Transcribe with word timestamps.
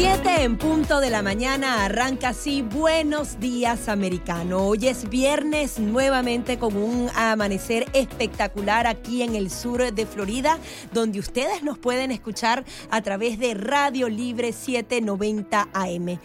7 0.00 0.44
en 0.44 0.56
punto 0.56 0.98
de 1.00 1.10
la 1.10 1.20
mañana 1.20 1.84
arranca 1.84 2.30
así 2.30 2.62
Buenos 2.62 3.38
días 3.38 3.86
americano. 3.86 4.66
Hoy 4.66 4.86
es 4.88 5.10
viernes 5.10 5.78
nuevamente 5.78 6.58
con 6.58 6.74
un 6.74 7.10
amanecer 7.14 7.86
espectacular 7.92 8.86
aquí 8.86 9.20
en 9.22 9.34
el 9.34 9.50
sur 9.50 9.92
de 9.92 10.06
Florida, 10.06 10.58
donde 10.92 11.18
ustedes 11.18 11.62
nos 11.62 11.76
pueden 11.76 12.12
escuchar 12.12 12.64
a 12.90 13.02
través 13.02 13.38
de 13.38 13.52
Radio 13.52 14.08
Libre 14.08 14.52
790 14.52 15.68
AM 15.74 16.18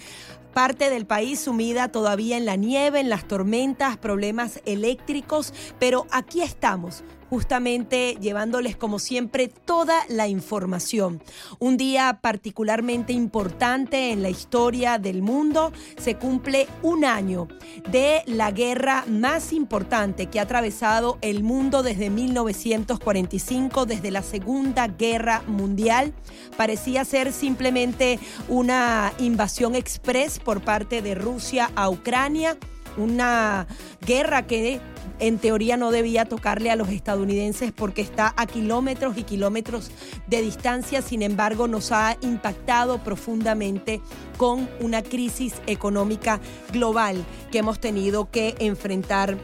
parte 0.53 0.89
del 0.89 1.05
país 1.05 1.41
sumida 1.41 1.89
todavía 1.89 2.37
en 2.37 2.45
la 2.45 2.55
nieve, 2.55 3.01
en 3.01 3.09
las 3.09 3.27
tormentas, 3.27 3.97
problemas 3.97 4.61
eléctricos, 4.65 5.53
pero 5.79 6.07
aquí 6.11 6.41
estamos 6.41 7.03
justamente 7.29 8.17
llevándoles 8.19 8.75
como 8.75 8.99
siempre 8.99 9.47
toda 9.47 9.95
la 10.09 10.27
información. 10.27 11.21
Un 11.59 11.77
día 11.77 12.19
particularmente 12.21 13.13
importante 13.13 14.11
en 14.11 14.21
la 14.21 14.29
historia 14.29 14.97
del 14.97 15.21
mundo, 15.21 15.71
se 15.97 16.15
cumple 16.15 16.67
un 16.81 17.05
año 17.05 17.47
de 17.89 18.23
la 18.25 18.51
guerra 18.51 19.05
más 19.07 19.53
importante 19.53 20.27
que 20.27 20.39
ha 20.39 20.43
atravesado 20.43 21.17
el 21.21 21.43
mundo 21.43 21.83
desde 21.83 22.09
1945, 22.09 23.85
desde 23.85 24.11
la 24.11 24.21
Segunda 24.21 24.87
Guerra 24.87 25.43
Mundial. 25.47 26.13
Parecía 26.57 27.05
ser 27.05 27.31
simplemente 27.31 28.19
una 28.47 29.13
invasión 29.19 29.75
express 29.75 30.39
por 30.39 30.61
parte 30.61 31.01
de 31.01 31.15
Rusia 31.15 31.71
a 31.75 31.89
Ucrania, 31.89 32.57
una 32.97 33.67
guerra 34.05 34.47
que 34.47 34.79
en 35.19 35.37
teoría 35.37 35.77
no 35.77 35.91
debía 35.91 36.25
tocarle 36.25 36.71
a 36.71 36.75
los 36.75 36.89
estadounidenses 36.89 37.71
porque 37.71 38.01
está 38.01 38.33
a 38.37 38.45
kilómetros 38.45 39.17
y 39.17 39.23
kilómetros 39.23 39.91
de 40.27 40.41
distancia, 40.41 41.01
sin 41.01 41.21
embargo 41.21 41.67
nos 41.67 41.91
ha 41.91 42.17
impactado 42.21 43.03
profundamente 43.03 44.01
con 44.37 44.69
una 44.79 45.01
crisis 45.01 45.53
económica 45.67 46.39
global 46.71 47.23
que 47.51 47.59
hemos 47.59 47.79
tenido 47.79 48.29
que 48.29 48.55
enfrentar 48.59 49.37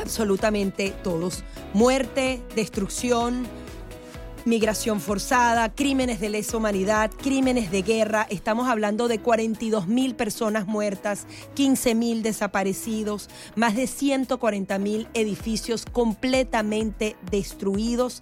absolutamente 0.00 0.92
todos. 1.02 1.44
Muerte, 1.74 2.42
destrucción, 2.54 3.46
migración 4.44 5.00
forzada, 5.00 5.74
crímenes 5.74 6.20
de 6.20 6.28
lesa 6.28 6.56
humanidad, 6.56 7.10
crímenes 7.10 7.70
de 7.70 7.82
guerra. 7.82 8.26
Estamos 8.30 8.68
hablando 8.68 9.08
de 9.08 9.18
42 9.18 9.86
mil 9.86 10.14
personas 10.14 10.66
muertas, 10.66 11.26
15 11.54 11.94
mil 11.94 12.22
desaparecidos, 12.22 13.28
más 13.56 13.76
de 13.76 13.86
140 13.86 14.78
mil 14.78 15.08
edificios 15.14 15.84
completamente 15.84 17.16
destruidos 17.30 18.20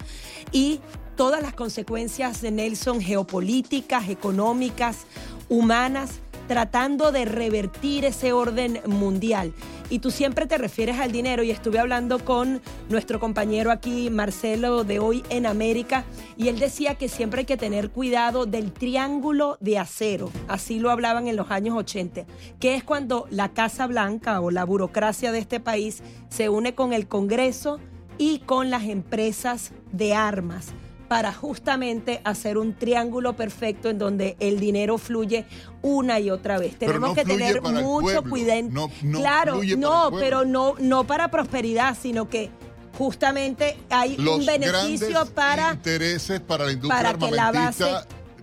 y 0.51 0.81
todas 1.15 1.41
las 1.41 1.53
consecuencias 1.53 2.41
de 2.41 2.51
Nelson 2.51 3.01
geopolíticas, 3.01 4.09
económicas, 4.09 5.05
humanas 5.49 6.21
tratando 6.49 7.11
de 7.11 7.25
revertir 7.25 8.05
ese 8.05 8.33
orden 8.33 8.81
mundial. 8.87 9.53
Y 9.91 9.99
tú 9.99 10.09
siempre 10.09 10.47
te 10.47 10.57
refieres 10.57 10.97
al 10.97 11.11
dinero 11.11 11.43
y 11.43 11.51
estuve 11.51 11.77
hablando 11.77 12.25
con 12.25 12.59
nuestro 12.89 13.19
compañero 13.19 13.69
aquí, 13.69 14.09
Marcelo, 14.09 14.83
de 14.83 14.97
hoy 14.97 15.23
en 15.29 15.45
América, 15.45 16.05
y 16.37 16.47
él 16.47 16.57
decía 16.57 16.95
que 16.95 17.07
siempre 17.07 17.41
hay 17.41 17.45
que 17.45 17.55
tener 17.55 17.91
cuidado 17.91 18.47
del 18.47 18.71
triángulo 18.71 19.57
de 19.59 19.77
acero, 19.77 20.31
así 20.47 20.79
lo 20.79 20.89
hablaban 20.89 21.27
en 21.27 21.35
los 21.35 21.51
años 21.51 21.77
80, 21.77 22.25
que 22.59 22.73
es 22.73 22.83
cuando 22.83 23.27
la 23.29 23.49
Casa 23.49 23.85
Blanca 23.85 24.41
o 24.41 24.49
la 24.49 24.63
burocracia 24.63 25.31
de 25.31 25.37
este 25.37 25.59
país 25.59 26.01
se 26.29 26.49
une 26.49 26.73
con 26.73 26.93
el 26.93 27.07
Congreso 27.07 27.79
y 28.17 28.39
con 28.39 28.71
las 28.71 28.85
empresas 28.85 29.71
de 29.91 30.15
armas 30.15 30.73
para 31.09 31.33
justamente 31.33 32.21
hacer 32.23 32.59
un 32.59 32.75
triángulo 32.75 33.35
perfecto 33.35 33.89
en 33.89 33.97
donde 33.97 34.37
el 34.39 34.59
dinero 34.59 34.99
fluye 34.99 35.45
una 35.81 36.19
y 36.19 36.29
otra 36.29 36.59
vez. 36.59 36.77
Tenemos 36.77 37.15
que 37.15 37.25
tener 37.25 37.61
mucho 37.61 38.23
cuidado. 38.23 38.89
claro, 39.11 39.59
no, 39.75 40.11
pero 40.11 40.45
no, 40.45 40.75
no 40.79 41.05
para 41.05 41.31
prosperidad, 41.31 41.97
sino 41.99 42.29
que 42.29 42.51
justamente 42.97 43.75
hay 43.89 44.17
un 44.19 44.45
beneficio 44.45 45.25
para 45.33 45.73
intereses 45.73 46.39
para 46.41 46.65
la 46.65 46.73
industria 46.73 47.01
para 47.01 47.17
que 47.17 47.31
la 47.31 47.51
base 47.51 47.85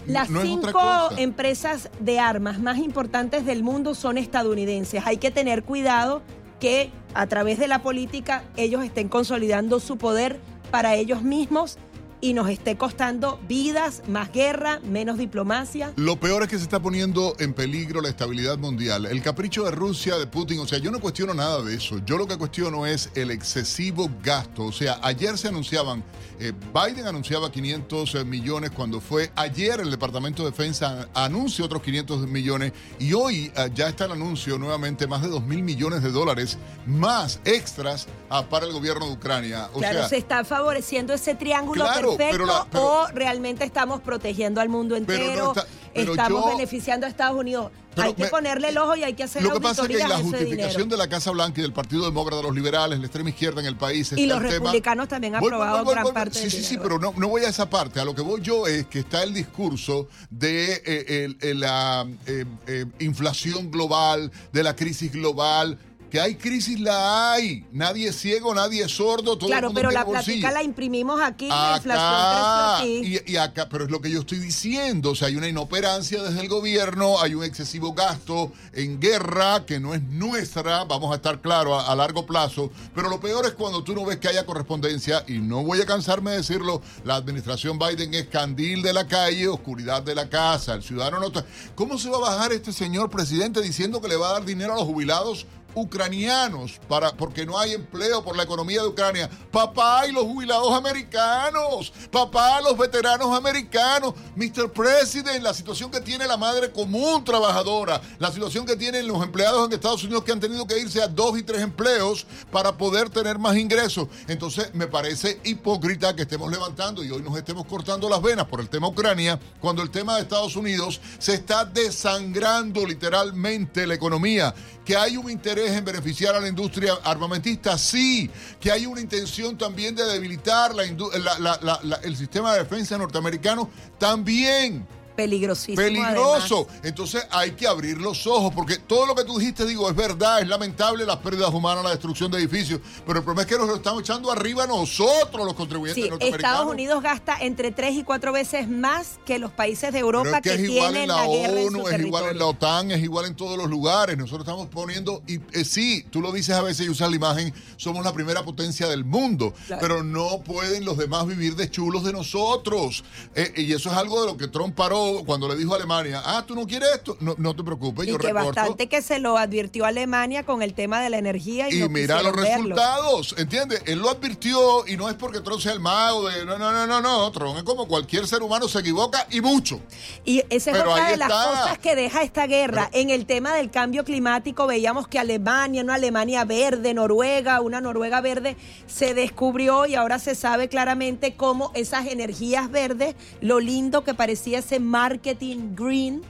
las 0.07 0.29
cinco 0.29 1.11
empresas 1.17 1.91
de 2.01 2.21
armas 2.21 2.61
más 2.61 2.79
importantes 2.79 3.45
del 3.45 3.63
mundo 3.63 3.95
son 3.95 4.19
estadounidenses. 4.19 5.03
Hay 5.05 5.19
que 5.19 5.31
tener 5.31 5.63
cuidado 5.63 6.23
que 6.61 6.91
a 7.15 7.27
través 7.27 7.59
de 7.59 7.69
la 7.69 7.83
política 7.83 8.45
ellos 8.57 8.85
estén 8.85 9.09
consolidando 9.09 9.81
su 9.81 9.99
poder 9.99 10.41
para 10.71 10.95
ellos 10.95 11.23
mismos 11.23 11.79
y 12.21 12.33
nos 12.33 12.49
esté 12.49 12.77
costando 12.77 13.39
vidas, 13.49 14.03
más 14.09 14.33
guerra, 14.33 14.81
menos 14.81 15.19
diplomacia. 15.19 15.93
Lo 15.97 16.19
peor 16.19 16.43
es 16.43 16.49
que 16.49 16.57
se 16.57 16.65
está 16.65 16.81
poniendo 16.81 17.37
en 17.39 17.53
peligro 17.53 18.01
la 18.01 18.09
estabilidad 18.09 18.59
mundial. 18.59 19.07
El 19.07 19.23
capricho 19.23 19.65
de 19.65 19.71
Rusia, 19.71 20.17
de 20.17 20.27
Putin, 20.27 20.61
o 20.61 20.67
sea, 20.67 20.79
yo 20.79 20.91
no 20.91 21.01
cuestiono 21.01 21.35
nada 21.35 21.63
de 21.63 21.75
eso. 21.75 22.01
Yo 22.05 22.19
lo 22.19 22.27
que 22.27 22.37
cuestiono 22.37 22.87
es 22.87 23.11
el 23.15 23.31
excesivo 23.31 24.11
gasto. 24.23 24.65
O 24.65 24.73
sea, 24.73 24.99
ayer 25.03 25.37
se 25.39 25.49
anunciaban, 25.49 26.03
eh, 26.39 26.53
Biden 26.73 27.07
anunciaba 27.07 27.51
500 27.51 28.15
eh, 28.15 28.25
millones 28.25 28.71
cuando 28.71 29.01
fue 29.01 29.31
ayer 29.37 29.81
el 29.81 29.91
Departamento 29.91 30.45
de 30.45 30.51
Defensa 30.51 31.09
anuncia 31.15 31.65
otros 31.65 31.83
500 31.83 32.27
millones 32.29 32.73
y 32.99 33.13
hoy 33.13 33.53
eh, 33.57 33.71
ya 33.75 33.89
está 33.89 34.05
el 34.05 34.13
anuncio 34.13 34.59
nuevamente 34.59 35.07
más 35.07 35.23
de 35.23 35.29
2 35.29 35.43
mil 35.45 35.63
millones 35.63 36.03
de 36.03 36.11
dólares 36.11 36.59
más 36.87 37.41
extras 37.45 38.07
ah, 38.31 38.45
para 38.49 38.67
el 38.67 38.73
gobierno 38.73 39.07
de 39.07 39.13
Ucrania. 39.13 39.69
claro, 39.77 40.09
se 40.09 40.19
está 40.19 40.45
favoreciendo 40.45 41.15
ese 41.15 41.35
triángulo 41.35 41.85
perfecto 42.15 42.69
o 42.75 43.07
realmente 43.09 43.65
estamos 43.65 44.01
protegiendo 44.01 44.61
al 44.61 44.69
mundo 44.69 44.97
entero, 44.97 45.55
estamos 45.95 46.47
beneficiando 46.49 47.07
a 47.07 47.09
Estados 47.09 47.39
Unidos. 47.39 47.71
hay 47.97 48.15
que 48.15 48.27
ponerle 48.27 48.69
el 48.69 48.79
ojo 48.79 48.95
y 48.97 49.05
hay 49.05 49.15
que 49.15 49.25
hacer 49.25 49.43
Lo 49.43 49.55
que 49.55 49.61
pasa 49.61 49.83
es 49.83 49.89
que 49.89 49.99
la 49.99 50.19
justificación 50.19 50.89
de 50.89 50.97
la 50.97 51.09
Casa 51.09 51.31
Blanca 51.31 51.61
y 51.61 51.63
del 51.63 51.73
Partido 51.73 52.05
Demócrata, 52.05 52.43
los 52.43 52.55
liberales, 52.55 52.99
la 52.99 53.07
extrema 53.07 53.31
izquierda 53.31 53.61
en 53.61 53.67
el 53.67 53.77
país. 53.77 54.13
Y 54.17 54.27
los 54.27 54.43
republicanos 54.43 55.09
también 55.09 55.35
han 55.35 55.45
aprobado 55.45 55.85
gran 55.85 56.13
parte 56.13 56.39
Sí, 56.39 56.51
sí, 56.51 56.63
sí, 56.63 56.79
pero 56.79 56.99
no, 56.99 57.15
no 57.17 57.29
voy 57.29 57.43
a 57.45 57.49
esa 57.49 57.69
parte. 57.69 58.01
A 58.01 58.05
lo 58.05 58.15
que 58.15 58.23
voy 58.23 58.41
yo 58.43 58.67
es 58.67 58.87
que 58.87 59.01
está 59.01 59.23
el 59.23 59.33
discurso 59.33 60.09
de 60.31 60.83
eh, 60.85 61.55
la 61.55 62.07
eh, 62.27 62.45
eh, 62.67 62.87
inflación 63.01 63.71
global, 63.71 64.31
de 64.53 64.63
la 64.63 64.77
crisis 64.77 65.13
global 65.13 65.79
que 66.11 66.21
hay 66.21 66.37
crisis, 66.37 66.79
la 66.81 67.33
hay. 67.33 67.65
Nadie 67.73 68.09
es 68.09 68.17
ciego, 68.17 68.55
nadie 68.55 68.85
es 68.85 68.93
sordo. 68.93 69.37
Todo 69.37 69.49
claro, 69.49 69.73
pero 69.75 69.91
la 69.91 70.05
plática 70.05 70.51
la 70.51 70.63
imprimimos 70.63 71.21
aquí, 71.21 71.49
la 71.49 71.75
inflación 71.77 72.79
aquí. 72.79 73.21
Y, 73.27 73.37
acá, 73.37 73.69
pero 73.69 73.85
es 73.85 73.91
lo 73.91 74.01
que 74.01 74.11
yo 74.11 74.21
estoy 74.21 74.39
diciendo. 74.39 75.11
O 75.11 75.15
sea, 75.15 75.29
hay 75.29 75.37
una 75.37 75.49
inoperancia 75.49 76.23
desde 76.23 76.41
el 76.41 76.49
gobierno, 76.49 77.21
hay 77.21 77.35
un 77.35 77.45
excesivo 77.45 77.93
gasto 77.93 78.53
en 78.73 79.01
guerra 79.01 79.65
que 79.67 79.81
no 79.81 79.95
es 79.95 80.03
nuestra, 80.03 80.85
vamos 80.85 81.13
a 81.13 81.17
estar 81.17 81.41
claros, 81.41 81.83
a, 81.87 81.95
largo 81.95 82.27
plazo. 82.27 82.71
Pero 82.95 83.09
lo 83.09 83.21
peor 83.21 83.47
es 83.47 83.53
cuando 83.53 83.83
tú 83.83 83.95
no 83.95 84.05
ves 84.05 84.19
que 84.19 84.29
haya 84.29 84.47
correspondencia, 84.47 85.25
y 85.27 85.39
no 85.39 85.65
voy 85.65 85.81
a 85.81 85.87
cansarme 85.87 86.33
de 86.33 86.39
decirlo, 86.39 86.83
la 87.05 87.17
administración 87.17 87.79
Biden 87.79 88.15
es 88.15 88.27
candil 88.27 88.83
de 88.83 88.93
la 88.93 89.07
calle, 89.07 89.49
oscuridad 89.49 90.03
de 90.03 90.15
la 90.15 90.29
casa, 90.29 90.75
el 90.75 90.83
ciudadano 90.83 91.21
no 91.21 91.27
está. 91.29 91.45
¿Cómo 91.75 91.99
se 91.99 92.09
va 92.11 92.19
a 92.19 92.21
bajar 92.21 92.53
este 92.53 92.73
señor 92.73 93.11
presidente 93.11 93.61
diciendo 93.61 94.01
que 94.01 94.09
le 94.09 94.17
va 94.17 94.31
a 94.31 94.33
dar 94.35 94.45
dinero 94.45 94.75
a 94.75 94.77
los 94.77 94.85
jubilados? 94.85 95.47
Ucranianos 95.77 96.81
para, 96.89 97.13
porque 97.13 97.47
no 97.47 97.59
hay 97.59 97.75
empleo 97.75 98.25
por 98.25 98.37
la 98.37 98.43
economía 98.43 98.83
de 98.83 98.89
Ucrania. 98.89 99.31
Papá 99.53 100.07
y 100.09 100.13
los 100.13 100.25
jubilados 100.25 100.73
americanos. 100.73 101.93
Papá, 102.11 102.61
los 102.63 102.77
veteranos 102.77 103.37
americanos. 103.37 104.15
Mr. 104.35 104.73
President, 104.73 105.43
la 105.43 105.55
situación 105.55 105.91
que 105.91 106.01
tiene 106.01 106.27
la 106.27 106.37
madre 106.37 106.73
común 106.73 107.25
trabajadora. 107.25 108.01
La 108.19 108.33
situación 108.33 108.67
que 108.67 108.77
tienen 108.77 109.07
los 109.07 109.23
empleados 109.23 109.67
en 109.67 109.73
Estados 109.75 110.03
Unidos 110.03 110.25
que 110.25 110.33
han 110.33 110.41
tenido 110.41 110.67
que 110.67 110.79
irse 110.79 111.03
a 111.03 111.09
dos 111.09 111.39
y 111.39 111.43
tres 111.43 111.61
empleos 111.61 112.27
para 112.51 112.77
poder 112.77 113.11
tener 113.11 113.39
más 113.39 113.57
ingresos. 113.57 114.09
Entonces 114.29 114.75
me 114.75 114.87
parece 114.87 115.41
hipócrita 115.45 116.17
que 116.17 116.23
estemos 116.23 116.51
levantando 116.51 117.05
y 117.05 117.11
hoy 117.11 117.23
nos 117.23 117.37
estemos 117.37 117.67
cortando 117.67 118.09
las 118.09 118.23
venas 118.23 118.47
por 118.47 118.61
el 118.61 118.71
tema 118.71 118.89
Ucrania 118.89 119.39
cuando 119.61 119.83
el 119.83 119.91
tema 119.91 120.17
de 120.17 120.23
Estados 120.23 120.57
Unidos 120.57 121.01
se 121.19 121.35
está 121.35 121.65
desangrando 121.67 122.87
literalmente 122.87 123.87
la 123.87 123.95
economía. 123.95 124.55
Que 124.85 124.97
hay 124.97 125.17
un 125.17 125.29
interés 125.29 125.66
es 125.67 125.77
en 125.77 125.85
beneficiar 125.85 126.35
a 126.35 126.41
la 126.41 126.49
industria 126.49 126.95
armamentista, 127.05 127.77
sí. 127.79 128.31
Que 128.61 128.71
hay 128.71 128.87
una 128.87 129.01
intención 129.01 129.57
también 129.57 129.95
de 129.95 130.05
debilitar 130.05 130.75
la, 130.75 132.01
el 132.03 132.17
sistema 132.17 132.53
de 132.53 132.61
defensa 132.61 132.97
norteamericano, 132.99 133.71
también 133.99 134.87
peligrosísimo. 135.17 135.77
Peligroso. 135.77 136.69
Entonces 136.83 137.27
hay 137.31 137.53
que 137.53 137.67
abrir 137.67 137.99
los 137.99 138.27
ojos, 138.27 138.53
porque 138.55 138.79
todo 138.79 139.07
lo 139.07 139.15
que 139.15 139.25
tú 139.25 139.39
dijiste, 139.39 139.67
digo, 139.67 139.89
es 139.89 139.97
verdad, 139.97 140.41
es 140.41 140.49
lamentable 140.49 141.05
las 141.05 141.17
pérdidas 141.17 141.53
humanas, 141.53 141.83
la 141.83 141.91
destrucción 141.91 142.31
de 142.31 142.39
edificios, 142.39 142.81
pero 143.07 143.19
el 143.19 143.25
problema 143.25 143.43
es 143.43 143.49
que 143.49 143.59
nos 143.59 143.69
lo 143.69 143.77
estamos 143.77 144.03
echando 144.03 144.31
arriba 144.31 144.67
nosotros, 144.67 145.47
los 145.47 145.55
contribuyentes 145.55 146.05
sí, 146.05 146.11
Estados 146.21 146.67
Unidos 146.67 147.03
gasta 147.03 147.37
entre 147.41 147.71
tres 147.73 147.95
y 147.95 148.05
cuatro 148.05 148.33
veces 148.33 148.69
más 148.69 149.19
que 149.25 149.39
los 149.39 149.51
países 149.51 149.93
de 149.93 149.99
Europa 149.99 150.41
que, 150.41 150.55
es 150.55 150.61
igual 150.61 150.97
en 150.97 151.09
la, 151.09 151.25
ONU, 151.25 151.89
es 151.89 152.01
igual 152.01 152.31
en 152.31 152.39
la 152.39 152.47
OTAN, 152.47 152.91
es 152.91 153.03
igual 153.03 153.27
en 153.27 153.35
todos 153.35 153.57
los 153.57 153.69
lugares. 153.69 154.17
Nosotros 154.17 154.47
estamos 154.47 154.69
poniendo, 154.69 155.23
y 155.27 155.37
eh, 155.53 155.65
sí, 155.65 156.05
tú 156.11 156.21
lo 156.21 156.33
dices 156.33 156.55
a 156.55 156.63
veces 156.63 156.87
y 156.87 156.91
usas 156.91 157.11
la 157.11 157.17
imagen, 157.17 157.55
somos 157.77 158.05
la 158.05 158.13
primera 158.13 158.45
potencia 158.45 158.89
del 158.89 159.05
mundo, 159.05 159.55
pero 159.81 160.03
no 160.03 160.41
pueden 160.45 160.85
los 160.85 160.99
demás 160.99 161.27
vivir 161.27 161.57
de 161.57 161.71
chulos 161.71 162.05
de 162.05 162.13
nosotros. 162.13 163.05
Eh, 163.35 163.53
y 163.57 163.73
eso 163.73 163.91
es 163.91 163.97
algo 163.97 164.21
de 164.21 164.27
lo 164.27 164.37
que 164.37 164.49
Trump 164.49 164.75
paró 164.75 165.06
cuando 165.25 165.49
le 165.49 165.57
dijo 165.57 165.73
a 165.73 165.77
Alemania, 165.77 166.23
ah, 166.25 166.45
tú 166.47 166.55
no 166.55 166.67
quieres 166.67 166.89
esto, 166.95 167.17
no, 167.21 167.35
no 167.39 167.55
te 167.55 167.63
preocupes, 167.63 168.09
y 168.09 168.17
que 168.17 168.33
bastante 168.33 168.89
que 168.89 169.03
se 169.03 169.19
lo 169.19 169.39
advirtió 169.39 169.85
Alemania 169.85 170.45
con 170.45 170.63
el 170.63 170.75
tema 170.75 171.01
de 171.01 171.11
la 171.11 171.19
energía 171.19 171.69
y, 171.71 171.83
y 171.83 171.89
mira 171.89 172.23
los 172.23 172.35
resultados, 172.35 173.35
¿entiendes? 173.39 173.83
Él 173.87 173.99
lo 173.99 174.11
advirtió 174.11 174.87
y 174.87 174.97
no 174.97 175.09
es 175.09 175.15
porque 175.15 175.41
Trump 175.41 175.61
sea 175.61 175.73
el 175.73 175.81
mago 175.81 176.29
de, 176.29 176.45
no, 176.45 176.59
no, 176.59 176.73
no, 176.73 176.87
no, 176.87 177.01
no, 177.01 177.31
Trump 177.33 177.57
es 177.59 177.63
como 177.63 177.87
cualquier 177.87 178.27
ser 178.27 178.43
humano 178.43 178.69
se 178.69 178.81
equivoca 178.81 179.27
y 179.31 179.41
mucho. 179.41 179.81
Y 180.25 180.43
esa 180.51 180.71
es 180.71 180.81
otra 180.81 181.11
de 181.11 181.17
las 181.17 181.29
cosas 181.29 181.79
que 181.79 181.95
deja 181.97 182.23
esta 182.23 182.47
guerra. 182.47 182.91
en 182.93 183.11
el 183.11 183.27
tema 183.27 183.55
del 183.55 183.71
cambio 183.71 184.05
climático 184.05 184.67
veíamos 184.67 185.09
que 185.09 185.19
Alemania, 185.19 185.83
una 185.83 185.95
Alemania 185.95 186.45
verde, 186.45 186.95
Noruega, 186.95 187.61
una 187.61 187.81
Noruega 187.81 188.21
verde, 188.21 188.57
se 188.87 189.15
descubrió 189.15 189.87
y 189.87 189.95
ahora 189.95 190.19
se 190.19 190.35
sabe 190.35 190.69
claramente 190.69 191.35
cómo 191.35 191.71
esas 191.75 192.07
energías 192.07 192.71
verdes, 192.71 193.15
lo 193.41 193.61
lindo 193.61 194.05
que 194.05 194.15
parecía 194.15 194.59
ese 194.59 194.81
marketing 194.97 195.75
green, 195.75 196.23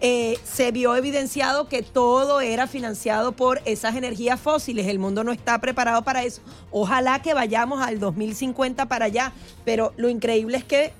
eh, 0.00 0.38
se 0.44 0.70
vio 0.70 0.94
evidenciado 0.94 1.68
que 1.68 1.82
todo 1.82 2.40
era 2.40 2.68
financiado 2.68 3.32
por 3.32 3.60
esas 3.64 3.96
energías 3.96 4.38
fósiles. 4.38 4.86
El 4.86 5.00
mundo 5.00 5.24
no 5.24 5.32
está 5.32 5.60
preparado 5.60 6.02
para 6.02 6.22
eso. 6.22 6.40
Ojalá 6.70 7.20
que 7.22 7.34
vayamos 7.34 7.82
al 7.82 7.98
2050 7.98 8.86
para 8.86 9.06
allá. 9.06 9.32
Pero 9.64 9.92
lo 9.96 10.08
increíble 10.08 10.58
es 10.58 10.64
que 10.64 10.92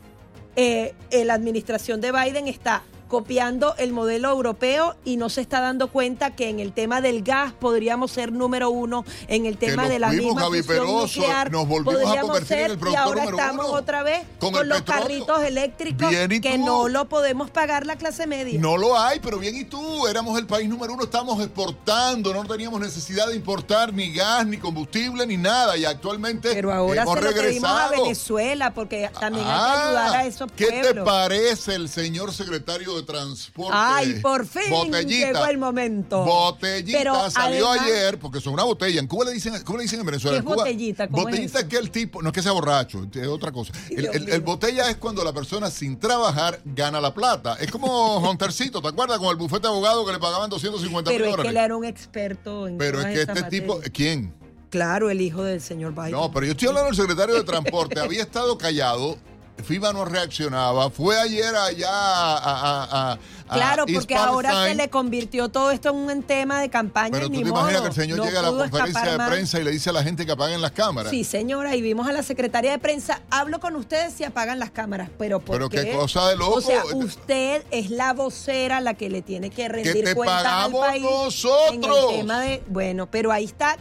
eh, 0.57 0.95
la 1.25 1.35
administración 1.35 2.01
de 2.01 2.11
Biden 2.11 2.49
está 2.49 2.83
copiando 3.15 3.77
el 3.79 3.93
modelo 3.93 4.29
europeo 4.29 4.97
y 5.05 5.19
no 5.19 5.29
se 5.29 5.41
está 5.41 5.61
dando 5.61 5.87
cuenta 5.87 6.35
que 6.35 6.49
en 6.49 6.59
el 6.59 6.73
tema 6.73 7.01
del 7.01 7.23
gas 7.23 7.53
podríamos 7.53 8.11
ser 8.11 8.33
número 8.33 8.71
uno, 8.71 9.05
en 9.29 9.47
el 9.47 9.57
tema 9.57 9.89
de 9.89 10.01
la 10.01 10.11
misma 10.11 10.49
nuclear, 10.49 11.53
nos 11.53 11.69
volvimos 11.69 12.05
a 12.05 12.21
convertir 12.23 12.59
en 12.59 12.71
el 12.73 12.79
productor 12.79 12.93
y 12.93 12.97
ahora 12.97 13.23
estamos 13.23 13.67
otra 13.67 14.03
vez 14.03 14.27
con, 14.41 14.69
los 14.69 14.83
carritos 14.83 15.45
eléctricos 15.45 16.11
que 16.43 16.59
no 16.59 16.89
lo 16.89 17.09
podemos 17.09 17.53
pagar 17.53 17.87
la 17.87 17.95
clase 17.95 18.27
media. 18.27 18.59
No 18.59 18.77
lo 18.77 18.99
hay, 18.99 19.21
pero 19.21 19.39
bien 19.39 19.55
y 19.55 19.65
tú, 19.65 20.09
éramos 20.09 20.37
el 20.37 20.49
país 20.49 20.69
número 20.69 20.95
uno, 20.95 21.05
estamos 21.05 21.41
exportando, 21.41 22.35
no 22.35 22.45
teníamos 22.47 22.81
necesidad 22.81 23.29
de 23.29 23.37
importar 23.37 23.93
ni 23.93 24.13
gas, 24.13 24.45
ni 24.45 24.59
combustible, 24.59 25.25
ni 25.25 25.37
nada 25.37 25.77
y 25.77 25.85
actualmente 25.85 26.53
pero 26.53 26.73
ahora 26.73 27.03
hemos 27.03 27.15
se 27.15 27.21
lo 27.21 27.31
regresado. 27.31 27.79
a 27.79 27.89
Venezuela 27.91 28.75
porque 28.75 29.09
también 29.21 29.47
hay 29.47 29.53
que 29.53 29.61
ah, 29.61 29.87
ayudar 29.87 30.17
a 30.17 30.27
esos 30.27 30.51
¿Qué 30.51 30.67
te 30.67 30.95
parece 30.95 31.77
el 31.77 31.89
señor 31.89 32.33
secretario 32.33 32.97
de 32.97 33.04
transporte. 33.05 33.73
Ay, 33.75 34.21
por 34.21 34.47
fin 34.47 34.71
botellita, 34.71 35.33
llegó 35.33 35.47
el 35.47 35.59
momento. 35.59 36.25
Botellita 36.25 37.31
salió 37.31 37.71
ayer, 37.71 38.19
porque 38.19 38.41
son 38.41 38.55
una 38.55 38.65
botella. 38.65 39.01
¿En 39.01 39.07
Cuba 39.07 39.27
le 39.27 39.33
dicen, 39.33 39.55
¿cómo 39.65 39.79
le 39.79 39.85
dicen 39.85 40.01
en 40.01 40.07
Venezuela? 40.07 40.39
¿Qué 40.39 40.43
botellita? 40.43 41.07
botellita 41.07 41.61
es, 41.61 41.65
que 41.67 41.77
el 41.77 41.91
tipo, 41.91 42.23
no 42.23 42.29
es 42.29 42.35
que 42.35 42.43
sea 42.43 42.53
borracho, 42.53 43.07
es 43.13 43.27
otra 43.27 43.53
cosa. 43.53 43.73
El, 43.91 44.41
botella 44.41 44.91
es 44.91 44.97
cuando 44.97 45.25
la 45.25 45.33
persona 45.33 45.71
sin 45.71 45.99
trabajar 45.99 46.61
gana 46.65 47.01
la 47.01 47.15
plata. 47.15 47.57
Es 47.61 47.71
como 47.71 48.19
Huntercito, 48.31 48.81
¿te 48.83 48.89
acuerdas? 48.89 49.19
Con 49.19 49.29
el 49.29 49.37
bufete 49.37 49.63
de 49.63 49.69
abogado 49.69 50.05
que 50.05 50.13
le 50.13 50.19
pagaban 50.19 50.51
250 50.51 51.11
Pero 51.11 51.25
mil 51.25 51.31
dólares. 51.31 51.37
Pero 51.37 51.49
es 51.49 51.53
que 51.53 51.59
él 51.59 51.65
era 51.65 51.77
un 51.77 51.85
experto 51.85 52.69
en 52.69 52.79
Pero 52.79 53.01
es 53.01 53.07
que 53.07 53.23
este 53.23 53.43
tipo, 53.45 53.81
¿quién? 53.93 54.35
Claro, 54.75 55.09
el 55.09 55.21
hijo 55.21 55.45
del 55.45 55.61
señor 55.61 55.95
Biden. 55.95 56.11
No, 56.11 56.33
pero 56.33 56.47
yo 56.47 56.53
estoy 56.53 56.67
hablando 56.67 56.89
del 56.89 56.97
secretario 56.97 57.37
de 57.37 57.45
Transporte. 57.45 58.01
Había 58.01 58.23
estado 58.23 58.59
callado 58.59 59.17
FIBA 59.63 59.93
no 59.93 60.05
reaccionaba. 60.05 60.91
Fue 60.91 61.19
ayer 61.19 61.55
allá 61.55 61.89
a. 61.91 63.13
a, 63.13 63.19
claro, 63.49 63.85
porque 63.93 64.15
ahora 64.17 64.65
se 64.65 64.75
le 64.75 64.91
convirtió 64.91 65.49
todo 65.49 65.71
esto 65.71 65.91
en 65.91 65.97
un 65.97 66.23
tema 66.23 66.61
de 66.61 66.69
campaña. 66.69 67.11
Pero 67.13 67.29
tú 67.29 67.43
te 67.43 67.49
imaginas 67.49 67.83
que 67.83 67.89
el 67.89 67.95
señor 67.95 68.25
llega 68.25 68.41
a 68.41 68.43
la 68.43 68.51
conferencia 68.51 69.17
de 69.17 69.27
prensa 69.27 69.61
y 69.61 69.65
le 69.65 69.71
dice 69.71 69.91
a 69.91 69.93
la 69.93 70.03
gente 70.03 70.27
que 70.27 70.33
apaguen 70.33 70.61
las 70.61 70.73
cámaras. 70.73 71.11
Sí, 71.11 71.25
señora, 71.25 71.75
y 71.77 71.83
vimos 71.83 72.07
a 72.09 72.13
la 72.13 72.23
secretaria 72.23 72.73
de 72.73 72.79
prensa, 72.79 73.23
hablo 73.31 73.61
con 73.61 73.77
ustedes 73.77 74.13
si 74.15 74.25
apagan 74.25 74.59
las 74.59 74.71
cámaras, 74.71 75.09
pero 75.19 75.41
¿por 75.41 75.57
Pero 75.57 75.69
qué, 75.69 75.93
cosa 75.93 76.29
de 76.29 76.37
loco. 76.37 76.55
O 76.55 76.61
sea, 76.61 76.85
usted 76.93 77.65
es 77.71 77.91
la 77.91 78.13
vocera 78.13 78.81
la 78.81 78.95
que 78.95 79.09
le 79.09 79.23
tiene 79.23 79.51
que 79.51 79.69
rendir 79.69 80.05
que 80.05 80.15
cuentas 80.15 80.45
al 80.47 80.73
país 80.73 81.03
nosotros. 81.03 81.73
En 81.73 81.85
el 81.85 82.17
tema 82.21 82.41
de, 82.41 82.63
bueno, 82.69 83.11
pero 83.11 83.31
ahí 83.31 83.45
está 83.45 83.77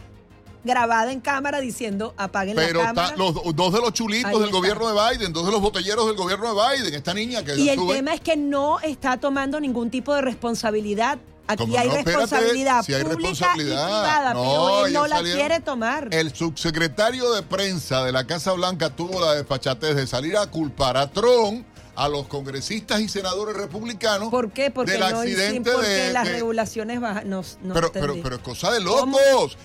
grabada 0.64 1.12
en 1.12 1.20
cámara 1.20 1.60
diciendo 1.60 2.14
apaguen 2.16 2.56
Pero 2.56 2.80
la 2.80 2.86
cámara. 2.86 3.14
Pero 3.16 3.32
dos 3.52 3.72
de 3.72 3.80
los 3.80 3.92
chulitos 3.92 4.40
del 4.40 4.50
gobierno 4.50 4.92
de 4.92 5.16
Biden, 5.16 5.32
dos 5.32 5.46
de 5.46 5.52
los 5.52 5.60
botelleros 5.60 6.06
del 6.06 6.16
gobierno 6.16 6.54
de 6.54 6.76
Biden, 6.76 6.94
esta 6.94 7.14
niña 7.14 7.44
que... 7.44 7.54
Y 7.56 7.68
el 7.68 7.86
tema 7.86 8.14
es 8.14 8.20
que 8.20 8.36
no 8.36 8.80
está 8.80 9.18
tomando 9.18 9.60
ningún 9.60 9.90
tipo 9.90 10.14
de 10.14 10.22
responsabilidad. 10.22 11.18
Aquí 11.46 11.76
hay 11.76 11.90
responsabilidad 11.90 12.84
pública 12.86 13.52
y 13.54 13.58
privada, 13.58 14.32
pero 14.32 14.86
él 14.86 14.92
no 14.94 15.06
la 15.06 15.22
quiere 15.22 15.60
tomar. 15.60 16.08
El 16.10 16.34
subsecretario 16.34 17.32
de 17.32 17.42
prensa 17.42 18.02
de 18.02 18.12
la 18.12 18.26
Casa 18.26 18.52
Blanca 18.52 18.88
tuvo 18.88 19.20
la 19.20 19.34
despachatez 19.34 19.94
de 19.94 20.06
salir 20.06 20.38
a 20.38 20.46
culpar 20.46 20.96
a 20.96 21.10
Trump 21.10 21.66
a 21.96 22.08
los 22.08 22.26
congresistas 22.26 23.00
y 23.00 23.08
senadores 23.08 23.56
republicanos 23.56 24.28
¿Por 24.28 24.50
qué? 24.50 24.70
Porque 24.70 24.92
del 24.92 25.02
accidente 25.02 25.70
porque 25.70 26.10
las 26.12 26.28
regulaciones 26.28 27.00
bajan. 27.00 27.30
No, 27.30 27.42
pero, 27.72 27.92
pero, 27.92 28.16
pero, 28.22 28.36
es 28.36 28.42
cosa 28.42 28.72
de 28.72 28.80
locos. 28.80 29.56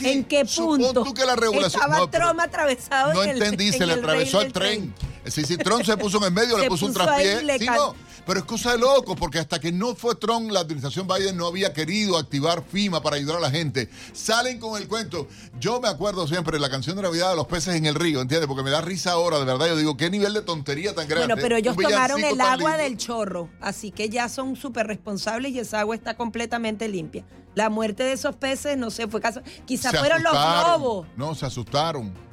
¿En 0.00 0.24
qué 0.24 0.44
punto? 0.44 1.02
Tú 1.02 1.14
que 1.14 1.24
la 1.24 1.36
regulación, 1.36 1.82
Estaba 1.82 2.10
Trump 2.10 2.40
atravesado 2.40 3.14
No 3.14 3.24
entendí, 3.24 3.72
se 3.72 3.86
le 3.86 3.94
atravesó 3.94 4.42
el 4.42 4.52
tren. 4.52 4.94
Si, 5.26 5.44
si 5.44 5.56
Trump 5.56 5.84
se 5.84 5.96
puso 5.96 6.18
en 6.18 6.24
el 6.24 6.32
medio, 6.32 6.58
le 6.58 6.68
puso, 6.68 6.86
un 6.86 6.94
traspié. 6.94 7.58
Sí, 7.58 7.66
no. 7.66 7.94
Pero 8.24 8.38
es 8.40 8.46
cosa 8.46 8.72
de 8.72 8.78
loco, 8.78 9.16
porque 9.16 9.38
hasta 9.38 9.58
que 9.58 9.72
no 9.72 9.94
fue 9.94 10.14
Trump, 10.14 10.50
la 10.50 10.60
administración 10.60 11.08
Biden 11.08 11.36
no 11.36 11.46
había 11.46 11.72
querido 11.72 12.16
activar 12.16 12.62
FIMA 12.62 13.02
para 13.02 13.16
ayudar 13.16 13.38
a 13.38 13.40
la 13.40 13.50
gente. 13.50 13.88
Salen 14.12 14.60
con 14.60 14.80
el 14.80 14.86
cuento. 14.86 15.26
Yo 15.58 15.80
me 15.80 15.88
acuerdo 15.88 16.26
siempre 16.28 16.56
de 16.56 16.60
la 16.60 16.70
canción 16.70 16.96
de 16.96 17.02
Navidad 17.02 17.30
de 17.30 17.36
los 17.36 17.46
peces 17.46 17.74
en 17.74 17.86
el 17.86 17.94
río, 17.94 18.20
¿entiendes? 18.20 18.46
Porque 18.46 18.62
me 18.62 18.70
da 18.70 18.80
risa 18.80 19.12
ahora, 19.12 19.38
de 19.38 19.44
verdad. 19.44 19.66
Yo 19.66 19.76
digo, 19.76 19.96
qué 19.96 20.08
nivel 20.08 20.34
de 20.34 20.42
tontería 20.42 20.94
tan 20.94 21.08
grande. 21.08 21.26
Bueno, 21.26 21.42
pero 21.42 21.56
ellos 21.56 21.76
tomaron 21.76 22.22
el 22.22 22.40
agua 22.40 22.76
del 22.76 22.96
chorro, 22.96 23.50
así 23.60 23.90
que 23.90 24.08
ya 24.08 24.28
son 24.28 24.54
súper 24.54 24.86
responsables 24.86 25.52
y 25.52 25.58
esa 25.58 25.80
agua 25.80 25.96
está 25.96 26.16
completamente 26.16 26.88
limpia. 26.88 27.24
La 27.54 27.70
muerte 27.70 28.04
de 28.04 28.12
esos 28.12 28.36
peces, 28.36 28.78
no 28.78 28.90
sé, 28.90 29.08
fue 29.08 29.20
caso. 29.20 29.42
Quizás 29.66 29.98
fueron 29.98 30.22
los 30.22 30.32
globos. 30.32 31.06
No, 31.16 31.34
se 31.34 31.46
asustaron 31.46 32.31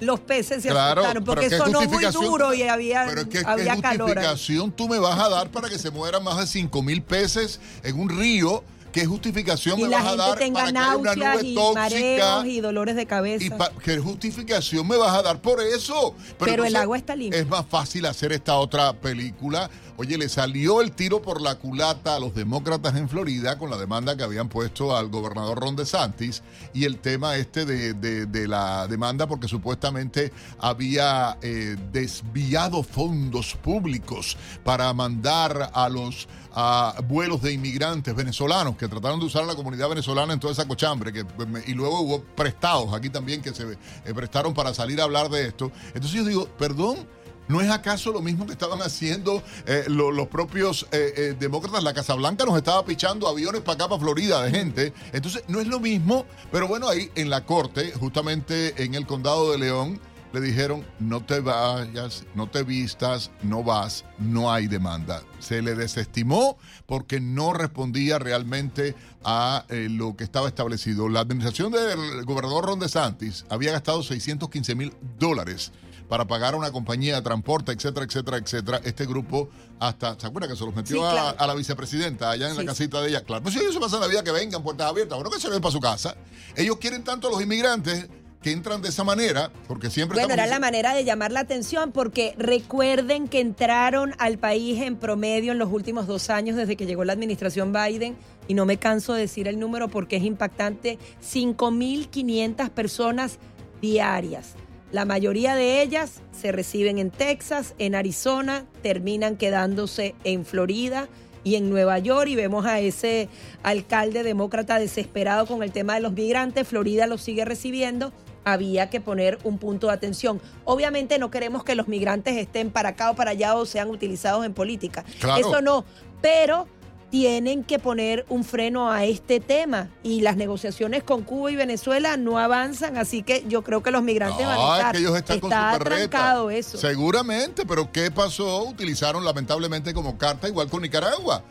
los 0.00 0.20
peces 0.20 0.62
se 0.62 0.70
asustaron 0.70 1.24
porque 1.24 1.50
sonó 1.50 1.82
muy 1.82 2.04
duro 2.06 2.54
y 2.54 2.62
había, 2.62 3.06
pero 3.06 3.22
es 3.22 3.26
que, 3.28 3.42
había 3.44 3.76
¿qué 3.76 3.98
justificación 3.98 4.72
tú 4.72 4.88
me 4.88 4.98
vas 4.98 5.18
a 5.18 5.28
dar 5.28 5.50
para 5.50 5.68
que 5.68 5.78
se 5.78 5.90
mueran 5.90 6.24
más 6.24 6.38
de 6.38 6.46
5 6.46 6.82
mil 6.82 7.02
peces 7.02 7.60
en 7.82 7.98
un 7.98 8.08
río? 8.08 8.64
¿Qué 8.92 9.06
justificación 9.06 9.80
me 9.80 9.88
vas 9.88 10.04
a 10.04 10.16
dar 10.16 10.28
para 10.30 10.38
que 10.38 10.44
haya 10.44 10.96
una 10.96 11.14
nube 11.14 11.46
y 11.46 11.54
tóxica? 11.54 12.46
y 12.46 12.60
dolores 12.60 12.96
de 12.96 13.06
cabeza. 13.06 13.44
Y 13.44 13.80
¿Qué 13.82 13.98
justificación 13.98 14.86
me 14.86 14.96
vas 14.96 15.14
a 15.14 15.22
dar 15.22 15.40
por 15.40 15.60
eso? 15.60 16.14
Pero, 16.38 16.64
el 16.64 16.76
agua 16.76 16.96
está 16.96 17.14
limpia. 17.16 17.40
Es 17.40 17.48
más 17.48 17.66
fácil 17.66 18.06
hacer 18.06 18.32
esta 18.32 18.56
otra 18.56 18.92
película. 18.92 19.70
Oye, 19.96 20.16
le 20.16 20.30
salió 20.30 20.80
el 20.80 20.92
tiro 20.92 21.20
por 21.20 21.42
la 21.42 21.56
culata 21.56 22.16
a 22.16 22.20
los 22.20 22.34
demócratas 22.34 22.96
en 22.96 23.06
Florida 23.08 23.58
con 23.58 23.68
la 23.68 23.76
demanda 23.76 24.16
que 24.16 24.22
habían 24.22 24.48
puesto 24.48 24.96
al 24.96 25.08
gobernador 25.08 25.60
Ron 25.60 25.76
DeSantis 25.76 26.42
y 26.72 26.84
el 26.84 26.98
tema 26.98 27.36
este 27.36 27.66
de, 27.66 28.48
la 28.48 28.86
demanda 28.88 29.26
porque 29.26 29.46
supuestamente 29.46 30.32
había 30.58 31.36
eh, 31.42 31.76
desviado 31.92 32.82
fondos 32.82 33.54
públicos 33.56 34.38
para 34.64 34.92
mandar 34.94 35.70
a 35.74 35.88
los 35.90 36.28
a 36.52 36.94
vuelos 37.06 37.42
de 37.42 37.52
inmigrantes 37.52 38.14
venezolanos 38.14 38.76
que 38.80 38.88
trataron 38.88 39.20
de 39.20 39.26
usar 39.26 39.42
a 39.42 39.46
la 39.46 39.54
comunidad 39.54 39.90
venezolana 39.90 40.32
en 40.32 40.40
toda 40.40 40.54
esa 40.54 40.66
cochambre. 40.66 41.12
Que, 41.12 41.26
y 41.66 41.74
luego 41.74 42.00
hubo 42.00 42.22
prestados 42.22 42.94
aquí 42.94 43.10
también 43.10 43.42
que 43.42 43.52
se 43.52 43.64
eh, 43.72 44.14
prestaron 44.14 44.54
para 44.54 44.72
salir 44.72 45.02
a 45.02 45.04
hablar 45.04 45.28
de 45.28 45.48
esto. 45.48 45.70
Entonces 45.88 46.12
yo 46.12 46.24
digo, 46.24 46.48
perdón. 46.58 47.06
¿No 47.48 47.60
es 47.60 47.68
acaso 47.68 48.12
lo 48.12 48.20
mismo 48.20 48.46
que 48.46 48.52
estaban 48.52 48.80
haciendo 48.80 49.42
eh, 49.66 49.82
los 49.88 50.28
propios 50.28 50.86
eh, 50.92 51.34
demócratas? 51.36 51.82
La 51.82 51.92
Casa 51.92 52.14
Blanca 52.14 52.44
nos 52.44 52.56
estaba 52.56 52.84
pichando 52.84 53.26
aviones 53.26 53.62
para 53.62 53.74
acá, 53.74 53.88
para 53.88 54.00
Florida, 54.00 54.40
de 54.44 54.52
gente. 54.52 54.92
Entonces, 55.12 55.42
no 55.48 55.58
es 55.58 55.66
lo 55.66 55.80
mismo, 55.80 56.26
pero 56.52 56.68
bueno, 56.68 56.88
ahí 56.88 57.10
en 57.16 57.28
la 57.28 57.44
corte, 57.44 57.92
justamente 57.98 58.84
en 58.84 58.94
el 58.94 59.04
condado 59.04 59.50
de 59.50 59.58
León, 59.58 60.00
le 60.32 60.40
dijeron, 60.40 60.86
no 60.98 61.24
te 61.24 61.40
vayas, 61.40 62.24
no 62.34 62.48
te 62.48 62.62
vistas, 62.62 63.30
no 63.42 63.64
vas, 63.64 64.04
no 64.18 64.52
hay 64.52 64.66
demanda. 64.68 65.22
Se 65.38 65.62
le 65.62 65.74
desestimó 65.74 66.56
porque 66.86 67.20
no 67.20 67.52
respondía 67.52 68.18
realmente 68.18 68.94
a 69.24 69.64
eh, 69.68 69.88
lo 69.90 70.16
que 70.16 70.24
estaba 70.24 70.48
establecido. 70.48 71.08
La 71.08 71.20
administración 71.20 71.72
del 71.72 72.24
gobernador 72.24 72.66
Ron 72.66 72.80
DeSantis 72.80 73.44
había 73.48 73.72
gastado 73.72 74.02
615 74.02 74.74
mil 74.74 74.94
dólares 75.18 75.72
para 76.10 76.26
pagar 76.26 76.54
a 76.54 76.56
una 76.56 76.72
compañía 76.72 77.14
de 77.14 77.22
transporte, 77.22 77.70
etcétera, 77.70 78.04
etcétera, 78.04 78.38
etcétera. 78.38 78.80
Este 78.82 79.06
grupo 79.06 79.48
hasta, 79.78 80.18
¿se 80.18 80.26
acuerda 80.26 80.48
que 80.48 80.56
se 80.56 80.64
los 80.64 80.74
metió 80.74 81.08
a, 81.08 81.46
la 81.46 81.54
vicepresidenta 81.54 82.30
allá 82.30 82.50
en 82.50 82.56
la 82.56 82.64
casita 82.64 83.00
de 83.00 83.10
ella? 83.10 83.22
Claro, 83.22 83.44
pues 83.44 83.54
si 83.54 83.60
eso 83.60 83.78
pasa 83.78 83.94
en 83.94 84.02
la 84.02 84.08
vida 84.08 84.24
que 84.24 84.32
vengan 84.32 84.60
puertas 84.64 84.88
abiertas, 84.88 85.16
bueno, 85.16 85.30
que 85.30 85.40
se 85.40 85.48
ven 85.48 85.60
para 85.60 85.70
su 85.70 85.78
casa. 85.78 86.16
Ellos 86.56 86.78
quieren 86.78 87.04
tanto 87.04 87.28
a 87.28 87.30
los 87.30 87.40
inmigrantes 87.40 88.08
que 88.42 88.52
entran 88.52 88.80
de 88.80 88.88
esa 88.88 89.04
manera, 89.04 89.50
porque 89.68 89.90
siempre... 89.90 90.18
Bueno, 90.18 90.32
era 90.32 90.46
la 90.46 90.58
manera 90.58 90.94
de 90.94 91.04
llamar 91.04 91.30
la 91.30 91.40
atención, 91.40 91.92
porque 91.92 92.34
recuerden 92.38 93.28
que 93.28 93.40
entraron 93.40 94.14
al 94.18 94.38
país 94.38 94.80
en 94.80 94.96
promedio 94.96 95.52
en 95.52 95.58
los 95.58 95.70
últimos 95.70 96.06
dos 96.06 96.30
años 96.30 96.56
desde 96.56 96.76
que 96.76 96.86
llegó 96.86 97.04
la 97.04 97.12
administración 97.12 97.72
Biden, 97.72 98.16
y 98.48 98.54
no 98.54 98.64
me 98.64 98.78
canso 98.78 99.12
de 99.12 99.22
decir 99.22 99.46
el 99.46 99.58
número 99.58 99.88
porque 99.88 100.16
es 100.16 100.24
impactante, 100.24 100.98
5.500 101.22 102.70
personas 102.70 103.38
diarias. 103.82 104.54
La 104.90 105.04
mayoría 105.04 105.54
de 105.54 105.82
ellas 105.82 106.20
se 106.32 106.50
reciben 106.50 106.98
en 106.98 107.10
Texas, 107.10 107.74
en 107.78 107.94
Arizona, 107.94 108.64
terminan 108.82 109.36
quedándose 109.36 110.14
en 110.24 110.44
Florida 110.44 111.08
y 111.44 111.54
en 111.54 111.70
Nueva 111.70 111.98
York 111.98 112.28
y 112.28 112.36
vemos 112.36 112.66
a 112.66 112.80
ese 112.80 113.28
alcalde 113.62 114.22
demócrata 114.22 114.78
desesperado 114.78 115.46
con 115.46 115.62
el 115.62 115.70
tema 115.72 115.94
de 115.94 116.00
los 116.00 116.12
migrantes. 116.12 116.66
Florida 116.66 117.06
los 117.06 117.22
sigue 117.22 117.44
recibiendo. 117.44 118.12
Había 118.44 118.90
que 118.90 119.00
poner 119.00 119.38
un 119.44 119.58
punto 119.58 119.88
de 119.88 119.92
atención. 119.92 120.40
Obviamente 120.64 121.18
no 121.18 121.30
queremos 121.30 121.64
que 121.64 121.74
los 121.74 121.88
migrantes 121.88 122.36
estén 122.36 122.70
para 122.70 122.90
acá 122.90 123.10
o 123.10 123.14
para 123.14 123.32
allá 123.32 123.54
o 123.54 123.66
sean 123.66 123.90
utilizados 123.90 124.44
en 124.46 124.54
política. 124.54 125.04
Eso 125.38 125.60
no, 125.60 125.84
pero 126.22 126.66
tienen 127.10 127.64
que 127.64 127.78
poner 127.78 128.24
un 128.28 128.44
freno 128.44 128.90
a 128.90 129.04
este 129.04 129.40
tema 129.40 129.90
y 130.02 130.20
las 130.20 130.36
negociaciones 130.36 131.02
con 131.02 131.22
Cuba 131.22 131.50
y 131.50 131.56
Venezuela 131.56 132.16
no 132.16 132.38
avanzan, 132.38 132.96
así 132.96 133.22
que 133.22 133.44
yo 133.48 133.62
creo 133.62 133.82
que 133.82 133.90
los 133.90 134.02
migrantes 134.02 134.46
van 134.46 134.58
a 134.58 134.76
estar. 134.76 134.94
Es 134.94 135.00
que 135.00 135.06
ellos 135.06 135.16
están 135.16 135.36
Está 135.36 136.36
con 136.36 136.52
eso. 136.52 136.78
Seguramente, 136.78 137.66
pero 137.66 137.90
¿qué 137.90 138.10
pasó? 138.10 138.62
Utilizaron 138.62 139.24
lamentablemente 139.24 139.92
como 139.92 140.16
carta 140.16 140.48
igual 140.48 140.68
con 140.68 140.82
Nicaragua 140.82 141.42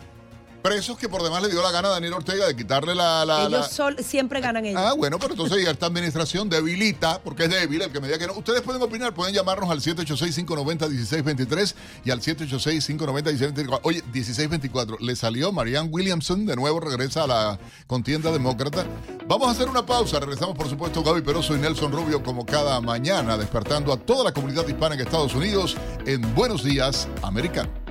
presos 0.62 0.98
que 0.98 1.10
por 1.10 1.24
demás 1.24 1.42
le 1.42 1.50
dio 1.50 1.62
la 1.62 1.72
gana 1.72 1.88
a 1.90 1.92
Daniel 1.92 2.14
Ortega 2.14 2.48
de 2.48 2.56
quitarle 2.56 2.96
la... 2.96 3.26
la 3.26 3.46
ellos 3.46 3.80
siempre 4.00 4.42
ganan 4.42 4.66
ellos. 4.66 4.82
Ah, 4.84 4.94
bueno, 4.94 5.18
pero 5.20 5.34
entonces 5.34 5.64
ya 5.64 5.72
esta 5.72 5.86
administración 5.88 6.50
debilita, 6.50 7.20
porque 7.24 7.46
es 7.46 7.50
débil 7.50 7.82
el 7.82 7.92
que 7.92 8.00
me 8.00 8.08
diga 8.08 8.20
que 8.20 8.28
no. 8.28 8.34
Ustedes 8.34 8.62
pueden 8.62 8.82
opinar, 8.82 9.14
pueden 9.14 9.34
llamarnos 9.34 9.70
al 9.70 9.82
786-590-1623 9.82 11.74
y 12.06 12.12
al 12.12 12.22
786-590-1624. 12.22 13.80
Oye, 13.84 14.02
1624, 14.04 14.98
le 15.00 15.16
salió 15.16 15.52
Marianne 15.52 15.90
Williamson, 15.90 16.46
de 16.46 16.56
nuevo 16.56 16.80
regresa 16.80 17.24
a 17.24 17.28
la 17.28 17.60
contienda 17.88 18.32
demócrata. 18.32 18.86
Vamos 19.28 19.48
a 19.48 19.52
hacer 19.52 19.70
una 19.70 19.86
pausa, 19.86 20.20
regresamos 20.20 20.56
por 20.56 20.70
supuesto 20.70 21.04
Gaby 21.04 21.22
Peroso 21.22 21.56
y 21.56 21.60
Nelson 21.60 21.92
Rubio 21.92 22.22
como 22.24 22.46
cada 22.46 22.80
mañana, 22.82 23.38
despertando 23.38 23.94
a 23.94 23.98
toda 23.98 24.24
la 24.26 24.34
comunidad 24.34 24.68
hispana 24.68 24.96
en 24.96 25.02
Estados 25.02 25.34
Unidos 25.36 25.78
en 26.06 26.36
Buenos 26.36 26.64
Días, 26.64 27.08
Americano. 27.22 27.89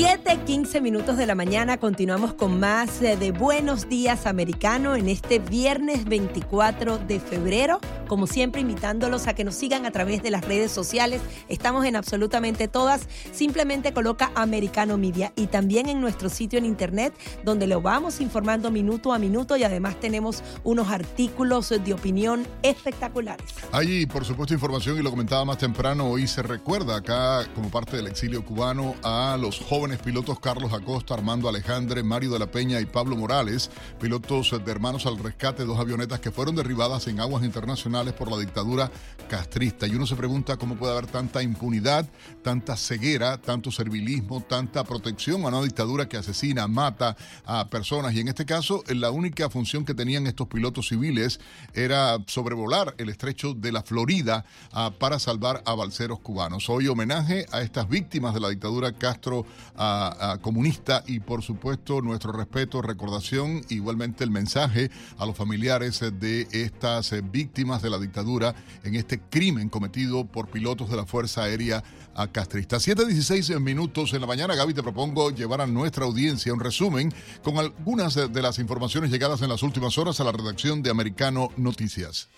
7, 0.00 0.44
15 0.46 0.80
minutos 0.80 1.16
de 1.16 1.26
la 1.26 1.34
mañana 1.34 1.80
continuamos 1.80 2.32
con 2.32 2.60
más 2.60 3.00
de 3.00 3.32
Buenos 3.32 3.88
Días 3.88 4.26
Americano 4.26 4.94
en 4.94 5.08
este 5.08 5.40
viernes 5.40 6.04
24 6.04 6.98
de 6.98 7.18
febrero. 7.18 7.80
Como 8.06 8.28
siempre, 8.28 8.60
invitándolos 8.60 9.26
a 9.26 9.34
que 9.34 9.42
nos 9.42 9.56
sigan 9.56 9.86
a 9.86 9.90
través 9.90 10.22
de 10.22 10.30
las 10.30 10.44
redes 10.44 10.70
sociales. 10.70 11.20
Estamos 11.48 11.84
en 11.84 11.96
absolutamente 11.96 12.68
todas. 12.68 13.08
Simplemente 13.32 13.92
coloca 13.92 14.30
Americano 14.36 14.96
Media 14.98 15.32
y 15.34 15.48
también 15.48 15.88
en 15.88 16.00
nuestro 16.00 16.30
sitio 16.30 16.60
en 16.60 16.64
internet 16.64 17.12
donde 17.42 17.66
lo 17.66 17.82
vamos 17.82 18.20
informando 18.20 18.70
minuto 18.70 19.12
a 19.12 19.18
minuto 19.18 19.56
y 19.56 19.64
además 19.64 19.98
tenemos 19.98 20.44
unos 20.62 20.90
artículos 20.90 21.70
de 21.70 21.92
opinión 21.92 22.46
espectaculares. 22.62 23.46
Allí, 23.72 24.06
por 24.06 24.24
supuesto, 24.24 24.54
información 24.54 24.96
y 24.96 25.02
lo 25.02 25.10
comentaba 25.10 25.44
más 25.44 25.58
temprano. 25.58 26.08
Hoy 26.08 26.28
se 26.28 26.44
recuerda 26.44 26.98
acá, 26.98 27.48
como 27.56 27.68
parte 27.68 27.96
del 27.96 28.06
exilio 28.06 28.44
cubano, 28.44 28.94
a 29.02 29.36
los 29.38 29.58
jóvenes 29.58 29.87
pilotos 29.96 30.38
Carlos 30.38 30.74
Acosta, 30.74 31.14
Armando 31.14 31.48
Alejandre, 31.48 32.02
Mario 32.02 32.32
de 32.32 32.38
la 32.38 32.50
Peña 32.50 32.78
y 32.80 32.84
Pablo 32.84 33.16
Morales, 33.16 33.70
pilotos 33.98 34.54
de 34.62 34.70
Hermanos 34.70 35.06
al 35.06 35.18
Rescate, 35.18 35.64
dos 35.64 35.80
avionetas 35.80 36.20
que 36.20 36.30
fueron 36.30 36.54
derribadas 36.54 37.06
en 37.06 37.20
aguas 37.20 37.42
internacionales 37.42 38.12
por 38.12 38.30
la 38.30 38.36
dictadura 38.36 38.90
castrista. 39.30 39.86
Y 39.86 39.94
uno 39.94 40.06
se 40.06 40.16
pregunta 40.16 40.58
cómo 40.58 40.76
puede 40.76 40.92
haber 40.92 41.06
tanta 41.06 41.42
impunidad, 41.42 42.06
tanta 42.42 42.76
ceguera, 42.76 43.38
tanto 43.38 43.70
servilismo, 43.70 44.42
tanta 44.42 44.84
protección 44.84 45.44
a 45.44 45.48
una 45.48 45.62
dictadura 45.62 46.06
que 46.06 46.18
asesina, 46.18 46.68
mata 46.68 47.16
a 47.46 47.70
personas. 47.70 48.12
Y 48.14 48.20
en 48.20 48.28
este 48.28 48.44
caso, 48.44 48.84
la 48.88 49.10
única 49.10 49.48
función 49.48 49.86
que 49.86 49.94
tenían 49.94 50.26
estos 50.26 50.48
pilotos 50.48 50.88
civiles 50.88 51.40
era 51.72 52.18
sobrevolar 52.26 52.94
el 52.98 53.08
estrecho 53.08 53.54
de 53.54 53.72
la 53.72 53.82
Florida 53.82 54.44
ah, 54.72 54.92
para 54.98 55.18
salvar 55.18 55.62
a 55.64 55.74
balseros 55.74 56.20
cubanos. 56.20 56.68
Hoy 56.68 56.88
homenaje 56.88 57.46
a 57.52 57.62
estas 57.62 57.88
víctimas 57.88 58.34
de 58.34 58.40
la 58.40 58.50
dictadura 58.50 58.92
Castro 58.92 59.46
comunista 60.42 61.04
y 61.06 61.20
por 61.20 61.42
supuesto 61.42 62.00
nuestro 62.00 62.32
respeto, 62.32 62.82
recordación, 62.82 63.62
igualmente 63.68 64.24
el 64.24 64.30
mensaje 64.30 64.90
a 65.18 65.26
los 65.26 65.36
familiares 65.36 66.00
de 66.18 66.48
estas 66.50 67.14
víctimas 67.30 67.82
de 67.82 67.90
la 67.90 67.98
dictadura 67.98 68.54
en 68.82 68.96
este 68.96 69.20
crimen 69.20 69.68
cometido 69.68 70.24
por 70.24 70.48
pilotos 70.48 70.90
de 70.90 70.96
la 70.96 71.06
Fuerza 71.06 71.44
Aérea 71.44 71.82
Castrista. 72.32 72.78
7.16 72.78 73.60
minutos 73.60 74.12
en 74.12 74.20
la 74.20 74.26
mañana, 74.26 74.54
Gaby, 74.54 74.74
te 74.74 74.82
propongo 74.82 75.30
llevar 75.30 75.60
a 75.60 75.66
nuestra 75.66 76.04
audiencia 76.04 76.52
un 76.52 76.60
resumen 76.60 77.14
con 77.44 77.58
algunas 77.58 78.14
de 78.14 78.42
las 78.42 78.58
informaciones 78.58 79.10
llegadas 79.10 79.42
en 79.42 79.48
las 79.48 79.62
últimas 79.62 79.96
horas 79.98 80.20
a 80.20 80.24
la 80.24 80.32
redacción 80.32 80.82
de 80.82 80.90
Americano 80.90 81.50
Noticias. 81.56 82.28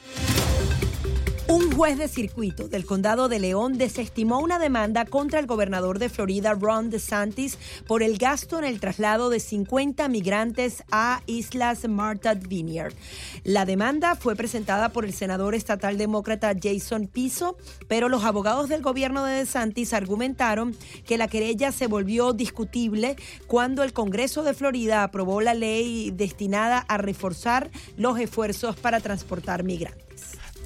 Un 1.50 1.72
juez 1.72 1.98
de 1.98 2.06
circuito 2.06 2.68
del 2.68 2.86
condado 2.86 3.28
de 3.28 3.40
León 3.40 3.76
desestimó 3.76 4.38
una 4.38 4.60
demanda 4.60 5.04
contra 5.04 5.40
el 5.40 5.48
gobernador 5.48 5.98
de 5.98 6.08
Florida, 6.08 6.54
Ron 6.54 6.90
DeSantis, 6.90 7.58
por 7.88 8.04
el 8.04 8.18
gasto 8.18 8.60
en 8.60 8.64
el 8.64 8.78
traslado 8.78 9.30
de 9.30 9.40
50 9.40 10.06
migrantes 10.06 10.84
a 10.92 11.22
Islas 11.26 11.88
Martha 11.88 12.34
Vineyard. 12.34 12.94
La 13.42 13.64
demanda 13.64 14.14
fue 14.14 14.36
presentada 14.36 14.90
por 14.90 15.04
el 15.04 15.12
senador 15.12 15.56
estatal 15.56 15.98
demócrata 15.98 16.54
Jason 16.54 17.08
Piso, 17.08 17.56
pero 17.88 18.08
los 18.08 18.22
abogados 18.22 18.68
del 18.68 18.80
gobierno 18.80 19.24
de 19.24 19.38
DeSantis 19.38 19.92
argumentaron 19.92 20.76
que 21.04 21.18
la 21.18 21.26
querella 21.26 21.72
se 21.72 21.88
volvió 21.88 22.32
discutible 22.32 23.16
cuando 23.48 23.82
el 23.82 23.92
Congreso 23.92 24.44
de 24.44 24.54
Florida 24.54 25.02
aprobó 25.02 25.40
la 25.40 25.54
ley 25.54 26.12
destinada 26.12 26.78
a 26.78 26.96
reforzar 26.96 27.72
los 27.96 28.20
esfuerzos 28.20 28.76
para 28.76 29.00
transportar 29.00 29.64
migrantes. 29.64 30.09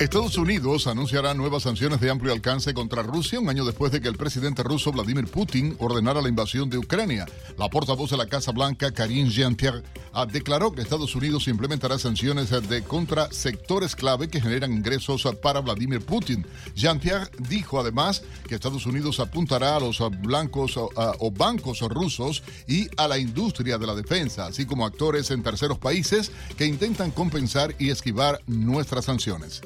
Estados 0.05 0.37
Unidos 0.37 0.87
anunciará 0.87 1.33
nuevas 1.33 1.63
sanciones 1.63 1.99
de 1.99 2.11
amplio 2.11 2.35
alcance 2.35 2.75
contra 2.75 3.03
Rusia 3.03 3.41
un 3.41 3.49
año 3.49 3.65
después 3.65 3.91
de 3.91 4.03
que 4.03 4.09
el 4.09 4.19
presidente 4.19 4.63
ruso 4.63 4.93
Vladimir 4.93 5.27
Putin 5.29 5.77
ordenara 5.79 6.21
la 6.21 6.29
invasión 6.29 6.69
de 6.69 6.77
Ucrania. 6.77 7.25
La 7.57 7.71
portavoz 7.71 8.11
de 8.11 8.19
la 8.19 8.27
Casa 8.27 8.53
Blanca, 8.53 8.93
Karine 8.93 9.31
Jean-Pierre, 9.31 9.83
declaró 10.31 10.73
que 10.73 10.83
Estados 10.83 11.15
Unidos 11.15 11.49
implementará 11.49 11.99
sanciones 11.99 12.51
de 12.51 12.83
contra 12.83 13.33
sectores 13.33 13.97
clave 13.97 14.29
que 14.29 14.43
generan 14.43 14.75
ingresos 14.75 15.27
para 15.43 15.61
Vladimir 15.61 16.05
Putin. 16.05 16.47
Jean-Pierre 16.77 17.31
dijo 17.49 17.81
además 17.81 18.23
que 18.47 18.57
Estados 18.57 18.85
Unidos 18.85 19.21
apuntará 19.21 19.77
a 19.77 19.81
los 19.81 20.03
blancos 20.21 20.75
o 20.77 21.31
bancos 21.31 21.81
rusos 21.81 22.43
y 22.69 22.89
a 22.99 23.09
la 23.09 23.17
industria 23.17 23.79
de 23.79 23.87
la 23.87 23.95
defensa, 23.95 24.45
así 24.45 24.67
como 24.67 24.85
actores 24.85 25.31
en 25.31 25.43
terceros 25.43 25.79
países 25.79 26.31
que 26.59 26.67
intentan 26.67 27.11
compensar 27.11 27.75
y 27.79 27.89
esquivar 27.89 28.39
nuestras 28.47 29.07
sanciones. 29.07 29.63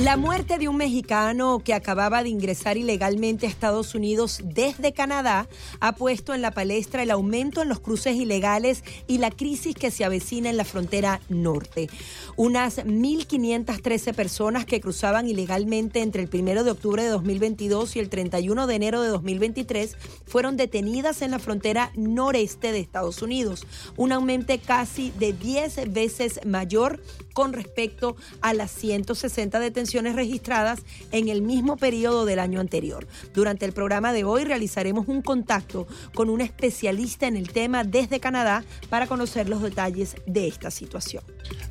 La 0.00 0.16
muerte 0.16 0.58
de 0.58 0.68
un 0.68 0.76
mexicano 0.76 1.62
que 1.64 1.72
acababa 1.72 2.24
de 2.24 2.28
ingresar 2.28 2.76
ilegalmente 2.76 3.46
a 3.46 3.48
Estados 3.48 3.94
Unidos 3.94 4.40
desde 4.42 4.92
Canadá 4.92 5.48
ha 5.78 5.94
puesto 5.94 6.34
en 6.34 6.42
la 6.42 6.50
palestra 6.50 7.04
el 7.04 7.12
aumento 7.12 7.62
en 7.62 7.68
los 7.68 7.78
cruces 7.78 8.16
ilegales 8.16 8.82
y 9.06 9.18
la 9.18 9.30
crisis 9.30 9.76
que 9.76 9.92
se 9.92 10.04
avecina 10.04 10.50
en 10.50 10.56
la 10.56 10.64
frontera 10.64 11.20
norte. 11.28 11.88
Unas 12.34 12.78
1.513 12.78 14.14
personas 14.14 14.66
que 14.66 14.80
cruzaban 14.80 15.28
ilegalmente 15.28 16.00
entre 16.00 16.24
el 16.24 16.28
1 16.32 16.64
de 16.64 16.72
octubre 16.72 17.04
de 17.04 17.10
2022 17.10 17.94
y 17.94 18.00
el 18.00 18.08
31 18.08 18.66
de 18.66 18.74
enero 18.74 19.00
de 19.00 19.08
2023 19.08 19.96
fueron 20.26 20.56
detenidas 20.56 21.22
en 21.22 21.30
la 21.30 21.38
frontera 21.38 21.92
noreste 21.94 22.72
de 22.72 22.80
Estados 22.80 23.22
Unidos, 23.22 23.64
un 23.96 24.10
aumento 24.10 24.54
casi 24.66 25.12
de 25.20 25.32
10 25.32 25.92
veces 25.92 26.40
mayor 26.44 27.00
con 27.32 27.52
respecto 27.52 28.16
a 28.40 28.54
las 28.54 28.72
160 28.72 29.33
detenciones 29.34 29.74
detenciones 29.74 30.14
registradas 30.14 30.82
en 31.10 31.28
el 31.28 31.42
mismo 31.42 31.76
periodo 31.76 32.24
del 32.24 32.38
año 32.38 32.60
anterior. 32.60 33.06
Durante 33.34 33.66
el 33.66 33.72
programa 33.72 34.12
de 34.12 34.22
hoy 34.24 34.44
realizaremos 34.44 35.08
un 35.08 35.20
contacto 35.20 35.86
con 36.14 36.30
un 36.30 36.40
especialista 36.40 37.26
en 37.26 37.36
el 37.36 37.50
tema 37.50 37.82
desde 37.82 38.20
Canadá 38.20 38.64
para 38.88 39.08
conocer 39.08 39.48
los 39.48 39.60
detalles 39.60 40.16
de 40.26 40.46
esta 40.46 40.70
situación. 40.70 41.24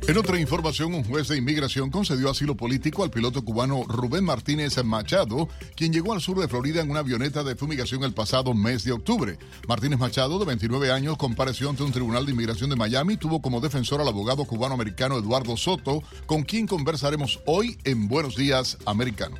En 0.08 0.18
otra 0.18 0.38
información, 0.38 0.94
un 0.94 1.06
juez 1.06 1.30
de 1.30 1.38
inmigración 1.38 1.90
concedió 1.90 2.30
asilo 2.30 2.56
político 2.56 3.04
al 3.04 3.10
piloto 3.10 3.44
cubano 3.44 3.84
Rubén 3.88 4.26
Martínez 4.26 4.84
Machado, 4.84 5.48
quien 5.76 5.94
llegó 5.94 6.14
al 6.14 6.22
sur 6.22 6.38
de 6.40 6.50
Florida 6.50 6.82
en 6.82 6.92
una 6.92 7.00
avioneta 7.00 7.44
de 7.44 7.56
fumigación 7.56 8.04
el 8.04 8.14
pasado 8.14 8.54
mes 8.54 8.84
de 8.84 8.92
octubre. 8.92 9.40
Martínez 9.68 9.98
Machado, 9.98 10.40
de 10.40 10.46
29 10.46 10.92
años, 10.92 11.18
compareció 11.18 11.70
ante 11.70 11.84
un 11.84 11.94
tribunal 11.94 12.26
de 12.26 12.34
inmigración 12.34 12.70
de 12.70 12.76
Miami, 12.76 13.16
tuvo 13.16 13.42
como 13.42 13.62
defensor 13.62 14.02
al 14.02 14.10
abogado 14.10 14.44
cubano-americano 14.44 15.18
Eduardo 15.18 15.56
Soto, 15.56 16.04
con 16.26 16.44
quien 16.44 16.68
conversaremos 16.68 17.40
hoy 17.46 17.53
en 17.84 18.08
Buenos 18.08 18.36
Días 18.36 18.80
Americano. 18.86 19.36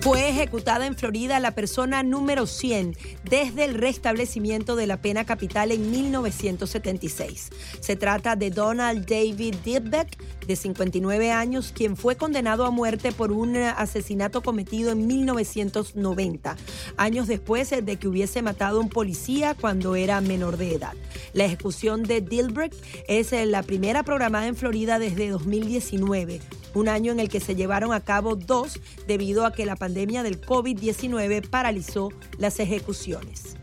Fue 0.00 0.30
ejecutada 0.30 0.86
en 0.86 0.96
Florida 0.96 1.38
la 1.40 1.50
persona 1.50 2.02
número 2.02 2.46
100 2.46 2.96
desde 3.22 3.64
el 3.64 3.74
restablecimiento 3.74 4.74
de 4.74 4.86
la 4.86 5.02
pena 5.02 5.26
capital 5.26 5.72
en 5.72 5.90
1976. 5.90 7.50
Se 7.80 7.96
trata 7.96 8.34
de 8.34 8.50
Donald 8.50 9.04
David 9.04 9.56
Dilbeck, 9.62 10.16
de 10.46 10.56
59 10.56 11.32
años, 11.32 11.72
quien 11.76 11.98
fue 11.98 12.16
condenado 12.16 12.64
a 12.64 12.70
muerte 12.70 13.12
por 13.12 13.30
un 13.30 13.56
asesinato 13.56 14.42
cometido 14.42 14.90
en 14.90 15.06
1990, 15.06 16.56
años 16.96 17.28
después 17.28 17.68
de 17.68 17.96
que 17.98 18.08
hubiese 18.08 18.40
matado 18.40 18.78
a 18.78 18.82
un 18.82 18.88
policía 18.88 19.54
cuando 19.54 19.96
era 19.96 20.22
menor 20.22 20.56
de 20.56 20.76
edad. 20.76 20.94
La 21.34 21.44
ejecución 21.44 22.04
de 22.04 22.22
Dilbeck 22.22 22.74
es 23.06 23.32
la 23.32 23.62
primera 23.62 24.02
programada 24.02 24.46
en 24.46 24.56
Florida 24.56 24.98
desde 24.98 25.28
2019 25.28 26.40
un 26.74 26.88
año 26.88 27.12
en 27.12 27.20
el 27.20 27.28
que 27.28 27.40
se 27.40 27.54
llevaron 27.54 27.92
a 27.92 28.00
cabo 28.00 28.36
dos 28.36 28.80
debido 29.06 29.44
a 29.44 29.52
que 29.52 29.66
la 29.66 29.76
pandemia 29.76 29.89
del 30.22 30.40
COVID-19 30.40 31.48
paralizó 31.48 32.10
las 32.38 32.60
ejecuciones. 32.60 33.56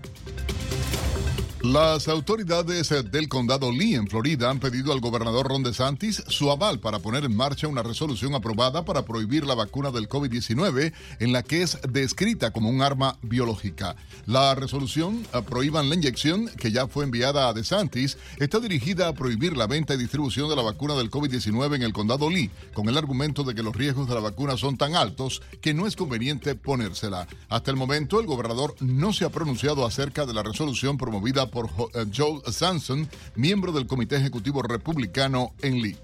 Las 1.67 2.07
autoridades 2.07 2.93
del 3.11 3.27
condado 3.27 3.73
Lee 3.73 3.95
en 3.95 4.07
Florida 4.07 4.49
han 4.49 4.61
pedido 4.61 4.93
al 4.93 5.01
gobernador 5.01 5.49
Ron 5.49 5.63
DeSantis 5.63 6.23
su 6.29 6.49
aval 6.49 6.79
para 6.79 6.99
poner 6.99 7.25
en 7.25 7.35
marcha 7.35 7.67
una 7.67 7.83
resolución 7.83 8.35
aprobada 8.35 8.85
para 8.85 9.03
prohibir 9.03 9.45
la 9.45 9.53
vacuna 9.53 9.91
del 9.91 10.07
COVID-19 10.07 10.93
en 11.19 11.33
la 11.33 11.43
que 11.43 11.63
es 11.63 11.77
descrita 11.89 12.51
como 12.51 12.69
un 12.69 12.81
arma 12.81 13.17
biológica. 13.21 13.97
La 14.25 14.55
resolución 14.55 15.27
prohíban 15.49 15.89
la 15.89 15.95
inyección 15.95 16.47
que 16.57 16.71
ya 16.71 16.87
fue 16.87 17.03
enviada 17.03 17.49
a 17.49 17.53
DeSantis 17.53 18.17
está 18.37 18.61
dirigida 18.61 19.09
a 19.09 19.13
prohibir 19.13 19.57
la 19.57 19.67
venta 19.67 19.93
y 19.93 19.97
distribución 19.97 20.47
de 20.47 20.55
la 20.55 20.61
vacuna 20.61 20.95
del 20.95 21.11
COVID-19 21.11 21.75
en 21.75 21.83
el 21.83 21.91
condado 21.91 22.29
Lee 22.29 22.49
con 22.73 22.87
el 22.87 22.97
argumento 22.97 23.43
de 23.43 23.53
que 23.53 23.63
los 23.63 23.75
riesgos 23.75 24.07
de 24.07 24.15
la 24.15 24.21
vacuna 24.21 24.55
son 24.55 24.77
tan 24.77 24.95
altos 24.95 25.41
que 25.59 25.73
no 25.73 25.85
es 25.85 25.97
conveniente 25.97 26.55
ponérsela. 26.55 27.27
Hasta 27.49 27.71
el 27.71 27.77
momento 27.77 28.21
el 28.21 28.25
gobernador 28.25 28.73
no 28.79 29.11
se 29.11 29.25
ha 29.25 29.29
pronunciado 29.31 29.85
acerca 29.85 30.25
de 30.25 30.33
la 30.33 30.43
resolución 30.43 30.97
promovida 30.97 31.51
por 31.56 31.56
por 31.57 31.89
eh, 31.95 32.05
Joe 32.15 32.39
Sanson, 32.51 33.09
miembro 33.35 33.71
del 33.71 33.87
Comité 33.87 34.15
Ejecutivo 34.17 34.61
Republicano 34.61 35.53
en 35.63 35.81
Lee. 35.81 35.97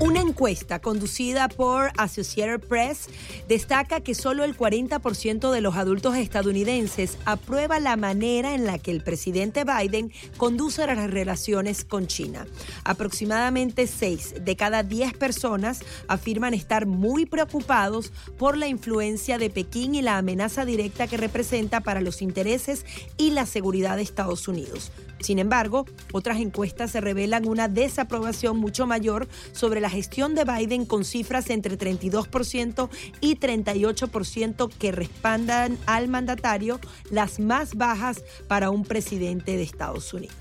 Una 0.00 0.20
encuesta 0.20 0.78
conducida 0.78 1.48
por 1.48 1.90
Associated 1.96 2.60
Press 2.60 3.08
destaca 3.48 3.98
que 4.00 4.14
solo 4.14 4.44
el 4.44 4.56
40% 4.56 5.50
de 5.50 5.60
los 5.60 5.74
adultos 5.74 6.16
estadounidenses 6.16 7.18
aprueba 7.24 7.80
la 7.80 7.96
manera 7.96 8.54
en 8.54 8.64
la 8.64 8.78
que 8.78 8.92
el 8.92 9.02
presidente 9.02 9.64
Biden 9.64 10.12
conduce 10.36 10.86
las 10.86 11.10
relaciones 11.10 11.84
con 11.84 12.06
China. 12.06 12.46
Aproximadamente 12.84 13.88
6 13.88 14.44
de 14.44 14.54
cada 14.54 14.84
10 14.84 15.14
personas 15.14 15.80
afirman 16.06 16.54
estar 16.54 16.86
muy 16.86 17.26
preocupados 17.26 18.12
por 18.38 18.56
la 18.56 18.68
influencia 18.68 19.36
de 19.36 19.50
Pekín 19.50 19.96
y 19.96 20.02
la 20.02 20.16
amenaza 20.16 20.64
directa 20.64 21.08
que 21.08 21.16
representa 21.16 21.80
para 21.80 22.00
los 22.00 22.22
intereses 22.22 22.86
y 23.16 23.32
la 23.32 23.46
seguridad 23.46 23.96
de 23.96 24.02
Estados 24.02 24.46
Unidos. 24.46 24.92
Sin 25.20 25.38
embargo, 25.38 25.86
otras 26.12 26.38
encuestas 26.38 26.90
se 26.90 27.00
revelan 27.00 27.46
una 27.46 27.68
desaprobación 27.68 28.56
mucho 28.58 28.86
mayor 28.86 29.28
sobre 29.52 29.80
la 29.80 29.90
gestión 29.90 30.34
de 30.34 30.44
Biden 30.44 30.84
con 30.84 31.04
cifras 31.04 31.50
entre 31.50 31.78
32% 31.78 32.88
y 33.20 33.36
38% 33.36 34.70
que 34.78 34.92
respaldan 34.92 35.78
al 35.86 36.08
mandatario, 36.08 36.80
las 37.10 37.40
más 37.40 37.74
bajas 37.74 38.22
para 38.46 38.70
un 38.70 38.84
presidente 38.84 39.56
de 39.56 39.62
Estados 39.62 40.12
Unidos. 40.12 40.36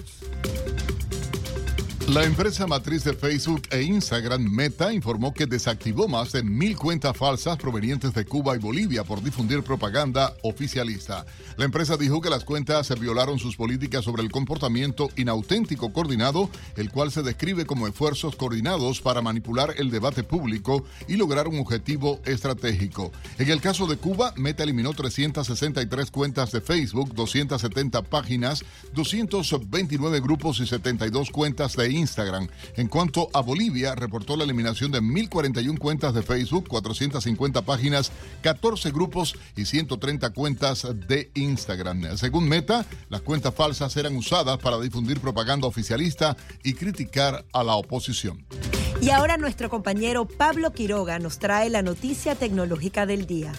La 2.07 2.23
empresa 2.23 2.65
matriz 2.65 3.03
de 3.03 3.13
Facebook 3.13 3.63
e 3.69 3.81
Instagram 3.81 4.41
Meta 4.41 4.93
informó 4.93 5.33
que 5.33 5.45
desactivó 5.45 6.07
más 6.07 6.31
de 6.31 6.41
mil 6.41 6.77
cuentas 6.77 7.17
falsas 7.17 7.57
provenientes 7.57 8.13
de 8.13 8.23
Cuba 8.23 8.55
y 8.55 8.59
Bolivia 8.59 9.03
por 9.03 9.21
difundir 9.21 9.61
propaganda 9.61 10.33
oficialista. 10.41 11.25
La 11.57 11.65
empresa 11.65 11.97
dijo 11.97 12.21
que 12.21 12.29
las 12.29 12.45
cuentas 12.45 12.97
violaron 12.97 13.39
sus 13.39 13.57
políticas 13.57 14.05
sobre 14.05 14.23
el 14.23 14.31
comportamiento 14.31 15.09
inauténtico 15.17 15.91
coordinado, 15.91 16.49
el 16.77 16.91
cual 16.91 17.11
se 17.11 17.23
describe 17.23 17.65
como 17.65 17.87
esfuerzos 17.87 18.37
coordinados 18.37 19.01
para 19.01 19.21
manipular 19.21 19.73
el 19.77 19.91
debate 19.91 20.23
público 20.23 20.85
y 21.09 21.17
lograr 21.17 21.49
un 21.49 21.59
objetivo 21.59 22.21
estratégico. 22.23 23.11
En 23.37 23.49
el 23.49 23.59
caso 23.59 23.85
de 23.85 23.97
Cuba, 23.97 24.33
Meta 24.37 24.63
eliminó 24.63 24.93
363 24.93 26.09
cuentas 26.09 26.53
de 26.53 26.61
Facebook, 26.61 27.13
270 27.13 28.01
páginas, 28.03 28.63
229 28.93 30.21
grupos 30.21 30.61
y 30.61 30.67
72 30.67 31.31
cuentas 31.31 31.75
de 31.75 31.89
Instagram. 31.89 31.96
En 32.75 32.87
cuanto 32.87 33.29
a 33.33 33.41
Bolivia, 33.41 33.95
reportó 33.95 34.37
la 34.37 34.43
eliminación 34.43 34.91
de 34.91 35.01
1.041 35.01 35.77
cuentas 35.79 36.13
de 36.13 36.21
Facebook, 36.21 36.67
450 36.67 37.63
páginas, 37.63 38.11
14 38.41 38.91
grupos 38.91 39.35
y 39.55 39.65
130 39.65 40.29
cuentas 40.31 40.87
de 41.07 41.31
Instagram. 41.33 42.17
Según 42.17 42.47
Meta, 42.47 42.85
las 43.09 43.21
cuentas 43.21 43.53
falsas 43.53 43.95
eran 43.97 44.15
usadas 44.15 44.57
para 44.59 44.79
difundir 44.79 45.19
propaganda 45.19 45.67
oficialista 45.67 46.37
y 46.63 46.73
criticar 46.73 47.45
a 47.51 47.63
la 47.63 47.75
oposición. 47.75 48.45
Y 49.01 49.09
ahora 49.09 49.37
nuestro 49.37 49.69
compañero 49.69 50.25
Pablo 50.25 50.71
Quiroga 50.73 51.19
nos 51.19 51.39
trae 51.39 51.69
la 51.69 51.81
noticia 51.81 52.35
tecnológica 52.35 53.05
del 53.05 53.25
día. 53.25 53.53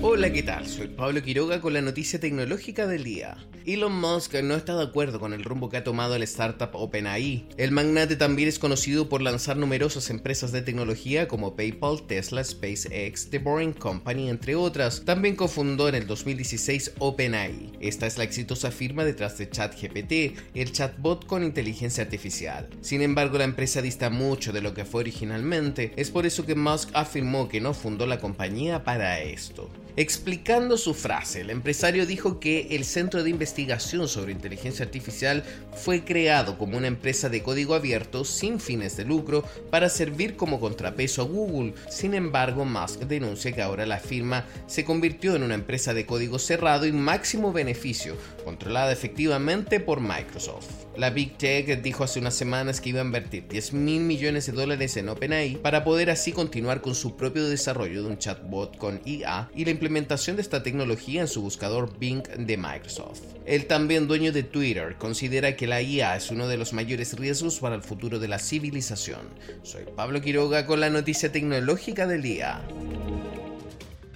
Hola, 0.00 0.32
¿qué 0.32 0.44
tal? 0.44 0.64
Soy 0.68 0.86
Pablo 0.86 1.20
Quiroga 1.24 1.60
con 1.60 1.72
la 1.72 1.82
noticia 1.82 2.20
tecnológica 2.20 2.86
del 2.86 3.02
día. 3.02 3.36
Elon 3.66 4.00
Musk 4.00 4.32
no 4.44 4.54
está 4.54 4.76
de 4.76 4.84
acuerdo 4.84 5.18
con 5.18 5.32
el 5.32 5.42
rumbo 5.42 5.68
que 5.68 5.76
ha 5.76 5.82
tomado 5.84 6.14
el 6.14 6.22
startup 6.22 6.70
OpenAI. 6.72 7.48
El 7.56 7.72
magnate 7.72 8.14
también 8.14 8.48
es 8.48 8.60
conocido 8.60 9.08
por 9.08 9.22
lanzar 9.22 9.56
numerosas 9.56 10.08
empresas 10.08 10.52
de 10.52 10.62
tecnología 10.62 11.26
como 11.26 11.56
PayPal, 11.56 12.06
Tesla, 12.06 12.44
SpaceX, 12.44 13.28
The 13.28 13.40
Boring 13.40 13.72
Company, 13.72 14.30
entre 14.30 14.54
otras. 14.54 15.04
También 15.04 15.34
cofundó 15.34 15.88
en 15.88 15.96
el 15.96 16.06
2016 16.06 16.92
OpenAI. 17.00 17.72
Esta 17.80 18.06
es 18.06 18.16
la 18.18 18.24
exitosa 18.24 18.70
firma 18.70 19.04
detrás 19.04 19.36
de 19.36 19.50
ChatGPT, 19.50 20.38
el 20.54 20.72
chatbot 20.72 21.26
con 21.26 21.42
inteligencia 21.42 22.04
artificial. 22.04 22.70
Sin 22.80 23.02
embargo, 23.02 23.36
la 23.36 23.44
empresa 23.44 23.82
dista 23.82 24.10
mucho 24.10 24.52
de 24.52 24.62
lo 24.62 24.74
que 24.74 24.84
fue 24.84 25.00
originalmente. 25.00 25.92
Es 25.96 26.12
por 26.12 26.24
eso 26.24 26.46
que 26.46 26.54
Musk 26.54 26.90
afirmó 26.94 27.48
que 27.48 27.60
no 27.60 27.74
fundó 27.74 28.06
la 28.06 28.20
compañía 28.20 28.84
para 28.84 29.20
esto. 29.20 29.68
Explicando 29.98 30.78
su 30.78 30.94
frase, 30.94 31.40
el 31.40 31.50
empresario 31.50 32.06
dijo 32.06 32.38
que 32.38 32.68
el 32.70 32.84
Centro 32.84 33.24
de 33.24 33.30
Investigación 33.30 34.06
sobre 34.06 34.30
Inteligencia 34.30 34.84
Artificial 34.84 35.42
fue 35.74 36.04
creado 36.04 36.56
como 36.56 36.76
una 36.76 36.86
empresa 36.86 37.28
de 37.28 37.42
código 37.42 37.74
abierto 37.74 38.24
sin 38.24 38.60
fines 38.60 38.96
de 38.96 39.04
lucro 39.04 39.42
para 39.72 39.88
servir 39.88 40.36
como 40.36 40.60
contrapeso 40.60 41.22
a 41.22 41.24
Google. 41.24 41.74
Sin 41.90 42.14
embargo, 42.14 42.64
Musk 42.64 43.00
denuncia 43.08 43.50
que 43.50 43.60
ahora 43.60 43.86
la 43.86 43.98
firma 43.98 44.44
se 44.68 44.84
convirtió 44.84 45.34
en 45.34 45.42
una 45.42 45.56
empresa 45.56 45.92
de 45.92 46.06
código 46.06 46.38
cerrado 46.38 46.86
y 46.86 46.92
máximo 46.92 47.52
beneficio, 47.52 48.16
controlada 48.44 48.92
efectivamente 48.92 49.80
por 49.80 50.00
Microsoft. 50.00 50.87
La 50.98 51.10
Big 51.10 51.38
Tech 51.38 51.80
dijo 51.80 52.02
hace 52.02 52.18
unas 52.18 52.34
semanas 52.34 52.80
que 52.80 52.88
iba 52.88 53.00
a 53.00 53.04
invertir 53.04 53.46
10 53.46 53.72
mil 53.72 54.00
millones 54.00 54.46
de 54.46 54.52
dólares 54.52 54.96
en 54.96 55.08
OpenAI 55.08 55.54
para 55.54 55.84
poder 55.84 56.10
así 56.10 56.32
continuar 56.32 56.80
con 56.80 56.96
su 56.96 57.16
propio 57.16 57.48
desarrollo 57.48 58.02
de 58.02 58.08
un 58.08 58.18
chatbot 58.18 58.76
con 58.78 59.00
IA 59.04 59.48
y 59.54 59.64
la 59.64 59.70
implementación 59.70 60.34
de 60.34 60.42
esta 60.42 60.64
tecnología 60.64 61.20
en 61.20 61.28
su 61.28 61.40
buscador 61.40 61.96
Bing 62.00 62.24
de 62.24 62.56
Microsoft. 62.56 63.20
El 63.46 63.66
también 63.66 64.08
dueño 64.08 64.32
de 64.32 64.42
Twitter 64.42 64.96
considera 64.98 65.54
que 65.54 65.68
la 65.68 65.80
IA 65.80 66.16
es 66.16 66.32
uno 66.32 66.48
de 66.48 66.56
los 66.56 66.72
mayores 66.72 67.16
riesgos 67.16 67.60
para 67.60 67.76
el 67.76 67.82
futuro 67.82 68.18
de 68.18 68.26
la 68.26 68.40
civilización. 68.40 69.20
Soy 69.62 69.84
Pablo 69.94 70.20
Quiroga 70.20 70.66
con 70.66 70.80
la 70.80 70.90
noticia 70.90 71.30
tecnológica 71.30 72.08
del 72.08 72.22
día. 72.22 72.60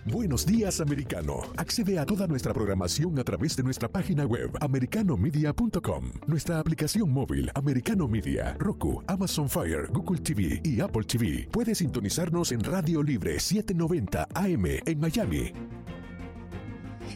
Buenos 0.05 0.45
días, 0.45 0.81
americano. 0.81 1.43
Accede 1.57 1.97
a 1.97 2.05
toda 2.05 2.27
nuestra 2.27 2.53
programación 2.53 3.21
a 3.21 3.25
través 3.25 3.55
de 3.55 3.62
nuestra 3.62 3.88
página 3.88 4.25
web, 4.27 4.51
americanomedia.com, 4.61 6.11
nuestra 6.27 6.59
aplicación 6.59 7.12
móvil, 7.12 7.49
Americano 7.55 8.09
Media, 8.09 8.57
Roku, 8.59 9.05
Amazon 9.07 9.49
Fire, 9.49 9.87
Google 9.93 10.21
TV 10.21 10.61
y 10.65 10.81
Apple 10.81 11.05
TV. 11.05 11.49
Puedes 11.53 11.79
sintonizarnos 11.79 12.51
en 12.51 12.65
Radio 12.65 13.01
Libre 13.01 13.38
790 13.38 14.27
AM 14.35 14.65
en 14.85 14.99
Miami 14.99 15.53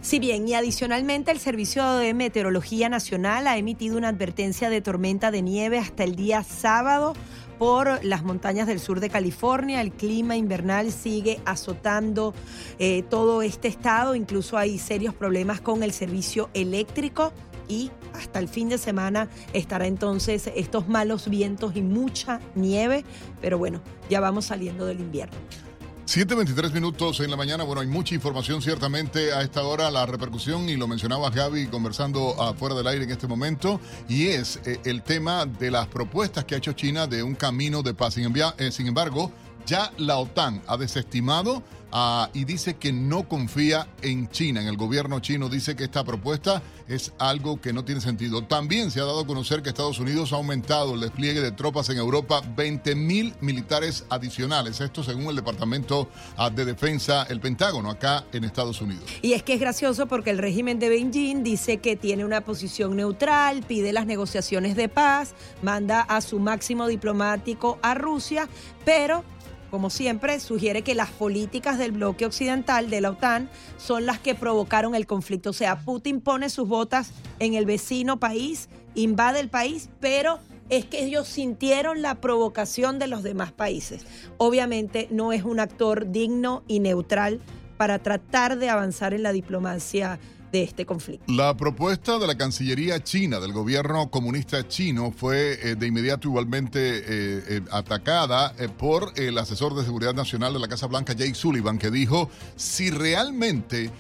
Si 0.01 0.21
bien, 0.21 0.47
y 0.47 0.55
adicionalmente 0.55 1.33
el 1.33 1.41
Servicio 1.41 1.85
de 1.95 2.15
Meteorología 2.15 2.89
Nacional 2.89 3.49
ha 3.49 3.59
emitido 3.59 3.99
una 3.99 4.11
advertencia 4.11 4.71
de 4.71 4.81
tormenta 4.81 5.33
de 5.33 5.43
nieve 5.43 5.81
hasta 5.81 6.05
el 6.05 6.15
día 6.15 6.45
sábado 6.45 7.15
por 7.59 8.05
las 8.05 8.23
montañas 8.25 8.67
del 8.67 8.81
sur 8.81 9.01
de 9.01 9.11
California. 9.11 9.81
El 9.81 9.93
clima 9.93 10.37
invernal 10.37 10.93
sigue 10.93 11.41
azotando 11.45 12.35
eh, 12.79 13.03
todo 13.09 13.43
este 13.43 13.69
estado. 13.69 14.15
Incluso 14.15 14.59
hay 14.59 14.79
serios 14.79 15.15
problemas 15.15 15.61
con 15.61 15.83
el 15.83 15.93
servicio 15.93 16.51
eléctrico 16.55 17.33
y 17.69 17.91
hasta 18.15 18.39
el 18.39 18.49
fin 18.49 18.69
de 18.69 18.79
semana 18.79 19.29
estará 19.53 19.87
entonces 19.87 20.51
estos 20.55 20.89
malos 20.89 21.29
vientos 21.29 21.77
y 21.77 21.83
mucha 21.83 22.41
nieve. 22.55 23.05
Pero 23.41 23.59
bueno, 23.59 23.81
ya 24.09 24.21
vamos 24.21 24.47
saliendo 24.47 24.87
del 24.87 25.01
invierno. 25.01 25.37
7.23 26.07 26.73
minutos 26.73 27.19
en 27.19 27.33
la 27.33 27.37
mañana. 27.37 27.65
Bueno, 27.65 27.81
hay 27.81 27.89
mucha 27.89 28.15
información 28.15 28.63
ciertamente 28.63 29.33
a 29.33 29.43
esta 29.43 29.65
hora, 29.65 29.91
la 29.91 30.07
repercusión, 30.07 30.69
y 30.69 30.77
lo 30.77 30.87
mencionaba 30.87 31.31
Gaby 31.31 31.67
conversando 31.67 32.41
afuera 32.41 32.77
del 32.77 32.87
aire 32.87 33.05
en 33.05 33.11
este 33.11 33.27
momento, 33.27 33.81
y 34.09 34.29
es 34.29 34.61
eh, 34.65 34.79
el 34.85 35.03
tema 35.03 35.47
de 35.47 35.73
las 35.73 35.89
propuestas 35.89 36.45
que 36.45 36.55
ha 36.55 36.59
hecho 36.59 36.75
China 36.75 37.09
de 37.09 37.25
un 37.25 37.35
camino 37.35 37.83
de 37.83 37.93
paz. 37.93 38.15
Sin, 38.15 38.33
eh, 38.37 38.71
sin 38.71 38.87
embargo, 38.87 39.33
ya 39.67 39.91
la 39.99 40.19
OTAN 40.19 40.63
ha 40.69 40.77
desestimado 40.77 41.65
Ah, 41.99 42.29
y 42.35 42.45
dice 42.45 42.75
que 42.75 42.93
no 42.93 43.27
confía 43.27 43.89
en 44.03 44.29
China, 44.29 44.61
en 44.61 44.69
el 44.69 44.77
gobierno 44.77 45.19
chino. 45.21 45.49
Dice 45.49 45.75
que 45.75 45.85
esta 45.85 46.05
propuesta 46.05 46.63
es 46.89 47.15
algo 47.19 47.59
que 47.59 47.73
no 47.73 47.87
tiene 47.87 48.03
sentido. 48.03 48.45
También 48.45 48.91
se 48.91 49.01
ha 49.01 49.05
dado 49.05 49.21
a 49.21 49.27
conocer 49.27 49.63
que 49.63 49.71
Estados 49.71 49.99
Unidos 49.99 50.35
ha 50.35 50.37
aumentado 50.37 50.93
el 50.93 51.01
despliegue 51.01 51.41
de 51.41 51.53
tropas 51.53 51.89
en 51.89 51.97
Europa, 51.97 52.43
20 52.55 52.95
mil 52.97 53.33
militares 53.41 54.05
adicionales. 54.11 54.79
Esto 54.83 55.03
según 55.03 55.29
el 55.29 55.37
Departamento 55.37 56.11
ah, 56.37 56.51
de 56.51 56.67
Defensa, 56.67 57.27
el 57.31 57.41
Pentágono, 57.41 57.89
acá 57.89 58.27
en 58.31 58.45
Estados 58.45 58.83
Unidos. 58.83 59.05
Y 59.23 59.33
es 59.33 59.43
que 59.43 59.55
es 59.55 59.61
gracioso 59.61 60.05
porque 60.07 60.29
el 60.29 60.37
régimen 60.37 60.79
de 60.79 60.91
Beijing 60.91 61.43
dice 61.43 61.79
que 61.79 61.97
tiene 61.97 62.27
una 62.27 62.43
posición 62.43 62.95
neutral, 62.95 63.63
pide 63.63 63.95
las 63.95 64.05
negociaciones 64.05 64.77
de 64.77 64.91
paz, 64.91 65.33
manda 65.63 66.03
a 66.03 66.21
su 66.21 66.41
máximo 66.41 66.89
diplomático 66.89 67.79
a 67.81 67.95
Rusia, 67.95 68.51
pero 68.85 69.25
como 69.71 69.91
siempre, 69.91 70.39
sugiere 70.41 70.83
que 70.83 70.95
las 70.95 71.11
políticas 71.11 71.79
del 71.79 71.93
bloque 71.93 72.27
occidental 72.27 72.91
de 72.91 73.01
la 73.01 73.11
OTAN 73.11 73.49
son 73.77 74.07
las 74.07 74.19
que 74.19 74.35
provocaron 74.35 74.95
el 74.95 75.07
conflicto. 75.07 75.51
O 75.51 75.53
sea, 75.53 75.81
Putin 75.81 76.21
pone 76.21 76.51
sus 76.51 76.69
botas 76.69 77.13
en 77.39 77.55
el 77.55 77.67
vecino 77.67 78.19
país, 78.19 78.69
invade 78.95 79.41
el 79.41 79.49
país, 79.49 79.91
pero 80.01 80.39
es 80.69 80.85
que 80.85 81.05
ellos 81.05 81.29
sintieron 81.29 82.03
la 82.03 82.17
provocación 82.17 82.99
de 82.99 83.07
los 83.07 83.23
demás 83.23 83.53
países. 83.53 84.05
Obviamente 84.39 85.09
no 85.11 85.33
es 85.33 85.45
un 85.45 85.61
actor 85.61 86.11
digno 86.11 86.63
y 86.67 86.81
neutral 86.81 87.41
para 87.77 87.99
tratar 87.99 88.59
de 88.59 88.71
avanzar 88.71 89.15
en 89.15 89.23
la 89.23 89.33
diplomacia 89.33 90.19
de 90.57 90.63
este 90.63 90.87
conflicto. 90.87 91.31
La 91.31 91.57
propuesta 91.57 92.19
de 92.19 92.27
la 92.27 92.37
Cancillería 92.37 93.03
china, 93.03 93.41
del 93.41 93.53
gobierno 93.53 94.11
comunista 94.11 94.67
chino, 94.67 95.13
fue 95.13 95.59
eh, 95.63 95.77
de 95.77 95.87
inmediato 95.87 96.29
igualmente 96.29 96.99
eh, 96.99 97.05
eh, 97.09 97.61
atacada 97.71 98.55
por 98.79 99.13
el 99.17 99.37
asesor 99.37 99.75
de 99.75 99.85
seguridad 99.85 100.15
nacional 100.15 100.55
de 100.55 100.61
la 100.61 100.69
Casa 100.69 100.87
Blanca, 100.87 101.13
Jake 101.13 101.35
Sullivan, 101.35 101.79
que 101.79 101.91
dijo, 101.91 102.31
si 102.57 102.91
realmente 102.91 103.91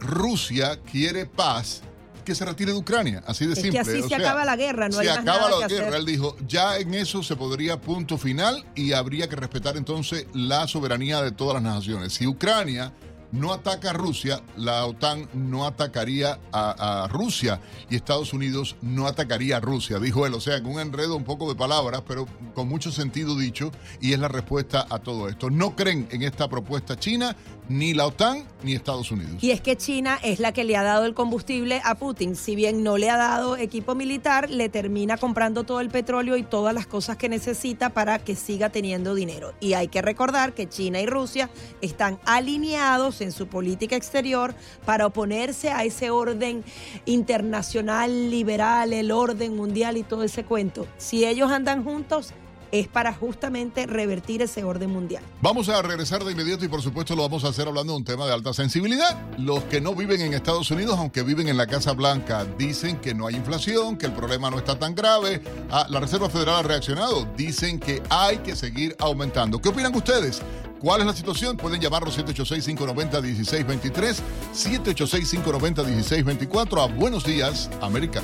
Rusia 0.00 0.80
quiere 0.90 1.26
paz, 1.26 1.82
que 2.24 2.34
se 2.34 2.44
retire 2.44 2.72
de 2.72 2.78
Ucrania, 2.78 3.22
así 3.26 3.46
de 3.46 3.54
simple. 3.54 3.72
Que 3.72 3.78
así 3.80 4.02
se 4.02 4.14
acaba 4.14 4.44
la 4.44 4.56
guerra, 4.56 4.88
no 4.88 4.94
se 4.94 5.00
hay 5.02 5.08
más 5.08 5.18
acaba 5.18 5.50
la 5.58 5.68
guerra. 5.68 5.96
Él 5.96 6.06
dijo, 6.06 6.36
ya 6.46 6.78
en 6.78 6.94
eso 6.94 7.22
se 7.22 7.36
podría 7.36 7.80
punto 7.80 8.16
final 8.16 8.64
y 8.74 8.92
habría 8.92 9.28
que 9.28 9.36
respetar 9.36 9.76
entonces 9.76 10.26
la 10.32 10.66
soberanía 10.68 11.20
de 11.20 11.32
todas 11.32 11.54
las 11.54 11.74
naciones. 11.74 12.14
Si 12.14 12.26
Ucrania 12.26 12.92
no 13.32 13.52
ataca 13.52 13.90
a 13.90 13.92
Rusia, 13.94 14.42
la 14.56 14.84
OTAN 14.86 15.28
no 15.32 15.66
atacaría 15.66 16.38
a, 16.52 17.08
Rusia 17.10 17.60
y 17.90 17.96
Estados 17.96 18.32
Unidos 18.32 18.76
no 18.82 19.06
atacaría 19.06 19.56
a 19.56 19.60
Rusia, 19.60 19.98
dijo 19.98 20.26
él. 20.26 20.34
O 20.34 20.40
sea, 20.40 20.62
con 20.62 20.72
un 20.72 20.80
enredo 20.80 21.16
un 21.16 21.24
poco 21.24 21.48
de 21.48 21.56
palabras, 21.56 22.02
pero 22.06 22.26
con 22.54 22.68
mucho 22.68 22.92
sentido 22.92 23.36
dicho, 23.36 23.72
y 24.00 24.12
es 24.12 24.18
la 24.18 24.28
respuesta 24.28 24.86
a 24.88 24.98
todo 24.98 25.28
esto. 25.28 25.50
No 25.50 25.74
creen 25.74 26.06
en 26.10 26.22
esta 26.22 26.48
propuesta 26.48 26.98
china, 26.98 27.34
ni 27.72 27.94
la 27.94 28.06
OTAN 28.06 28.44
ni 28.62 28.74
Estados 28.74 29.10
Unidos. 29.10 29.42
Y 29.42 29.50
es 29.50 29.60
que 29.60 29.76
China 29.76 30.18
es 30.22 30.38
la 30.38 30.52
que 30.52 30.64
le 30.64 30.76
ha 30.76 30.82
dado 30.82 31.04
el 31.04 31.14
combustible 31.14 31.80
a 31.84 31.94
Putin. 31.94 32.36
Si 32.36 32.54
bien 32.54 32.82
no 32.82 32.98
le 32.98 33.10
ha 33.10 33.16
dado 33.16 33.56
equipo 33.56 33.94
militar, 33.94 34.50
le 34.50 34.68
termina 34.68 35.16
comprando 35.16 35.64
todo 35.64 35.80
el 35.80 35.88
petróleo 35.88 36.36
y 36.36 36.42
todas 36.42 36.74
las 36.74 36.86
cosas 36.86 37.16
que 37.16 37.28
necesita 37.28 37.90
para 37.90 38.18
que 38.18 38.36
siga 38.36 38.70
teniendo 38.70 39.14
dinero. 39.14 39.54
Y 39.60 39.72
hay 39.72 39.88
que 39.88 40.02
recordar 40.02 40.52
que 40.52 40.68
China 40.68 41.00
y 41.00 41.06
Rusia 41.06 41.50
están 41.80 42.20
alineados 42.24 43.20
en 43.20 43.32
su 43.32 43.46
política 43.46 43.96
exterior 43.96 44.54
para 44.84 45.06
oponerse 45.06 45.70
a 45.70 45.84
ese 45.84 46.10
orden 46.10 46.64
internacional 47.06 48.30
liberal, 48.30 48.92
el 48.92 49.10
orden 49.10 49.56
mundial 49.56 49.96
y 49.96 50.02
todo 50.02 50.22
ese 50.24 50.44
cuento. 50.44 50.86
Si 50.98 51.24
ellos 51.24 51.50
andan 51.50 51.84
juntos, 51.84 52.32
es 52.72 52.88
para 52.88 53.12
justamente 53.12 53.86
revertir 53.86 54.42
ese 54.42 54.64
orden 54.64 54.90
mundial. 54.90 55.22
Vamos 55.40 55.68
a 55.68 55.80
regresar 55.82 56.24
de 56.24 56.32
inmediato 56.32 56.64
y 56.64 56.68
por 56.68 56.82
supuesto 56.82 57.14
lo 57.14 57.22
vamos 57.22 57.44
a 57.44 57.48
hacer 57.48 57.68
hablando 57.68 57.92
de 57.92 57.98
un 57.98 58.04
tema 58.04 58.26
de 58.26 58.32
alta 58.32 58.52
sensibilidad. 58.52 59.16
Los 59.38 59.62
que 59.64 59.80
no 59.80 59.94
viven 59.94 60.20
en 60.22 60.32
Estados 60.32 60.70
Unidos, 60.70 60.98
aunque 60.98 61.22
viven 61.22 61.48
en 61.48 61.56
la 61.56 61.66
Casa 61.66 61.92
Blanca, 61.92 62.46
dicen 62.58 62.98
que 62.98 63.14
no 63.14 63.26
hay 63.26 63.36
inflación, 63.36 63.96
que 63.96 64.06
el 64.06 64.12
problema 64.12 64.50
no 64.50 64.58
está 64.58 64.78
tan 64.78 64.94
grave. 64.94 65.42
Ah, 65.70 65.86
la 65.88 66.00
Reserva 66.00 66.30
Federal 66.30 66.56
ha 66.56 66.62
reaccionado, 66.62 67.28
dicen 67.36 67.78
que 67.78 68.02
hay 68.08 68.38
que 68.38 68.56
seguir 68.56 68.96
aumentando. 68.98 69.60
¿Qué 69.60 69.68
opinan 69.68 69.94
ustedes? 69.94 70.40
¿Cuál 70.80 71.02
es 71.02 71.06
la 71.06 71.14
situación? 71.14 71.56
Pueden 71.56 71.80
llamarnos 71.80 72.18
786-590-1623, 72.18 74.16
786-590-1624 74.52 76.82
a 76.82 76.86
Buenos 76.86 77.24
Días, 77.24 77.70
América. 77.80 78.20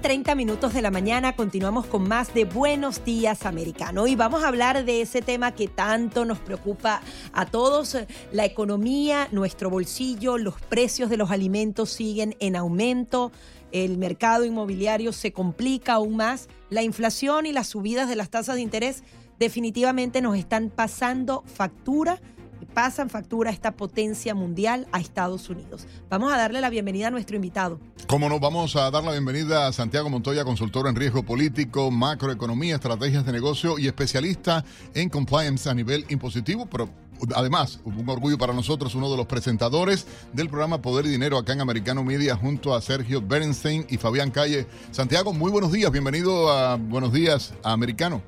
30 0.00 0.36
minutos 0.36 0.74
de 0.74 0.82
la 0.82 0.92
mañana 0.92 1.34
continuamos 1.34 1.86
con 1.86 2.06
más 2.06 2.32
de 2.32 2.44
Buenos 2.44 3.04
Días 3.04 3.44
Americano. 3.44 4.06
Y 4.06 4.14
vamos 4.14 4.44
a 4.44 4.48
hablar 4.48 4.84
de 4.84 5.00
ese 5.00 5.22
tema 5.22 5.52
que 5.52 5.66
tanto 5.66 6.24
nos 6.24 6.38
preocupa 6.38 7.00
a 7.32 7.46
todos, 7.46 7.96
la 8.30 8.44
economía, 8.44 9.28
nuestro 9.32 9.70
bolsillo, 9.70 10.38
los 10.38 10.60
precios 10.60 11.10
de 11.10 11.16
los 11.16 11.32
alimentos 11.32 11.90
siguen 11.90 12.36
en 12.38 12.54
aumento, 12.54 13.32
el 13.72 13.98
mercado 13.98 14.44
inmobiliario 14.44 15.12
se 15.12 15.32
complica 15.32 15.94
aún 15.94 16.16
más, 16.16 16.48
la 16.70 16.82
inflación 16.82 17.46
y 17.46 17.52
las 17.52 17.66
subidas 17.66 18.08
de 18.08 18.16
las 18.16 18.30
tasas 18.30 18.54
de 18.54 18.62
interés 18.62 19.02
definitivamente 19.40 20.20
nos 20.20 20.36
están 20.36 20.70
pasando 20.70 21.42
factura 21.46 22.20
pasan 22.74 23.10
factura 23.10 23.50
esta 23.50 23.72
potencia 23.72 24.34
mundial 24.34 24.86
a 24.92 25.00
Estados 25.00 25.48
Unidos. 25.48 25.86
Vamos 26.08 26.32
a 26.32 26.36
darle 26.36 26.60
la 26.60 26.70
bienvenida 26.70 27.08
a 27.08 27.10
nuestro 27.10 27.36
invitado. 27.36 27.80
Cómo 28.06 28.28
no, 28.28 28.40
vamos 28.40 28.76
a 28.76 28.90
dar 28.90 29.04
la 29.04 29.12
bienvenida 29.12 29.66
a 29.66 29.72
Santiago 29.72 30.08
Montoya, 30.08 30.44
consultor 30.44 30.86
en 30.88 30.96
riesgo 30.96 31.22
político, 31.22 31.90
macroeconomía, 31.90 32.76
estrategias 32.76 33.26
de 33.26 33.32
negocio 33.32 33.78
y 33.78 33.86
especialista 33.86 34.64
en 34.94 35.08
compliance 35.08 35.68
a 35.68 35.74
nivel 35.74 36.06
impositivo, 36.08 36.66
pero 36.66 36.88
además, 37.34 37.80
un 37.84 38.08
orgullo 38.08 38.38
para 38.38 38.52
nosotros, 38.52 38.94
uno 38.94 39.10
de 39.10 39.16
los 39.16 39.26
presentadores 39.26 40.06
del 40.32 40.48
programa 40.48 40.80
Poder 40.80 41.06
y 41.06 41.10
Dinero 41.10 41.36
acá 41.36 41.52
en 41.52 41.60
Americano 41.60 42.04
Media 42.04 42.36
junto 42.36 42.74
a 42.74 42.80
Sergio 42.80 43.20
Bernstein 43.20 43.86
y 43.88 43.96
Fabián 43.96 44.30
Calle. 44.30 44.66
Santiago, 44.90 45.32
muy 45.32 45.50
buenos 45.50 45.72
días, 45.72 45.90
bienvenido 45.90 46.50
a 46.50 46.76
Buenos 46.76 47.12
Días 47.12 47.54
a 47.62 47.72
Americano. 47.72 48.22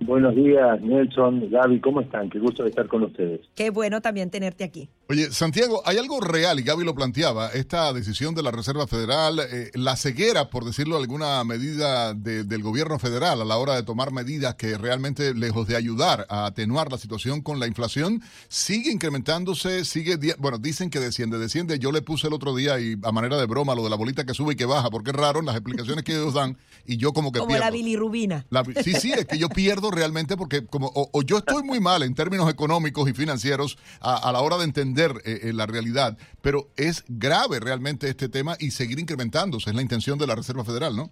Buenos 0.00 0.34
días, 0.34 0.80
Nelson, 0.80 1.50
Gaby, 1.50 1.80
¿cómo 1.80 2.00
están? 2.00 2.30
Qué 2.30 2.38
gusto 2.38 2.64
estar 2.64 2.88
con 2.88 3.02
ustedes. 3.02 3.40
Qué 3.54 3.70
bueno 3.70 4.00
también 4.00 4.30
tenerte 4.30 4.64
aquí. 4.64 4.88
Oye, 5.10 5.32
Santiago, 5.32 5.82
hay 5.86 5.98
algo 5.98 6.20
real, 6.20 6.60
y 6.60 6.62
Gaby 6.62 6.84
lo 6.84 6.94
planteaba, 6.94 7.48
esta 7.48 7.92
decisión 7.92 8.32
de 8.36 8.44
la 8.44 8.52
Reserva 8.52 8.86
Federal, 8.86 9.40
eh, 9.40 9.72
la 9.74 9.96
ceguera, 9.96 10.50
por 10.50 10.64
decirlo 10.64 10.96
alguna 10.96 11.42
medida 11.42 12.14
del 12.14 12.62
gobierno 12.62 12.96
federal 13.00 13.42
a 13.42 13.44
la 13.44 13.56
hora 13.56 13.74
de 13.74 13.82
tomar 13.82 14.12
medidas 14.12 14.54
que 14.54 14.78
realmente, 14.78 15.34
lejos 15.34 15.66
de 15.66 15.74
ayudar 15.74 16.28
a 16.30 16.46
atenuar 16.46 16.92
la 16.92 16.96
situación 16.96 17.40
con 17.40 17.58
la 17.58 17.66
inflación, 17.66 18.22
sigue 18.46 18.92
incrementándose, 18.92 19.84
sigue, 19.84 20.16
bueno, 20.38 20.58
dicen 20.58 20.90
que 20.90 21.00
desciende, 21.00 21.38
desciende. 21.38 21.80
Yo 21.80 21.90
le 21.90 22.02
puse 22.02 22.28
el 22.28 22.32
otro 22.32 22.54
día, 22.54 22.78
y 22.78 22.96
a 23.02 23.10
manera 23.10 23.36
de 23.36 23.46
broma, 23.46 23.74
lo 23.74 23.82
de 23.82 23.90
la 23.90 23.96
bolita 23.96 24.24
que 24.24 24.32
sube 24.32 24.52
y 24.52 24.56
que 24.56 24.64
baja, 24.64 24.90
porque 24.90 25.10
es 25.10 25.16
raro 25.16 25.40
en 25.40 25.46
las 25.46 25.56
explicaciones 25.56 26.04
que 26.04 26.12
ellos 26.12 26.34
dan, 26.34 26.56
y 26.86 26.96
yo 26.96 27.12
como 27.12 27.32
que 27.32 27.40
como 27.40 27.56
la 27.56 27.70
bilirrubina. 27.70 28.46
sí, 28.84 28.94
sí, 28.94 29.12
es 29.12 29.26
que 29.26 29.38
yo 29.38 29.48
pierdo 29.48 29.90
realmente 29.90 30.36
porque 30.36 30.66
como 30.66 30.90
o, 30.94 31.22
yo 31.22 31.38
estoy 31.38 31.62
muy 31.62 31.80
mal 31.80 32.02
en 32.02 32.14
términos 32.14 32.50
económicos 32.50 33.08
y 33.08 33.12
financieros 33.12 33.78
a, 34.00 34.30
la 34.32 34.40
hora 34.40 34.56
de 34.56 34.64
entender 34.64 34.99
eh, 35.24 35.48
eh, 35.48 35.52
la 35.52 35.66
realidad, 35.66 36.18
pero 36.42 36.68
es 36.76 37.04
grave 37.08 37.60
realmente 37.60 38.08
este 38.08 38.28
tema 38.28 38.54
y 38.58 38.70
seguir 38.70 38.98
incrementándose, 38.98 39.70
es 39.70 39.76
la 39.76 39.82
intención 39.82 40.18
de 40.18 40.26
la 40.26 40.34
Reserva 40.34 40.64
Federal, 40.64 40.96
¿no? 40.96 41.10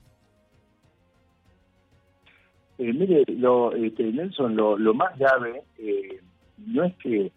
Eh, 2.79 2.92
mire, 2.92 3.24
lo, 3.29 3.74
este, 3.74 4.05
Nelson, 4.05 4.55
lo, 4.55 4.94
más 4.94 5.18
grave 5.18 5.62
no 6.59 6.85
es 6.85 6.94
que, 6.96 7.33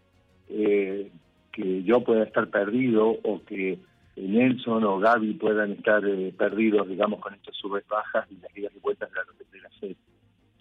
que 1.52 1.84
yo 1.84 2.04
pueda 2.04 2.24
estar 2.24 2.50
perdido 2.50 3.08
o 3.24 3.42
que 3.46 3.80
Nelson 4.16 4.84
o 4.84 5.00
Gaby 5.00 5.34
puedan 5.36 5.74
estar 5.74 6.06
eh, 6.06 6.34
perdidos, 6.38 6.88
digamos, 6.88 7.20
con 7.20 7.34
estas 7.34 7.56
subes 7.56 7.88
bajas 7.88 8.28
y 8.30 8.36
las 8.36 8.58
idas 8.58 8.74
y 8.76 8.80
vueltas 8.80 9.10
de 9.10 9.16
la, 9.16 9.52
de 9.52 9.62
la 9.62 9.70
FED. 9.80 9.96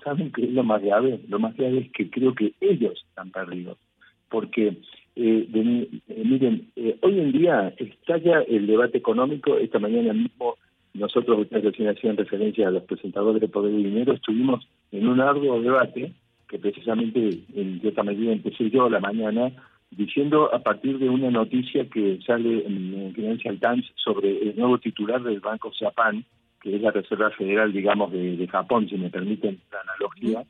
¿Saben 0.05 0.33
qué 0.33 0.45
es 0.45 0.53
lo 0.53 0.63
más 0.65 0.83
grave? 0.83 1.21
Lo 1.29 1.39
más 1.39 1.57
grave 1.57 1.79
es 1.81 1.93
que 1.93 2.11
creo 2.11 2.35
que 2.35 2.55
ellos 2.61 3.05
están 3.09 3.31
perdidos. 3.31 3.79
Porque, 4.29 4.79
eh, 5.17 5.47
miren, 6.25 6.71
hoy 7.03 7.21
en 7.21 7.33
día 7.33 7.75
estalla 7.77 8.43
el 8.43 8.67
debate 8.67 8.99
económico. 8.99 9.57
Esta 9.57 9.79
mañana 9.79 10.13
mismo 10.13 10.57
nosotros, 10.95 11.41
ustedes 11.41 11.65
recién 11.65 11.89
hacían 11.89 12.17
referencia 12.17 12.69
a 12.69 12.71
los 12.71 12.83
presentadores 12.85 13.41
de 13.41 13.49
Poder 13.49 13.73
y 13.73 13.85
Dinero, 13.85 14.13
estuvimos 14.13 14.67
en 14.91 15.07
un 15.09 15.21
arduo 15.21 15.61
debate 15.61 16.13
que 16.49 16.59
precisamente 16.59 17.45
en 17.55 17.81
cierta 17.81 18.03
medida 18.03 18.33
empecé 18.33 18.71
yo 18.71 18.89
la 18.89 18.99
mañana 18.99 19.53
diciendo 19.91 20.53
a 20.53 20.59
partir 20.61 20.99
de 20.99 21.09
una 21.09 21.31
noticia 21.31 21.89
que 21.89 22.19
sale 22.27 22.67
en 22.67 23.13
Financial 23.15 23.59
Times 23.59 23.87
sobre 23.97 24.43
el 24.43 24.57
nuevo 24.57 24.79
titular 24.79 25.23
del 25.23 25.41
Banco 25.41 25.71
Japan, 25.79 26.25
que 26.61 26.77
es 26.77 26.83
la 26.83 26.91
Reserva 26.91 27.31
Federal, 27.31 27.73
digamos, 27.73 28.13
de, 28.13 28.47
Japón, 28.49 28.89
si 28.89 28.97
me 28.97 29.11
permiten 29.11 29.61
la 29.73 29.81
analogía, 29.81 30.45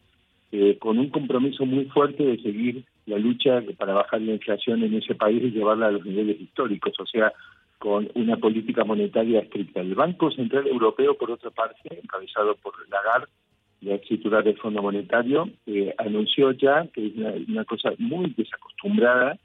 eh, 0.52 0.78
con 0.78 0.98
un 0.98 1.10
compromiso 1.10 1.64
muy 1.66 1.84
fuerte 1.86 2.24
de 2.24 2.42
seguir 2.42 2.84
la 3.10 3.18
lucha 3.18 3.62
para 3.76 3.92
bajar 3.92 4.20
la 4.22 4.32
inflación 4.32 4.82
en 4.82 4.94
ese 4.94 5.14
país 5.14 5.42
y 5.42 5.50
llevarla 5.50 5.88
a 5.88 5.90
los 5.90 6.04
niveles 6.04 6.40
históricos, 6.40 6.94
o 6.98 7.06
sea, 7.06 7.32
con 7.78 8.08
una 8.14 8.36
política 8.36 8.84
monetaria 8.84 9.40
estricta. 9.40 9.80
El 9.80 9.94
Banco 9.94 10.30
Central 10.30 10.66
Europeo, 10.66 11.14
por 11.14 11.30
otra 11.30 11.50
parte, 11.50 11.80
encabezado 12.02 12.54
por 12.56 12.74
Lagarde, 12.88 13.32
la 13.80 13.98
titular 13.98 14.44
del 14.44 14.58
Fondo 14.58 14.82
Monetario, 14.82 15.48
eh, 15.66 15.94
anunció 15.98 16.52
ya, 16.52 16.86
que 16.92 17.06
es 17.06 17.12
una, 17.48 17.64
cosa 17.64 17.92
muy 17.98 18.34
desacostumbrada, 18.36 19.38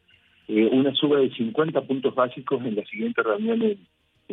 eh, 0.47 0.69
una 0.71 0.93
suba 0.93 1.19
de 1.19 1.31
50 1.31 1.81
puntos 1.81 2.13
básicos 2.13 2.63
en 2.65 2.75
la 2.75 2.85
siguiente 2.85 3.23
reunión 3.23 3.59
de, 3.59 3.77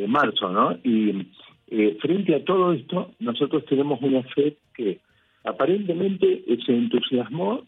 marzo, 0.08 0.48
¿no? 0.48 0.78
Y 0.82 1.28
eh, 1.68 1.96
frente 2.00 2.34
a 2.34 2.44
todo 2.44 2.72
esto, 2.72 3.12
nosotros 3.20 3.64
tenemos 3.66 4.00
una 4.02 4.22
FED 4.22 4.54
que 4.74 5.00
aparentemente 5.44 6.42
se 6.66 6.72
entusiasmó 6.72 7.62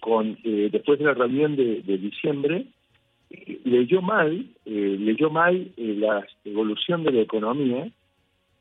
con 0.00 0.38
después 0.42 0.98
de 0.98 1.04
la 1.04 1.14
reunión 1.14 1.56
de, 1.56 1.82
de 1.82 1.98
diciembre, 1.98 2.66
leyó 3.64 4.02
mal, 4.02 4.46
leyó 4.64 5.30
mal 5.30 5.72
la 5.76 6.26
evolución 6.44 7.02
de 7.02 7.12
la 7.12 7.20
economía 7.22 7.90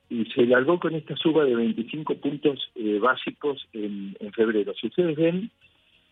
y 0.10 0.26
se 0.26 0.46
largó 0.46 0.80
con 0.80 0.96
esta 0.96 1.16
suba 1.16 1.46
de 1.46 1.56
25 1.56 2.16
puntos 2.16 2.72
eh, 2.76 3.00
básicos 3.00 3.68
en, 3.74 4.16
febrero. 4.34 4.74
Si 4.80 4.88
ustedes 4.88 5.16
ven, 5.16 5.50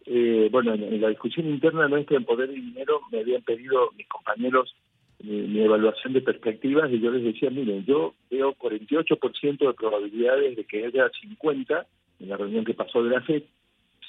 eh, 0.06 0.50
bueno, 0.52 0.74
en, 0.74 1.00
la 1.00 1.10
discusión 1.10 1.48
interna 1.48 1.88
nuestra 1.88 2.18
en 2.18 2.26
Poder 2.26 2.50
y 2.50 2.60
Dinero 2.60 3.02
me 3.12 3.20
habían 3.20 3.42
pedido 3.44 3.92
mis 3.98 4.08
compañeros 4.08 4.76
mi, 5.22 5.62
evaluación 5.62 6.14
de 6.14 6.22
perspectivas 6.22 6.92
y 6.92 7.00
yo 7.00 7.12
les 7.12 7.24
decía, 7.24 7.50
miren, 7.50 7.86
yo 7.86 8.14
veo 8.30 8.56
48% 8.56 9.58
de 9.58 9.74
probabilidades 9.74 10.56
de 10.58 10.66
que 10.66 10.86
haya 10.86 11.10
50, 11.22 11.86
en 12.20 12.30
la 12.30 12.38
reunión 12.38 12.66
que 12.66 12.74
pasó 12.74 13.04
de 13.04 13.12
la 13.12 13.22
FED, 13.22 13.44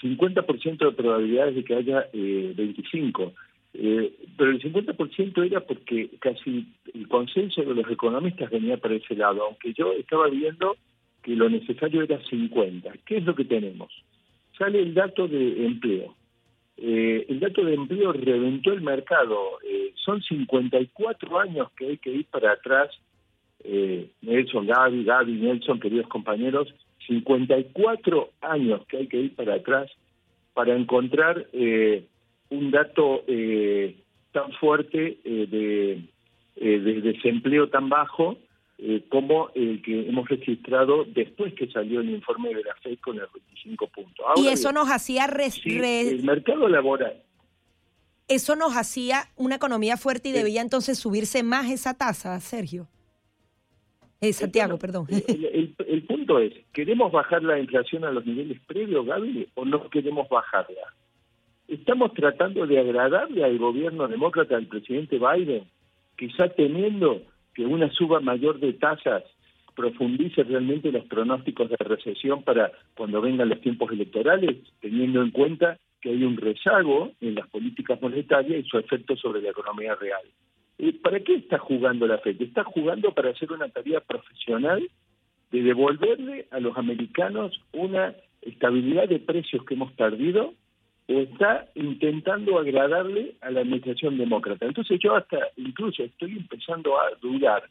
50% 0.04 0.78
de 0.78 0.92
probabilidades 0.92 1.54
de 1.54 1.64
que 1.64 1.74
haya 1.74 2.06
eh, 2.12 2.52
25. 2.54 3.32
Eh, 3.72 4.12
pero 4.36 4.50
el 4.50 4.62
50% 4.62 5.46
era 5.46 5.60
porque 5.60 6.10
casi 6.20 6.66
el 6.92 7.08
consenso 7.08 7.62
de 7.62 7.74
los 7.74 7.90
economistas 7.90 8.50
venía 8.50 8.76
para 8.76 8.94
ese 8.94 9.16
lado, 9.16 9.44
aunque 9.44 9.72
yo 9.72 9.92
estaba 9.92 10.28
viendo 10.28 10.76
que 11.22 11.34
lo 11.34 11.48
necesario 11.48 12.02
era 12.02 12.22
50. 12.22 12.92
¿Qué 13.06 13.16
es 13.16 13.24
lo 13.24 13.34
que 13.34 13.46
tenemos? 13.46 13.90
Sale 14.58 14.80
el 14.80 14.92
dato 14.92 15.26
de 15.26 15.64
empleo. 15.64 16.14
Eh, 16.76 17.24
el 17.28 17.40
dato 17.40 17.64
de 17.64 17.74
empleo 17.74 18.12
reventó 18.12 18.72
el 18.72 18.82
mercado. 18.82 19.58
Eh, 19.66 19.92
son 19.96 20.22
54 20.22 21.40
años 21.40 21.68
que 21.76 21.86
hay 21.86 21.98
que 21.98 22.10
ir 22.10 22.26
para 22.26 22.52
atrás. 22.52 22.90
Nelson, 24.20 24.66
Gaby, 24.66 25.04
Gaby, 25.04 25.32
Nelson, 25.32 25.80
queridos 25.80 26.06
compañeros, 26.08 26.68
54 27.06 28.30
años 28.40 28.86
que 28.86 28.98
hay 28.98 29.06
que 29.06 29.18
ir 29.18 29.34
para 29.34 29.54
atrás 29.54 29.90
para 30.54 30.74
encontrar 30.74 31.46
un 32.54 32.70
dato 32.70 33.24
eh, 33.26 33.96
tan 34.32 34.52
fuerte 34.52 35.18
eh, 35.24 36.08
eh, 36.56 36.78
de, 36.78 37.00
desempleo 37.00 37.68
tan 37.68 37.88
bajo 37.88 38.36
como 39.08 39.50
el 39.54 39.80
que 39.82 40.08
hemos 40.08 40.28
registrado 40.28 41.04
después 41.04 41.54
que 41.54 41.70
salió 41.70 42.00
el 42.00 42.10
informe 42.10 42.52
de 42.52 42.64
la 42.64 42.74
FED 42.82 42.98
con 42.98 43.16
el 43.16 43.26
25 43.32 43.86
puntos. 43.86 44.26
y 44.36 44.48
eso 44.48 44.72
nos 44.72 44.90
hacía... 44.90 45.26
el 45.26 46.22
mercado 46.24 46.68
laboral. 46.68 47.22
Eso 48.26 48.56
nos 48.56 48.76
hacía 48.76 49.30
una 49.36 49.54
economía 49.54 49.96
fuerte 49.96 50.30
y 50.30 50.32
debía 50.32 50.60
entonces 50.60 50.98
subirse 50.98 51.42
más 51.42 51.70
esa 51.70 51.94
tasa, 51.94 52.38
Sergio. 52.40 52.88
Santiago, 54.33 54.79
perdón. 54.79 55.07
El, 55.11 55.74
el, 55.87 56.03
punto 56.05 56.38
es, 56.38 56.53
¿queremos 56.72 57.12
bajar 57.12 57.42
la 57.42 57.59
inflación 57.59 58.05
a 58.05 58.11
los 58.11 58.24
niveles 58.24 58.61
previos, 58.66 59.05
Gaby, 59.05 59.48
o 59.55 59.64
no 59.64 59.88
queremos 59.90 60.29
bajarla? 60.29 60.94
estamos 61.68 62.12
tratando 62.14 62.66
de 62.66 62.79
agradarle 62.79 63.44
al 63.44 63.59
gobierno 63.59 64.09
demócrata, 64.09 64.57
al 64.57 64.66
presidente 64.66 65.18
Biden, 65.18 65.64
quizá 66.16 66.48
teniendo 66.48 67.22
que 67.55 67.64
una 67.64 67.90
suba 67.90 68.20
mayor 68.20 68.61
de 68.61 68.74
tasas 68.74 69.24
profundice 69.74 70.44
realmente 70.44 70.92
los 70.92 71.05
pronósticos 71.07 71.68
de 71.68 71.77
recesión 71.77 72.42
para 72.42 72.70
cuando 72.96 73.20
vengan 73.20 73.48
los 73.48 73.61
tiempos 73.61 73.90
electorales, 73.90 74.57
teniendo 74.81 75.20
en 75.22 75.31
cuenta 75.31 75.79
que 76.00 76.11
hay 76.11 76.22
un 76.22 76.37
rezago 76.37 77.12
en 77.20 77.35
las 77.35 77.48
políticas 77.48 78.00
monetarias 78.00 78.64
y 78.64 78.68
su 78.68 78.79
efecto 78.79 79.16
sobre 79.16 79.40
la 79.42 79.50
economía 79.50 79.94
real. 79.96 80.22
¿Para 81.02 81.20
qué 81.20 81.34
está 81.34 81.58
jugando 81.58 82.06
la 82.06 82.18
FED? 82.18 82.42
Está 82.42 82.64
jugando 82.64 83.12
para 83.12 83.30
hacer 83.30 83.52
una 83.52 83.68
tarea 83.68 84.00
profesional 84.00 84.88
de 85.52 85.62
devolverle 85.62 86.46
a 86.50 86.60
los 86.60 86.76
americanos 86.76 87.60
una 87.72 88.14
estabilidad 88.42 89.08
de 89.08 89.20
precios 89.20 89.64
que 89.64 89.74
hemos 89.74 89.92
perdido 89.92 90.54
o 91.06 91.12
está 91.20 91.68
intentando 91.74 92.58
agradarle 92.58 93.37
a 93.40 93.50
la 93.50 93.60
administración 93.60 94.18
demócrata. 94.18 94.66
Entonces 94.66 94.98
yo 95.02 95.14
hasta 95.14 95.38
incluso 95.56 96.02
estoy 96.02 96.32
empezando 96.32 96.98
a 96.98 97.10
dudar 97.20 97.64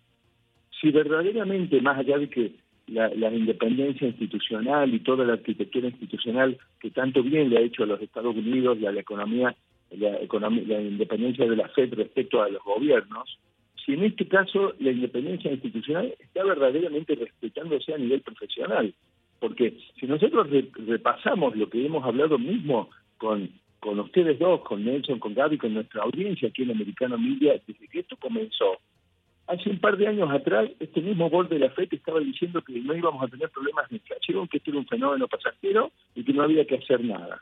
si 0.83 0.91
verdaderamente, 0.91 1.81
más 1.81 1.97
allá 1.97 2.17
de 2.17 2.29
que 2.29 2.51
la, 2.87 3.33
independencia 3.33 4.07
institucional 4.07 4.93
y 4.93 4.99
toda 4.99 5.23
la 5.23 5.33
arquitectura 5.33 5.87
institucional 5.87 6.57
que 6.79 6.91
tanto 6.91 7.23
bien 7.23 7.49
le 7.49 7.57
ha 7.57 7.61
hecho 7.61 7.83
a 7.83 7.87
los 7.87 8.01
Estados 8.01 8.35
Unidos 8.35 8.77
y 8.79 8.85
a 8.85 8.91
la 8.91 8.99
economía, 8.99 9.55
la, 9.97 10.19
la 10.19 10.81
independencia 10.81 11.45
de 11.45 11.55
la 11.55 11.69
FED 11.69 11.93
respecto 11.93 12.41
a 12.41 12.49
los 12.49 12.63
gobiernos, 12.63 13.39
si 13.85 13.93
en 13.93 14.03
este 14.03 14.27
caso 14.27 14.73
la 14.79 14.91
independencia 14.91 15.51
institucional 15.51 16.13
está 16.19 16.43
verdaderamente 16.43 17.15
respetándose 17.15 17.93
a 17.93 17.97
nivel 17.97 18.21
profesional. 18.21 18.93
Porque 19.39 19.77
si 19.99 20.07
nosotros 20.07 20.47
repasamos 20.87 21.55
lo 21.57 21.69
que 21.69 21.85
hemos 21.85 22.03
hablado 22.05 22.39
mismo 22.39 22.89
con, 23.17 23.49
con 23.81 23.99
ustedes 23.99 24.39
dos, 24.39 24.61
con 24.61 24.85
Nelson, 24.85 25.19
con 25.19 25.33
Gaby, 25.33 25.57
con 25.57 25.73
nuestra 25.73 26.03
audiencia 26.03 26.47
aquí 26.47 26.63
en 26.63 26.71
Americano 26.71 27.17
Media, 27.17 27.59
desde 27.67 27.87
que 27.87 27.99
esto 27.99 28.15
comenzó. 28.15 28.77
Hace 29.47 29.69
un 29.69 29.79
par 29.79 29.97
de 29.97 30.07
años 30.07 30.31
atrás, 30.31 30.69
este 30.79 31.01
mismo 31.01 31.29
board 31.29 31.49
de 31.49 31.59
la 31.59 31.69
FED 31.71 31.89
estaba 31.91 32.21
diciendo 32.21 32.61
que 32.61 32.79
no 32.79 32.95
íbamos 32.95 33.21
a 33.21 33.27
tener 33.27 33.49
problemas 33.49 33.89
de 33.89 33.97
inflación, 33.97 34.47
que 34.47 34.57
esto 34.57 34.71
era 34.71 34.79
un 34.79 34.87
fenómeno 34.87 35.27
pasajero 35.27 35.91
y 36.15 36.23
que 36.23 36.31
no 36.31 36.43
había 36.43 36.63
que 36.65 36.75
hacer 36.75 37.03
nada. 37.03 37.41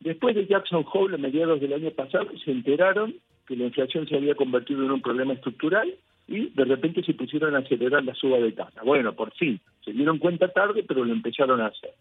Después 0.00 0.34
de 0.34 0.46
Jackson 0.46 0.84
Hole, 0.92 1.14
a 1.14 1.18
mediados 1.18 1.60
del 1.60 1.72
año 1.72 1.90
pasado, 1.90 2.28
se 2.44 2.50
enteraron 2.50 3.14
que 3.46 3.56
la 3.56 3.64
inflación 3.64 4.06
se 4.08 4.16
había 4.16 4.34
convertido 4.34 4.84
en 4.84 4.90
un 4.90 5.02
problema 5.02 5.34
estructural 5.34 5.94
y 6.28 6.50
de 6.50 6.64
repente 6.64 7.02
se 7.02 7.14
pusieron 7.14 7.54
a 7.54 7.60
acelerar 7.60 8.04
la 8.04 8.14
suba 8.14 8.38
de 8.38 8.52
tasa. 8.52 8.82
Bueno, 8.82 9.14
por 9.14 9.32
fin, 9.34 9.60
se 9.84 9.92
dieron 9.92 10.18
cuenta 10.18 10.48
tarde, 10.48 10.84
pero 10.86 11.04
lo 11.04 11.12
empezaron 11.12 11.60
a 11.60 11.66
hacer 11.66 11.92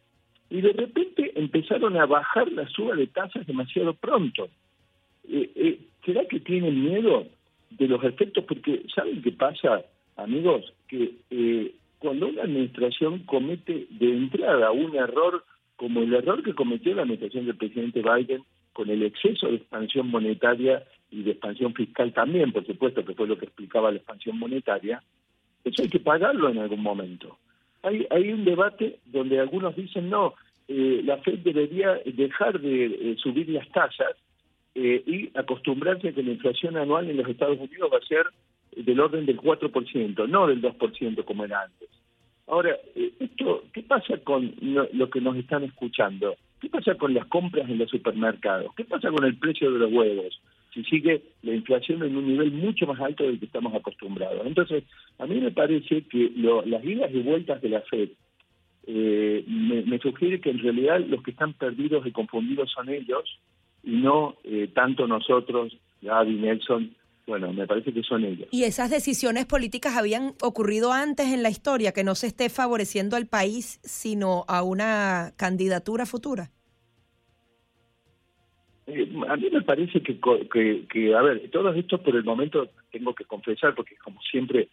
y 0.50 0.62
de 0.62 0.74
repente 0.74 1.32
empezaron 1.36 1.98
a 1.98 2.06
bajar 2.06 2.52
la 2.52 2.68
suba 2.70 2.96
de 2.96 3.08
tasas 3.08 3.46
demasiado 3.48 3.94
pronto. 3.94 4.48
Eh, 5.28 5.52
eh, 5.56 5.80
¿Será 6.06 6.26
que 6.26 6.40
tienen 6.40 6.84
miedo 6.84 7.26
de 7.72 7.88
los 7.88 8.04
efectos? 8.04 8.44
Porque 8.46 8.84
¿saben 8.94 9.22
qué 9.22 9.32
pasa, 9.32 9.84
amigos? 10.18 10.72
Que 10.88 11.16
eh, 11.32 11.74
cuando 12.00 12.28
una 12.28 12.44
administración 12.44 13.20
comete 13.20 13.88
de 13.90 14.12
entrada 14.12 14.72
un 14.72 14.96
error 14.96 15.44
como 15.76 16.02
el 16.02 16.14
error 16.14 16.44
que 16.44 16.54
cometió 16.54 16.94
la 16.96 17.04
administración 17.04 17.46
del 17.46 17.58
presidente 17.58 18.02
Biden 18.02 18.44
con 18.74 18.90
el 18.90 19.04
exceso 19.04 19.48
de 19.48 19.56
expansión 19.56 20.08
monetaria 20.08 20.84
y 21.12 21.24
de 21.24 21.32
expansión 21.32 21.74
fiscal 21.74 22.14
también, 22.14 22.52
por 22.52 22.66
supuesto, 22.66 23.06
que 23.06 23.14
fue 23.14 23.28
lo 23.28 23.38
que 23.38 23.46
explicaba 23.46 23.92
la 23.92 23.98
expansión 23.98 24.38
monetaria, 24.38 25.02
eso 25.64 25.82
hay 25.82 25.90
que 25.90 26.00
pagarlo 26.00 26.50
en 26.50 26.60
algún 26.60 26.82
momento 26.82 27.38
hay, 27.86 28.08
hay 28.10 28.34
un 28.34 28.44
debate 28.44 29.00
donde 29.06 29.40
algunos 29.40 29.76
dicen, 29.76 30.10
no, 30.10 30.34
eh, 30.68 31.02
la 31.04 31.18
Fed 31.18 31.40
debería 31.40 32.00
dejar 32.06 32.60
de 32.60 32.86
eh, 32.86 33.16
subir 33.18 33.48
las 33.50 33.70
tasas 33.70 34.16
eh, 34.74 35.04
y 35.06 35.30
acostumbrarse 35.38 36.10
a 36.10 36.14
que 36.14 36.24
la 36.24 36.32
inflación 36.32 36.78
anual 36.78 37.10
en 37.10 37.18
los 37.18 37.30
Estados 37.30 37.60
Unidos 37.60 37.92
va 37.94 38.00
a 38.00 38.08
ser 38.08 38.26
del 38.76 39.00
orden 39.00 39.26
del 39.26 39.40
4%, 39.40 40.28
no 40.28 40.48
del 40.48 40.62
2% 40.62 41.24
como 41.26 41.46
era 41.46 41.62
antes. 41.62 41.90
Ahora, 42.48 42.78
esto, 43.20 43.64
¿qué 43.74 43.82
pasa 43.84 44.18
con 44.20 44.54
lo, 44.62 45.10
que 45.10 45.22
nos 45.22 45.36
están 45.36 45.64
escuchando? 45.64 46.36
¿Qué 46.62 46.70
pasa 46.70 46.96
con 46.96 47.14
las 47.14 47.26
compras 47.26 47.70
en 47.70 47.80
los 47.80 47.90
supermercados? 47.90 48.74
¿Qué 48.76 48.86
pasa 48.86 49.10
con 49.10 49.26
el 49.26 49.38
precio 49.38 49.72
de 49.72 49.80
los 49.80 49.92
huevos? 49.92 50.40
si 50.76 50.84
sigue 50.84 51.24
la 51.42 51.56
inflación 51.56 52.04
en 52.04 52.18
un 52.18 52.28
nivel 52.28 52.52
mucho 52.52 52.86
más 52.86 53.00
alto 53.00 53.24
del 53.24 53.40
que 53.40 53.46
estamos 53.46 53.74
acostumbrados. 53.74 54.46
Entonces, 54.46 54.84
a 55.18 55.26
mí 55.26 55.40
me 55.40 55.52
parece 55.52 56.02
que 56.02 56.30
las 56.66 56.84
idas 56.84 57.10
y 57.14 57.22
vueltas 57.22 57.62
de 57.62 57.70
la 57.70 57.80
FED 57.80 58.10
eh, 58.88 59.44
me, 59.48 59.98
sugiere 60.00 60.42
que 60.42 60.50
en 60.50 60.60
realidad 60.60 61.00
los 61.00 61.24
que 61.24 61.32
están 61.32 61.54
perdidos 61.54 62.06
y 62.06 62.12
confundidos 62.12 62.72
son 62.72 62.90
ellos 62.90 63.40
y 63.84 63.92
no 63.92 64.36
eh, 64.44 64.70
tanto 64.74 65.08
nosotros, 65.08 65.76
Gaby, 66.02 66.36
Nelson, 66.36 66.94
bueno, 67.28 67.52
me 67.54 67.66
parece 67.66 67.92
que 67.92 68.04
son 68.04 68.24
ellos. 68.24 68.48
¿Y 68.52 68.64
esas 68.64 68.92
decisiones 68.92 69.46
políticas 69.46 69.98
habían 69.98 70.34
ocurrido 70.42 70.94
antes 70.94 71.28
en 71.28 71.42
la 71.42 71.50
historia, 71.50 71.92
que 71.92 72.04
no 72.04 72.14
se 72.14 72.28
esté 72.28 72.50
favoreciendo 72.50 73.16
al 73.16 73.26
país, 73.26 73.80
sino 73.84 74.46
a 74.48 74.62
una 74.62 75.32
candidatura 75.36 76.06
futura? 76.06 76.52
Eh, 78.88 79.12
a 79.28 79.36
mí 79.36 79.50
me 79.52 79.62
parece 79.64 80.02
que, 80.02 80.20
que, 80.20 81.16
a 81.16 81.22
ver, 81.24 81.50
todos 81.50 81.76
estos 81.76 82.00
por 82.02 82.16
el 82.16 82.24
momento 82.24 82.70
tengo 82.92 83.16
que 83.16 83.26
confesar, 83.26 83.74
porque 83.74 83.96
como 83.96 84.22
siempre 84.22 84.70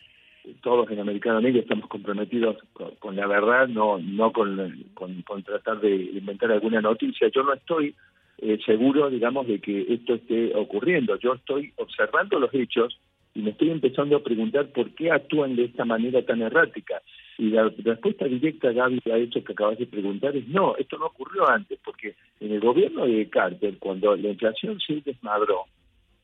todos 0.60 0.90
en 0.90 0.98
Americano 0.98 1.40
Media 1.40 1.62
estamos 1.62 1.88
comprometidos 1.88 2.56
con, 2.98 3.16
la 3.16 3.26
verdad, 3.26 3.68
no 3.68 3.98
no 3.98 4.32
con, 4.32 4.84
con, 4.92 5.42
tratar 5.44 5.80
de 5.80 5.94
inventar 5.94 6.50
alguna 6.50 6.82
noticia. 6.82 7.28
Yo 7.28 7.42
no 7.44 7.54
estoy 7.54 7.94
eh, 8.42 8.58
seguro, 8.66 9.08
digamos, 9.08 9.46
de 9.46 9.60
que 9.60 9.86
esto 9.88 10.14
esté 10.14 10.52
ocurriendo. 10.56 11.16
Yo 11.16 11.34
estoy 11.34 11.72
observando 11.76 12.40
los 12.40 12.52
hechos 12.52 12.98
y 13.34 13.40
me 13.40 13.50
estoy 13.50 13.70
empezando 13.70 14.16
a 14.16 14.22
preguntar 14.22 14.66
por 14.72 14.90
qué 14.90 15.12
actúan 15.12 15.54
de 15.54 15.66
esta 15.66 15.84
manera 15.84 16.22
tan 16.22 16.42
errática. 16.42 17.00
Y 17.38 17.50
la 17.50 17.68
respuesta 17.68 18.24
directa, 18.24 18.72
Gaby, 18.72 19.00
a 19.12 19.16
esto 19.16 19.44
que 19.44 19.52
acabas 19.52 19.78
de 19.78 19.86
preguntar 19.86 20.36
es 20.36 20.48
no, 20.48 20.76
esto 20.76 20.98
no 20.98 21.06
ocurrió 21.06 21.48
antes, 21.48 21.78
porque 21.84 22.16
en 22.40 22.50
el 22.50 22.60
gobierno 22.60 23.06
de 23.06 23.28
Carter, 23.30 23.78
cuando 23.78 24.16
la 24.16 24.30
inflación 24.30 24.80
se 24.80 25.00
desmadró, 25.04 25.66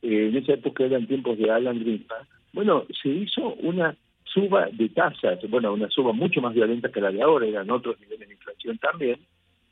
eh, 0.02 0.28
en 0.28 0.36
esa 0.36 0.54
época 0.54 0.84
eran 0.84 1.06
tiempos 1.06 1.38
de 1.38 1.50
Alan 1.52 1.78
Greenspan, 1.78 2.26
bueno, 2.52 2.84
se 3.00 3.10
hizo 3.10 3.54
una 3.60 3.96
suba 4.24 4.68
de 4.72 4.88
tasas, 4.88 5.38
bueno, 5.48 5.72
una 5.72 5.88
suba 5.88 6.12
mucho 6.12 6.40
más 6.40 6.52
violenta 6.52 6.90
que 6.90 7.00
la 7.00 7.12
de 7.12 7.22
ahora, 7.22 7.46
eran 7.46 7.70
otros 7.70 7.98
niveles 8.00 8.26
de 8.28 8.34
inflación 8.34 8.76
también, 8.78 9.20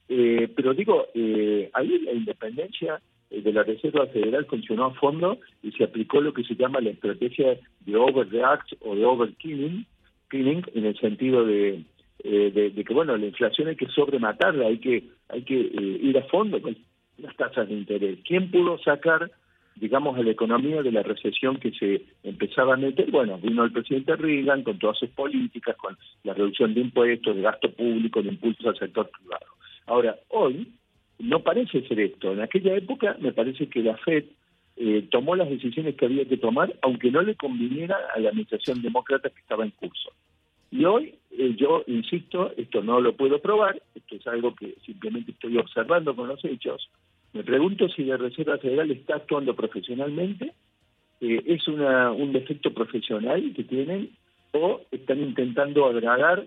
eh, 0.08 0.48
pero 0.54 0.74
digo, 0.74 1.06
eh, 1.14 1.70
ahí 1.72 1.98
la 2.00 2.12
independencia 2.12 3.00
eh, 3.30 3.42
de 3.42 3.52
la 3.52 3.62
Reserva 3.62 4.06
Federal 4.06 4.46
funcionó 4.46 4.86
a 4.86 4.94
fondo 4.94 5.38
y 5.62 5.72
se 5.72 5.84
aplicó 5.84 6.20
lo 6.20 6.32
que 6.32 6.44
se 6.44 6.54
llama 6.54 6.80
la 6.80 6.90
estrategia 6.90 7.58
de 7.80 7.96
overreact 7.96 8.74
o 8.80 8.94
de 8.94 9.04
overkilling, 9.04 9.86
en 10.32 10.84
el 10.84 10.98
sentido 10.98 11.46
de, 11.46 11.84
de, 12.24 12.84
que, 12.84 12.94
bueno, 12.94 13.16
la 13.16 13.26
inflación 13.26 13.68
hay 13.68 13.76
que 13.76 13.86
sobrematarla, 13.86 14.66
hay 14.66 14.78
que, 14.78 15.04
hay 15.28 15.42
que 15.42 15.54
ir 15.54 16.18
a 16.18 16.24
fondo 16.24 16.60
con 16.60 16.76
las 17.18 17.34
tasas 17.36 17.68
de 17.68 17.74
interés. 17.74 18.18
¿Quién 18.24 18.50
pudo 18.50 18.76
sacar 18.78 19.30
digamos, 19.76 20.18
a 20.18 20.22
la 20.22 20.30
economía 20.30 20.82
de 20.82 20.90
la 20.90 21.02
recesión 21.02 21.58
que 21.58 21.70
se 21.72 22.02
empezaba 22.22 22.74
a 22.74 22.78
meter, 22.78 23.10
bueno, 23.10 23.38
vino 23.38 23.62
el 23.62 23.72
presidente 23.72 24.16
Reagan 24.16 24.62
con 24.62 24.78
todas 24.78 24.98
sus 24.98 25.10
políticas, 25.10 25.76
con 25.76 25.96
la 26.24 26.32
reducción 26.32 26.74
de 26.74 26.80
impuestos, 26.80 27.36
de 27.36 27.42
gasto 27.42 27.70
público, 27.72 28.22
de 28.22 28.30
impulso 28.30 28.70
al 28.70 28.78
sector 28.78 29.10
privado. 29.10 29.46
Ahora, 29.86 30.16
hoy 30.28 30.72
no 31.18 31.40
parece 31.40 31.86
ser 31.86 32.00
esto. 32.00 32.32
En 32.32 32.40
aquella 32.40 32.74
época 32.74 33.16
me 33.20 33.32
parece 33.32 33.68
que 33.68 33.80
la 33.80 33.96
FED 33.96 34.24
eh, 34.76 35.08
tomó 35.10 35.36
las 35.36 35.48
decisiones 35.48 35.94
que 35.94 36.04
había 36.04 36.26
que 36.26 36.36
tomar, 36.36 36.74
aunque 36.82 37.10
no 37.10 37.22
le 37.22 37.34
conviniera 37.34 37.96
a 38.14 38.18
la 38.18 38.28
administración 38.28 38.82
demócrata 38.82 39.30
que 39.30 39.40
estaba 39.40 39.64
en 39.64 39.70
curso. 39.70 40.12
Y 40.70 40.84
hoy, 40.84 41.14
eh, 41.30 41.54
yo 41.56 41.84
insisto, 41.86 42.52
esto 42.56 42.82
no 42.82 43.00
lo 43.00 43.16
puedo 43.16 43.40
probar, 43.40 43.80
esto 43.94 44.16
es 44.16 44.26
algo 44.26 44.54
que 44.54 44.74
simplemente 44.84 45.30
estoy 45.30 45.56
observando 45.56 46.14
con 46.14 46.28
los 46.28 46.44
hechos, 46.44 46.90
me 47.32 47.44
pregunto 47.44 47.88
si 47.88 48.04
la 48.04 48.16
Reserva 48.16 48.58
Federal 48.58 48.90
está 48.90 49.16
actuando 49.16 49.54
profesionalmente, 49.54 50.52
eh, 51.20 51.42
es 51.46 51.68
una, 51.68 52.10
un 52.10 52.32
defecto 52.32 52.72
profesional 52.72 53.52
que 53.54 53.64
tienen, 53.64 54.10
o 54.52 54.80
están 54.90 55.20
intentando 55.20 55.86
agradar 55.86 56.46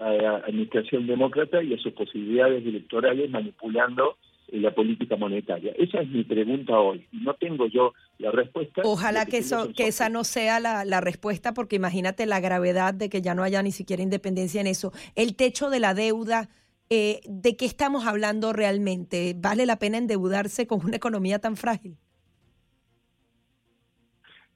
a 0.00 0.10
la 0.12 0.36
administración 0.38 1.06
demócrata 1.06 1.62
y 1.62 1.74
a 1.74 1.78
sus 1.78 1.92
posibilidades 1.92 2.64
electorales 2.64 3.30
manipulando 3.30 4.16
eh, 4.48 4.60
la 4.60 4.74
política 4.74 5.16
monetaria. 5.16 5.72
Esa 5.76 6.00
es 6.00 6.08
mi 6.08 6.24
pregunta 6.24 6.78
hoy. 6.78 7.06
No 7.12 7.34
tengo 7.34 7.66
yo 7.66 7.92
la 8.18 8.30
respuesta. 8.30 8.82
Ojalá 8.84 9.26
que, 9.26 9.38
eso, 9.38 9.72
que 9.76 9.88
esa 9.88 10.08
no 10.08 10.24
sea 10.24 10.60
la, 10.60 10.84
la, 10.84 11.00
respuesta, 11.00 11.54
porque 11.54 11.76
imagínate 11.76 12.26
la 12.26 12.40
gravedad 12.40 12.94
de 12.94 13.08
que 13.08 13.22
ya 13.22 13.34
no 13.34 13.42
haya 13.42 13.62
ni 13.62 13.72
siquiera 13.72 14.02
independencia 14.02 14.60
en 14.60 14.66
eso. 14.66 14.92
El 15.14 15.36
techo 15.36 15.70
de 15.70 15.80
la 15.80 15.94
deuda 15.94 16.48
eh, 16.92 17.20
¿de 17.24 17.56
qué 17.56 17.66
estamos 17.66 18.04
hablando 18.04 18.52
realmente? 18.52 19.34
¿Vale 19.36 19.64
la 19.64 19.78
pena 19.78 19.96
endeudarse 19.96 20.66
con 20.66 20.84
una 20.84 20.96
economía 20.96 21.38
tan 21.38 21.56
frágil? 21.56 21.96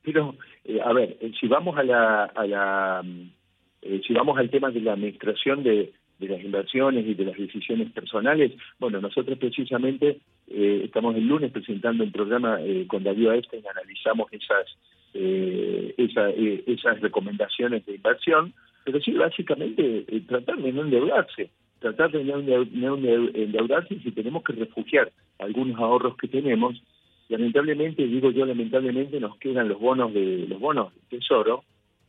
Pero, 0.03 0.35
eh, 0.65 0.81
a 0.85 0.93
ver, 0.93 1.17
si 1.39 1.47
vamos 1.47 1.79
a 1.79 1.85
la, 1.85 2.25
a 2.25 2.45
la 2.45 3.03
si 4.07 4.13
vamos 4.13 4.39
al 4.39 4.51
tema 4.51 4.71
de 4.71 4.81
la 4.81 4.93
administración 4.95 5.63
de, 5.63 5.93
las 6.21 6.43
inversiones 6.43 7.07
y 7.07 7.15
de 7.15 7.25
las 7.25 7.37
decisiones 7.37 7.91
personales, 7.93 8.53
bueno, 8.79 9.01
nosotros 9.01 9.37
precisamente 9.39 10.21
estamos 10.49 11.17
el 11.17 11.27
lunes 11.27 11.53
presentando 11.53 12.03
un 12.03 12.13
programa 12.13 12.59
con 12.87 13.03
David 13.03 13.29
Einstein, 13.29 13.63
analizamos 13.69 14.33
esas, 14.33 14.67
esas 15.13 17.01
recomendaciones 17.01 17.85
de 17.85 17.97
inversión, 17.97 18.55
pero 18.85 19.01
sí, 19.01 19.13
básicamente 19.13 20.07
tratar 20.27 20.57
de 20.57 20.73
no 20.73 20.83
endeudarse 20.83 21.51
tratar 21.85 22.11
de 22.13 22.25
no 22.25 22.97
endeudarse 22.97 23.99
si 24.01 24.11
tenemos 24.13 24.43
que 24.43 24.55
refugiar 24.55 25.13
algunos 25.39 25.79
ahorros 25.79 26.17
que 26.17 26.29
tenemos. 26.29 26.83
Lamentablemente, 27.29 28.07
digo 28.07 28.31
yo 28.31 28.47
lamentablemente, 28.47 29.21
nos 29.21 29.37
quedan 29.37 29.69
los 29.69 29.79
bonos 29.79 30.15
de 30.15 30.47
los 30.49 30.59
bonos 30.59 30.95
del 30.95 31.21
tesoro, 31.21 31.65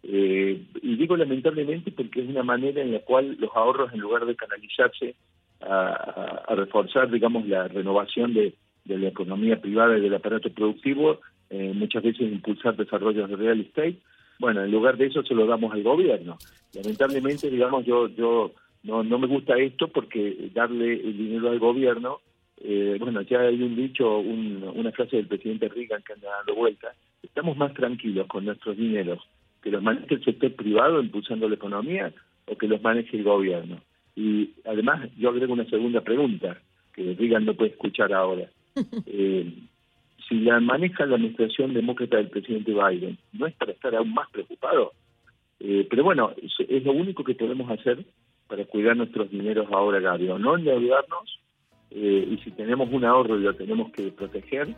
eh, 0.07 0.61
y 0.83 0.95
digo 0.97 1.17
lamentablemente 1.17 1.91
porque 1.91 2.21
es 2.21 2.29
una 2.29 2.43
manera 2.43 2.81
en 2.81 2.91
la 2.91 2.99
cual 2.99 3.37
los 3.39 3.49
ahorros, 3.55 3.91
en 3.91 4.01
lugar 4.01 4.25
de 4.25 4.35
canalizarse 4.35 5.15
a, 5.61 6.53
reforzar, 6.55 7.09
digamos, 7.09 7.47
la 7.47 7.67
renovación 7.67 8.33
de, 8.33 8.53
la 8.85 9.07
economía 9.07 9.59
privada 9.59 9.97
y 9.97 10.01
del 10.01 10.13
aparato 10.13 10.51
productivo, 10.51 11.21
eh, 11.49 11.71
muchas 11.73 12.03
veces 12.03 12.21
impulsar 12.21 12.75
desarrollos 12.75 13.27
de 13.27 13.35
real 13.35 13.61
estate, 13.61 13.97
bueno, 14.37 14.63
en 14.63 14.69
lugar 14.69 14.97
de 14.97 15.07
eso 15.07 15.23
se 15.23 15.33
lo 15.33 15.47
damos 15.47 15.73
al 15.73 15.81
gobierno. 15.81 16.37
Lamentablemente, 16.73 17.49
digamos, 17.49 17.83
yo 17.83 18.07
yo 18.09 18.51
no, 18.83 19.03
no 19.03 19.17
me 19.17 19.25
gusta 19.25 19.57
esto 19.57 19.87
porque 19.87 20.51
darle 20.53 20.93
el 20.93 21.17
dinero 21.17 21.49
al 21.49 21.57
gobierno, 21.57 22.19
eh, 22.61 22.97
bueno, 22.99 23.21
ya 23.21 23.39
hay 23.39 23.59
un 23.63 23.75
dicho, 23.75 24.19
una 24.19 24.91
frase 24.91 25.15
del 25.15 25.27
presidente 25.27 25.67
Reagan 25.67 26.03
que 26.03 26.13
anda 26.13 26.29
dando 26.37 26.53
vuelta, 26.53 26.93
estamos 27.23 27.57
más 27.57 27.73
tranquilos 27.73 28.27
con 28.27 28.45
nuestros 28.45 28.77
dineros 28.77 29.19
que 29.65 29.71
los 29.71 29.81
maneje 29.81 30.13
el 30.13 30.23
sector 30.23 30.53
privado 30.53 31.01
impulsando 31.01 31.49
la 31.49 31.55
economía 31.55 32.13
o 32.45 32.55
que 32.55 32.67
los 32.67 32.83
maneje 32.83 33.17
el 33.17 33.23
gobierno. 33.23 33.81
Y 34.15 34.51
además 34.63 35.09
yo 35.17 35.29
agrego 35.29 35.53
una 35.53 35.65
segunda 35.65 36.01
pregunta 36.01 36.61
que 36.93 37.15
Reagan 37.15 37.45
no 37.45 37.55
puede 37.55 37.71
escuchar 37.71 38.13
ahora. 38.13 38.47
Eh, 39.07 39.53
si 40.27 40.41
la 40.41 40.59
maneja 40.59 41.05
la 41.05 41.15
administración 41.15 41.73
demócrata 41.73 42.17
del 42.17 42.29
presidente 42.29 42.73
Biden, 42.73 43.17
¿no 43.31 43.47
es 43.47 43.53
para 43.53 43.71
estar 43.71 43.95
aún 43.95 44.13
más 44.13 44.29
preocupado? 44.31 44.91
Eh, 45.59 45.87
pero 45.89 46.03
bueno, 46.03 46.33
es, 46.41 46.83
lo 46.83 46.91
único 46.91 47.23
que 47.23 47.35
podemos 47.35 47.71
hacer 47.71 48.03
para 48.47 48.65
cuidar 48.65 48.97
nuestros 48.97 49.31
dineros 49.31 49.67
ahora, 49.71 49.99
Gaby, 49.99 50.27
no 50.39 50.57
endeudarnos, 50.57 51.39
eh, 51.91 52.27
y 52.29 52.37
si 52.43 52.51
tenemos 52.51 52.89
un 52.91 53.05
ahorro 53.05 53.39
y 53.39 53.43
lo 53.43 53.55
tenemos 53.55 53.91
que 53.93 54.11
proteger, 54.11 54.75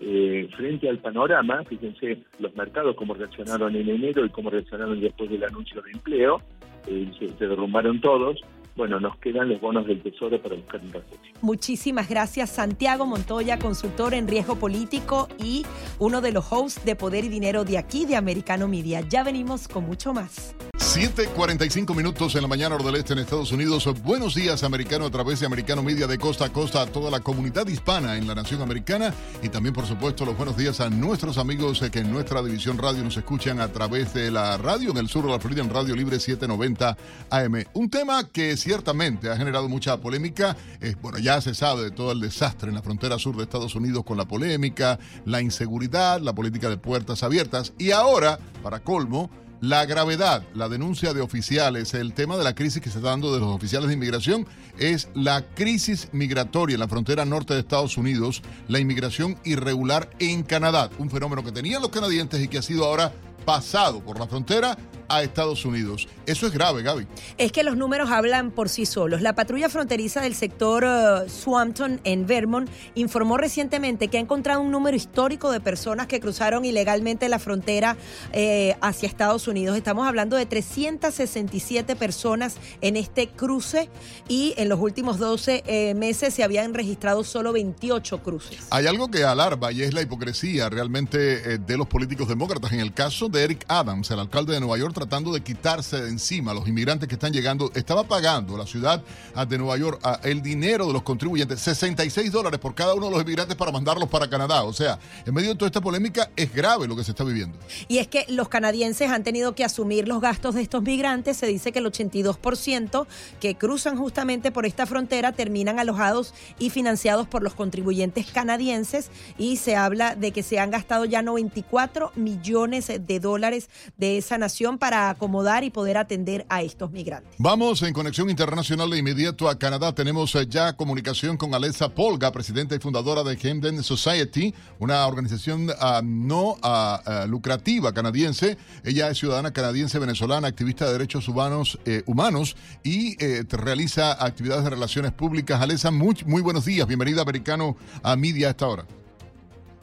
eh, 0.00 0.48
frente 0.56 0.88
al 0.88 0.98
panorama, 0.98 1.62
fíjense 1.64 2.22
los 2.38 2.54
mercados 2.56 2.96
cómo 2.96 3.14
reaccionaron 3.14 3.76
en 3.76 3.88
enero 3.88 4.24
y 4.24 4.30
cómo 4.30 4.50
reaccionaron 4.50 5.00
después 5.00 5.30
del 5.30 5.44
anuncio 5.44 5.82
de 5.82 5.90
empleo, 5.90 6.40
eh, 6.86 7.10
se 7.18 7.46
derrumbaron 7.46 8.00
todos, 8.00 8.40
bueno, 8.76 8.98
nos 8.98 9.18
quedan 9.18 9.50
los 9.50 9.60
bonos 9.60 9.86
del 9.86 10.00
Tesoro 10.00 10.40
para 10.40 10.54
buscar 10.54 10.80
un 10.80 10.92
refugio. 10.92 11.32
Muchísimas 11.42 12.08
gracias, 12.08 12.50
Santiago 12.50 13.04
Montoya, 13.04 13.58
consultor 13.58 14.14
en 14.14 14.26
riesgo 14.26 14.56
político 14.56 15.28
y 15.38 15.66
uno 15.98 16.22
de 16.22 16.32
los 16.32 16.50
hosts 16.50 16.84
de 16.84 16.96
Poder 16.96 17.24
y 17.24 17.28
Dinero 17.28 17.64
de 17.64 17.76
aquí, 17.76 18.06
de 18.06 18.16
Americano 18.16 18.68
Media. 18.68 19.02
Ya 19.02 19.22
venimos 19.22 19.68
con 19.68 19.84
mucho 19.84 20.14
más. 20.14 20.56
7:45 20.90 21.94
minutos 21.94 22.34
en 22.34 22.42
la 22.42 22.48
mañana 22.48 22.74
hora 22.74 22.82
del 22.82 22.96
este 22.96 23.12
en 23.12 23.20
Estados 23.20 23.52
Unidos. 23.52 23.88
Buenos 24.02 24.34
días, 24.34 24.64
americano, 24.64 25.06
a 25.06 25.10
través 25.10 25.38
de 25.38 25.46
Americano 25.46 25.84
Media 25.84 26.08
de 26.08 26.18
costa 26.18 26.46
a 26.46 26.52
costa 26.52 26.82
a 26.82 26.86
toda 26.86 27.12
la 27.12 27.20
comunidad 27.20 27.64
hispana 27.68 28.16
en 28.16 28.26
la 28.26 28.34
nación 28.34 28.60
americana. 28.60 29.14
Y 29.40 29.50
también, 29.50 29.72
por 29.72 29.86
supuesto, 29.86 30.24
los 30.24 30.36
buenos 30.36 30.56
días 30.56 30.80
a 30.80 30.90
nuestros 30.90 31.38
amigos 31.38 31.80
que 31.92 32.00
en 32.00 32.10
nuestra 32.10 32.42
división 32.42 32.76
radio 32.76 33.04
nos 33.04 33.16
escuchan 33.16 33.60
a 33.60 33.68
través 33.68 34.12
de 34.14 34.32
la 34.32 34.56
radio 34.56 34.90
en 34.90 34.96
el 34.96 35.08
sur 35.08 35.24
de 35.24 35.30
la 35.30 35.38
Florida, 35.38 35.62
en 35.62 35.70
Radio 35.70 35.94
Libre 35.94 36.18
790 36.18 36.96
AM. 37.30 37.64
Un 37.74 37.88
tema 37.88 38.28
que 38.28 38.56
ciertamente 38.56 39.30
ha 39.30 39.36
generado 39.36 39.68
mucha 39.68 39.96
polémica. 39.98 40.56
bueno, 41.00 41.18
ya 41.18 41.40
se 41.40 41.54
sabe 41.54 41.84
de 41.84 41.90
todo 41.92 42.10
el 42.10 42.18
desastre 42.18 42.68
en 42.68 42.74
la 42.74 42.82
frontera 42.82 43.16
sur 43.16 43.36
de 43.36 43.44
Estados 43.44 43.76
Unidos 43.76 44.02
con 44.04 44.16
la 44.16 44.26
polémica, 44.26 44.98
la 45.24 45.40
inseguridad, 45.40 46.20
la 46.20 46.34
política 46.34 46.68
de 46.68 46.78
puertas 46.78 47.22
abiertas. 47.22 47.74
Y 47.78 47.92
ahora, 47.92 48.40
para 48.60 48.80
colmo, 48.80 49.30
La 49.60 49.84
gravedad, 49.84 50.42
la 50.54 50.70
denuncia 50.70 51.12
de 51.12 51.20
oficiales, 51.20 51.92
el 51.92 52.14
tema 52.14 52.38
de 52.38 52.44
la 52.44 52.54
crisis 52.54 52.80
que 52.80 52.88
se 52.88 52.96
está 52.96 53.10
dando 53.10 53.34
de 53.34 53.40
los 53.40 53.50
oficiales 53.50 53.88
de 53.88 53.94
inmigración 53.94 54.46
es 54.78 55.10
la 55.12 55.44
crisis 55.54 56.08
migratoria 56.12 56.74
en 56.74 56.80
la 56.80 56.88
frontera 56.88 57.26
norte 57.26 57.52
de 57.52 57.60
Estados 57.60 57.98
Unidos, 57.98 58.40
la 58.68 58.78
inmigración 58.78 59.36
irregular 59.44 60.08
en 60.18 60.44
Canadá, 60.44 60.88
un 60.96 61.10
fenómeno 61.10 61.44
que 61.44 61.52
tenían 61.52 61.82
los 61.82 61.90
canadienses 61.90 62.42
y 62.42 62.48
que 62.48 62.56
ha 62.56 62.62
sido 62.62 62.86
ahora 62.86 63.12
pasado 63.44 64.00
por 64.00 64.18
la 64.18 64.26
frontera 64.26 64.78
a 65.10 65.22
Estados 65.22 65.64
Unidos. 65.64 66.08
Eso 66.24 66.46
es 66.46 66.52
grave, 66.52 66.82
Gaby. 66.82 67.06
Es 67.36 67.52
que 67.52 67.64
los 67.64 67.76
números 67.76 68.10
hablan 68.10 68.52
por 68.52 68.68
sí 68.68 68.86
solos. 68.86 69.20
La 69.20 69.34
patrulla 69.34 69.68
fronteriza 69.68 70.20
del 70.22 70.34
sector 70.34 70.84
uh, 70.84 71.28
Swampton 71.28 72.00
en 72.04 72.26
Vermont 72.26 72.70
informó 72.94 73.36
recientemente 73.36 74.08
que 74.08 74.16
ha 74.16 74.20
encontrado 74.20 74.60
un 74.60 74.70
número 74.70 74.96
histórico 74.96 75.50
de 75.50 75.60
personas 75.60 76.06
que 76.06 76.20
cruzaron 76.20 76.64
ilegalmente 76.64 77.28
la 77.28 77.38
frontera 77.38 77.96
eh, 78.32 78.76
hacia 78.80 79.08
Estados 79.08 79.48
Unidos. 79.48 79.76
Estamos 79.76 80.06
hablando 80.06 80.36
de 80.36 80.46
367 80.46 81.96
personas 81.96 82.56
en 82.80 82.96
este 82.96 83.28
cruce 83.28 83.90
y 84.28 84.54
en 84.56 84.68
los 84.68 84.78
últimos 84.78 85.18
12 85.18 85.64
eh, 85.66 85.94
meses 85.94 86.34
se 86.34 86.44
habían 86.44 86.72
registrado 86.72 87.24
solo 87.24 87.52
28 87.52 88.22
cruces. 88.22 88.58
Hay 88.70 88.86
algo 88.86 89.10
que 89.10 89.24
alarma 89.24 89.72
y 89.72 89.82
es 89.82 89.92
la 89.92 90.02
hipocresía 90.02 90.68
realmente 90.68 91.54
eh, 91.54 91.58
de 91.58 91.76
los 91.76 91.88
políticos 91.88 92.28
demócratas. 92.28 92.72
En 92.72 92.80
el 92.80 92.94
caso 92.94 93.28
de 93.28 93.42
Eric 93.42 93.64
Adams, 93.66 94.10
el 94.12 94.20
alcalde 94.20 94.54
de 94.54 94.60
Nueva 94.60 94.78
York, 94.78 94.94
tratando 95.00 95.32
de 95.32 95.40
quitarse 95.40 96.00
de 96.02 96.10
encima 96.10 96.50
a 96.50 96.54
los 96.54 96.68
inmigrantes 96.68 97.08
que 97.08 97.14
están 97.14 97.32
llegando. 97.32 97.70
Estaba 97.74 98.04
pagando 98.04 98.56
la 98.56 98.66
ciudad 98.66 99.02
de 99.48 99.58
Nueva 99.58 99.78
York 99.78 100.00
el 100.22 100.42
dinero 100.42 100.86
de 100.86 100.92
los 100.92 101.02
contribuyentes, 101.02 101.60
66 101.60 102.30
dólares 102.30 102.60
por 102.60 102.74
cada 102.74 102.94
uno 102.94 103.06
de 103.06 103.12
los 103.12 103.22
inmigrantes 103.22 103.56
para 103.56 103.72
mandarlos 103.72 104.08
para 104.08 104.28
Canadá. 104.28 104.64
O 104.64 104.72
sea, 104.72 104.98
en 105.24 105.32
medio 105.32 105.50
de 105.50 105.54
toda 105.54 105.68
esta 105.68 105.80
polémica 105.80 106.30
es 106.36 106.54
grave 106.54 106.86
lo 106.86 106.96
que 106.96 107.04
se 107.04 107.12
está 107.12 107.24
viviendo. 107.24 107.58
Y 107.88 107.98
es 107.98 108.08
que 108.08 108.26
los 108.28 108.48
canadienses 108.48 109.10
han 109.10 109.24
tenido 109.24 109.54
que 109.54 109.64
asumir 109.64 110.06
los 110.06 110.20
gastos 110.20 110.54
de 110.54 110.62
estos 110.62 110.82
migrantes. 110.82 111.38
Se 111.38 111.46
dice 111.46 111.72
que 111.72 111.78
el 111.78 111.86
82% 111.86 113.06
que 113.40 113.54
cruzan 113.54 113.96
justamente 113.96 114.52
por 114.52 114.66
esta 114.66 114.86
frontera 114.86 115.32
terminan 115.32 115.78
alojados 115.78 116.34
y 116.58 116.68
financiados 116.68 117.26
por 117.26 117.42
los 117.42 117.54
contribuyentes 117.54 118.30
canadienses 118.30 119.10
y 119.38 119.56
se 119.56 119.76
habla 119.76 120.14
de 120.14 120.32
que 120.32 120.42
se 120.42 120.58
han 120.58 120.70
gastado 120.70 121.06
ya 121.06 121.22
94 121.22 122.12
millones 122.16 122.88
de 122.88 123.20
dólares 123.20 123.70
de 123.96 124.18
esa 124.18 124.36
nación 124.36 124.78
para 124.78 124.89
para 124.90 125.10
acomodar 125.10 125.62
y 125.62 125.70
poder 125.70 125.96
atender 125.98 126.44
a 126.48 126.62
estos 126.62 126.90
migrantes. 126.90 127.32
Vamos 127.38 127.80
en 127.82 127.92
conexión 127.92 128.28
internacional 128.28 128.90
de 128.90 128.98
inmediato 128.98 129.48
a 129.48 129.56
Canadá. 129.56 129.94
Tenemos 129.94 130.34
eh, 130.34 130.48
ya 130.48 130.72
comunicación 130.72 131.36
con 131.36 131.54
Alessa 131.54 131.90
Polga, 131.90 132.32
presidenta 132.32 132.74
y 132.74 132.80
fundadora 132.80 133.22
de 133.22 133.36
Camden 133.36 133.84
Society, 133.84 134.52
una 134.80 135.06
organización 135.06 135.70
uh, 135.70 136.02
no 136.02 136.54
uh, 136.54 137.28
lucrativa 137.28 137.92
canadiense. 137.92 138.58
Ella 138.82 139.08
es 139.10 139.18
ciudadana 139.18 139.52
canadiense 139.52 139.96
venezolana, 140.00 140.48
activista 140.48 140.86
de 140.86 140.94
derechos 140.94 141.28
humanos, 141.28 141.78
eh, 141.84 142.02
humanos 142.06 142.56
y 142.82 143.14
eh, 143.24 143.44
realiza 143.48 144.12
actividades 144.24 144.64
de 144.64 144.70
relaciones 144.70 145.12
públicas. 145.12 145.60
Alessa, 145.60 145.92
muy, 145.92 146.16
muy 146.26 146.42
buenos 146.42 146.64
días. 146.64 146.88
Bienvenida, 146.88 147.22
Americano, 147.22 147.76
a 148.02 148.16
Media 148.16 148.48
a 148.48 148.50
esta 148.50 148.66
hora. 148.66 148.86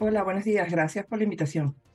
Hola, 0.00 0.22
buenos 0.22 0.44
días. 0.44 0.70
Gracias 0.70 1.06
por 1.06 1.16
la 1.16 1.24
invitación. 1.24 1.87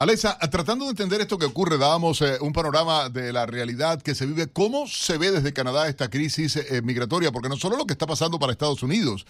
Alexa, 0.00 0.38
tratando 0.52 0.84
de 0.84 0.92
entender 0.92 1.20
esto 1.20 1.38
que 1.38 1.46
ocurre, 1.46 1.76
dábamos 1.76 2.22
eh, 2.22 2.36
un 2.40 2.52
panorama 2.52 3.08
de 3.08 3.32
la 3.32 3.46
realidad 3.46 4.00
que 4.00 4.14
se 4.14 4.26
vive. 4.26 4.46
¿Cómo 4.46 4.86
se 4.86 5.18
ve 5.18 5.32
desde 5.32 5.52
Canadá 5.52 5.88
esta 5.88 6.08
crisis 6.08 6.54
eh, 6.54 6.82
migratoria? 6.82 7.32
Porque 7.32 7.48
no 7.48 7.56
solo 7.56 7.76
lo 7.76 7.84
que 7.84 7.94
está 7.94 8.06
pasando 8.06 8.38
para 8.38 8.52
Estados 8.52 8.84
Unidos, 8.84 9.26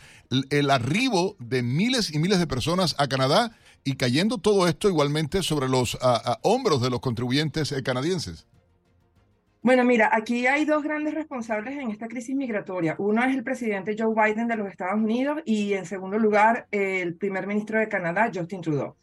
el, 0.51 0.71
arribo 0.71 1.37
de 1.39 1.62
miles 1.62 2.14
y 2.14 2.19
miles 2.19 2.39
de 2.39 2.47
personas 2.47 2.95
a 2.99 3.09
Canadá 3.09 3.53
y 3.83 3.97
cayendo 3.97 4.37
todo 4.37 4.69
esto 4.69 4.91
igualmente 4.91 5.43
sobre 5.43 5.71
los 5.71 5.97
hombros 6.43 6.83
de 6.83 6.91
los 6.91 7.01
contribuyentes 7.01 7.73
eh, 7.73 7.83
canadienses. 7.83 8.47
Bueno, 9.62 9.85
mira, 9.85 10.11
aquí 10.12 10.47
hay 10.47 10.66
dos 10.66 10.83
grandes 10.83 11.14
responsables 11.14 11.79
en 11.79 11.91
esta 11.91 12.09
crisis 12.09 12.37
migratoria. 12.37 12.95
Uno 12.99 13.25
es 13.25 13.35
el 13.35 13.43
presidente 13.43 13.97
Joe 13.99 14.14
Biden 14.14 14.49
de 14.49 14.57
los 14.57 14.69
Estados 14.69 15.01
Unidos 15.01 15.41
y 15.47 15.73
en 15.73 15.87
segundo 15.87 16.19
lugar 16.19 16.69
el 16.71 17.14
primer 17.14 17.47
ministro 17.47 17.79
de 17.79 17.89
Canadá, 17.89 18.31
Justin 18.33 18.61
Trudeau. 18.61 18.97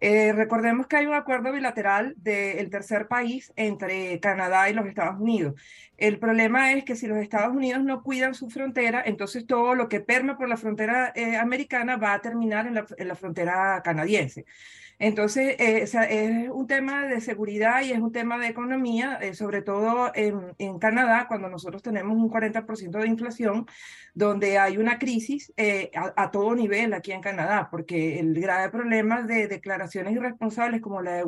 Eh, 0.00 0.32
recordemos 0.32 0.86
que 0.86 0.96
hay 0.96 1.06
un 1.06 1.14
acuerdo 1.14 1.52
bilateral 1.52 2.14
del 2.18 2.68
tercer 2.70 3.08
país 3.08 3.52
entre 3.56 4.20
Canadá 4.20 4.68
y 4.68 4.74
los 4.74 4.86
Estados 4.86 5.18
Unidos. 5.18 5.60
El 5.96 6.18
problema 6.18 6.72
es 6.72 6.84
que 6.84 6.96
si 6.96 7.06
los 7.06 7.18
Estados 7.18 7.56
Unidos 7.56 7.82
no 7.82 8.02
cuidan 8.02 8.34
su 8.34 8.50
frontera, 8.50 9.02
entonces 9.06 9.46
todo 9.46 9.74
lo 9.74 9.88
que 9.88 10.00
perme 10.00 10.34
por 10.36 10.48
la 10.48 10.58
frontera 10.58 11.12
eh, 11.14 11.36
americana 11.36 11.96
va 11.96 12.12
a 12.12 12.20
terminar 12.20 12.66
en 12.66 13.08
la 13.08 13.14
frontera 13.14 13.80
canadiense. 13.82 14.44
Entonces, 14.98 15.56
eh, 15.58 15.82
es 15.82 16.48
un 16.50 16.66
tema 16.66 17.06
de 17.06 17.20
seguridad 17.20 17.82
y 17.82 17.92
es 17.92 17.98
un 17.98 18.12
tema 18.12 18.38
de 18.38 18.48
economía, 18.48 19.18
eh, 19.20 19.34
sobre 19.34 19.60
todo 19.60 20.10
en, 20.14 20.54
en, 20.58 20.78
Canadá, 20.78 21.26
cuando 21.28 21.48
nosotros 21.50 21.82
tenemos 21.82 22.16
un 22.16 22.30
40% 22.30 22.98
de 22.98 23.06
inflación, 23.06 23.66
donde 24.14 24.58
hay 24.58 24.78
una 24.78 24.98
crisis 24.98 25.52
eh, 25.58 25.90
a, 25.94 26.30
todo 26.30 26.54
nivel 26.54 26.94
aquí 26.94 27.12
en 27.12 27.20
Canadá, 27.20 27.68
porque 27.70 28.18
el 28.18 28.40
grave 28.40 28.70
problema 28.70 29.22
de 29.22 29.48
declaraciones 29.48 30.14
irresponsables 30.14 30.80
como 30.80 31.02
la 31.02 31.16
de 31.16 31.24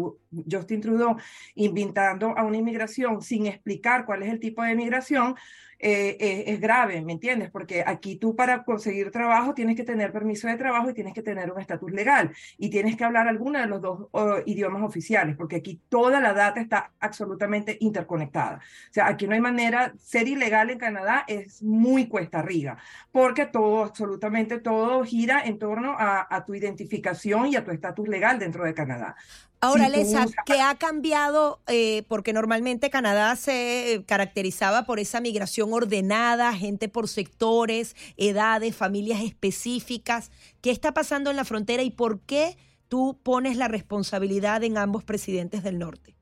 Justin 0.50 0.80
Trudeau, 0.80 1.16
invitando 1.54 2.36
a 2.38 2.44
una 2.44 2.56
inmigración 2.56 3.20
sin 3.20 3.46
explicar 3.46 4.06
cuál 4.06 4.22
es 4.22 4.30
el 4.30 4.40
tipo 4.40 4.62
de 4.62 4.74
migración, 4.76 5.34
eh, 5.78 6.16
eh, 6.18 6.44
es 6.48 6.60
grave, 6.60 7.00
¿me 7.02 7.12
entiendes? 7.12 7.50
Porque 7.50 7.84
aquí 7.86 8.16
tú 8.16 8.34
para 8.34 8.64
conseguir 8.64 9.10
trabajo 9.10 9.54
tienes 9.54 9.76
que 9.76 9.84
tener 9.84 10.12
permiso 10.12 10.48
de 10.48 10.56
trabajo 10.56 10.90
y 10.90 10.94
tienes 10.94 11.14
que 11.14 11.22
tener 11.22 11.52
un 11.52 11.60
estatus 11.60 11.92
legal 11.92 12.32
y 12.56 12.68
tienes 12.70 12.96
que 12.96 13.04
hablar 13.04 13.28
alguno 13.28 13.60
de 13.60 13.66
los 13.66 13.80
dos 13.80 14.08
idiomas 14.46 14.82
oficiales, 14.82 15.36
porque 15.36 15.56
aquí 15.56 15.80
toda 15.88 16.20
la 16.20 16.32
data 16.32 16.60
está 16.60 16.92
absolutamente 16.98 17.76
interconectada. 17.80 18.56
O 18.56 18.92
sea, 18.92 19.06
aquí 19.06 19.26
no 19.26 19.34
hay 19.34 19.40
manera, 19.40 19.92
ser 19.98 20.26
ilegal 20.26 20.70
en 20.70 20.78
Canadá 20.78 21.24
es 21.28 21.62
muy 21.62 22.08
cuesta 22.08 22.40
arriba, 22.40 22.78
porque 23.12 23.46
todo, 23.46 23.84
absolutamente 23.84 24.58
todo 24.60 25.04
gira 25.04 25.42
en 25.44 25.58
torno 25.58 25.96
a 25.98 26.44
tu 26.44 26.54
identificación 26.54 27.46
y 27.46 27.56
a 27.56 27.64
tu 27.64 27.70
estatus 27.70 28.08
legal 28.08 28.38
dentro 28.38 28.64
de 28.64 28.74
Canadá. 28.74 29.16
Ahora, 29.60 29.88
Lesa, 29.88 30.26
¿qué 30.46 30.60
ha 30.60 30.76
cambiado? 30.76 31.60
Eh, 31.66 32.04
porque 32.08 32.32
normalmente 32.32 32.90
Canadá 32.90 33.34
se 33.34 34.04
caracterizaba 34.06 34.84
por 34.84 35.00
esa 35.00 35.20
migración 35.20 35.72
ordenada, 35.72 36.52
gente 36.54 36.88
por 36.88 37.08
sectores, 37.08 37.96
edades, 38.16 38.76
familias 38.76 39.20
específicas. 39.22 40.30
¿Qué 40.60 40.70
está 40.70 40.94
pasando 40.94 41.30
en 41.30 41.36
la 41.36 41.44
frontera 41.44 41.82
y 41.82 41.90
por 41.90 42.20
qué 42.20 42.56
tú 42.88 43.18
pones 43.22 43.56
la 43.56 43.66
responsabilidad 43.66 44.62
en 44.62 44.78
ambos 44.78 45.02
presidentes 45.02 45.64
del 45.64 45.78
norte? 45.78 46.14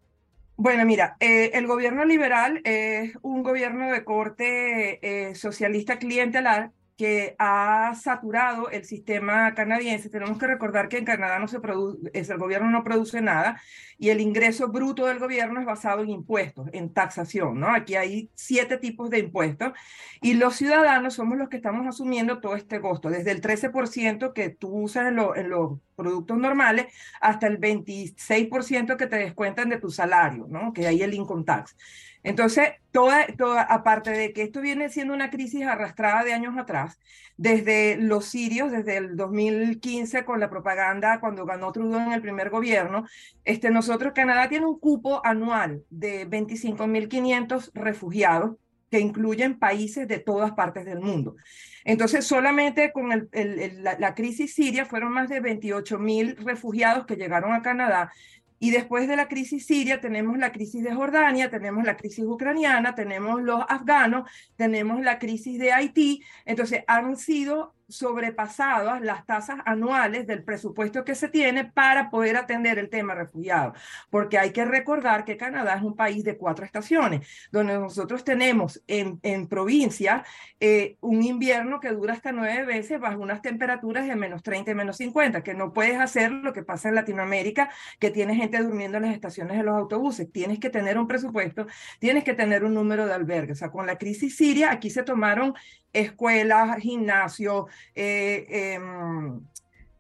Bueno, 0.56 0.86
mira, 0.86 1.18
eh, 1.20 1.50
el 1.52 1.66
gobierno 1.66 2.06
liberal 2.06 2.62
es 2.64 3.12
un 3.20 3.42
gobierno 3.42 3.90
de 3.90 4.04
corte 4.04 5.28
eh, 5.28 5.34
socialista 5.34 5.98
clientelar 5.98 6.72
que 6.96 7.36
ha 7.38 7.94
saturado 7.94 8.70
el 8.70 8.84
sistema 8.84 9.54
canadiense. 9.54 10.08
Tenemos 10.08 10.38
que 10.38 10.46
recordar 10.46 10.88
que 10.88 10.98
en 10.98 11.04
Canadá 11.04 11.38
no 11.38 11.48
se 11.48 11.60
produce, 11.60 12.10
el 12.12 12.38
gobierno 12.38 12.70
no 12.70 12.84
produce 12.84 13.20
nada 13.20 13.60
y 13.98 14.08
el 14.08 14.20
ingreso 14.20 14.68
bruto 14.68 15.06
del 15.06 15.18
gobierno 15.18 15.60
es 15.60 15.66
basado 15.66 16.02
en 16.02 16.10
impuestos, 16.10 16.68
en 16.72 16.92
taxación, 16.92 17.60
¿no? 17.60 17.74
Aquí 17.74 17.96
hay 17.96 18.30
siete 18.34 18.78
tipos 18.78 19.10
de 19.10 19.18
impuestos 19.18 19.72
y 20.22 20.34
los 20.34 20.56
ciudadanos 20.56 21.14
somos 21.14 21.36
los 21.38 21.48
que 21.48 21.56
estamos 21.56 21.86
asumiendo 21.86 22.40
todo 22.40 22.56
este 22.56 22.80
costo, 22.80 23.10
desde 23.10 23.30
el 23.30 23.40
13% 23.40 24.32
que 24.32 24.50
tú 24.50 24.68
usas 24.68 25.08
en, 25.08 25.18
en 25.36 25.50
los 25.50 25.78
productos 25.96 26.38
normales 26.38 26.86
hasta 27.20 27.46
el 27.46 27.58
26% 27.58 28.96
que 28.96 29.06
te 29.06 29.16
descuentan 29.16 29.68
de 29.68 29.80
tu 29.80 29.90
salario, 29.90 30.46
¿no? 30.48 30.72
Que 30.72 30.86
hay 30.86 31.02
el 31.02 31.14
income 31.14 31.44
tax. 31.44 31.76
Entonces, 32.26 32.70
toda, 32.90 33.24
toda, 33.38 33.62
aparte 33.62 34.10
de 34.10 34.32
que 34.32 34.42
esto 34.42 34.60
viene 34.60 34.88
siendo 34.88 35.14
una 35.14 35.30
crisis 35.30 35.64
arrastrada 35.64 36.24
de 36.24 36.32
años 36.32 36.58
atrás, 36.58 36.98
desde 37.36 37.96
los 37.98 38.24
sirios, 38.24 38.72
desde 38.72 38.96
el 38.96 39.16
2015 39.16 40.24
con 40.24 40.40
la 40.40 40.50
propaganda 40.50 41.20
cuando 41.20 41.46
ganó 41.46 41.70
Trudeau 41.70 42.00
en 42.00 42.12
el 42.12 42.20
primer 42.20 42.50
gobierno, 42.50 43.06
este, 43.44 43.70
nosotros, 43.70 44.12
Canadá 44.12 44.48
tiene 44.48 44.66
un 44.66 44.80
cupo 44.80 45.24
anual 45.24 45.84
de 45.88 46.28
25.500 46.28 47.70
refugiados 47.74 48.56
que 48.90 48.98
incluyen 48.98 49.60
países 49.60 50.08
de 50.08 50.18
todas 50.18 50.50
partes 50.52 50.84
del 50.84 50.98
mundo. 50.98 51.36
Entonces, 51.84 52.24
solamente 52.24 52.90
con 52.90 53.08
la, 53.08 53.96
la, 54.00 54.14
crisis 54.16 54.52
siria 54.52 54.84
fueron 54.84 55.12
más 55.12 55.28
de 55.28 55.40
28.000 55.40 56.38
refugiados 56.38 57.06
que 57.06 57.14
llegaron 57.14 57.52
a 57.52 57.62
Canadá 57.62 58.10
y 58.58 58.70
después 58.70 59.06
de 59.08 59.16
la 59.16 59.28
crisis 59.28 59.66
siria 59.66 60.00
tenemos 60.00 60.38
la 60.38 60.52
crisis 60.52 60.82
de 60.82 60.94
Jordania, 60.94 61.50
tenemos 61.50 61.84
la 61.84 61.96
crisis 61.96 62.24
ucraniana, 62.24 62.94
tenemos 62.94 63.42
los 63.42 63.62
afganos, 63.68 64.28
tenemos 64.56 65.00
la 65.02 65.18
crisis 65.18 65.58
de 65.58 65.72
Haití. 65.72 66.22
Entonces 66.44 66.82
han 66.86 67.16
sido 67.16 67.75
sobrepasadas 67.88 69.00
las 69.00 69.26
tasas 69.26 69.58
anuales 69.64 70.26
del 70.26 70.42
presupuesto 70.42 71.04
que 71.04 71.14
se 71.14 71.28
tiene 71.28 71.64
para 71.64 72.10
poder 72.10 72.36
atender 72.36 72.78
el 72.78 72.88
tema 72.88 73.14
refugiado. 73.14 73.74
Porque 74.10 74.38
hay 74.38 74.50
que 74.50 74.64
recordar 74.64 75.24
que 75.24 75.36
Canadá 75.36 75.74
es 75.74 75.82
un 75.82 75.96
país 75.96 76.24
de 76.24 76.36
cuatro 76.36 76.64
estaciones, 76.64 77.26
donde 77.50 77.78
nosotros 77.78 78.24
tenemos 78.24 78.82
en, 78.86 79.20
en 79.22 79.46
provincia 79.46 80.24
eh, 80.60 80.96
un 81.00 81.22
invierno 81.22 81.80
que 81.80 81.90
dura 81.90 82.14
hasta 82.14 82.32
nueve 82.32 82.64
veces 82.64 83.00
bajo 83.00 83.20
unas 83.20 83.42
temperaturas 83.42 84.06
de 84.06 84.16
menos 84.16 84.42
30 84.42 84.70
y 84.70 84.74
menos 84.74 84.96
50, 84.96 85.42
que 85.42 85.54
no 85.54 85.72
puedes 85.72 85.98
hacer 85.98 86.32
lo 86.32 86.52
que 86.52 86.62
pasa 86.62 86.88
en 86.88 86.94
Latinoamérica, 86.94 87.70
que 87.98 88.10
tiene 88.10 88.34
gente 88.34 88.62
durmiendo 88.62 88.96
en 88.98 89.04
las 89.04 89.14
estaciones 89.14 89.56
de 89.56 89.62
los 89.62 89.76
autobuses. 89.76 90.30
Tienes 90.32 90.58
que 90.58 90.70
tener 90.70 90.98
un 90.98 91.06
presupuesto, 91.06 91.66
tienes 91.98 92.24
que 92.24 92.34
tener 92.34 92.64
un 92.64 92.74
número 92.74 93.06
de 93.06 93.14
albergues. 93.14 93.58
O 93.58 93.60
sea, 93.60 93.70
con 93.70 93.86
la 93.86 93.98
crisis 93.98 94.36
siria, 94.36 94.72
aquí 94.72 94.90
se 94.90 95.02
tomaron 95.02 95.54
escuelas, 95.92 96.78
gimnasios, 96.80 97.66
eh, 97.94 98.74
em, 98.76 99.40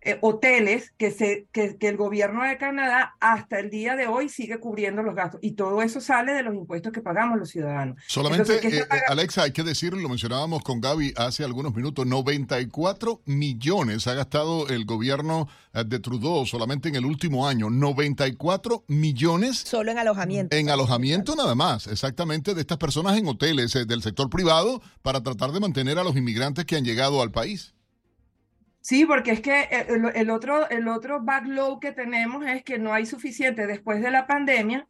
eh, 0.06 0.18
hoteles 0.20 0.92
que, 0.96 1.10
se, 1.10 1.46
que, 1.52 1.76
que, 1.76 1.88
el 1.88 1.96
gobierno 1.96 2.44
de 2.44 2.56
Canadá 2.58 3.16
hasta 3.20 3.58
el 3.58 3.70
día 3.70 3.96
de 3.96 4.06
hoy 4.06 4.28
sigue 4.28 4.58
cubriendo 4.58 5.02
los 5.02 5.14
gastos. 5.14 5.40
Y 5.42 5.52
todo 5.52 5.82
eso 5.82 6.00
sale 6.00 6.32
de 6.32 6.42
los 6.42 6.54
impuestos 6.54 6.92
que 6.92 7.00
pagamos 7.00 7.38
los 7.38 7.50
ciudadanos. 7.50 7.96
Solamente, 8.06 8.54
Entonces, 8.54 8.82
eh, 8.82 9.00
Alexa, 9.08 9.42
hay 9.42 9.52
que 9.52 9.62
decirlo, 9.62 10.00
lo 10.00 10.08
mencionábamos 10.08 10.62
con 10.62 10.80
Gaby 10.80 11.14
hace 11.16 11.44
algunos 11.44 11.74
minutos, 11.74 12.06
94 12.06 13.22
millones 13.26 14.06
ha 14.06 14.14
gastado 14.14 14.68
el 14.68 14.84
gobierno 14.84 15.48
de 15.72 15.98
Trudeau 15.98 16.46
solamente 16.46 16.88
en 16.88 16.96
el 16.96 17.04
último 17.04 17.46
año. 17.46 17.70
94 17.70 18.84
millones. 18.88 19.58
Solo 19.58 19.92
en 19.92 19.98
alojamiento. 19.98 20.56
En 20.56 20.70
alojamiento 20.70 21.34
nada 21.36 21.54
más, 21.54 21.86
exactamente, 21.86 22.54
de 22.54 22.60
estas 22.60 22.78
personas 22.78 23.16
en 23.18 23.26
hoteles 23.26 23.72
del 23.72 24.02
sector 24.02 24.30
privado 24.30 24.80
para 25.02 25.22
tratar 25.22 25.52
de 25.52 25.60
mantener 25.60 25.98
a 25.98 26.04
los 26.04 26.16
inmigrantes 26.16 26.64
que 26.64 26.76
han 26.76 26.84
llegado 26.84 27.22
al 27.22 27.30
país. 27.30 27.75
Sí, 28.86 29.04
porque 29.04 29.32
es 29.32 29.40
que 29.40 29.62
el, 29.88 30.12
el, 30.14 30.30
otro, 30.30 30.70
el 30.70 30.86
otro 30.86 31.20
backlog 31.20 31.80
que 31.80 31.90
tenemos 31.90 32.46
es 32.46 32.62
que 32.62 32.78
no 32.78 32.94
hay 32.94 33.04
suficiente 33.04 33.66
después 33.66 34.00
de 34.00 34.12
la 34.12 34.28
pandemia, 34.28 34.86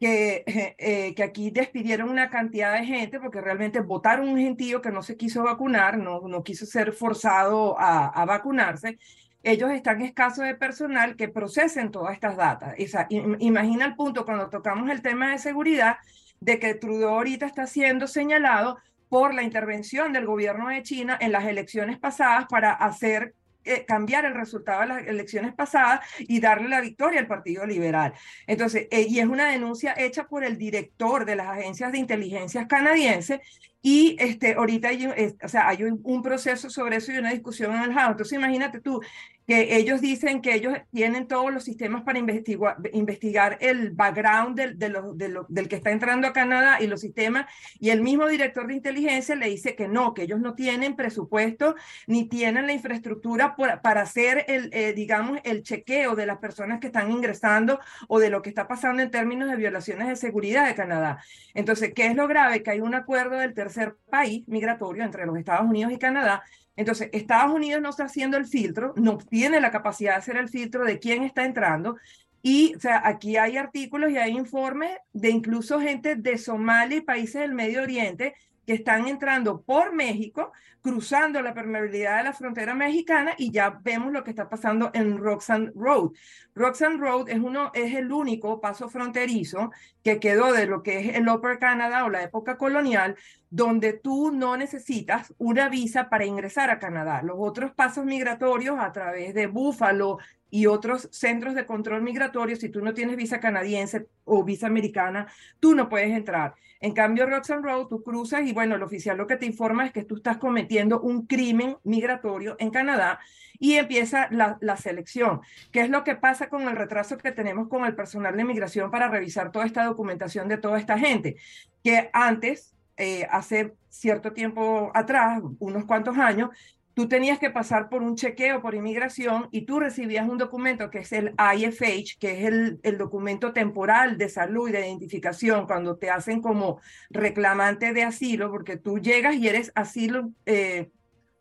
que, 0.00 0.42
eh, 0.78 1.14
que 1.14 1.22
aquí 1.22 1.50
despidieron 1.50 2.08
una 2.08 2.30
cantidad 2.30 2.72
de 2.72 2.86
gente 2.86 3.20
porque 3.20 3.42
realmente 3.42 3.80
votaron 3.80 4.30
un 4.30 4.38
gentío 4.38 4.80
que 4.80 4.90
no 4.90 5.02
se 5.02 5.18
quiso 5.18 5.42
vacunar, 5.42 5.98
no, 5.98 6.22
no 6.26 6.42
quiso 6.42 6.64
ser 6.64 6.94
forzado 6.94 7.78
a, 7.78 8.06
a 8.06 8.24
vacunarse. 8.24 8.98
Ellos 9.42 9.70
están 9.70 10.00
escasos 10.00 10.46
de 10.46 10.54
personal 10.54 11.14
que 11.14 11.28
procesen 11.28 11.90
todas 11.90 12.14
estas 12.14 12.38
datas. 12.38 12.74
O 12.82 12.88
sea, 12.88 13.06
imagina 13.10 13.84
el 13.84 13.96
punto 13.96 14.24
cuando 14.24 14.48
tocamos 14.48 14.88
el 14.88 15.02
tema 15.02 15.32
de 15.32 15.38
seguridad 15.38 15.98
de 16.40 16.58
que 16.58 16.72
Trudeau 16.72 17.10
ahorita 17.10 17.44
está 17.44 17.66
siendo 17.66 18.06
señalado 18.06 18.78
por 19.08 19.34
la 19.34 19.42
intervención 19.42 20.12
del 20.12 20.26
gobierno 20.26 20.68
de 20.68 20.82
China 20.82 21.18
en 21.20 21.32
las 21.32 21.44
elecciones 21.44 21.98
pasadas 21.98 22.46
para 22.48 22.72
hacer 22.72 23.34
eh, 23.66 23.84
cambiar 23.84 24.24
el 24.24 24.34
resultado 24.34 24.82
de 24.82 24.86
las 24.86 25.06
elecciones 25.08 25.52
pasadas 25.52 26.00
y 26.20 26.38
darle 26.38 26.68
la 26.68 26.80
victoria 26.80 27.18
al 27.18 27.26
Partido 27.26 27.66
Liberal. 27.66 28.12
Entonces, 28.46 28.86
eh, 28.92 29.06
y 29.08 29.18
es 29.18 29.26
una 29.26 29.50
denuncia 29.50 29.92
hecha 29.98 30.28
por 30.28 30.44
el 30.44 30.56
director 30.56 31.24
de 31.24 31.34
las 31.34 31.48
agencias 31.48 31.90
de 31.90 31.98
inteligencia 31.98 32.68
canadienses 32.68 33.40
y 33.88 34.16
este, 34.18 34.54
ahorita 34.54 34.88
hay, 34.88 35.06
o 35.06 35.48
sea, 35.48 35.68
hay 35.68 35.84
un, 35.84 36.20
proceso 36.20 36.68
sobre 36.68 36.96
eso 36.96 37.12
y 37.12 37.18
una 37.18 37.30
discusión 37.30 37.72
en 37.72 37.82
el 37.82 37.92
House. 37.92 38.10
Entonces, 38.10 38.36
imagínate 38.36 38.80
tú 38.80 39.00
que 39.46 39.76
ellos 39.76 40.00
dicen 40.00 40.42
que 40.42 40.54
ellos 40.54 40.76
tienen 40.90 41.28
todos 41.28 41.52
los 41.52 41.62
sistemas 41.62 42.02
para 42.02 42.18
investigar, 42.18 42.78
investigar 42.92 43.58
el 43.60 43.92
background 43.92 44.56
del, 44.56 44.76
de 44.76 44.88
lo, 44.88 45.14
de 45.14 45.28
lo, 45.28 45.46
del 45.48 45.68
que 45.68 45.76
está 45.76 45.92
entrando 45.92 46.26
a 46.26 46.32
Canadá 46.32 46.78
y 46.80 46.88
los 46.88 47.00
sistemas, 47.00 47.46
y 47.78 47.90
el 47.90 48.02
mismo 48.02 48.26
director 48.26 48.66
de 48.66 48.74
inteligencia 48.74 49.36
le 49.36 49.48
dice 49.48 49.76
que 49.76 49.86
no, 49.86 50.14
que 50.14 50.22
ellos 50.22 50.40
no 50.40 50.56
tienen 50.56 50.96
presupuesto 50.96 51.76
ni 52.08 52.28
tienen 52.28 52.66
la 52.66 52.72
infraestructura 52.72 53.54
por, 53.54 53.82
para 53.82 54.02
hacer 54.02 54.46
el, 54.48 54.68
eh, 54.72 54.94
digamos, 54.94 55.38
el 55.44 55.62
chequeo 55.62 56.16
de 56.16 56.26
las 56.26 56.38
personas 56.38 56.80
que 56.80 56.88
están 56.88 57.12
ingresando 57.12 57.78
o 58.08 58.18
de 58.18 58.30
lo 58.30 58.42
que 58.42 58.48
está 58.48 58.66
pasando 58.66 59.00
en 59.00 59.12
términos 59.12 59.48
de 59.48 59.54
violaciones 59.54 60.08
de 60.08 60.16
seguridad 60.16 60.66
de 60.66 60.74
Canadá. 60.74 61.22
Entonces, 61.54 61.92
¿qué 61.94 62.08
es 62.08 62.16
lo 62.16 62.26
grave? 62.26 62.64
Que 62.64 62.72
hay 62.72 62.80
un 62.80 62.96
acuerdo 62.96 63.38
del 63.38 63.54
tercer 63.76 63.96
país 64.08 64.46
migratorio 64.48 65.04
entre 65.04 65.26
los 65.26 65.36
Estados 65.36 65.68
Unidos 65.68 65.92
y 65.92 65.98
Canadá. 65.98 66.42
Entonces, 66.76 67.08
Estados 67.12 67.54
Unidos 67.54 67.82
no 67.82 67.90
está 67.90 68.04
haciendo 68.04 68.36
el 68.36 68.46
filtro, 68.46 68.92
no 68.96 69.18
tiene 69.18 69.60
la 69.60 69.70
capacidad 69.70 70.12
de 70.12 70.18
hacer 70.18 70.36
el 70.36 70.48
filtro 70.48 70.84
de 70.84 70.98
quién 70.98 71.22
está 71.22 71.44
entrando. 71.44 71.96
Y 72.42 72.74
o 72.76 72.80
sea, 72.80 73.02
aquí 73.04 73.36
hay 73.36 73.56
artículos 73.56 74.10
y 74.10 74.18
hay 74.18 74.36
informes 74.36 74.90
de 75.12 75.30
incluso 75.30 75.80
gente 75.80 76.16
de 76.16 76.38
Somalia 76.38 76.98
y 76.98 77.00
países 77.00 77.40
del 77.40 77.54
Medio 77.54 77.82
Oriente 77.82 78.34
que 78.66 78.74
están 78.74 79.06
entrando 79.06 79.62
por 79.62 79.94
México, 79.94 80.52
cruzando 80.82 81.40
la 81.40 81.54
permeabilidad 81.54 82.18
de 82.18 82.24
la 82.24 82.32
frontera 82.32 82.74
mexicana 82.74 83.34
y 83.38 83.50
ya 83.50 83.80
vemos 83.82 84.12
lo 84.12 84.24
que 84.24 84.30
está 84.30 84.48
pasando 84.48 84.90
en 84.92 85.18
Roxanne 85.18 85.72
Road. 85.74 86.10
Roxanne 86.54 86.98
Road 86.98 87.28
es, 87.28 87.38
uno, 87.38 87.70
es 87.74 87.94
el 87.94 88.12
único 88.12 88.60
paso 88.60 88.88
fronterizo 88.88 89.70
que 90.02 90.20
quedó 90.20 90.52
de 90.52 90.66
lo 90.66 90.82
que 90.82 90.98
es 91.00 91.16
el 91.16 91.28
Upper 91.28 91.58
Canada 91.58 92.04
o 92.04 92.10
la 92.10 92.22
época 92.22 92.56
colonial, 92.56 93.16
donde 93.50 93.92
tú 93.92 94.32
no 94.32 94.56
necesitas 94.56 95.32
una 95.38 95.68
visa 95.68 96.08
para 96.08 96.26
ingresar 96.26 96.70
a 96.70 96.78
Canadá. 96.78 97.22
Los 97.22 97.36
otros 97.38 97.72
pasos 97.72 98.04
migratorios 98.04 98.78
a 98.78 98.92
través 98.92 99.34
de 99.34 99.46
Buffalo 99.46 100.18
y 100.50 100.66
otros 100.66 101.08
centros 101.12 101.54
de 101.54 101.66
control 101.66 102.02
migratorio, 102.02 102.56
si 102.56 102.68
tú 102.68 102.80
no 102.80 102.94
tienes 102.94 103.16
visa 103.16 103.40
canadiense 103.40 104.06
o 104.24 104.44
visa 104.44 104.66
americana, 104.66 105.26
tú 105.60 105.74
no 105.74 105.88
puedes 105.88 106.10
entrar. 106.10 106.54
En 106.80 106.92
cambio, 106.92 107.26
Roxanne 107.26 107.62
Road, 107.62 107.86
tú 107.86 108.02
cruzas 108.02 108.42
y 108.46 108.52
bueno, 108.52 108.74
el 108.74 108.82
oficial 108.82 109.16
lo 109.16 109.26
que 109.26 109.36
te 109.36 109.46
informa 109.46 109.86
es 109.86 109.92
que 109.92 110.04
tú 110.04 110.16
estás 110.16 110.36
cometiendo 110.38 111.00
un 111.00 111.26
crimen 111.26 111.76
migratorio 111.84 112.56
en 112.58 112.70
Canadá 112.70 113.18
y 113.58 113.74
empieza 113.74 114.28
la, 114.30 114.58
la 114.60 114.76
selección. 114.76 115.40
¿Qué 115.72 115.80
es 115.80 115.90
lo 115.90 116.04
que 116.04 116.16
pasa 116.16 116.48
con 116.48 116.62
el 116.68 116.76
retraso 116.76 117.16
que 117.16 117.32
tenemos 117.32 117.68
con 117.68 117.84
el 117.84 117.94
personal 117.94 118.36
de 118.36 118.44
migración 118.44 118.90
para 118.90 119.08
revisar 119.08 119.50
toda 119.50 119.66
esta 119.66 119.84
documentación 119.84 120.48
de 120.48 120.58
toda 120.58 120.78
esta 120.78 120.98
gente? 120.98 121.36
Que 121.82 122.10
antes 122.12 122.76
eh, 122.98 123.26
hace 123.30 123.74
cierto 123.90 124.32
tiempo 124.32 124.90
atrás, 124.94 125.42
unos 125.58 125.84
cuantos 125.84 126.16
años, 126.16 126.50
tú 126.96 127.08
tenías 127.08 127.38
que 127.38 127.50
pasar 127.50 127.90
por 127.90 128.02
un 128.02 128.16
chequeo 128.16 128.62
por 128.62 128.74
inmigración 128.74 129.50
y 129.52 129.66
tú 129.66 129.80
recibías 129.80 130.26
un 130.26 130.38
documento 130.38 130.88
que 130.88 131.00
es 131.00 131.12
el 131.12 131.34
IFH, 131.38 132.16
que 132.18 132.40
es 132.40 132.78
el, 132.82 132.96
documento 132.96 133.52
temporal 133.52 134.16
de 134.16 134.30
salud 134.30 134.70
y 134.70 134.72
de 134.72 134.88
identificación 134.88 135.66
cuando 135.66 135.98
te 135.98 136.08
hacen 136.08 136.40
como 136.40 136.80
reclamante 137.10 137.92
de 137.92 138.02
asilo, 138.02 138.50
porque 138.50 138.78
tú 138.78 138.98
llegas 138.98 139.34
y 139.34 139.46
eres 139.46 139.72
asilo. 139.74 140.30
Eh, 140.46 140.90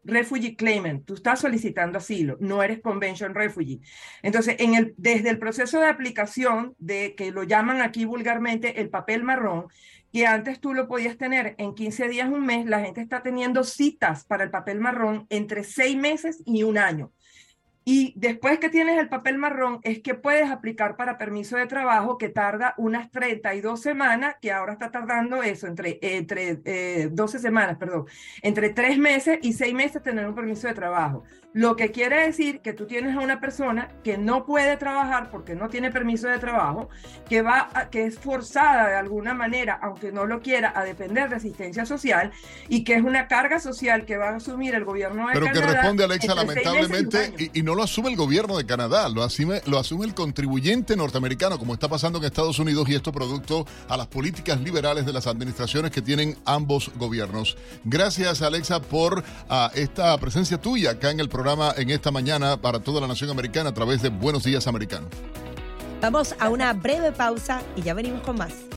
refugee 0.06 0.56
claimant, 0.56 1.06
tú 1.06 1.16
estás 1.16 1.39
solicitando 1.39 1.97
asilo, 1.97 2.38
no 2.39 2.64
eres 2.64 2.80
convention 2.82 3.34
refugee. 3.34 3.82
Entonces, 4.22 4.56
en 4.60 4.93
desde 4.97 5.30
el 5.30 5.39
proceso 5.39 5.80
de 5.80 5.88
aplicación 5.88 6.76
de 6.78 7.16
que 7.16 7.32
lo 7.32 7.43
llaman 7.43 7.82
aquí 7.82 8.06
vulgarmente 8.06 8.80
el 8.80 8.89
papel 8.89 9.24
marrón, 9.24 9.68
que 10.14 10.28
antes 10.28 10.62
tú 10.62 10.74
lo 10.74 10.88
podías 10.88 11.18
tener 11.18 11.56
en 11.58 11.76
15 11.76 12.08
días, 12.08 12.30
un 12.30 12.45
mes, 12.45 12.66
la 12.66 12.80
gente 12.80 13.01
está 13.01 13.22
teniendo 13.22 13.64
citas 13.64 14.24
para 14.24 14.45
el 14.45 14.51
papel 14.51 14.80
marrón 14.80 15.26
entre 15.30 15.64
seis 15.64 15.97
meses 15.97 16.41
y 16.45 16.64
un 16.64 16.78
año. 16.78 17.12
Y 17.88 18.13
después 18.15 18.57
que 18.57 18.69
tienes 18.69 18.97
el 18.99 19.09
papel 19.09 19.38
marrón, 19.38 19.79
es 19.83 19.99
que 19.99 20.15
puedes 20.15 20.49
aplicar 20.49 20.95
para 20.97 21.19
permiso 21.19 21.55
de 21.55 21.67
trabajo 21.67 22.17
que 22.17 22.29
tarda 22.29 22.73
unas 22.77 23.11
32 23.11 23.79
semanas, 23.79 24.38
que 24.41 24.51
ahora 24.51 24.73
está 24.73 24.89
tardando 24.89 25.43
eso, 25.43 25.67
entre, 25.67 25.99
entre 26.01 26.61
eh, 26.65 27.09
12 27.11 27.38
semanas, 27.38 27.77
perdón, 27.77 28.07
entre 28.41 28.71
tres 28.71 28.97
meses 28.97 29.38
y 29.43 29.53
seis 29.53 29.75
meses 29.75 30.01
tener 30.01 30.27
un 30.27 30.33
permiso 30.33 30.67
de 30.67 30.73
trabajo. 30.73 31.25
Lo 31.53 31.75
que 31.77 31.91
quiere 31.91 32.25
decir 32.25 32.59
que 32.59 32.73
tú 32.73 32.86
tienes 32.88 33.15
a 33.15 33.19
una 33.19 33.39
persona 33.39 33.89
que 34.03 34.17
no 34.17 34.45
puede 34.45 34.75
trabajar 34.77 35.29
porque 35.29 35.55
no 35.55 35.69
tiene 35.69 35.91
permiso 35.91 36.27
de 36.27 36.39
trabajo, 36.39 36.89
que, 37.29 37.43
va 37.43 37.69
a, 37.73 37.89
que 37.89 38.07
es 38.07 38.17
forzada 38.19 38.89
de 38.89 38.95
alguna 38.95 39.33
manera, 39.36 39.79
aunque 39.81 40.11
no 40.11 40.25
lo 40.25 40.41
quiera, 40.41 40.73
a 40.75 40.83
depender 40.83 41.29
de 41.29 41.36
asistencia 41.36 41.86
social 41.86 42.31
y 42.67 42.83
que 42.83 42.95
es 42.95 43.03
una 43.03 43.27
carga 43.27 43.59
social 43.59 44.05
que 44.05 44.17
va 44.17 44.31
a 44.31 44.36
asumir 44.38 44.73
el 44.75 44.83
gobierno 44.83 45.27
de 45.27 45.33
Pero 45.33 45.45
Canadá. 45.45 45.61
Pero 45.61 45.71
que 45.71 45.81
responde, 45.81 46.03
Alexa, 46.03 46.36
lamentablemente, 46.36 47.33
y, 47.38 47.59
y 47.59 47.63
no 47.63 47.74
lo 47.76 47.84
asume 47.84 48.09
el 48.09 48.15
gobierno 48.15 48.57
de 48.57 48.65
Canadá, 48.65 49.09
lo 49.09 49.23
asume, 49.23 49.61
lo 49.65 49.78
asume 49.78 50.05
el 50.05 50.13
contribuyente 50.13 50.95
norteamericano, 50.95 51.59
como 51.59 51.73
está 51.73 51.88
pasando 51.88 52.19
en 52.19 52.26
Estados 52.26 52.59
Unidos, 52.59 52.88
y 52.89 52.95
esto 52.95 53.11
producto 53.11 53.65
a 53.88 53.97
las 53.97 54.07
políticas 54.07 54.59
liberales 54.61 55.05
de 55.05 55.13
las 55.13 55.28
administraciones 55.28 55.91
que 55.91 56.01
tienen 56.01 56.38
ambos 56.45 56.91
gobiernos. 56.95 57.57
Gracias, 57.84 58.41
Alexa, 58.41 58.82
por 58.82 59.19
uh, 59.19 59.23
esta 59.73 60.17
presencia 60.17 60.59
tuya 60.59 60.91
acá 60.91 61.11
en 61.11 61.19
el 61.19 61.30
programa 61.30 61.73
en 61.78 61.89
esta 61.89 62.11
mañana 62.11 62.57
para 62.57 62.80
toda 62.80 63.01
la 63.01 63.07
nación 63.07 63.30
americana 63.30 63.69
a 63.69 63.73
través 63.73 64.01
de 64.01 64.09
Buenos 64.09 64.43
Días 64.43 64.67
Americano. 64.67 65.07
Vamos 66.01 66.36
a 66.39 66.49
una 66.49 66.73
breve 66.73 67.11
pausa 67.11 67.61
y 67.76 67.82
ya 67.82 67.93
venimos 67.93 68.21
con 68.21 68.38
más. 68.38 68.74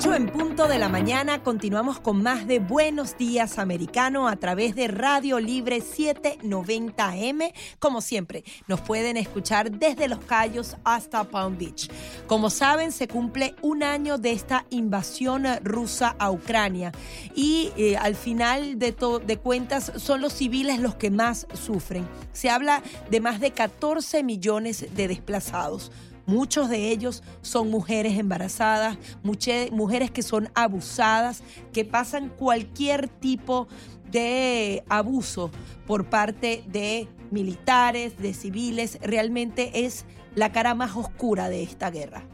8 0.00 0.14
en 0.14 0.30
punto 0.30 0.66
de 0.66 0.78
la 0.78 0.88
mañana 0.88 1.42
continuamos 1.42 2.00
con 2.00 2.22
más 2.22 2.46
de 2.46 2.58
Buenos 2.58 3.18
Días 3.18 3.58
Americano 3.58 4.28
a 4.28 4.36
través 4.36 4.74
de 4.74 4.88
Radio 4.88 5.38
Libre 5.38 5.82
790M. 5.82 7.52
Como 7.78 8.00
siempre, 8.00 8.42
nos 8.66 8.80
pueden 8.80 9.18
escuchar 9.18 9.70
desde 9.70 10.08
Los 10.08 10.20
Cayos 10.20 10.78
hasta 10.84 11.24
Palm 11.24 11.58
Beach. 11.58 11.90
Como 12.26 12.48
saben, 12.48 12.92
se 12.92 13.08
cumple 13.08 13.54
un 13.60 13.82
año 13.82 14.16
de 14.16 14.32
esta 14.32 14.64
invasión 14.70 15.44
rusa 15.62 16.16
a 16.18 16.30
Ucrania 16.30 16.92
y 17.34 17.70
eh, 17.76 17.98
al 17.98 18.14
final 18.14 18.78
de, 18.78 18.96
de 19.26 19.36
cuentas 19.36 19.92
son 19.96 20.22
los 20.22 20.32
civiles 20.32 20.78
los 20.78 20.94
que 20.94 21.10
más 21.10 21.46
sufren. 21.52 22.08
Se 22.32 22.48
habla 22.48 22.82
de 23.10 23.20
más 23.20 23.38
de 23.38 23.50
14 23.50 24.22
millones 24.22 24.86
de 24.96 25.08
desplazados. 25.08 25.92
Muchos 26.26 26.68
de 26.68 26.90
ellos 26.90 27.22
son 27.42 27.70
mujeres 27.70 28.18
embarazadas, 28.18 28.98
mujeres 29.22 30.10
que 30.10 30.22
son 30.22 30.48
abusadas, 30.54 31.42
que 31.72 31.84
pasan 31.84 32.28
cualquier 32.28 33.08
tipo 33.08 33.68
de 34.10 34.84
abuso 34.88 35.50
por 35.86 36.08
parte 36.08 36.64
de 36.66 37.08
militares, 37.30 38.16
de 38.18 38.34
civiles. 38.34 38.98
Realmente 39.02 39.86
es 39.86 40.04
la 40.34 40.52
cara 40.52 40.74
más 40.74 40.96
oscura 40.96 41.48
de 41.48 41.62
esta 41.62 41.90
guerra. 41.90 42.24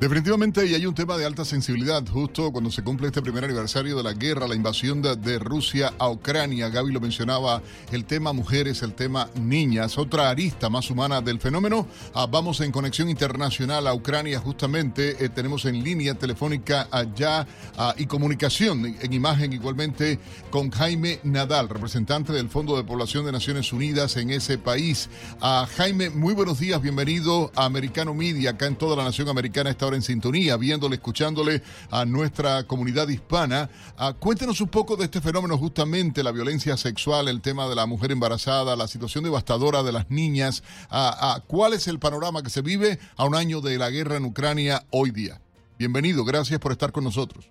Definitivamente, 0.00 0.66
y 0.66 0.74
hay 0.74 0.86
un 0.86 0.94
tema 0.94 1.16
de 1.16 1.24
alta 1.24 1.44
sensibilidad 1.44 2.02
justo 2.06 2.50
cuando 2.50 2.68
se 2.70 2.82
cumple 2.82 3.06
este 3.06 3.22
primer 3.22 3.44
aniversario 3.44 3.96
de 3.96 4.02
la 4.02 4.12
guerra, 4.12 4.48
la 4.48 4.56
invasión 4.56 5.00
de, 5.00 5.38
Rusia 5.38 5.94
a 5.98 6.10
Ucrania. 6.10 6.68
Gaby 6.68 6.92
lo 6.92 7.00
mencionaba, 7.00 7.62
el 7.92 8.04
tema 8.04 8.32
mujeres, 8.32 8.82
el 8.82 8.92
tema 8.92 9.30
niñas, 9.40 9.96
otra 9.96 10.30
arista 10.30 10.68
más 10.68 10.90
humana 10.90 11.20
del 11.20 11.38
fenómeno. 11.38 11.86
Ah, 12.12 12.26
vamos 12.26 12.60
en 12.60 12.72
conexión 12.72 13.08
internacional 13.08 13.86
a 13.86 13.94
Ucrania, 13.94 14.40
justamente 14.40 15.24
eh, 15.24 15.28
tenemos 15.28 15.64
en 15.64 15.82
línea 15.82 16.14
telefónica 16.14 16.88
allá 16.90 17.46
ah, 17.78 17.94
y 17.96 18.06
comunicación 18.06 18.96
en, 19.00 19.12
imagen 19.12 19.52
igualmente 19.52 20.18
con 20.50 20.70
Jaime 20.70 21.20
Nadal, 21.22 21.68
representante 21.68 22.32
del 22.32 22.48
Fondo 22.48 22.76
de 22.76 22.82
Población 22.82 23.24
de 23.26 23.32
Naciones 23.32 23.72
Unidas 23.72 24.16
en 24.16 24.30
ese 24.30 24.58
país. 24.58 25.08
Ah, 25.40 25.68
Jaime, 25.76 26.10
muy 26.10 26.34
buenos 26.34 26.58
días, 26.58 26.82
bienvenido 26.82 27.52
a 27.54 27.64
Americano 27.64 28.12
Media, 28.12 28.50
acá 28.50 28.66
en 28.66 28.76
toda 28.76 28.96
la 28.96 29.04
nación 29.04 29.28
americana 29.28 29.70
ahora 29.84 29.96
en 29.96 30.02
sintonía, 30.02 30.56
viéndole, 30.56 30.96
escuchándole 30.96 31.62
a 31.90 32.04
nuestra 32.04 32.64
comunidad 32.64 33.08
hispana. 33.08 33.70
Ah, 33.96 34.14
cuéntenos 34.18 34.60
un 34.60 34.68
poco 34.68 34.96
de 34.96 35.04
este 35.04 35.20
fenómeno, 35.20 35.56
justamente 35.56 36.22
la 36.22 36.32
violencia 36.32 36.76
sexual, 36.76 37.28
el 37.28 37.40
tema 37.40 37.68
de 37.68 37.74
la 37.74 37.86
mujer 37.86 38.12
embarazada, 38.12 38.76
la 38.76 38.88
situación 38.88 39.24
devastadora 39.24 39.82
de 39.82 39.92
las 39.92 40.10
niñas. 40.10 40.62
Ah, 40.90 41.40
¿Cuál 41.46 41.74
es 41.74 41.86
el 41.86 41.98
panorama 41.98 42.42
que 42.42 42.50
se 42.50 42.62
vive 42.62 42.98
a 43.16 43.24
un 43.24 43.34
año 43.34 43.60
de 43.60 43.78
la 43.78 43.90
guerra 43.90 44.16
en 44.16 44.24
Ucrania 44.24 44.84
hoy 44.90 45.10
día? 45.10 45.40
Bienvenido, 45.78 46.24
gracias 46.24 46.58
por 46.60 46.72
estar 46.72 46.92
con 46.92 47.04
nosotros. 47.04 47.50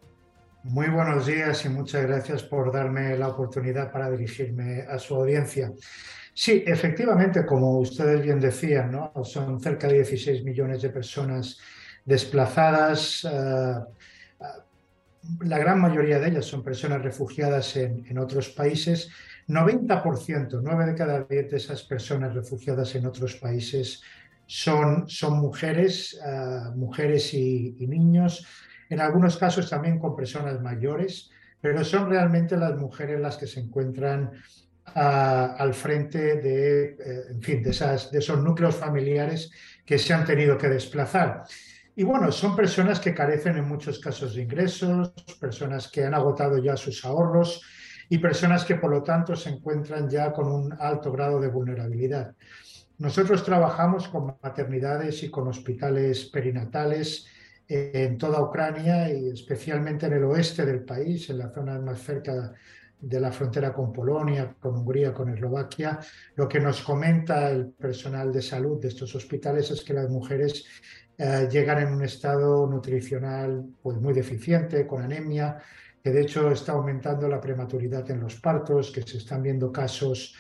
Muy 0.64 0.88
buenos 0.88 1.26
días 1.26 1.66
y 1.66 1.70
muchas 1.70 2.04
gracias 2.04 2.44
por 2.44 2.72
darme 2.72 3.18
la 3.18 3.28
oportunidad 3.28 3.92
para 3.92 4.10
dirigirme 4.10 4.84
a 4.90 4.98
su 4.98 5.16
audiencia. 5.16 5.72
Sí, 6.34 6.64
efectivamente, 6.66 7.46
como 7.46 7.80
ustedes 7.80 8.24
bien 8.24 8.40
decían, 8.40 8.92
¿no? 8.92 9.12
son 9.24 9.60
cerca 9.60 9.88
de 9.88 9.96
16 9.96 10.44
millones 10.44 10.82
de 10.82 10.90
personas 10.90 11.60
desplazadas. 12.06 13.28
Eh, 13.30 13.76
la 15.42 15.58
gran 15.58 15.80
mayoría 15.80 16.20
de 16.20 16.30
ellas 16.30 16.46
son 16.46 16.64
personas 16.64 17.02
refugiadas 17.02 17.76
en, 17.78 18.18
otros 18.18 18.50
países. 18.50 19.10
90%, 19.48 20.62
9 20.62 20.86
de 20.86 20.96
cada 20.96 21.24
10 21.24 21.52
de 21.52 21.58
esas 21.58 21.84
personas 21.84 22.34
refugiadas 22.34 22.96
en 22.96 23.06
otros 23.06 23.36
países 23.36 24.02
son, 24.46 25.08
son 25.08 25.40
mujeres, 25.40 26.20
eh, 26.26 26.70
mujeres 26.76 27.34
y, 27.34 27.76
niños, 27.88 28.46
en 28.90 29.00
algunos 29.00 29.38
casos 29.38 29.70
también 29.70 30.00
con 30.00 30.16
personas 30.16 30.62
mayores, 30.62 31.30
pero 31.62 31.84
son 31.86 32.10
realmente 32.10 32.58
las 32.58 32.76
mujeres 32.76 33.20
las 33.20 33.38
que 33.38 33.48
se 33.48 33.62
encuentran 33.62 34.32
eh, 34.94 35.00
al 35.00 35.74
frente 35.74 36.36
de, 36.42 36.98
en 37.30 37.42
fin, 37.42 37.64
de, 37.64 37.70
esas, 37.70 38.12
de 38.12 38.20
esos 38.20 38.42
núcleos 38.44 38.76
familiares 38.76 39.52
que 39.86 39.98
se 39.98 40.14
han 40.14 40.26
tenido 40.26 40.58
que 40.58 40.68
desplazar. 40.68 41.46
Y 41.96 42.04
bueno, 42.04 42.32
son 42.32 42.56
personas 42.56 43.00
que 43.00 43.14
carecen 43.14 43.58
en 43.58 43.68
muchos 43.68 44.00
casos 44.00 44.34
de 44.34 44.42
ingresos, 44.42 45.14
personas 45.40 45.90
que 45.90 46.04
han 46.04 46.16
agotado 46.16 46.58
ya 46.58 46.76
sus 46.76 47.06
ahorros 47.06 47.62
y 48.10 48.18
personas 48.18 48.66
que 48.66 48.76
por 48.76 48.90
lo 48.90 49.04
tanto 49.04 49.36
se 49.36 49.50
encuentran 49.50 50.10
ya 50.10 50.32
con 50.34 50.48
un 50.52 50.76
alto 50.80 51.12
grado 51.12 51.40
de 51.40 51.50
vulnerabilidad. 51.50 52.34
Nosotros 52.98 53.44
trabajamos 53.44 54.08
con 54.08 54.38
maternidades 54.42 55.22
y 55.24 55.30
con 55.30 55.48
hospitales 55.48 56.26
perinatales 56.26 57.28
en 57.68 58.18
toda 58.18 58.42
Ucrania 58.42 59.12
y 59.12 59.30
especialmente 59.30 60.08
en 60.08 60.14
el 60.14 60.24
oeste 60.24 60.66
del 60.66 60.84
país, 60.84 61.30
en 61.30 61.40
la 61.40 61.50
zona 61.50 61.80
más 61.80 62.02
cerca 62.02 62.54
de 63.00 63.20
la 63.20 63.32
frontera 63.32 63.74
con 63.74 63.92
Polonia, 63.92 64.56
con 64.60 64.78
Hungría, 64.78 65.14
con 65.14 65.30
Eslovaquia. 65.30 66.00
Lo 66.36 66.48
que 66.48 66.60
nos 66.60 66.82
comenta 66.82 67.50
el 67.52 67.72
personal 67.72 68.32
de 68.32 68.42
salud 68.42 68.80
de 68.80 68.88
estos 68.88 69.14
hospitales 69.16 69.72
es 69.72 69.84
que 69.84 69.94
las 69.94 70.10
mujeres 70.10 70.66
eh, 71.18 71.48
llegan 71.52 71.80
en 71.80 71.94
un 71.94 72.04
estado 72.04 72.68
nutricional 72.68 73.66
pues, 73.82 73.98
muy 73.98 74.14
deficiente, 74.14 74.88
con 74.88 75.04
anemia, 75.04 75.58
que 76.04 76.12
de 76.12 76.22
hecho 76.22 76.52
está 76.52 76.74
aumentando 76.74 77.28
la 77.28 77.40
prematuridad 77.40 78.10
en 78.12 78.20
los 78.20 78.40
partos, 78.40 78.92
que 78.92 79.04
se 79.04 79.18
están 79.18 79.42
viendo 79.42 79.72
casos 79.72 80.36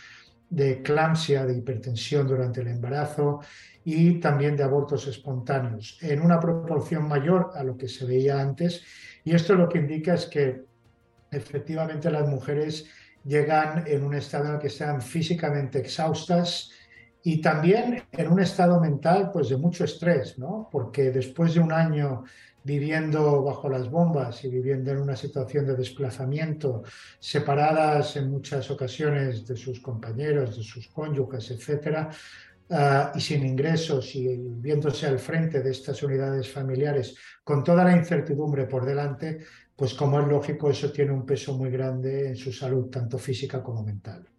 de 0.49 0.71
eclampsia, 0.71 1.45
de 1.45 1.57
hipertensión 1.57 2.27
durante 2.27 2.61
el 2.61 2.67
embarazo 2.67 3.39
y 3.83 4.19
también 4.19 4.55
de 4.55 4.63
abortos 4.63 5.07
espontáneos, 5.07 5.97
en 6.01 6.21
una 6.21 6.39
proporción 6.39 7.07
mayor 7.07 7.51
a 7.55 7.63
lo 7.63 7.77
que 7.77 7.87
se 7.87 8.05
veía 8.05 8.39
antes. 8.39 8.83
Y 9.23 9.33
esto 9.33 9.55
lo 9.55 9.69
que 9.69 9.79
indica 9.79 10.13
es 10.13 10.25
que 10.25 10.65
efectivamente 11.31 12.11
las 12.11 12.27
mujeres 12.27 12.85
llegan 13.23 13.85
en 13.87 14.03
un 14.03 14.13
estado 14.15 14.45
en 14.45 14.53
el 14.55 14.59
que 14.59 14.67
están 14.67 15.01
físicamente 15.01 15.79
exhaustas, 15.79 16.71
y 17.23 17.39
también 17.41 18.03
en 18.11 18.31
un 18.31 18.41
estado 18.41 18.79
mental 18.79 19.31
pues 19.31 19.49
de 19.49 19.57
mucho 19.57 19.85
estrés, 19.85 20.37
¿no? 20.37 20.67
Porque 20.71 21.09
después 21.11 21.53
de 21.53 21.61
un 21.61 21.71
año 21.71 22.23
viviendo 22.63 23.43
bajo 23.43 23.69
las 23.69 23.89
bombas 23.89 24.43
y 24.43 24.49
viviendo 24.49 24.91
en 24.91 24.99
una 24.99 25.15
situación 25.15 25.65
de 25.65 25.75
desplazamiento, 25.75 26.83
separadas 27.19 28.15
en 28.17 28.29
muchas 28.29 28.69
ocasiones 28.71 29.45
de 29.45 29.55
sus 29.55 29.79
compañeros, 29.79 30.57
de 30.57 30.63
sus 30.63 30.87
cónyuges, 30.87 31.51
etcétera, 31.51 32.09
ah, 32.69 33.11
y 33.15 33.19
sin 33.19 33.45
ingresos 33.45 34.15
y 34.15 34.27
viéndose 34.37 35.07
al 35.07 35.19
frente 35.19 35.61
de 35.61 35.71
estas 35.71 36.03
unidades 36.03 36.51
familiares 36.51 37.15
con 37.43 37.63
toda 37.63 37.83
la 37.83 37.95
incertidumbre 37.95 38.65
por 38.65 38.85
delante, 38.85 39.39
pues 39.75 39.93
como 39.93 40.19
es 40.19 40.27
lógico, 40.27 40.69
eso 40.69 40.91
tiene 40.91 41.11
un 41.11 41.25
peso 41.25 41.57
muy 41.57 41.69
grande 41.69 42.27
en 42.29 42.35
su 42.35 42.51
salud, 42.51 42.89
tanto 42.89 43.17
física 43.17 43.61
como 43.61 43.83
mental. 43.83 44.32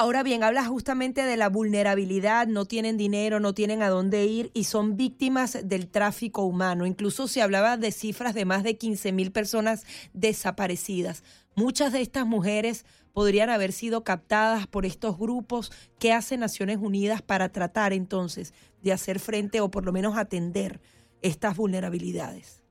Ahora 0.00 0.22
bien, 0.22 0.44
hablas 0.44 0.68
justamente 0.68 1.24
de 1.24 1.36
la 1.36 1.48
vulnerabilidad, 1.48 2.46
no 2.46 2.66
tienen 2.66 2.96
dinero, 2.96 3.40
no 3.40 3.52
tienen 3.52 3.82
a 3.82 3.88
dónde 3.88 4.26
ir 4.26 4.52
y 4.54 4.62
son 4.62 4.96
víctimas 4.96 5.58
del 5.64 5.88
tráfico 5.88 6.44
humano. 6.44 6.86
Incluso 6.86 7.26
se 7.26 7.42
hablaba 7.42 7.76
de 7.76 7.90
cifras 7.90 8.32
de 8.32 8.44
más 8.44 8.62
de 8.62 8.78
15 8.78 9.10
mil 9.10 9.32
personas 9.32 9.84
desaparecidas. 10.12 11.24
Muchas 11.56 11.92
de 11.92 12.00
estas 12.00 12.26
mujeres 12.26 12.86
podrían 13.12 13.50
haber 13.50 13.72
sido 13.72 14.04
captadas 14.04 14.68
por 14.68 14.86
estos 14.86 15.18
grupos. 15.18 15.72
¿Qué 15.98 16.12
hace 16.12 16.36
Naciones 16.36 16.78
Unidas 16.80 17.20
para 17.20 17.48
tratar 17.48 17.92
entonces 17.92 18.54
de 18.80 18.92
hacer 18.92 19.18
frente 19.18 19.60
o 19.60 19.68
por 19.68 19.84
lo 19.84 19.92
menos 19.92 20.16
atender 20.16 20.80
estas 21.22 21.56
vulnerabilidades? 21.56 22.62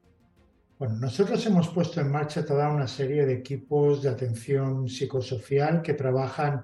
Bueno, 0.80 0.95
nosotros 0.95 1.45
hemos 1.45 1.67
puesto 1.67 1.99
en 1.99 2.09
marcha 2.09 2.45
toda 2.45 2.69
una 2.69 2.88
serie 2.88 3.25
de 3.25 3.34
equipos 3.34 4.01
de 4.01 4.07
atención 4.07 4.88
psicosocial 4.88 5.82
que 5.82 5.93
trabajan 5.93 6.63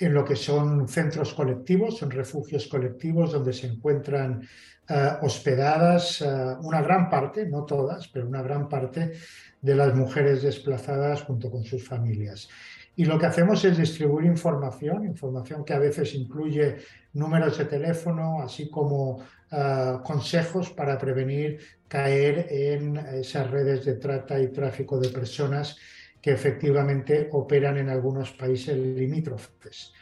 en 0.00 0.14
lo 0.14 0.24
que 0.24 0.34
son 0.34 0.88
centros 0.88 1.34
colectivos, 1.34 1.98
son 1.98 2.10
refugios 2.10 2.66
colectivos 2.68 3.32
donde 3.32 3.52
se 3.52 3.66
encuentran 3.66 4.42
eh, 4.88 5.12
hospedadas 5.20 6.22
eh, 6.22 6.26
una 6.62 6.80
gran 6.80 7.10
parte, 7.10 7.46
no 7.46 7.64
todas, 7.64 8.08
pero 8.08 8.26
una 8.26 8.42
gran 8.42 8.66
parte 8.66 9.12
de 9.60 9.74
las 9.74 9.94
mujeres 9.94 10.42
desplazadas 10.42 11.22
junto 11.22 11.50
con 11.50 11.64
sus 11.64 11.86
familias. 11.86 12.48
Y 12.96 13.04
lo 13.04 13.18
que 13.18 13.26
hacemos 13.26 13.62
es 13.64 13.76
distribuir 13.76 14.26
información, 14.26 15.04
información 15.04 15.64
que 15.64 15.74
a 15.74 15.78
veces 15.78 16.14
incluye 16.14 16.78
números 17.12 17.58
de 17.58 17.66
teléfono, 17.66 18.40
así 18.42 18.70
como 18.70 19.22
eh, 19.52 19.98
consejos 20.02 20.70
para 20.70 20.96
prevenir 20.96 21.58
caer 21.86 22.46
en 22.50 22.96
esas 22.96 23.50
redes 23.50 23.84
de 23.84 23.94
trata 23.96 24.40
y 24.40 24.48
tráfico 24.48 24.98
de 24.98 25.10
personas 25.10 25.76
que 26.20 26.32
efectivamente 26.32 27.28
operan 27.32 27.78
en 27.78 27.88
algunos 27.88 28.32
países 28.32 28.76
limítrofes. 28.76 29.92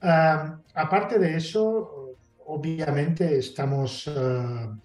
aparte 0.00 1.18
de 1.18 1.36
eso, 1.36 2.16
obviamente 2.48 3.38
estamos 3.38 4.08
ah, 4.08 4.76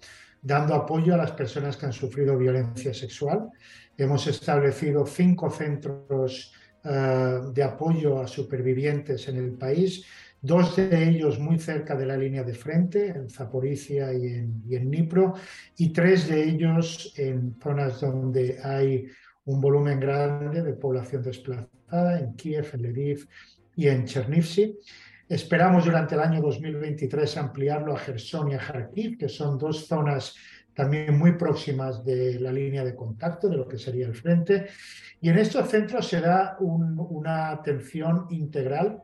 dando 0.42 0.74
apoyo 0.74 1.14
a 1.14 1.18
las 1.18 1.32
personas 1.32 1.76
que 1.76 1.86
han 1.86 1.92
sufrido 1.92 2.36
violencia 2.36 2.92
sexual. 2.92 3.50
Hemos 3.96 4.26
establecido 4.26 5.06
cinco 5.06 5.50
centros 5.50 6.52
ah, 6.84 7.40
de 7.52 7.62
apoyo 7.62 8.20
a 8.20 8.26
supervivientes 8.26 9.28
en 9.28 9.36
el 9.36 9.52
país, 9.52 10.04
dos 10.42 10.76
de 10.76 11.08
ellos 11.08 11.38
muy 11.38 11.58
cerca 11.58 11.96
de 11.96 12.04
la 12.04 12.18
línea 12.18 12.42
de 12.42 12.54
frente, 12.54 13.08
en 13.08 13.30
Zaporizhia 13.30 14.12
y 14.12 14.26
en, 14.26 14.62
y 14.68 14.76
en 14.76 14.90
Dnipro, 14.90 15.34
y 15.78 15.88
tres 15.90 16.28
de 16.28 16.44
ellos 16.44 17.14
en 17.16 17.56
zonas 17.62 18.00
donde 18.00 18.58
hay 18.62 19.08
un 19.46 19.60
volumen 19.60 20.00
grande 20.00 20.62
de 20.62 20.72
población 20.74 21.22
desplazada, 21.22 22.18
en 22.18 22.34
Kiev, 22.34 22.70
en 22.72 22.82
Lviv 22.82 23.28
y 23.76 23.88
en 23.88 24.04
Chernivtsi. 24.04 24.78
Esperamos 25.28 25.84
durante 25.84 26.14
el 26.14 26.20
año 26.20 26.40
2023 26.40 27.36
ampliarlo 27.36 27.94
a 27.94 27.98
Gerson 27.98 28.50
y 28.50 28.54
a 28.54 28.58
Kharkiv, 28.58 29.18
que 29.18 29.28
son 29.28 29.58
dos 29.58 29.86
zonas 29.86 30.34
también 30.74 31.16
muy 31.18 31.32
próximas 31.32 32.04
de 32.04 32.40
la 32.40 32.52
línea 32.52 32.84
de 32.84 32.94
contacto, 32.94 33.48
de 33.48 33.56
lo 33.56 33.68
que 33.68 33.78
sería 33.78 34.06
el 34.06 34.14
frente. 34.14 34.66
Y 35.20 35.28
en 35.28 35.38
estos 35.38 35.68
centros 35.70 36.06
se 36.08 36.20
da 36.20 36.56
una 36.58 37.50
atención 37.50 38.26
integral 38.30 39.02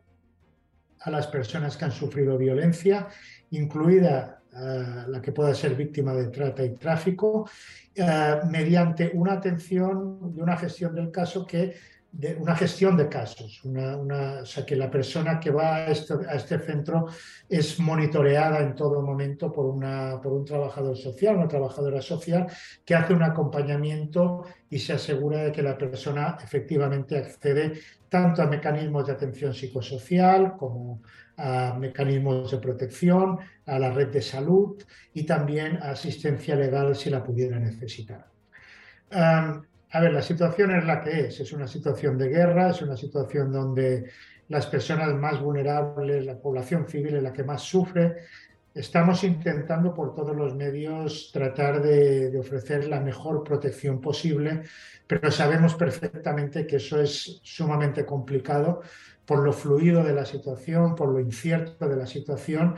a 1.00 1.10
las 1.10 1.26
personas 1.28 1.76
que 1.76 1.84
han 1.84 1.92
sufrido 1.92 2.36
violencia, 2.36 3.08
incluida 3.50 4.39
eh, 4.52 5.04
la 5.08 5.22
que 5.22 5.32
pueda 5.32 5.54
ser 5.54 5.74
víctima 5.74 6.12
de 6.12 6.28
trata 6.28 6.64
y 6.64 6.74
tráfico, 6.76 7.48
eh, 7.94 8.40
mediante 8.48 9.10
una 9.14 9.34
atención 9.34 10.32
y 10.36 10.40
una 10.40 10.56
gestión 10.56 10.94
del 10.94 11.10
caso 11.10 11.46
que 11.46 11.74
una 12.12 12.56
gestión 12.56 12.96
de 12.96 13.08
casos, 13.08 13.62
o 13.64 14.44
sea, 14.44 14.66
que 14.66 14.74
la 14.74 14.90
persona 14.90 15.38
que 15.38 15.50
va 15.50 15.76
a 15.76 15.86
este, 15.86 16.14
a 16.28 16.34
este, 16.34 16.58
centro 16.58 17.06
es 17.48 17.78
monitoreada 17.78 18.60
en 18.60 18.74
todo 18.74 19.00
momento 19.00 19.52
por, 19.52 19.66
una, 19.66 20.20
por 20.20 20.32
un 20.32 20.44
trabajador 20.44 20.96
social, 20.96 21.36
una 21.36 21.48
trabajadora 21.48 22.02
social, 22.02 22.46
que 22.84 22.94
hace 22.94 23.14
un 23.14 23.22
acompañamiento 23.22 24.44
y 24.68 24.78
se 24.78 24.94
asegura 24.94 25.44
de 25.44 25.52
que 25.52 25.62
la 25.62 25.78
persona 25.78 26.36
efectivamente 26.42 27.16
accede 27.16 27.80
tanto 28.08 28.42
a 28.42 28.46
mecanismos 28.46 29.06
de 29.06 29.12
atención 29.12 29.54
psicosocial 29.54 30.56
como 30.56 31.02
a 31.36 31.74
mecanismos 31.78 32.50
de 32.50 32.58
protección, 32.58 33.38
a 33.66 33.78
la 33.78 33.90
red 33.92 34.08
de 34.08 34.20
salud 34.20 34.82
y 35.14 35.22
también 35.22 35.78
a 35.80 35.92
asistencia 35.92 36.56
legal 36.56 36.94
si 36.96 37.08
la 37.08 37.22
pudiera 37.22 37.58
necesitar. 37.58 38.26
A 39.92 40.00
ver, 40.00 40.12
la 40.12 40.22
situación 40.22 40.70
es 40.70 40.84
la 40.84 41.00
que 41.00 41.26
es. 41.26 41.40
Es 41.40 41.52
una 41.52 41.66
situación 41.66 42.16
de 42.16 42.28
guerra, 42.28 42.70
es 42.70 42.80
una 42.82 42.96
situación 42.96 43.52
donde 43.52 44.08
las 44.48 44.66
personas 44.66 45.14
más 45.14 45.40
vulnerables, 45.40 46.24
la 46.24 46.38
población 46.38 46.86
civil 46.88 47.16
es 47.16 47.22
la 47.22 47.32
que 47.32 47.42
más 47.42 47.62
sufre. 47.62 48.18
Estamos 48.72 49.24
intentando 49.24 49.92
por 49.92 50.14
todos 50.14 50.34
los 50.36 50.54
medios 50.54 51.30
tratar 51.32 51.82
de, 51.82 52.38
ofrecer 52.38 52.86
la 52.86 53.00
mejor 53.00 53.42
protección 53.42 54.00
posible, 54.00 54.62
pero 55.08 55.28
sabemos 55.32 55.74
perfectamente 55.74 56.68
que 56.68 56.76
eso 56.76 57.00
es 57.00 57.40
sumamente 57.42 58.06
complicado 58.06 58.82
por 59.24 59.40
lo 59.40 59.52
fluido 59.52 60.04
de 60.04 60.14
la 60.14 60.24
situación, 60.24 60.94
por 60.94 61.08
lo 61.08 61.18
incierto 61.18 61.88
de 61.88 61.96
la 61.96 62.06
situación. 62.06 62.76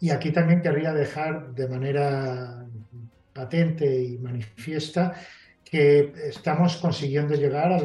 Y 0.00 0.10
aquí 0.10 0.32
también 0.32 0.60
querría 0.60 0.92
dejar 0.92 1.54
de 1.54 1.68
manera 1.68 2.66
patente 3.32 4.02
y 4.02 4.18
manifiesta 4.18 5.14
que 5.72 6.12
estamos 6.28 6.76
consiguiendo 6.76 7.34
llegar 7.34 7.72
a 7.72 7.80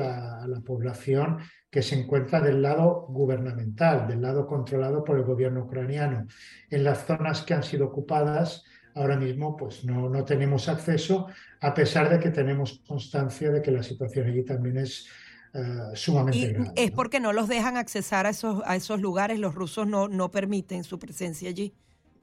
la, 0.46 0.62
población 0.66 1.38
que 1.72 1.82
se 1.82 1.98
encuentra 1.98 2.42
del 2.42 2.62
lado 2.62 3.06
gubernamental, 3.08 4.10
del 4.10 4.22
lado 4.22 4.46
controlado 4.46 5.06
por 5.06 5.18
el 5.18 5.24
gobierno 5.24 5.64
ucraniano. 5.64 6.28
En 6.70 6.84
las 6.84 7.06
zonas 7.06 7.44
que 7.44 7.54
han 7.54 7.64
sido 7.64 7.86
ocupadas, 7.86 8.66
ahora 8.94 9.16
mismo 9.16 9.56
pues 9.56 9.86
no, 9.86 10.10
no 10.10 10.26
tenemos 10.26 10.68
acceso, 10.68 11.28
a 11.62 11.74
pesar 11.74 12.10
de 12.10 12.20
que 12.20 12.30
tenemos 12.30 12.84
constancia 12.86 13.52
de 13.52 13.62
que 13.62 13.72
la 13.72 13.84
situación 13.84 14.28
allí 14.28 14.44
también 14.44 14.80
es 14.80 15.08
eh, 15.54 15.62
sumamente 15.94 16.40
y 16.40 16.48
grave. 16.48 16.72
Es 16.76 16.92
porque 16.92 17.22
no 17.22 17.32
los 17.32 17.48
dejan 17.48 17.78
accesar 17.78 18.26
a 18.26 18.32
esos, 18.32 18.62
a 18.66 18.76
esos 18.76 19.00
lugares, 19.00 19.40
los 19.40 19.56
rusos 19.56 19.88
no, 19.88 20.10
no 20.10 20.30
permiten 20.30 20.84
su 20.84 21.00
presencia 21.00 21.48
allí 21.50 21.74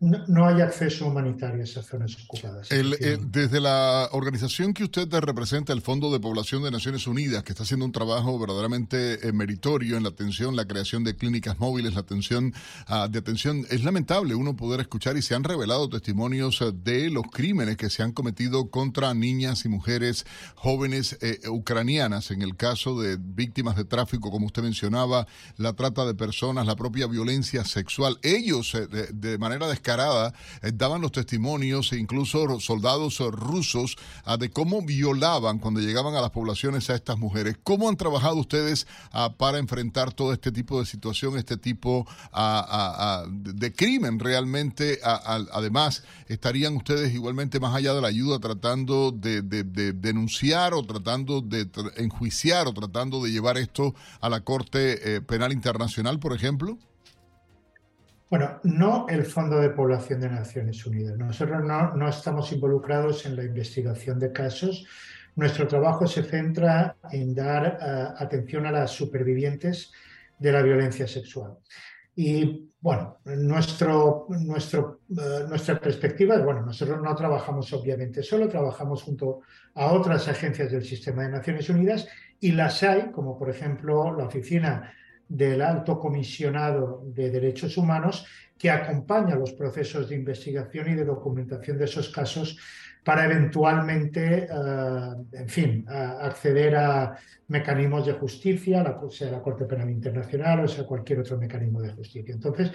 no, 0.00 0.46
hay 0.46 0.60
acceso 0.60 1.06
humanitario 1.06 1.60
a 1.60 1.64
esas 1.64 1.86
zonas 1.86 2.16
ocupadas. 2.24 2.68
desde 2.68 3.60
la 3.60 4.08
organización 4.12 4.74
que 4.74 4.84
usted 4.84 5.08
representa, 5.12 5.72
el 5.72 5.82
Fondo 5.82 6.12
de 6.12 6.20
Población 6.20 6.62
de 6.62 6.70
Naciones 6.70 7.06
Unidas, 7.06 7.42
que 7.42 7.52
está 7.52 7.62
haciendo 7.62 7.86
un 7.86 7.92
trabajo 7.92 8.38
verdaderamente 8.38 9.26
eh, 9.26 9.32
meritorio 9.32 9.96
en 9.96 10.02
la 10.02 10.10
atención, 10.10 10.56
la 10.56 10.66
creación 10.66 11.04
de 11.04 11.16
clínicas 11.16 11.58
móviles, 11.58 11.94
la 11.94 12.00
atención 12.00 12.52
ah, 12.86 13.08
de 13.10 13.18
atención, 13.18 13.66
es 13.70 13.84
lamentable 13.84 14.34
uno 14.34 14.56
poder 14.56 14.80
escuchar 14.80 15.16
y 15.16 15.22
se 15.22 15.34
han 15.34 15.44
revelado 15.44 15.88
testimonios 15.88 16.60
eh, 16.60 16.72
de 16.72 17.10
los 17.10 17.24
crímenes 17.30 17.76
que 17.76 17.88
se 17.88 18.02
han 18.02 18.12
cometido 18.12 18.70
contra 18.70 19.14
niñas 19.14 19.64
y 19.64 19.68
mujeres 19.68 20.26
jóvenes 20.54 21.18
eh, 21.22 21.40
ucranianas, 21.48 22.30
en 22.30 22.42
el 22.42 22.56
caso 22.56 23.00
de 23.00 23.16
víctimas 23.18 23.76
de 23.76 23.84
tráfico, 23.84 24.30
como 24.30 24.46
usted 24.46 24.62
mencionaba, 24.62 25.26
la 25.56 25.72
trata 25.74 26.04
de 26.04 26.14
personas, 26.14 26.66
la 26.66 26.76
propia 26.76 27.06
violencia 27.06 27.64
sexual. 27.64 28.18
Ellos, 28.22 28.76
de 29.12 29.38
manera 29.38 29.66
descarada, 29.68 29.83
eh, 29.86 30.72
daban 30.74 31.00
los 31.00 31.12
testimonios, 31.12 31.92
e 31.92 31.98
incluso 31.98 32.60
soldados 32.60 33.18
rusos, 33.18 33.96
ah, 34.24 34.36
de 34.36 34.50
cómo 34.50 34.82
violaban 34.82 35.58
cuando 35.58 35.80
llegaban 35.80 36.14
a 36.14 36.20
las 36.20 36.30
poblaciones 36.30 36.90
a 36.90 36.94
estas 36.94 37.18
mujeres. 37.18 37.56
¿Cómo 37.62 37.88
han 37.88 37.96
trabajado 37.96 38.36
ustedes 38.36 38.86
ah, 39.12 39.34
para 39.36 39.58
enfrentar 39.58 40.12
todo 40.12 40.32
este 40.32 40.52
tipo 40.52 40.80
de 40.80 40.86
situación, 40.86 41.36
este 41.36 41.56
tipo 41.56 42.06
ah, 42.32 43.24
de 43.28 43.72
crimen 43.72 44.18
realmente? 44.18 44.98
además, 45.04 46.02
¿estarían 46.28 46.76
ustedes 46.76 47.14
igualmente 47.14 47.60
más 47.60 47.74
allá 47.74 47.94
de 47.94 48.00
la 48.00 48.08
ayuda 48.08 48.38
tratando 48.38 49.10
de, 49.12 49.42
denunciar 49.42 50.74
o 50.74 50.84
tratando 50.84 51.40
de 51.40 51.68
enjuiciar 51.96 52.66
o 52.66 52.74
tratando 52.74 53.22
de 53.22 53.30
llevar 53.30 53.58
esto 53.58 53.94
a 54.20 54.28
la 54.28 54.40
Corte 54.40 55.16
eh, 55.16 55.20
Penal 55.20 55.52
Internacional, 55.52 56.18
por 56.18 56.34
ejemplo? 56.34 56.78
Bueno, 58.30 58.58
no 58.64 59.06
el 59.08 59.24
Fondo 59.24 59.60
de 59.60 59.70
Población 59.70 60.20
de 60.20 60.30
Naciones 60.30 60.84
Unidas. 60.86 61.16
Nosotros 61.18 61.62
no, 61.62 62.08
estamos 62.08 62.50
involucrados 62.52 63.26
en 63.26 63.36
la 63.36 63.44
investigación 63.44 64.18
de 64.18 64.32
casos. 64.32 64.86
Nuestro 65.36 65.66
trabajo 65.68 66.06
se 66.06 66.22
centra 66.22 66.96
en 67.12 67.34
dar 67.34 67.78
eh, 67.80 68.22
atención 68.22 68.66
a 68.66 68.72
las 68.72 68.90
supervivientes 68.92 69.92
de 70.38 70.52
la 70.52 70.62
violencia 70.62 71.06
sexual. 71.06 71.58
Y 72.16 72.70
bueno, 72.80 73.18
nuestro, 73.24 74.26
nuestro, 74.28 75.00
eh, 75.10 75.44
nuestra 75.48 75.78
perspectiva 75.78 76.38
bueno, 76.38 76.62
nosotros 76.62 77.02
no 77.02 77.14
trabajamos 77.14 77.72
obviamente 77.72 78.22
solo, 78.22 78.48
trabajamos 78.48 79.02
junto 79.02 79.40
a 79.74 79.92
otras 79.92 80.28
agencias 80.28 80.70
del 80.70 80.84
sistema 80.84 81.22
de 81.22 81.30
Naciones 81.30 81.68
Unidas 81.68 82.08
y 82.40 82.52
las 82.52 82.82
hay, 82.82 83.10
como 83.10 83.38
por 83.38 83.50
ejemplo 83.50 84.16
la 84.16 84.24
Oficina 84.24 84.92
del 85.34 85.62
Alto 85.62 85.98
Comisionado 85.98 87.02
de 87.06 87.28
Derechos 87.28 87.76
Humanos 87.76 88.24
que 88.56 88.70
acompaña 88.70 89.34
los 89.34 89.52
procesos 89.52 90.08
de 90.08 90.14
investigación 90.14 90.88
y 90.90 90.94
de 90.94 91.04
documentación 91.04 91.76
de 91.76 91.86
esos 91.86 92.08
casos 92.10 92.56
para 93.02 93.24
eventualmente, 93.24 94.46
eh, 94.48 95.08
en 95.32 95.48
fin, 95.48 95.84
acceder 95.88 96.76
a 96.76 97.18
mecanismos 97.48 98.06
de 98.06 98.12
justicia, 98.12 98.96
sea 99.10 99.32
la 99.32 99.42
Corte 99.42 99.64
Penal 99.64 99.90
Internacional 99.90 100.60
o 100.60 100.68
sea 100.68 100.84
cualquier 100.84 101.18
otro 101.18 101.36
mecanismo 101.36 101.82
de 101.82 101.92
justicia. 101.92 102.32
Entonces, 102.32 102.70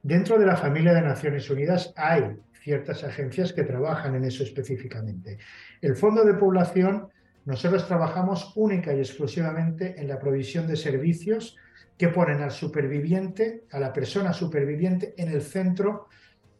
dentro 0.00 0.38
de 0.38 0.46
la 0.46 0.56
familia 0.56 0.94
de 0.94 1.02
Naciones 1.02 1.50
Unidas 1.50 1.92
hay 1.96 2.36
ciertas 2.62 3.02
agencias 3.02 3.52
que 3.52 3.64
trabajan 3.64 4.14
en 4.14 4.24
eso 4.24 4.44
específicamente. 4.44 5.38
El 5.80 5.96
Fondo 5.96 6.24
de 6.24 6.34
Población, 6.34 7.08
nosotros 7.44 7.88
trabajamos 7.88 8.52
única 8.54 8.94
y 8.94 9.00
exclusivamente 9.00 10.00
en 10.00 10.06
la 10.06 10.20
provisión 10.20 10.68
de 10.68 10.76
servicios 10.76 11.56
que 11.98 12.08
ponen 12.08 12.40
al 12.40 12.52
superviviente, 12.52 13.64
a 13.72 13.80
la 13.80 13.92
persona 13.92 14.32
superviviente, 14.32 15.14
en 15.18 15.30
el 15.30 15.42
centro 15.42 16.08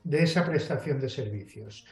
de 0.02 0.24
esa 0.24 0.44
prestación 0.44 1.00
de 1.00 1.08
servicios. 1.08 1.86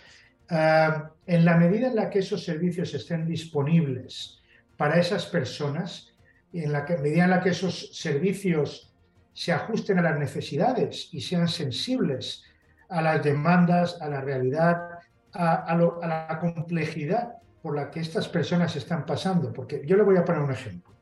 Ah, 0.50 1.12
en 1.26 1.44
la 1.44 1.56
medida 1.56 1.86
en 1.86 1.96
la 1.96 2.10
que 2.10 2.18
esos 2.18 2.44
servicios 2.44 2.92
estén 2.92 3.24
disponibles 3.24 4.42
para 4.76 4.98
esas 4.98 5.26
personas, 5.26 6.12
en 6.52 6.72
la 6.72 6.84
medida 7.00 7.24
en 7.24 7.30
la 7.30 7.40
que 7.40 7.50
esos 7.50 7.96
servicios 7.96 8.92
se 9.32 9.52
ajusten 9.52 9.98
a 9.98 10.02
las 10.02 10.18
necesidades 10.18 11.08
y 11.12 11.20
sean 11.20 11.46
sensibles 11.46 12.42
a 12.88 13.02
las 13.02 13.22
demandas, 13.22 14.00
a 14.00 14.08
la 14.08 14.20
realidad, 14.20 14.98
a, 15.32 15.74
la 15.76 16.38
complejidad 16.40 17.34
por 17.62 17.76
la 17.76 17.90
que 17.90 18.00
estas 18.00 18.28
personas 18.28 18.74
están 18.74 19.04
pasando. 19.04 19.52
Porque 19.52 19.82
yo 19.84 19.96
le 19.96 20.02
voy 20.02 20.16
a 20.16 20.24
poner 20.24 20.40
un 20.40 20.52
ejemplo. 20.52 20.94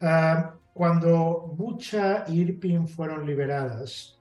Ah, 0.00 0.54
cuando 0.74 1.52
Bucha 1.56 2.24
y 2.26 2.40
Irpin 2.40 2.88
fueron 2.88 3.24
liberadas, 3.24 4.20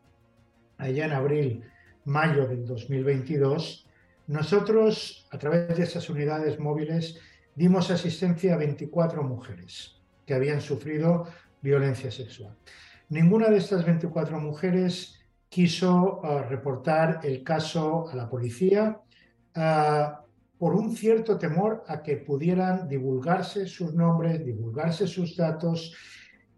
allá 0.77 1.05
en 1.05 1.11
abril, 1.11 1.63
mayo 2.05 2.47
del 2.47 2.65
2022, 2.65 3.89
nosotros, 4.27 5.27
a 5.31 5.39
través 5.39 5.75
de 5.75 5.83
esas 5.83 6.07
unidades 6.11 6.59
móviles, 6.59 7.19
dimos 7.55 7.89
asistencia 7.89 8.53
a 8.53 8.57
24 8.57 9.23
mujeres 9.23 9.99
que 10.25 10.35
habían 10.35 10.61
sufrido 10.61 11.27
violencia 11.61 12.11
sexual. 12.11 12.55
Ninguna 13.09 13.49
de 13.49 13.57
estas 13.57 13.83
24 13.83 14.39
mujeres 14.39 15.19
quiso 15.49 16.21
uh, 16.21 16.49
reportar 16.49 17.21
el 17.23 17.43
caso 17.43 18.07
a 18.09 18.15
la 18.15 18.29
policía 18.29 19.01
uh, 19.55 20.23
por 20.57 20.75
un 20.75 20.95
cierto 20.95 21.37
temor 21.37 21.83
a 21.87 22.03
que 22.03 22.17
pudieran 22.17 22.87
divulgarse 22.87 23.65
sus 23.65 23.93
nombres, 23.95 24.45
divulgarse 24.45 25.07
sus 25.07 25.35
datos 25.35 25.95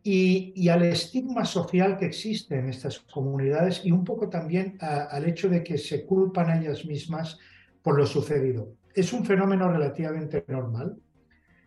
y, 0.08 0.70
al 0.70 0.84
estigma 0.84 1.45
social 1.45 1.97
que 1.97 2.06
existe 2.06 2.60
en 2.60 2.70
estas 2.70 2.99
comunidades 2.99 3.82
y 3.84 3.91
un 3.91 4.03
poco 4.03 4.30
también 4.30 4.78
al 4.80 5.26
hecho 5.26 5.49
de 5.49 5.64
que 5.64 5.80
se 5.80 6.06
culpan 6.06 6.47
a 6.51 6.62
ellas 6.62 6.86
mismas 6.86 7.39
por 7.82 7.97
lo 7.97 8.06
sucedido. 8.06 8.76
Es 8.93 9.14
un 9.14 9.26
fenómeno 9.26 9.68
relativamente 9.68 10.45
normal 10.47 10.95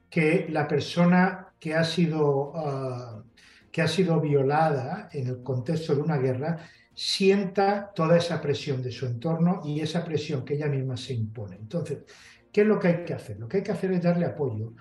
que 0.09 0.47
la 0.51 0.69
persona 0.69 1.49
que 1.59 1.75
ha 1.75 1.83
sido, 1.83 2.53
ah, 2.55 3.25
que 3.73 3.83
ha 3.83 3.89
sido 3.89 4.21
violada 4.21 5.09
en 5.13 5.27
el 5.27 5.43
contexto 5.43 5.97
de 5.97 6.03
una 6.03 6.19
guerra 6.19 6.59
sienta 6.95 7.91
toda 7.93 8.17
esa 8.17 8.41
presión 8.41 8.81
de 8.81 8.93
su 8.93 9.07
entorno 9.07 9.63
y 9.65 9.81
esa 9.81 10.05
presión 10.05 10.45
que 10.45 10.55
ella 10.55 10.69
misma 10.69 10.97
se 10.97 11.13
impone. 11.13 11.57
Entonces, 11.57 12.05
¿qué 12.53 12.61
es 12.61 12.67
lo 12.69 12.79
que 12.79 12.87
hay 12.87 13.05
que 13.05 13.15
hacer? 13.15 13.41
Lo 13.41 13.49
que 13.49 13.57
hay 13.57 13.63
que 13.65 13.73
hacer 13.73 13.91
es 13.91 14.03
darle 14.03 14.27
apoyo 14.27 14.75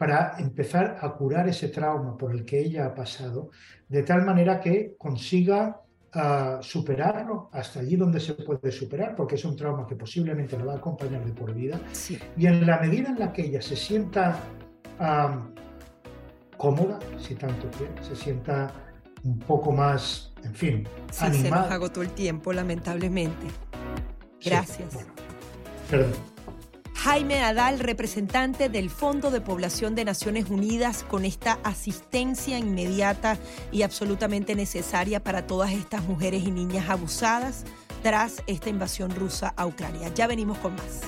para 0.00 0.36
empezar 0.38 0.96
a 1.02 1.12
curar 1.12 1.46
ese 1.46 1.68
trauma 1.68 2.16
por 2.16 2.32
el 2.32 2.46
que 2.46 2.58
ella 2.58 2.86
ha 2.86 2.94
pasado, 2.94 3.50
de 3.86 4.02
tal 4.02 4.24
manera 4.24 4.58
que 4.58 4.94
consiga 4.96 5.82
ah, 6.14 6.58
superarlo 6.62 7.50
hasta 7.52 7.80
allí 7.80 7.96
donde 7.96 8.18
se 8.18 8.32
puede 8.32 8.72
superar, 8.72 9.14
porque 9.14 9.34
es 9.34 9.44
un 9.44 9.54
trauma 9.54 9.86
que 9.86 9.96
posiblemente 9.96 10.56
la 10.56 10.64
va 10.64 10.72
a 10.72 10.76
acompañar 10.78 11.22
de 11.22 11.32
por 11.34 11.52
vida. 11.52 11.78
Y 12.34 12.46
en 12.46 12.66
la 12.66 12.80
medida 12.80 13.10
en 13.10 13.18
la 13.18 13.30
que 13.30 13.42
ella 13.42 13.60
se 13.60 13.76
sienta 13.76 14.38
cómoda, 16.56 16.98
si 17.18 17.34
tanto 17.34 17.68
quiere, 17.76 17.92
se 18.02 18.16
sienta 18.16 18.72
un 19.22 19.38
poco 19.38 19.70
más, 19.70 20.32
en 20.42 20.54
fin, 20.54 20.88
sí, 21.12 21.30
se 21.30 21.50
nos 21.50 21.70
agotó 21.70 22.00
el 22.00 22.08
tiempo, 22.12 22.54
lamentablemente. 22.54 23.48
Gracias. 24.42 24.96
perdón. 25.90 26.29
Jaime 27.02 27.40
Adal, 27.40 27.78
representante 27.78 28.68
del 28.68 28.90
Fondo 28.90 29.30
de 29.30 29.40
Población 29.40 29.94
de 29.94 30.04
Naciones 30.04 30.50
Unidas, 30.50 31.02
con 31.02 31.24
esta 31.24 31.58
asistencia 31.64 32.58
inmediata 32.58 33.38
y 33.72 33.80
absolutamente 33.80 34.54
necesaria 34.54 35.24
para 35.24 35.46
todas 35.46 35.72
estas 35.72 36.04
mujeres 36.04 36.42
y 36.44 36.50
niñas 36.50 36.90
abusadas 36.90 37.64
tras 38.02 38.42
esta 38.46 38.68
invasión 38.68 39.14
rusa 39.14 39.54
a 39.56 39.64
Ucrania. 39.64 40.12
Ya 40.14 40.26
venimos 40.26 40.58
con 40.58 40.74
más. 40.74 41.00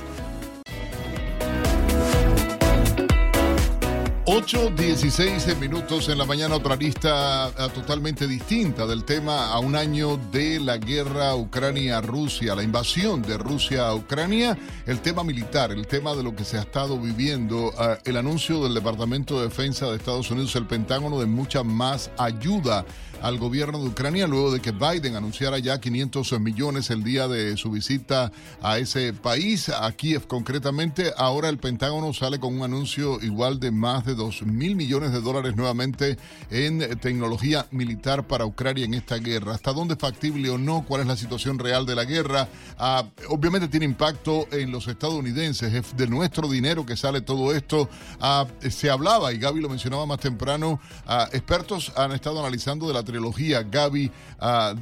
8.16 4.33 5.59
minutos 5.59 6.09
en 6.09 6.16
la 6.16 6.24
mañana, 6.24 6.57
otra 6.57 6.74
lista 6.74 7.49
ah, 7.49 7.68
totalmente 7.68 8.26
distinta 8.26 8.87
del 8.87 9.05
tema 9.05 9.53
a 9.53 9.59
un 9.59 9.76
año 9.76 10.16
de 10.16 10.59
la 10.59 10.78
guerra 10.78 11.35
Ucrania-Rusia, 11.35 12.55
la 12.55 12.62
invasión 12.62 13.20
de 13.20 13.37
Rusia 13.37 13.89
a 13.89 13.95
Ucrania, 13.95 14.57
el 14.87 15.03
tema 15.03 15.22
militar, 15.22 15.70
el 15.70 15.87
tema 15.87 16.14
de 16.14 16.22
lo 16.22 16.35
que 16.35 16.47
se 16.47 16.57
ha 16.57 16.62
estado 16.62 16.99
viviendo, 16.99 17.74
ah, 17.76 17.99
el 18.07 18.16
anuncio 18.16 18.64
del 18.64 18.72
Departamento 18.72 19.37
de 19.37 19.49
Defensa 19.49 19.91
de 19.91 19.97
Estados 19.97 20.30
Unidos, 20.30 20.57
el 20.57 20.66
Pentágono, 20.66 21.20
de 21.20 21.26
mucha 21.26 21.62
más 21.62 22.11
ayuda 22.16 22.87
al 23.22 23.39
gobierno 23.39 23.78
de 23.78 23.89
Ucrania 23.89 24.26
luego 24.26 24.51
de 24.51 24.61
que 24.61 24.72
Biden 24.72 25.16
anunciara 25.16 25.59
ya 25.59 25.80
500 25.80 26.41
millones 26.41 26.91
el 26.91 27.05
día 27.05 27.28
de 27.28 27.57
su 27.57 27.70
visita 27.70 28.33
a 28.61 28.78
ese 28.78 29.12
país, 29.12 29.68
a 29.68 29.91
Kiev 29.93 30.26
concretamente. 30.26 31.12
Ahora 31.16 31.49
el 31.49 31.59
Pentágono 31.59 32.12
sale 32.12 32.41
con 32.41 32.57
un 32.57 32.64
anuncio 32.64 33.20
igual 33.22 33.61
de 33.61 33.70
más 33.70 34.05
de 34.05 34.14
2 34.22 34.42
mil 34.42 34.76
millones 34.76 35.12
de 35.12 35.20
dólares 35.20 35.56
nuevamente 35.56 36.16
en 36.50 36.98
tecnología 37.00 37.66
militar 37.72 38.26
para 38.26 38.46
Ucrania 38.46 38.84
en 38.84 38.94
esta 38.94 39.16
guerra. 39.16 39.54
¿Hasta 39.54 39.72
dónde 39.72 39.94
es 39.94 40.00
factible 40.00 40.48
o 40.50 40.58
no? 40.58 40.84
¿Cuál 40.86 41.02
es 41.02 41.06
la 41.08 41.16
situación 41.16 41.58
real 41.58 41.86
de 41.86 41.96
la 41.96 42.04
guerra? 42.04 42.48
Ah, 42.78 43.04
obviamente 43.28 43.66
tiene 43.66 43.84
impacto 43.86 44.46
en 44.52 44.70
los 44.70 44.86
estadounidenses, 44.86 45.74
es 45.74 45.96
de 45.96 46.06
nuestro 46.06 46.48
dinero 46.48 46.86
que 46.86 46.96
sale 46.96 47.20
todo 47.20 47.52
esto. 47.52 47.88
Ah, 48.20 48.46
se 48.60 48.90
hablaba, 48.90 49.32
y 49.32 49.38
Gaby 49.38 49.60
lo 49.60 49.68
mencionaba 49.68 50.06
más 50.06 50.20
temprano, 50.20 50.80
ah, 51.06 51.28
expertos 51.32 51.92
han 51.96 52.12
estado 52.12 52.38
analizando 52.38 52.86
de 52.86 52.94
la 52.94 53.02
trilogía, 53.02 53.62
Gaby, 53.62 54.10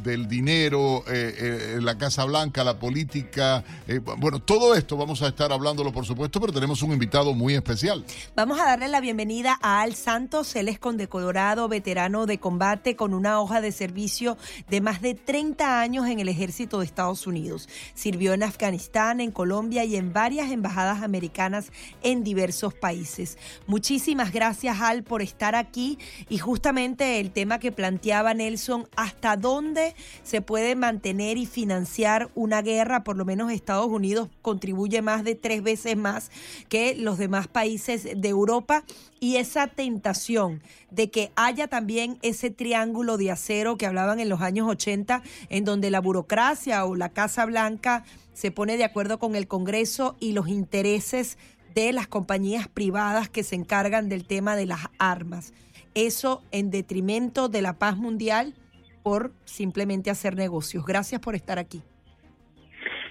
del 0.02 0.26
dinero, 0.26 1.04
eh, 1.06 1.76
eh, 1.76 1.78
la 1.80 1.96
Casa 1.98 2.24
Blanca, 2.24 2.64
la 2.64 2.78
política. 2.78 3.62
Eh, 3.86 3.98
bueno, 3.98 4.38
todo 4.40 4.74
esto 4.74 4.96
vamos 4.96 5.22
a 5.22 5.28
estar 5.28 5.52
hablándolo, 5.52 5.92
por 5.92 6.06
supuesto, 6.06 6.40
pero 6.40 6.52
tenemos 6.52 6.82
un 6.82 6.92
invitado 6.92 7.34
muy 7.34 7.54
especial. 7.54 8.04
Vamos 8.34 8.58
a 8.58 8.64
darle 8.64 8.88
la 8.88 9.00
bienvenida 9.00 9.19
a 9.20 9.82
Al 9.82 9.96
Santos. 9.96 10.56
Él 10.56 10.66
es 10.68 10.78
condecorado 10.78 11.68
veterano 11.68 12.24
de 12.24 12.38
combate 12.38 12.96
con 12.96 13.12
una 13.12 13.38
hoja 13.38 13.60
de 13.60 13.70
servicio 13.70 14.38
de 14.70 14.80
más 14.80 15.02
de 15.02 15.14
30 15.14 15.78
años 15.78 16.06
en 16.06 16.20
el 16.20 16.28
ejército 16.30 16.78
de 16.78 16.86
Estados 16.86 17.26
Unidos. 17.26 17.68
Sirvió 17.92 18.32
en 18.32 18.42
Afganistán, 18.42 19.20
en 19.20 19.30
Colombia 19.30 19.84
y 19.84 19.96
en 19.96 20.14
varias 20.14 20.50
embajadas 20.50 21.02
americanas 21.02 21.70
en 22.02 22.24
diversos 22.24 22.72
países. 22.72 23.36
Muchísimas 23.66 24.32
gracias, 24.32 24.80
Al, 24.80 25.02
por 25.02 25.20
estar 25.20 25.54
aquí 25.54 25.98
y 26.30 26.38
justamente 26.38 27.20
el 27.20 27.30
tema 27.30 27.58
que 27.58 27.72
planteaba 27.72 28.32
Nelson, 28.32 28.88
hasta 28.96 29.36
dónde 29.36 29.94
se 30.22 30.40
puede 30.40 30.76
mantener 30.76 31.36
y 31.36 31.44
financiar 31.44 32.30
una 32.34 32.62
guerra. 32.62 33.04
Por 33.04 33.18
lo 33.18 33.26
menos 33.26 33.52
Estados 33.52 33.88
Unidos 33.88 34.30
contribuye 34.40 35.02
más 35.02 35.24
de 35.24 35.34
tres 35.34 35.62
veces 35.62 35.98
más 35.98 36.30
que 36.70 36.94
los 36.94 37.18
demás 37.18 37.48
países 37.48 38.08
de 38.16 38.28
Europa. 38.30 38.82
Y 39.20 39.36
esa 39.36 39.66
tentación 39.66 40.62
de 40.90 41.10
que 41.10 41.30
haya 41.36 41.68
también 41.68 42.18
ese 42.22 42.50
triángulo 42.50 43.18
de 43.18 43.30
acero 43.30 43.76
que 43.76 43.86
hablaban 43.86 44.18
en 44.18 44.30
los 44.30 44.40
años 44.40 44.66
80, 44.66 45.22
en 45.50 45.64
donde 45.64 45.90
la 45.90 46.00
burocracia 46.00 46.84
o 46.86 46.96
la 46.96 47.10
Casa 47.10 47.44
Blanca 47.44 48.04
se 48.32 48.50
pone 48.50 48.78
de 48.78 48.84
acuerdo 48.84 49.18
con 49.18 49.36
el 49.36 49.46
Congreso 49.46 50.16
y 50.20 50.32
los 50.32 50.48
intereses 50.48 51.36
de 51.74 51.92
las 51.92 52.08
compañías 52.08 52.66
privadas 52.66 53.28
que 53.28 53.44
se 53.44 53.54
encargan 53.54 54.08
del 54.08 54.26
tema 54.26 54.56
de 54.56 54.66
las 54.66 54.88
armas 54.98 55.52
eso 55.94 56.42
en 56.52 56.70
detrimento 56.70 57.48
de 57.48 57.62
la 57.62 57.74
paz 57.74 57.96
mundial 57.96 58.54
por 59.02 59.32
simplemente 59.44 60.10
hacer 60.10 60.36
negocios. 60.36 60.84
Gracias 60.84 61.20
por 61.20 61.34
estar 61.34 61.58
aquí. 61.58 61.82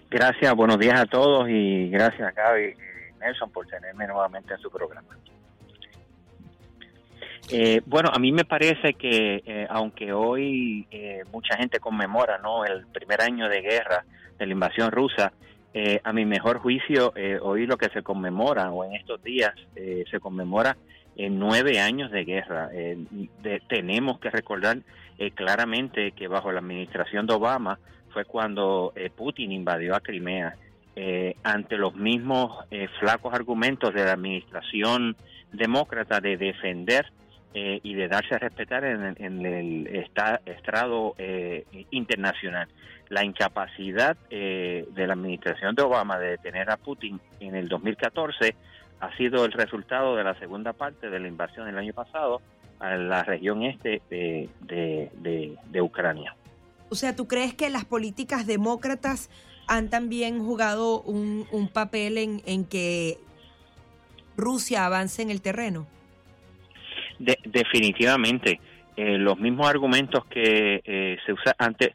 Gracias, 0.10 0.54
buenos 0.56 0.80
días 0.80 1.00
a 1.00 1.06
todos 1.06 1.48
y 1.50 1.90
gracias 1.90 2.34
Gaby 2.34 2.64
y 2.64 3.20
Nelson 3.20 3.52
por 3.52 3.68
tenerme 3.68 4.08
nuevamente 4.08 4.54
en 4.54 4.60
su 4.60 4.72
programa. 4.72 5.08
Eh, 7.52 7.82
bueno, 7.86 8.10
a 8.14 8.20
mí 8.20 8.32
me 8.32 8.46
parece 8.46 8.94
que 8.94 9.42
eh, 9.46 9.68
aunque 9.70 10.14
hoy 10.14 10.88
eh, 10.92 11.24
mucha 11.32 11.58
gente 11.58 11.80
conmemora 11.80 12.38
no 12.38 12.64
el 12.64 12.86
primer 12.88 13.22
año 13.22 13.50
de 13.50 13.62
guerra 13.62 14.06
de 14.38 14.46
la 14.46 14.54
invasión 14.54 14.92
rusa, 14.92 15.34
a 16.04 16.14
mi 16.14 16.26
mejor 16.26 16.58
juicio 16.58 17.14
hoy 17.42 17.68
lo 17.68 17.78
que 17.78 17.90
se 17.90 18.02
conmemora 18.02 18.72
o 18.72 18.84
en 18.84 18.96
estos 18.96 19.22
días 19.22 19.54
se 19.76 20.20
conmemora 20.20 20.76
en 21.20 21.38
nueve 21.38 21.80
años 21.80 22.12
de 22.12 22.24
guerra. 22.24 22.70
Eh, 22.72 22.98
tenemos 23.68 24.20
que 24.20 24.30
recordar 24.30 24.78
eh, 25.18 25.32
claramente 25.32 26.14
que 26.14 26.30
bajo 26.30 26.52
la 26.54 26.60
administración 26.60 27.28
de 27.28 27.34
Obama 27.34 27.78
fue 28.14 28.24
cuando 28.24 28.94
eh, 28.96 29.10
Putin 29.10 29.52
invadió 29.52 29.96
a 29.96 30.00
Crimea. 30.00 30.56
ante 31.44 31.78
los 31.78 31.96
mismos 31.96 32.66
flacos 33.00 33.34
argumentos 33.34 33.94
de 33.94 34.04
la 34.04 34.14
administración 34.14 35.16
demócrata 35.54 36.20
de 36.20 36.36
defender 36.36 37.06
y 37.54 37.94
de 37.96 38.08
darse 38.08 38.36
a 38.36 38.38
respetar 38.38 38.84
en, 38.84 39.46
el 39.46 39.88
estrado 40.46 41.16
internacional. 41.90 42.68
La 43.10 43.24
incapacidad 43.24 44.16
de 44.30 44.86
la 44.96 45.14
administración 45.14 45.76
de 45.76 45.82
Obama 45.82 46.20
de 46.20 46.32
detener 46.32 46.70
a 46.70 46.78
Putin 46.78 47.20
en 47.40 47.56
el 47.56 47.68
2014 47.68 48.56
ha 49.00 49.16
sido 49.18 49.46
el 49.46 49.52
resultado 49.52 50.16
de 50.16 50.24
la 50.24 50.38
segunda 50.40 50.74
parte 50.74 51.10
de 51.10 51.20
la 51.20 51.28
invasión 51.28 51.66
del 51.66 51.78
año 51.78 51.94
pasado 51.94 52.42
a 52.80 52.96
la 52.96 53.24
región 53.24 53.64
este 53.64 54.02
de, 54.10 55.82
Ucrania. 55.82 56.36
O 56.90 56.96
sea, 56.96 57.16
¿tú 57.16 57.28
crees 57.28 57.54
que 57.54 57.70
las 57.70 57.86
políticas 57.86 58.48
demócratas 58.48 59.30
han 59.68 59.90
también 59.90 60.44
jugado 60.44 61.02
un, 61.02 61.70
papel 61.72 62.18
en, 62.18 62.66
que 62.66 63.18
Rusia 64.36 64.86
avance 64.86 65.22
en 65.22 65.30
el 65.30 65.42
terreno? 65.42 65.88
Definitivamente. 67.20 68.60
Eh, 68.96 69.18
los 69.18 69.40
mismos 69.40 69.70
argumentos 69.70 70.26
que 70.26 70.82
eh, 70.84 71.18
se 71.26 71.32
usan 71.32 71.54
antes. 71.58 71.92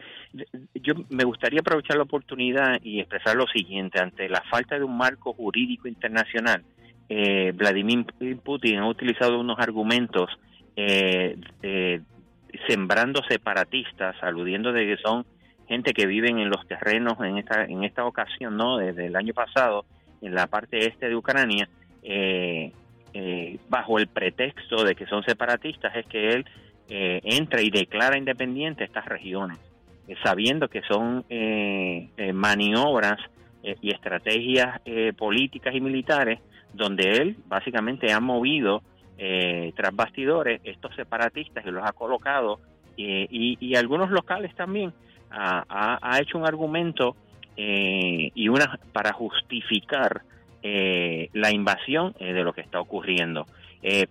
Yo 0.74 0.94
me 1.10 1.24
gustaría 1.24 1.60
aprovechar 1.60 1.98
la 1.98 2.04
oportunidad 2.04 2.78
y 2.82 3.00
expresar 3.00 3.36
lo 3.36 3.46
siguiente: 3.46 4.00
ante 4.00 4.26
la 4.28 4.42
falta 4.50 4.78
de 4.78 4.84
un 4.84 4.96
marco 4.96 5.34
jurídico 5.34 5.86
internacional, 5.86 6.62
eh, 7.10 7.52
Vladimir 7.54 8.06
Putin 8.42 8.78
ha 8.78 8.88
utilizado 8.88 9.38
unos 9.38 9.58
argumentos 9.58 10.30
eh, 10.76 11.36
sembrando 12.66 13.22
separatistas, 13.28 14.16
aludiendo 14.22 14.72
de 14.72 14.86
que 14.86 14.96
son 15.02 15.26
gente 15.68 15.92
que 15.92 16.06
viven 16.06 16.38
en 16.38 16.48
los 16.48 16.66
terrenos 16.66 17.14
en 17.20 17.38
esta 17.38 17.64
en 17.64 17.84
esta 17.84 18.04
ocasión, 18.04 18.56
no, 18.56 18.78
desde 18.78 19.06
el 19.06 19.16
año 19.16 19.34
pasado 19.34 19.84
en 20.22 20.34
la 20.34 20.46
parte 20.46 20.86
este 20.86 21.08
de 21.08 21.16
Ucrania, 21.16 21.68
eh, 22.02 22.72
bajo 23.68 23.98
el 23.98 24.08
pretexto 24.08 24.82
de 24.84 24.94
que 24.96 25.06
son 25.06 25.22
separatistas, 25.22 25.94
es 25.94 26.06
que 26.06 26.30
él 26.30 26.44
entra 26.88 27.62
y 27.62 27.70
declara 27.70 28.18
independiente 28.18 28.82
estas 28.84 29.04
regiones, 29.04 29.58
sabiendo 30.22 30.68
que 30.68 30.82
son 30.82 31.24
maniobras 32.32 33.18
y 33.62 33.90
estrategias 33.92 34.80
políticas 35.16 35.74
y 35.74 35.80
militares 35.80 36.40
donde 36.74 37.08
él 37.16 37.36
básicamente 37.46 38.12
ha 38.12 38.20
movido 38.20 38.82
eh, 39.16 39.72
tras 39.76 39.94
bastidores 39.94 40.60
estos 40.64 40.94
separatistas 40.96 41.64
y 41.64 41.70
los 41.70 41.84
ha 41.84 41.92
colocado 41.92 42.58
eh, 42.96 43.26
y, 43.30 43.74
algunos 43.76 44.10
locales 44.10 44.54
también 44.54 44.92
ha, 45.30 46.18
hecho 46.20 46.38
un 46.38 46.46
argumento 46.46 47.16
eh, 47.56 48.30
y 48.34 48.48
una 48.48 48.78
para 48.92 49.12
justificar 49.12 50.22
eh, 50.64 51.28
la 51.34 51.52
invasión 51.52 52.14
de 52.18 52.42
lo 52.42 52.52
que 52.52 52.62
está 52.62 52.80
ocurriendo. 52.80 53.46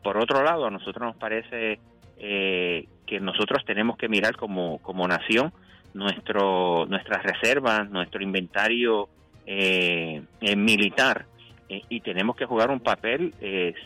por 0.02 0.18
otro 0.18 0.44
lado, 0.44 0.66
a 0.66 0.72
nosotros 0.72 1.08
nos 1.08 1.16
parece 1.18 1.80
que 2.18 3.20
nosotros 3.20 3.66
tenemos 3.66 3.98
que 3.98 4.08
mirar 4.08 4.38
como, 4.38 4.78
como 4.78 5.06
nación 5.08 5.52
nuestro, 5.94 6.86
nuestras 6.86 7.24
reservas, 7.24 7.90
nuestro 7.90 8.24
inventario 8.24 9.10
militar 10.56 11.26
y 11.68 12.00
tenemos 12.00 12.36
que 12.36 12.46
jugar 12.46 12.70
un 12.70 12.80
papel 12.80 13.34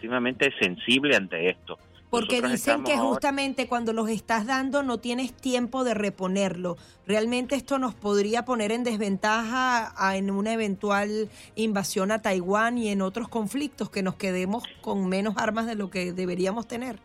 sumamente 0.01 0.53
sensible 0.59 1.15
ante 1.15 1.49
esto. 1.49 1.80
Porque 2.10 2.41
dicen 2.41 2.84
que 2.84 2.97
justamente 2.97 3.68
cuando 3.68 3.91
los 3.91 4.10
estás 4.10 4.45
dando 4.45 4.82
no 4.82 4.97
tienes 4.97 5.34
tiempo 5.34 5.84
de 5.84 5.93
reponerlo. 5.93 6.78
Realmente 7.05 7.55
esto 7.55 7.80
nos 7.80 7.95
podría 7.95 8.45
poner 8.45 8.72
en 8.72 8.86
desventaja 8.86 9.93
en 10.16 10.32
una 10.32 10.53
eventual 10.53 11.30
invasión 11.55 12.12
a 12.12 12.22
Taiwán 12.22 12.78
y 12.78 12.89
en 12.89 13.01
otros 13.01 13.28
conflictos 13.28 13.89
que 13.89 14.03
nos 14.03 14.16
quedemos 14.16 14.64
con 14.82 15.08
menos 15.10 15.36
armas 15.38 15.66
de 15.66 15.76
lo 15.76 15.89
que 15.89 16.14
deberíamos 16.14 16.68
tener. 16.68 16.97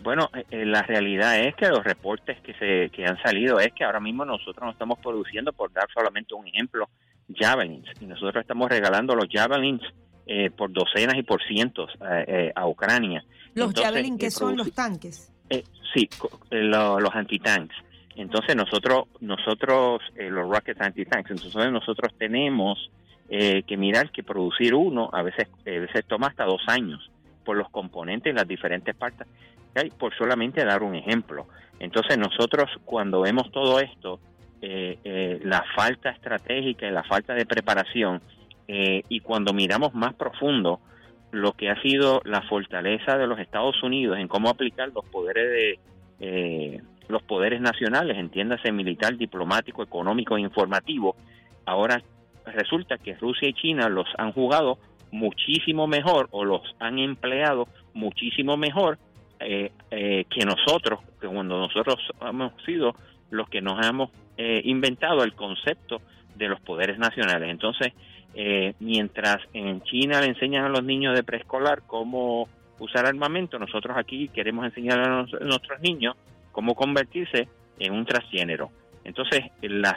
Bueno, 0.00 0.30
eh, 0.32 0.44
eh, 0.50 0.64
la 0.64 0.82
realidad 0.82 1.40
es 1.40 1.56
que 1.56 1.68
los 1.68 1.82
reportes 1.82 2.40
que, 2.40 2.54
se, 2.54 2.90
que 2.90 3.04
han 3.04 3.20
salido 3.20 3.58
es 3.58 3.72
que 3.72 3.84
ahora 3.84 3.98
mismo 3.98 4.24
nosotros 4.24 4.64
no 4.64 4.70
estamos 4.70 5.00
produciendo, 5.00 5.52
por 5.52 5.72
dar 5.72 5.88
solamente 5.92 6.34
un 6.34 6.46
ejemplo, 6.46 6.88
javelins. 7.34 7.88
Y 8.00 8.06
nosotros 8.06 8.40
estamos 8.42 8.68
regalando 8.68 9.16
los 9.16 9.26
javelins 9.28 9.82
eh, 10.26 10.50
por 10.50 10.72
docenas 10.72 11.16
y 11.16 11.22
por 11.24 11.42
cientos 11.42 11.90
a 12.54 12.66
Ucrania. 12.66 13.24
¿Los 13.54 13.72
Javelin 13.74 14.18
que 14.18 14.30
son 14.30 14.56
los 14.56 14.72
tanques? 14.72 15.32
Eh, 15.50 15.64
sí, 15.94 16.08
eh, 16.50 16.62
los 16.62 17.14
antitanks. 17.14 17.74
Entonces 18.16 18.56
nosotros, 18.56 19.04
nosotros 19.20 20.02
eh, 20.16 20.28
los 20.28 20.48
rocket 20.48 20.80
antitanks, 20.80 21.30
entonces 21.30 21.72
nosotros 21.72 22.12
tenemos 22.18 22.90
que 23.30 23.76
mirar 23.76 24.10
que 24.10 24.22
producir 24.22 24.74
uno 24.74 25.10
a 25.12 25.20
veces, 25.20 25.48
a 25.60 25.70
veces 25.70 26.06
toma 26.06 26.28
hasta 26.28 26.46
dos 26.46 26.62
años 26.66 27.10
por 27.44 27.58
los 27.58 27.68
componentes 27.68 28.32
y 28.32 28.34
las 28.34 28.48
diferentes 28.48 28.96
partes, 28.96 29.26
por 29.98 30.16
solamente 30.16 30.64
dar 30.64 30.82
un 30.82 30.94
ejemplo. 30.94 31.46
Entonces 31.78 32.16
nosotros 32.16 32.70
cuando 32.86 33.20
vemos 33.20 33.52
todo 33.52 33.80
esto, 33.80 34.18
la 34.62 35.62
falta 35.76 36.08
estratégica 36.08 36.86
y 36.86 36.90
la 36.90 37.04
falta 37.04 37.34
de 37.34 37.44
preparación, 37.44 38.22
y 38.66 39.20
cuando 39.20 39.52
miramos 39.52 39.92
más 39.92 40.14
profundo, 40.14 40.80
lo 41.30 41.52
que 41.52 41.70
ha 41.70 41.80
sido 41.82 42.20
la 42.24 42.42
fortaleza 42.42 43.18
de 43.18 43.26
los 43.26 43.38
Estados 43.38 43.82
Unidos 43.82 44.18
en 44.18 44.28
cómo 44.28 44.48
aplicar 44.48 44.90
los 44.94 45.04
poderes 45.06 45.50
de 45.50 45.78
eh, 46.20 46.82
los 47.08 47.22
poderes 47.22 47.60
nacionales, 47.60 48.18
entiéndase 48.18 48.70
militar, 48.70 49.16
diplomático, 49.16 49.82
económico 49.82 50.36
e 50.36 50.40
informativo. 50.40 51.16
Ahora 51.64 52.02
resulta 52.44 52.98
que 52.98 53.14
Rusia 53.14 53.48
y 53.48 53.54
China 53.54 53.88
los 53.88 54.06
han 54.18 54.32
jugado 54.32 54.78
muchísimo 55.10 55.86
mejor 55.86 56.28
o 56.32 56.44
los 56.44 56.62
han 56.80 56.98
empleado 56.98 57.66
muchísimo 57.94 58.56
mejor 58.58 58.98
eh, 59.40 59.72
eh, 59.90 60.24
que 60.28 60.44
nosotros, 60.44 61.00
que 61.20 61.28
cuando 61.28 61.58
nosotros 61.58 61.96
hemos 62.20 62.52
sido 62.64 62.94
los 63.30 63.48
que 63.48 63.60
nos 63.60 63.84
hemos 63.86 64.10
inventado 64.62 65.24
el 65.24 65.34
concepto 65.34 66.00
de 66.36 66.48
los 66.48 66.60
poderes 66.60 66.96
nacionales. 66.96 67.50
Entonces, 67.50 67.92
eh, 68.40 68.74
mientras 68.78 69.38
en 69.52 69.82
China 69.82 70.20
le 70.20 70.28
enseñan 70.28 70.64
a 70.64 70.68
los 70.68 70.84
niños 70.84 71.16
de 71.16 71.24
preescolar 71.24 71.82
cómo 71.88 72.48
usar 72.78 73.04
armamento, 73.04 73.58
nosotros 73.58 73.96
aquí 73.96 74.28
queremos 74.28 74.64
enseñar 74.64 75.00
a, 75.00 75.26
nuestros 75.40 75.80
niños 75.80 76.14
cómo 76.52 76.76
convertirse 76.76 77.48
en 77.80 77.92
un 77.92 78.06
transgénero. 78.06 78.70
Entonces, 79.02 79.40
las, 79.62 79.96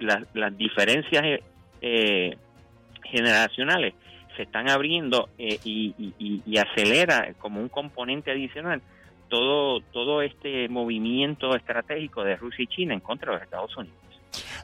las, 0.00 0.58
diferencias 0.58 1.22
eh, 1.24 1.42
eh, 1.80 2.36
generacionales 3.04 3.94
se 4.36 4.42
están 4.42 4.68
abriendo 4.68 5.28
y, 5.38 5.94
y, 6.18 6.58
acelera 6.58 7.34
como 7.38 7.60
un 7.60 7.68
componente 7.68 8.32
adicional 8.32 8.82
todo, 9.28 9.80
todo 9.92 10.22
este 10.22 10.68
movimiento 10.68 11.54
estratégico 11.54 12.24
de 12.24 12.34
Rusia 12.34 12.64
y 12.64 12.66
China 12.66 12.94
en 12.94 13.00
contra 13.00 13.30
de 13.30 13.36
los 13.36 13.44
Estados 13.44 13.76
Unidos. 13.76 14.05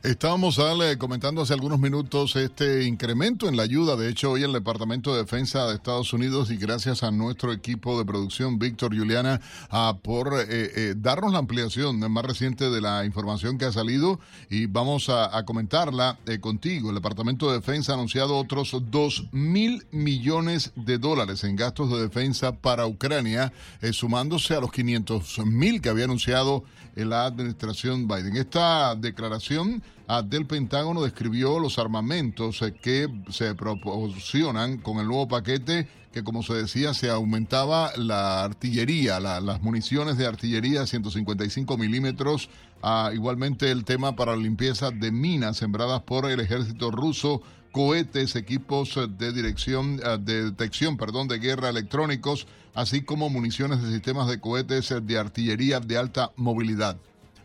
Estábamos 0.03 0.61
comentando 0.99 1.43
hace 1.43 1.53
algunos 1.53 1.79
minutos 1.79 2.35
este 2.35 2.83
incremento 2.83 3.49
en 3.49 3.57
la 3.57 3.63
ayuda. 3.63 3.95
De 3.95 4.09
hecho, 4.09 4.33
hoy 4.33 4.43
el 4.43 4.53
Departamento 4.53 5.13
de 5.13 5.21
Defensa 5.21 5.69
de 5.69 5.77
Estados 5.77 6.13
Unidos, 6.13 6.51
y 6.51 6.57
gracias 6.57 7.05
a 7.05 7.13
nuestro 7.13 7.53
equipo 7.53 7.97
de 7.97 8.05
producción, 8.05 8.59
Víctor 8.59 8.99
Juliana, 8.99 9.41
ah, 9.71 9.99
por 10.03 10.35
eh, 10.35 10.47
eh, 10.49 10.95
darnos 10.97 11.33
la 11.33 11.39
ampliación 11.39 12.01
más 12.11 12.25
reciente 12.25 12.69
de 12.69 12.81
la 12.81 13.05
información 13.05 13.59
que 13.59 13.65
ha 13.65 13.71
salido 13.71 14.19
y 14.51 14.67
vamos 14.67 15.09
a, 15.09 15.41
comentarla 15.45 16.19
eh, 16.27 16.41
contigo. 16.41 16.89
El 16.89 16.97
Departamento 16.97 17.53
de 17.53 17.61
Defensa 17.61 17.93
ha 17.93 17.95
anunciado 17.95 18.37
otros 18.37 18.77
2 18.91 19.29
mil 19.31 19.87
millones 19.93 20.73
de 20.75 20.99
dólares 20.99 21.45
en 21.45 21.55
gastos 21.55 21.93
de 21.93 22.03
defensa 22.03 22.51
para 22.51 22.89
Ucrania, 22.89 23.53
sumándose 23.93 24.57
a 24.57 24.61
los 24.61 24.73
500 24.73 25.39
mil 25.47 25.81
que 25.81 25.91
había 25.91 26.07
anunciado 26.07 26.65
la 26.97 27.25
administración 27.25 28.09
Biden. 28.09 28.37
Esta 28.37 28.95
declaración 28.97 29.83
del 30.21 30.47
Pentágono 30.47 31.03
describió 31.03 31.59
los 31.59 31.79
armamentos 31.79 32.61
eh, 32.61 32.75
que 32.75 33.09
se 33.31 33.55
proporcionan 33.55 34.79
con 34.79 34.99
el 34.99 35.07
nuevo 35.07 35.29
paquete 35.29 35.89
que 36.13 36.23
como 36.23 36.43
se 36.43 36.53
decía 36.53 36.93
se 36.93 37.09
aumentaba 37.09 37.91
la 37.97 38.45
artillería, 38.45 39.19
las 39.19 39.63
municiones 39.63 40.19
de 40.19 40.27
artillería 40.27 40.87
155 40.87 41.79
milímetros, 41.79 42.51
ah, 42.83 43.11
igualmente 43.15 43.71
el 43.71 43.85
tema 43.85 44.15
para 44.15 44.37
limpieza 44.37 44.91
de 44.91 45.11
minas 45.11 45.57
sembradas 45.57 46.03
por 46.03 46.27
el 46.27 46.41
ejército 46.41 46.91
ruso 46.91 47.41
cohetes, 47.73 48.37
equipos 48.37 49.01
de 49.17 49.33
dirección, 49.33 50.01
ah, 50.05 50.19
de 50.19 50.45
detección, 50.45 50.99
perdón, 50.99 51.29
de 51.29 51.39
guerra 51.39 51.71
electrónicos, 51.71 52.47
así 52.75 53.03
como 53.03 53.31
municiones 53.31 53.83
de 53.83 53.91
sistemas 53.91 54.29
de 54.29 54.41
cohetes 54.41 54.95
de 55.03 55.19
artillería 55.19 55.81
de 55.81 55.97
alta 55.97 56.33
movilidad. 56.37 56.99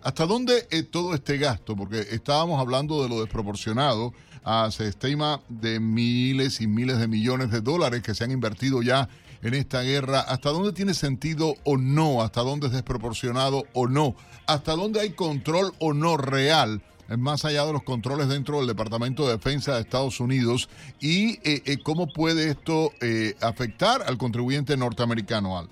¿Hasta 0.03 0.25
dónde 0.25 0.67
es 0.69 0.89
todo 0.89 1.13
este 1.13 1.37
gasto? 1.37 1.75
Porque 1.75 1.99
estábamos 2.11 2.59
hablando 2.59 3.03
de 3.03 3.09
lo 3.09 3.19
desproporcionado. 3.21 4.13
Ah, 4.43 4.69
se 4.71 4.87
estima 4.87 5.41
de 5.49 5.79
miles 5.79 6.61
y 6.61 6.67
miles 6.67 6.99
de 6.99 7.07
millones 7.07 7.51
de 7.51 7.61
dólares 7.61 8.01
que 8.01 8.15
se 8.15 8.23
han 8.23 8.31
invertido 8.31 8.81
ya 8.81 9.09
en 9.41 9.53
esta 9.53 9.81
guerra. 9.81 10.21
¿Hasta 10.21 10.49
dónde 10.49 10.71
tiene 10.73 10.93
sentido 10.93 11.55
o 11.65 11.77
no? 11.77 12.21
¿Hasta 12.21 12.41
dónde 12.41 12.67
es 12.67 12.73
desproporcionado 12.73 13.65
o 13.73 13.87
no? 13.87 14.15
¿Hasta 14.45 14.75
dónde 14.75 15.01
hay 15.01 15.11
control 15.11 15.73
o 15.79 15.93
no 15.93 16.17
real 16.17 16.81
más 17.15 17.45
allá 17.45 17.65
de 17.65 17.71
los 17.71 17.83
controles 17.83 18.27
dentro 18.27 18.57
del 18.57 18.67
Departamento 18.67 19.25
de 19.25 19.33
Defensa 19.33 19.75
de 19.75 19.81
Estados 19.81 20.19
Unidos 20.19 20.67
y 20.99 21.35
eh, 21.49 21.61
eh, 21.65 21.77
cómo 21.81 22.07
puede 22.07 22.49
esto 22.49 22.91
eh, 22.99 23.35
afectar 23.39 24.03
al 24.05 24.17
contribuyente 24.17 24.75
norteamericano, 24.75 25.57
Al. 25.57 25.69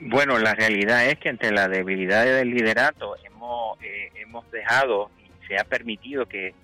Bueno, 0.00 0.38
la 0.38 0.54
realidad 0.54 1.06
es 1.06 1.18
que 1.18 1.28
ante 1.28 1.52
la 1.52 1.68
debilidad 1.68 2.24
del 2.24 2.50
liderato 2.50 3.14
hemos, 3.24 3.78
hemos 4.16 4.50
dejado 4.50 5.10
y 5.18 5.46
se 5.46 5.56
ha 5.56 5.64
permitido 5.64 6.26
que, 6.26 6.54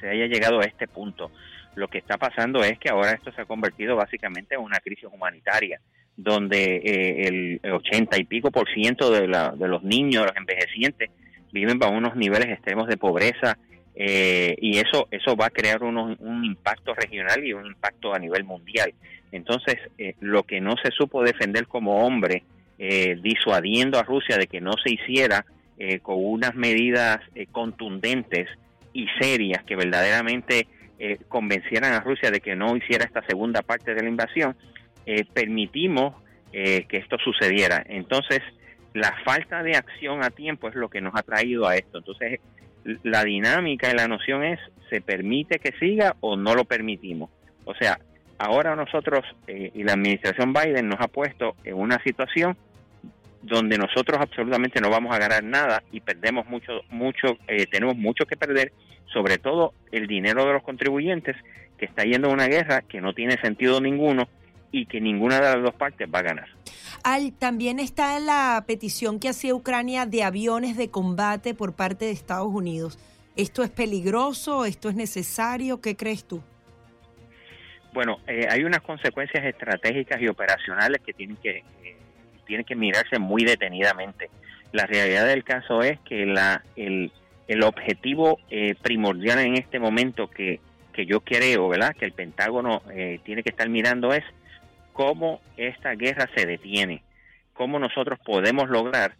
se 0.00 0.08
haya 0.08 0.26
llegado 0.26 0.60
a 0.60 0.64
este 0.64 0.88
punto. 0.88 1.30
Lo 1.74 1.88
que 1.88 1.98
está 1.98 2.16
pasando 2.16 2.62
es 2.62 2.78
que 2.78 2.88
ahora 2.88 3.12
esto 3.12 3.32
se 3.32 3.42
ha 3.42 3.46
convertido 3.46 3.96
básicamente 3.96 4.54
en 4.54 4.62
una 4.62 4.80
crisis 4.80 5.08
humanitaria, 5.10 5.80
donde 6.16 6.76
el 7.26 7.60
80 7.70 8.18
y 8.18 8.24
pico 8.24 8.50
por 8.50 8.68
ciento 8.72 9.10
de, 9.10 9.28
la, 9.28 9.50
de 9.50 9.68
los 9.68 9.82
niños, 9.82 10.24
los 10.24 10.36
envejecientes, 10.36 11.10
viven 11.52 11.78
bajo 11.78 11.92
unos 11.92 12.16
niveles 12.16 12.48
extremos 12.48 12.88
de 12.88 12.96
pobreza 12.96 13.58
eh, 13.98 14.54
y 14.60 14.76
eso 14.76 15.08
eso 15.10 15.34
va 15.36 15.46
a 15.46 15.50
crear 15.50 15.82
un 15.82 16.44
impacto 16.44 16.92
regional 16.94 17.42
y 17.42 17.54
un 17.54 17.66
impacto 17.66 18.14
a 18.14 18.18
nivel 18.18 18.44
mundial. 18.44 18.92
Entonces, 19.32 19.76
eh, 19.98 20.14
lo 20.20 20.44
que 20.44 20.60
no 20.60 20.74
se 20.82 20.90
supo 20.90 21.22
defender 21.22 21.66
como 21.66 22.04
hombre, 22.06 22.44
eh, 22.78 23.18
disuadiendo 23.22 23.98
a 23.98 24.02
Rusia 24.02 24.36
de 24.36 24.46
que 24.46 24.60
no 24.60 24.72
se 24.82 24.94
hiciera 24.94 25.44
con 26.00 26.16
unas 26.18 26.54
medidas 26.54 27.18
contundentes 27.52 28.48
y 28.94 29.08
serias 29.20 29.62
que 29.64 29.76
verdaderamente 29.76 30.66
convencieran 31.28 31.92
a 31.92 32.00
Rusia 32.00 32.30
de 32.30 32.40
que 32.40 32.56
no 32.56 32.74
hiciera 32.74 33.04
esta 33.04 33.22
segunda 33.26 33.60
parte 33.60 33.94
de 33.94 34.02
la 34.02 34.08
invasión, 34.08 34.56
permitimos 35.34 36.14
que 36.50 36.86
esto 36.90 37.18
sucediera. 37.18 37.84
Entonces, 37.86 38.40
la 38.94 39.14
falta 39.22 39.62
de 39.62 39.76
acción 39.76 40.24
a 40.24 40.30
tiempo 40.30 40.68
es 40.68 40.74
lo 40.76 40.88
que 40.88 41.02
nos 41.02 41.14
ha 41.14 41.22
traído 41.22 41.68
a 41.68 41.76
esto. 41.76 41.98
Entonces, 41.98 42.40
la 43.02 43.24
dinámica 43.24 43.90
y 43.90 43.94
la 43.94 44.08
noción 44.08 44.44
es, 44.44 44.58
¿se 44.88 45.02
permite 45.02 45.58
que 45.58 45.72
siga 45.78 46.16
o 46.20 46.36
no 46.36 46.54
lo 46.54 46.64
permitimos? 46.64 47.28
O 47.66 47.74
sea, 47.74 47.98
ahora 48.38 48.76
nosotros 48.76 49.24
eh, 49.46 49.70
y 49.74 49.82
la 49.82 49.94
administración 49.94 50.52
Biden 50.52 50.88
nos 50.88 51.00
ha 51.00 51.08
puesto 51.08 51.56
en 51.64 51.74
una 51.74 52.02
situación 52.02 52.56
donde 53.42 53.78
nosotros 53.78 54.18
absolutamente 54.20 54.80
no 54.80 54.90
vamos 54.90 55.14
a 55.14 55.18
ganar 55.18 55.44
nada 55.44 55.82
y 55.92 56.00
perdemos 56.00 56.46
mucho, 56.46 56.80
mucho, 56.90 57.38
eh, 57.46 57.66
tenemos 57.70 57.96
mucho 57.96 58.26
que 58.26 58.36
perder, 58.36 58.72
sobre 59.12 59.38
todo 59.38 59.72
el 59.92 60.06
dinero 60.06 60.44
de 60.46 60.52
los 60.52 60.62
contribuyentes 60.62 61.36
que 61.78 61.84
está 61.84 62.04
yendo 62.04 62.28
a 62.28 62.32
una 62.32 62.48
guerra 62.48 62.82
que 62.82 63.00
no 63.00 63.14
tiene 63.14 63.40
sentido 63.40 63.80
ninguno 63.80 64.28
y 64.72 64.86
que 64.86 65.00
ninguna 65.00 65.36
de 65.36 65.42
las 65.42 65.62
dos 65.62 65.74
partes 65.74 66.08
va 66.12 66.18
a 66.18 66.22
ganar. 66.22 66.48
Al, 67.04 67.32
también 67.32 67.78
está 67.78 68.18
la 68.18 68.64
petición 68.66 69.20
que 69.20 69.28
hacía 69.28 69.54
Ucrania 69.54 70.06
de 70.06 70.24
aviones 70.24 70.76
de 70.76 70.90
combate 70.90 71.54
por 71.54 71.74
parte 71.74 72.06
de 72.06 72.10
Estados 72.10 72.52
Unidos. 72.52 72.98
¿Esto 73.36 73.62
es 73.62 73.70
peligroso? 73.70 74.64
¿Esto 74.64 74.88
es 74.88 74.96
necesario? 74.96 75.80
¿Qué 75.80 75.94
crees 75.94 76.24
tú? 76.24 76.42
Bueno, 77.96 78.20
eh, 78.26 78.46
hay 78.50 78.62
unas 78.62 78.82
consecuencias 78.82 79.42
estratégicas 79.42 80.20
y 80.20 80.28
operacionales 80.28 81.00
que 81.00 81.14
tienen 81.14 81.38
que, 81.38 81.64
eh, 81.82 81.96
tienen 82.44 82.66
que 82.66 82.76
mirarse 82.76 83.18
muy 83.18 83.42
detenidamente. 83.42 84.28
La 84.72 84.84
realidad 84.84 85.26
del 85.26 85.44
caso 85.44 85.80
es 85.80 85.98
que 86.00 86.26
la, 86.26 86.62
el, 86.76 87.10
el 87.48 87.62
objetivo 87.62 88.38
eh, 88.50 88.74
primordial 88.82 89.38
en 89.38 89.54
este 89.54 89.78
momento 89.78 90.28
que, 90.28 90.60
que 90.92 91.06
yo 91.06 91.20
creo, 91.20 91.70
¿verdad? 91.70 91.96
Que 91.98 92.04
el 92.04 92.12
Pentágono 92.12 92.82
tiene 93.24 93.42
que 93.42 93.48
estar 93.48 93.70
mirando 93.70 94.12
es 94.12 94.24
cómo 94.92 95.40
esta 95.56 95.94
guerra 95.94 96.28
se 96.36 96.44
detiene, 96.44 97.02
cómo 97.54 97.78
nosotros 97.78 98.18
podemos 98.22 98.68
lograr 98.68 99.14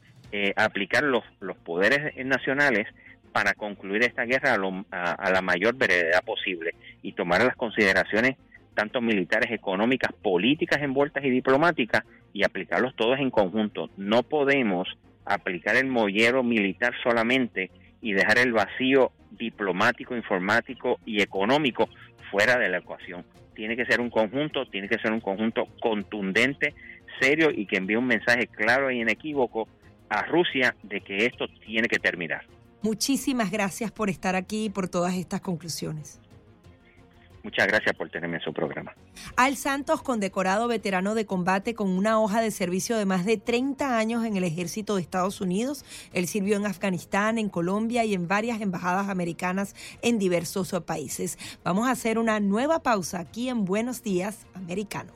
aplicar 0.54 1.02
los, 1.02 1.24
los 1.40 1.56
poderes 1.56 2.14
nacionales 2.26 2.88
para 3.32 3.54
concluir 3.54 4.02
esta 4.02 4.24
guerra 4.24 4.58
a, 4.90 5.12
a, 5.12 5.30
la 5.30 5.40
mayor 5.40 5.76
brevedad 5.76 6.22
posible 6.24 6.74
y 7.00 7.12
tomar 7.12 7.42
las 7.42 7.56
consideraciones 7.56 8.36
tanto 8.76 9.00
militares, 9.00 9.50
económicas, 9.50 10.12
políticas 10.12 10.80
envueltas 10.80 11.24
y 11.24 11.30
diplomáticas 11.30 12.04
y 12.32 12.44
aplicarlos 12.44 12.94
todos 12.94 13.18
en 13.18 13.30
conjunto. 13.30 13.90
No 13.96 14.22
podemos 14.22 14.86
aplicar 15.24 15.74
el 15.74 15.86
mollero 15.86 16.44
militar 16.44 16.94
solamente 17.02 17.70
y 18.00 18.12
dejar 18.12 18.38
el 18.38 18.52
vacío 18.52 19.10
diplomático, 19.32 20.14
informático 20.14 21.00
y 21.04 21.22
económico 21.22 21.88
fuera 22.30 22.58
de 22.58 22.68
la 22.68 22.78
ecuación. 22.78 23.24
Tiene 23.54 23.76
que 23.76 23.86
ser 23.86 24.00
un 24.00 24.10
conjunto, 24.10 24.66
tiene 24.66 24.88
que 24.88 24.98
ser 24.98 25.10
un 25.10 25.20
conjunto 25.20 25.66
contundente, 25.80 26.74
serio 27.20 27.50
y 27.50 27.66
que 27.66 27.78
envíe 27.78 27.96
un 27.96 28.06
mensaje 28.06 28.46
claro 28.46 28.90
y 28.90 29.00
inequívoco 29.00 29.66
a 30.10 30.22
Rusia 30.22 30.76
de 30.82 31.00
que 31.00 31.24
esto 31.24 31.46
tiene 31.64 31.88
que 31.88 31.98
terminar. 31.98 32.44
Muchísimas 32.82 33.50
gracias 33.50 33.90
por 33.90 34.10
estar 34.10 34.36
aquí 34.36 34.66
y 34.66 34.70
por 34.70 34.88
todas 34.88 35.14
estas 35.14 35.40
conclusiones. 35.40 36.20
Muchas 37.46 37.68
gracias 37.68 37.94
por 37.94 38.10
tenerme 38.10 38.38
en 38.38 38.42
su 38.42 38.52
programa. 38.52 38.92
Al 39.36 39.56
Santos, 39.56 40.02
condecorado 40.02 40.66
veterano 40.66 41.14
de 41.14 41.26
combate 41.26 41.76
con 41.76 41.90
una 41.90 42.20
hoja 42.20 42.40
de 42.40 42.50
servicio 42.50 42.98
de 42.98 43.06
más 43.06 43.24
de 43.24 43.36
30 43.36 43.96
años 43.96 44.24
en 44.24 44.36
el 44.36 44.42
ejército 44.42 44.96
de 44.96 45.02
Estados 45.02 45.40
Unidos. 45.40 45.84
Él 46.12 46.26
sirvió 46.26 46.56
en 46.56 46.66
Afganistán, 46.66 47.38
en 47.38 47.48
Colombia 47.48 48.04
y 48.04 48.14
en 48.14 48.26
varias 48.26 48.60
embajadas 48.60 49.08
americanas 49.08 49.76
en 50.02 50.18
diversos 50.18 50.74
países. 50.84 51.38
Vamos 51.62 51.86
a 51.86 51.92
hacer 51.92 52.18
una 52.18 52.40
nueva 52.40 52.82
pausa 52.82 53.20
aquí 53.20 53.48
en 53.48 53.64
Buenos 53.64 54.02
Días, 54.02 54.48
Americano. 54.54 55.12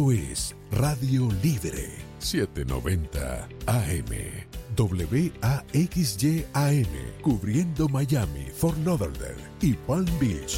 Esto 0.00 0.12
es 0.12 0.56
Radio 0.72 1.28
Libre 1.42 1.90
790 2.20 3.46
AM. 3.66 4.06
WAXYAM, 5.74 6.86
cubriendo 7.20 7.86
Miami, 7.86 8.46
Fort 8.50 8.78
Lauderdale 8.82 9.36
y 9.60 9.74
Palm 9.74 10.06
Beach. 10.18 10.56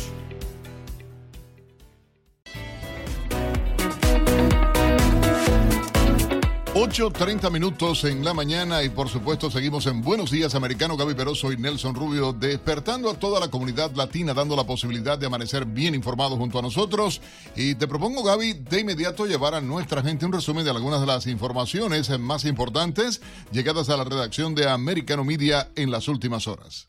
8.30 6.82 7.48
minutos 7.52 8.02
en 8.02 8.24
la 8.24 8.34
mañana 8.34 8.82
y 8.82 8.88
por 8.88 9.08
supuesto 9.08 9.48
seguimos 9.52 9.86
en 9.86 10.02
Buenos 10.02 10.32
Días 10.32 10.56
Americano. 10.56 10.96
Gaby 10.96 11.14
Peroso 11.14 11.52
y 11.52 11.56
Nelson 11.56 11.94
Rubio 11.94 12.32
despertando 12.32 13.08
a 13.08 13.14
toda 13.14 13.38
la 13.38 13.46
comunidad 13.46 13.92
latina, 13.94 14.34
dando 14.34 14.56
la 14.56 14.64
posibilidad 14.64 15.16
de 15.16 15.26
amanecer 15.26 15.64
bien 15.64 15.94
informados 15.94 16.36
junto 16.40 16.58
a 16.58 16.62
nosotros. 16.62 17.20
Y 17.54 17.76
te 17.76 17.86
propongo, 17.86 18.24
Gaby, 18.24 18.54
de 18.54 18.80
inmediato 18.80 19.26
llevar 19.26 19.54
a 19.54 19.60
nuestra 19.60 20.02
gente 20.02 20.26
un 20.26 20.32
resumen 20.32 20.64
de 20.64 20.70
algunas 20.70 21.00
de 21.00 21.06
las 21.06 21.28
informaciones 21.28 22.18
más 22.18 22.44
importantes 22.44 23.22
llegadas 23.52 23.88
a 23.88 23.96
la 23.96 24.02
redacción 24.02 24.56
de 24.56 24.68
Americano 24.68 25.22
Media 25.22 25.70
en 25.76 25.92
las 25.92 26.08
últimas 26.08 26.48
horas. 26.48 26.88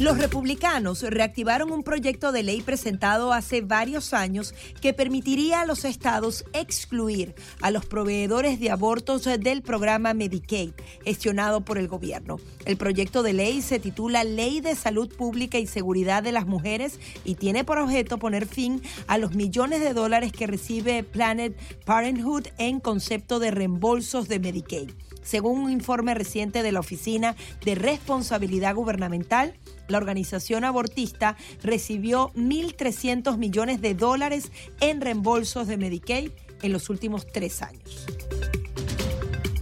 Los 0.00 0.18
republicanos 0.18 1.02
reactivaron 1.02 1.70
un 1.70 1.84
proyecto 1.84 2.32
de 2.32 2.42
ley 2.42 2.62
presentado 2.62 3.32
hace 3.32 3.60
varios 3.60 4.12
años 4.12 4.52
que 4.80 4.92
permitiría 4.92 5.60
a 5.60 5.66
los 5.66 5.84
estados 5.84 6.44
excluir 6.52 7.36
a 7.60 7.70
los 7.70 7.86
proveedores 7.86 8.58
de 8.58 8.72
abortos 8.72 9.22
del 9.22 9.62
programa 9.62 10.12
Medicaid, 10.12 10.72
gestionado 11.04 11.64
por 11.64 11.78
el 11.78 11.86
gobierno. 11.86 12.40
El 12.66 12.76
proyecto 12.76 13.22
de 13.22 13.34
ley 13.34 13.62
se 13.62 13.78
titula 13.78 14.24
Ley 14.24 14.60
de 14.60 14.74
Salud 14.74 15.14
Pública 15.14 15.60
y 15.60 15.68
Seguridad 15.68 16.24
de 16.24 16.32
las 16.32 16.46
Mujeres 16.46 16.98
y 17.24 17.36
tiene 17.36 17.62
por 17.62 17.78
objeto 17.78 18.18
poner 18.18 18.46
fin 18.46 18.82
a 19.06 19.16
los 19.16 19.36
millones 19.36 19.80
de 19.80 19.94
dólares 19.94 20.32
que 20.32 20.48
recibe 20.48 21.04
Planet 21.04 21.56
Parenthood 21.84 22.48
en 22.58 22.80
concepto 22.80 23.38
de 23.38 23.52
reembolsos 23.52 24.26
de 24.26 24.40
Medicaid. 24.40 24.90
Según 25.22 25.60
un 25.60 25.70
informe 25.70 26.14
reciente 26.14 26.64
de 26.64 26.72
la 26.72 26.80
Oficina 26.80 27.36
de 27.64 27.76
Responsabilidad 27.76 28.74
Gubernamental, 28.74 29.54
la 29.88 29.98
organización 29.98 30.64
abortista 30.64 31.36
recibió 31.62 32.30
1.300 32.34 33.36
millones 33.36 33.80
de 33.80 33.94
dólares 33.94 34.50
en 34.80 35.00
reembolsos 35.00 35.66
de 35.66 35.76
Medicaid 35.76 36.30
en 36.62 36.72
los 36.72 36.90
últimos 36.90 37.26
tres 37.26 37.62
años. 37.62 38.06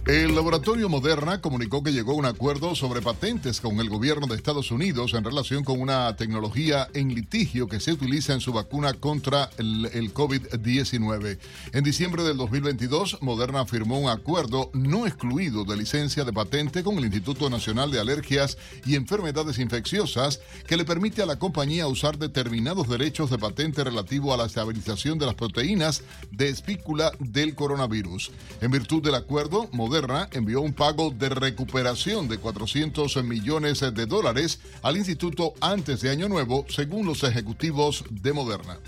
El 0.05 0.35
laboratorio 0.35 0.89
Moderna 0.89 1.39
comunicó 1.39 1.81
que 1.81 1.93
llegó 1.93 2.11
a 2.11 2.15
un 2.15 2.25
acuerdo 2.25 2.75
sobre 2.75 3.01
patentes 3.01 3.61
con 3.61 3.79
el 3.79 3.87
gobierno 3.87 4.27
de 4.27 4.35
Estados 4.35 4.69
Unidos 4.69 5.13
en 5.13 5.23
relación 5.23 5.63
con 5.63 5.79
una 5.79 6.13
tecnología 6.17 6.89
en 6.93 7.15
litigio 7.15 7.69
que 7.69 7.79
se 7.79 7.93
utiliza 7.93 8.33
en 8.33 8.41
su 8.41 8.51
vacuna 8.51 8.95
contra 8.95 9.49
el, 9.57 10.13
COVID-19. 10.13 11.37
En 11.71 11.83
diciembre 11.85 12.23
del 12.23 12.35
2022, 12.35 13.19
Moderna 13.21 13.65
firmó 13.65 13.97
un 13.97 14.09
acuerdo 14.09 14.71
no 14.73 15.07
excluido 15.07 15.63
de 15.63 15.77
licencia 15.77 16.25
de 16.25 16.33
patente 16.33 16.83
con 16.83 16.97
el 16.97 17.05
Instituto 17.05 17.49
Nacional 17.49 17.89
de 17.89 18.01
Alergias 18.01 18.57
y 18.85 18.95
Enfermedades 18.95 19.57
Infecciosas 19.57 20.41
que 20.67 20.75
le 20.75 20.83
permite 20.83 21.21
a 21.21 21.25
la 21.25 21.39
compañía 21.39 21.87
usar 21.87 22.17
determinados 22.17 22.89
derechos 22.89 23.29
de 23.29 23.37
patente 23.37 23.85
relativo 23.85 24.33
a 24.33 24.37
la 24.37 24.47
estabilización 24.47 25.17
de 25.17 25.27
las 25.27 25.35
proteínas 25.35 26.03
de 26.29 26.49
espícula 26.49 27.13
del 27.19 27.55
coronavirus. 27.55 28.31
En 28.59 28.69
virtud 28.69 29.01
del 29.01 29.15
acuerdo, 29.15 29.69
Moderna 29.71 29.92
Moderna 29.93 30.27
envió 30.31 30.61
un 30.61 30.73
pago 30.73 31.11
de 31.11 31.29
recuperación 31.29 32.27
de 32.27 32.39
400 32.39 33.23
millones 33.23 33.81
de 33.81 34.05
dólares 34.07 34.59
al 34.81 34.97
instituto 34.97 35.53
antes 35.61 36.01
de 36.01 36.09
Año 36.09 36.27
Nuevo, 36.27 36.65
según 36.67 37.05
los 37.05 37.23
ejecutivos 37.23 38.03
de 38.09 38.33
Moderna. 38.33 38.79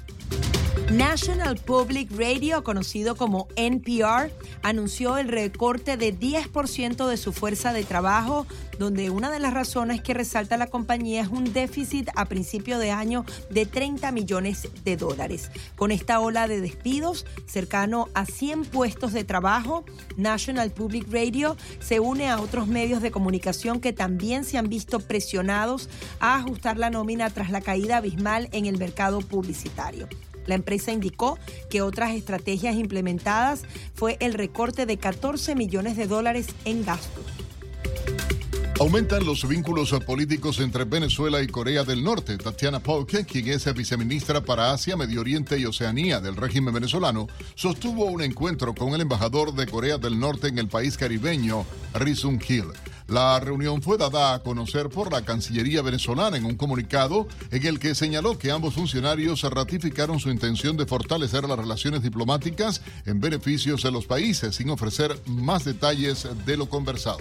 National 0.91 1.57
Public 1.57 2.11
Radio, 2.15 2.63
conocido 2.63 3.15
como 3.15 3.47
NPR, 3.55 4.31
anunció 4.61 5.17
el 5.17 5.27
recorte 5.27 5.97
de 5.97 6.17
10% 6.17 7.07
de 7.07 7.17
su 7.17 7.33
fuerza 7.33 7.73
de 7.73 7.83
trabajo, 7.83 8.45
donde 8.77 9.09
una 9.09 9.31
de 9.31 9.39
las 9.39 9.53
razones 9.53 10.01
que 10.01 10.13
resalta 10.13 10.57
la 10.57 10.67
compañía 10.67 11.21
es 11.21 11.27
un 11.27 11.51
déficit 11.51 12.09
a 12.15 12.25
principio 12.25 12.77
de 12.77 12.91
año 12.91 13.25
de 13.49 13.65
30 13.65 14.11
millones 14.11 14.69
de 14.83 14.95
dólares. 14.95 15.49
Con 15.75 15.91
esta 15.91 16.19
ola 16.19 16.47
de 16.47 16.61
despidos, 16.61 17.25
cercano 17.47 18.07
a 18.13 18.25
100 18.25 18.65
puestos 18.65 19.11
de 19.11 19.23
trabajo, 19.23 19.85
National 20.17 20.71
Public 20.71 21.11
Radio 21.11 21.57
se 21.79 21.99
une 21.99 22.29
a 22.29 22.39
otros 22.39 22.67
medios 22.67 23.01
de 23.01 23.11
comunicación 23.11 23.81
que 23.81 23.91
también 23.91 24.45
se 24.45 24.59
han 24.59 24.69
visto 24.69 24.99
presionados 24.99 25.89
a 26.19 26.35
ajustar 26.35 26.77
la 26.77 26.91
nómina 26.91 27.31
tras 27.31 27.49
la 27.49 27.61
caída 27.61 27.97
abismal 27.97 28.49
en 28.51 28.65
el 28.67 28.77
mercado 28.77 29.19
publicitario. 29.19 30.07
La 30.45 30.55
empresa 30.55 30.91
indicó 30.91 31.37
que 31.69 31.81
otras 31.81 32.15
estrategias 32.15 32.75
implementadas 32.75 33.63
fue 33.93 34.17
el 34.19 34.33
recorte 34.33 34.85
de 34.85 34.97
14 34.97 35.55
millones 35.55 35.97
de 35.97 36.07
dólares 36.07 36.47
en 36.65 36.85
gastos. 36.85 37.25
Aumentan 38.77 39.25
los 39.25 39.47
vínculos 39.47 39.95
políticos 40.05 40.59
entre 40.59 40.83
Venezuela 40.83 41.41
y 41.41 41.47
Corea 41.47 41.85
del 41.85 42.03
Norte. 42.03 42.37
Tatiana 42.37 42.81
Polke, 42.81 43.23
quien 43.23 43.47
es 43.47 43.73
viceministra 43.73 44.41
para 44.41 44.73
Asia, 44.73 44.97
Medio 44.97 45.21
Oriente 45.21 45.57
y 45.57 45.65
Oceanía 45.65 46.19
del 46.19 46.35
régimen 46.35 46.73
venezolano, 46.73 47.27
sostuvo 47.55 48.03
un 48.03 48.21
encuentro 48.21 48.75
con 48.75 48.93
el 48.93 48.99
embajador 48.99 49.53
de 49.53 49.65
Corea 49.65 49.97
del 49.97 50.19
Norte 50.19 50.49
en 50.49 50.57
el 50.57 50.67
país 50.67 50.97
caribeño, 50.97 51.65
Ri 51.93 52.15
Hill. 52.49 52.65
La 53.07 53.39
reunión 53.39 53.83
fue 53.83 53.99
dada 53.99 54.33
a 54.33 54.39
conocer 54.39 54.89
por 54.89 55.11
la 55.11 55.23
Cancillería 55.23 55.83
venezolana 55.83 56.37
en 56.37 56.45
un 56.45 56.55
comunicado 56.55 57.27
en 57.51 57.63
el 57.67 57.79
que 57.79 57.93
señaló 57.93 58.39
que 58.39 58.49
ambos 58.49 58.73
funcionarios 58.73 59.43
ratificaron 59.43 60.19
su 60.19 60.31
intención 60.31 60.75
de 60.75 60.87
fortalecer 60.87 61.43
las 61.47 61.59
relaciones 61.59 62.01
diplomáticas 62.01 62.81
en 63.05 63.19
beneficios 63.19 63.83
de 63.83 63.91
los 63.91 64.07
países, 64.07 64.55
sin 64.55 64.71
ofrecer 64.71 65.19
más 65.27 65.65
detalles 65.65 66.27
de 66.47 66.57
lo 66.57 66.67
conversado. 66.67 67.19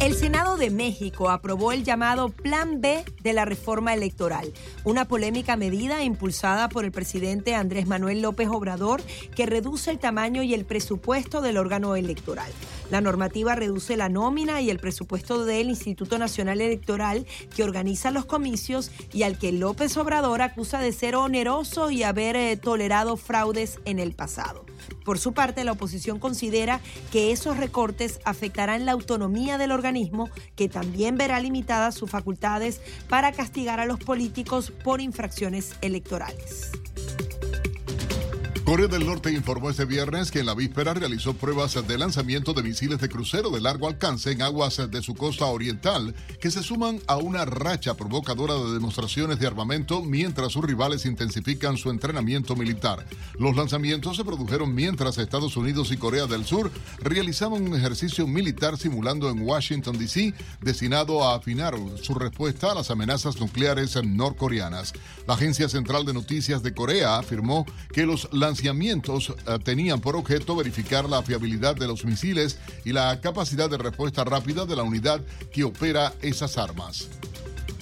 El 0.00 0.14
Senado 0.14 0.56
de 0.56 0.70
México 0.70 1.30
aprobó 1.30 1.72
el 1.72 1.84
llamado 1.84 2.28
Plan 2.28 2.80
B 2.80 3.04
de 3.22 3.32
la 3.32 3.44
reforma 3.44 3.94
electoral, 3.94 4.52
una 4.84 5.06
polémica 5.06 5.56
medida 5.56 6.02
impulsada 6.02 6.68
por 6.68 6.84
el 6.84 6.92
presidente 6.92 7.54
Andrés 7.54 7.86
Manuel 7.86 8.20
López 8.20 8.48
Obrador 8.48 9.02
que 9.34 9.46
reduce 9.46 9.90
el 9.90 9.98
tamaño 9.98 10.42
y 10.42 10.52
el 10.52 10.66
presupuesto 10.66 11.40
del 11.40 11.56
órgano 11.56 11.96
electoral. 11.96 12.52
La 12.90 13.00
normativa 13.00 13.54
reduce 13.54 13.96
la 13.96 14.08
nómina 14.08 14.60
y 14.60 14.68
el 14.68 14.78
presupuesto 14.78 14.95
del 15.44 15.68
Instituto 15.68 16.18
Nacional 16.18 16.60
Electoral 16.60 17.26
que 17.54 17.62
organiza 17.62 18.10
los 18.10 18.24
comicios 18.24 18.90
y 19.12 19.24
al 19.24 19.38
que 19.38 19.52
López 19.52 19.96
Obrador 19.96 20.42
acusa 20.42 20.80
de 20.80 20.92
ser 20.92 21.16
oneroso 21.16 21.90
y 21.90 22.02
haber 22.02 22.36
eh, 22.36 22.56
tolerado 22.56 23.16
fraudes 23.16 23.78
en 23.84 23.98
el 23.98 24.12
pasado. 24.12 24.64
Por 25.04 25.18
su 25.18 25.32
parte, 25.32 25.64
la 25.64 25.72
oposición 25.72 26.18
considera 26.18 26.80
que 27.12 27.32
esos 27.32 27.56
recortes 27.56 28.20
afectarán 28.24 28.86
la 28.86 28.92
autonomía 28.92 29.58
del 29.58 29.72
organismo, 29.72 30.30
que 30.54 30.68
también 30.68 31.16
verá 31.16 31.40
limitadas 31.40 31.94
sus 31.94 32.10
facultades 32.10 32.80
para 33.08 33.32
castigar 33.32 33.80
a 33.80 33.86
los 33.86 33.98
políticos 33.98 34.72
por 34.84 35.00
infracciones 35.00 35.76
electorales. 35.80 36.70
Corea 38.66 38.88
del 38.88 39.06
Norte 39.06 39.32
informó 39.32 39.70
este 39.70 39.84
viernes 39.84 40.32
que 40.32 40.40
en 40.40 40.46
la 40.46 40.54
víspera 40.56 40.92
realizó 40.92 41.34
pruebas 41.34 41.86
de 41.86 41.98
lanzamiento 41.98 42.52
de 42.52 42.64
misiles 42.64 42.98
de 42.98 43.08
crucero 43.08 43.50
de 43.50 43.60
largo 43.60 43.86
alcance 43.86 44.32
en 44.32 44.42
aguas 44.42 44.90
de 44.90 45.02
su 45.02 45.14
costa 45.14 45.44
oriental, 45.46 46.16
que 46.40 46.50
se 46.50 46.64
suman 46.64 47.00
a 47.06 47.14
una 47.16 47.44
racha 47.44 47.94
provocadora 47.94 48.54
de 48.54 48.72
demostraciones 48.72 49.38
de 49.38 49.46
armamento 49.46 50.02
mientras 50.02 50.50
sus 50.50 50.64
rivales 50.64 51.06
intensifican 51.06 51.76
su 51.76 51.90
entrenamiento 51.90 52.56
militar. 52.56 53.06
Los 53.38 53.54
lanzamientos 53.54 54.16
se 54.16 54.24
produjeron 54.24 54.74
mientras 54.74 55.16
Estados 55.18 55.56
Unidos 55.56 55.92
y 55.92 55.96
Corea 55.96 56.26
del 56.26 56.44
Sur 56.44 56.72
realizaban 56.98 57.62
un 57.62 57.76
ejercicio 57.76 58.26
militar 58.26 58.78
simulando 58.78 59.30
en 59.30 59.42
Washington, 59.42 59.96
D.C., 59.96 60.34
destinado 60.60 61.22
a 61.22 61.36
afinar 61.36 61.76
su 62.02 62.14
respuesta 62.14 62.72
a 62.72 62.74
las 62.74 62.90
amenazas 62.90 63.38
nucleares 63.38 63.94
norcoreanas. 64.04 64.92
La 65.28 65.34
Agencia 65.34 65.68
Central 65.68 66.04
de 66.04 66.14
Noticias 66.14 66.64
de 66.64 66.74
Corea 66.74 67.16
afirmó 67.16 67.64
que 67.92 68.06
los 68.06 68.28
lanzamientos 68.32 68.55
lanzamientos 68.56 69.34
eh, 69.46 69.58
tenían 69.62 70.00
por 70.00 70.16
objeto 70.16 70.56
verificar 70.56 71.08
la 71.08 71.22
fiabilidad 71.22 71.76
de 71.76 71.86
los 71.86 72.04
misiles 72.04 72.58
y 72.84 72.92
la 72.92 73.20
capacidad 73.20 73.68
de 73.68 73.78
respuesta 73.78 74.24
rápida 74.24 74.66
de 74.66 74.76
la 74.76 74.82
unidad 74.82 75.20
que 75.52 75.64
opera 75.64 76.14
esas 76.22 76.58
armas. 76.58 77.08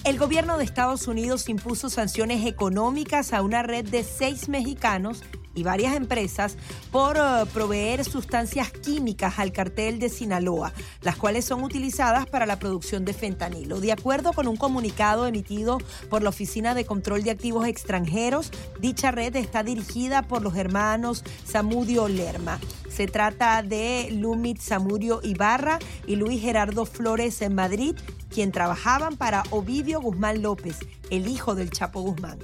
El 0.05 0.19
gobierno 0.19 0.59
de 0.59 0.63
Estados 0.63 1.07
Unidos 1.07 1.49
impuso 1.49 1.89
sanciones 1.89 2.45
económicas 2.45 3.33
a 3.33 3.41
una 3.41 3.63
red 3.63 3.85
de 3.85 4.03
seis 4.03 4.49
mexicanos 4.49 5.23
y 5.55 5.63
varias 5.63 5.95
empresas 5.95 6.57
por 6.91 7.17
eh, 7.17 7.21
proveer 7.51 8.05
sustancias 8.05 8.71
químicas 8.71 9.39
al 9.39 9.51
cartel 9.51 9.97
de 9.97 10.09
Sinaloa, 10.09 10.73
las 11.01 11.15
cuales 11.15 11.45
son 11.45 11.63
utilizadas 11.63 12.27
para 12.27 12.45
la 12.45 12.59
producción 12.59 13.03
de 13.03 13.13
fentanilo. 13.13 13.79
De 13.79 13.91
acuerdo 13.91 14.33
con 14.33 14.47
un 14.47 14.57
comunicado 14.57 15.25
emitido 15.25 15.79
por 16.09 16.21
la 16.21 16.29
Oficina 16.29 16.75
de 16.75 16.85
Control 16.85 17.23
de 17.23 17.31
Activos 17.31 17.67
Extranjeros, 17.67 18.51
dicha 18.79 19.09
red 19.09 19.35
está 19.35 19.63
dirigida 19.63 20.21
por 20.21 20.43
los 20.43 20.55
hermanos 20.55 21.23
Samudio 21.45 22.07
Lerma. 22.07 22.59
Se 22.89 23.07
trata 23.07 23.61
de 23.61 24.09
Lumit 24.11 24.59
Samudio 24.59 25.19
Ibarra 25.23 25.79
y 26.05 26.15
Luis 26.15 26.41
Gerardo 26.41 26.85
Flores 26.85 27.41
en 27.41 27.55
Madrid, 27.55 27.95
quien 28.29 28.51
trabajaban 28.51 29.17
para 29.17 29.43
Ovidio 29.49 29.94
Guzmán 30.01 30.41
López, 30.41 30.79
el 31.09 31.27
hijo 31.27 31.55
del 31.55 31.69
Chapo 31.69 32.01
Guzmán. 32.01 32.39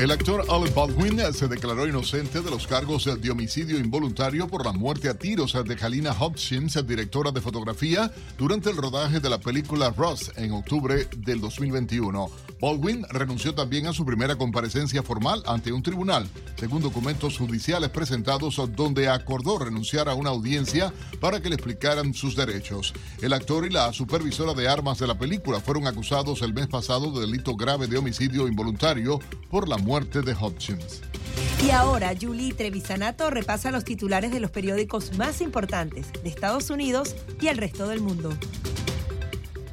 El 0.00 0.10
actor 0.12 0.42
Alec 0.48 0.74
Baldwin 0.74 1.20
se 1.34 1.46
declaró 1.46 1.86
inocente 1.86 2.40
de 2.40 2.50
los 2.50 2.66
cargos 2.66 3.04
de 3.20 3.30
homicidio 3.30 3.78
involuntario 3.78 4.48
por 4.48 4.64
la 4.64 4.72
muerte 4.72 5.10
a 5.10 5.14
tiros 5.14 5.52
de 5.52 5.76
Halina 5.78 6.16
Hopkins, 6.18 6.86
directora 6.86 7.32
de 7.32 7.42
fotografía, 7.42 8.10
durante 8.38 8.70
el 8.70 8.78
rodaje 8.78 9.20
de 9.20 9.28
la 9.28 9.38
película 9.38 9.90
Ross 9.90 10.32
en 10.36 10.52
octubre 10.52 11.06
del 11.18 11.42
2021. 11.42 12.30
Baldwin 12.62 13.04
renunció 13.10 13.54
también 13.54 13.88
a 13.88 13.92
su 13.92 14.06
primera 14.06 14.36
comparecencia 14.36 15.02
formal 15.02 15.42
ante 15.46 15.70
un 15.70 15.82
tribunal, 15.82 16.26
según 16.56 16.80
documentos 16.80 17.36
judiciales 17.36 17.90
presentados 17.90 18.58
donde 18.74 19.10
acordó 19.10 19.58
renunciar 19.58 20.08
a 20.08 20.14
una 20.14 20.30
audiencia 20.30 20.94
para 21.20 21.42
que 21.42 21.50
le 21.50 21.56
explicaran 21.56 22.14
sus 22.14 22.36
derechos. 22.36 22.94
El 23.20 23.34
actor 23.34 23.66
y 23.66 23.70
la 23.70 23.92
supervisora 23.92 24.54
de 24.54 24.66
armas 24.66 24.98
de 24.98 25.06
la 25.06 25.18
película 25.18 25.60
fueron 25.60 25.86
acusados 25.86 26.40
el 26.40 26.54
mes 26.54 26.68
pasado 26.68 27.12
de 27.12 27.26
delito 27.26 27.54
grave 27.54 27.86
de 27.86 27.98
homicidio 27.98 28.48
involuntario 28.48 29.18
por 29.50 29.68
la 29.68 29.76
muerte 29.76 29.89
muerte 29.90 30.22
de 30.22 30.36
Hopkins. 30.40 31.02
Y 31.66 31.70
ahora 31.70 32.12
Julie 32.18 32.54
Trevisanato 32.54 33.28
repasa 33.28 33.72
los 33.72 33.82
titulares 33.82 34.30
de 34.30 34.38
los 34.38 34.52
periódicos 34.52 35.18
más 35.18 35.40
importantes 35.40 36.12
de 36.22 36.28
Estados 36.28 36.70
Unidos 36.70 37.16
y 37.40 37.48
el 37.48 37.56
resto 37.56 37.88
del 37.88 38.00
mundo. 38.00 38.30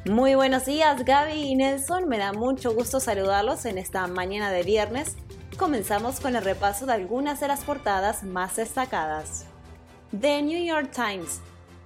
Muy 0.06 0.34
buenos 0.34 0.66
días 0.66 1.04
Gaby 1.04 1.34
y 1.34 1.54
Nelson, 1.54 2.08
me 2.08 2.18
da 2.18 2.32
mucho 2.32 2.74
gusto 2.74 2.98
saludarlos 2.98 3.64
en 3.64 3.78
esta 3.78 4.08
mañana 4.08 4.50
de 4.50 4.64
viernes. 4.64 5.14
Comenzamos 5.56 6.18
con 6.18 6.34
el 6.34 6.42
repaso 6.42 6.84
de 6.84 6.94
algunas 6.94 7.38
de 7.38 7.46
las 7.46 7.60
portadas 7.60 8.24
más 8.24 8.56
destacadas. 8.56 9.44
The 10.10 10.42
New 10.42 10.64
York 10.64 10.90
Times. 10.92 11.38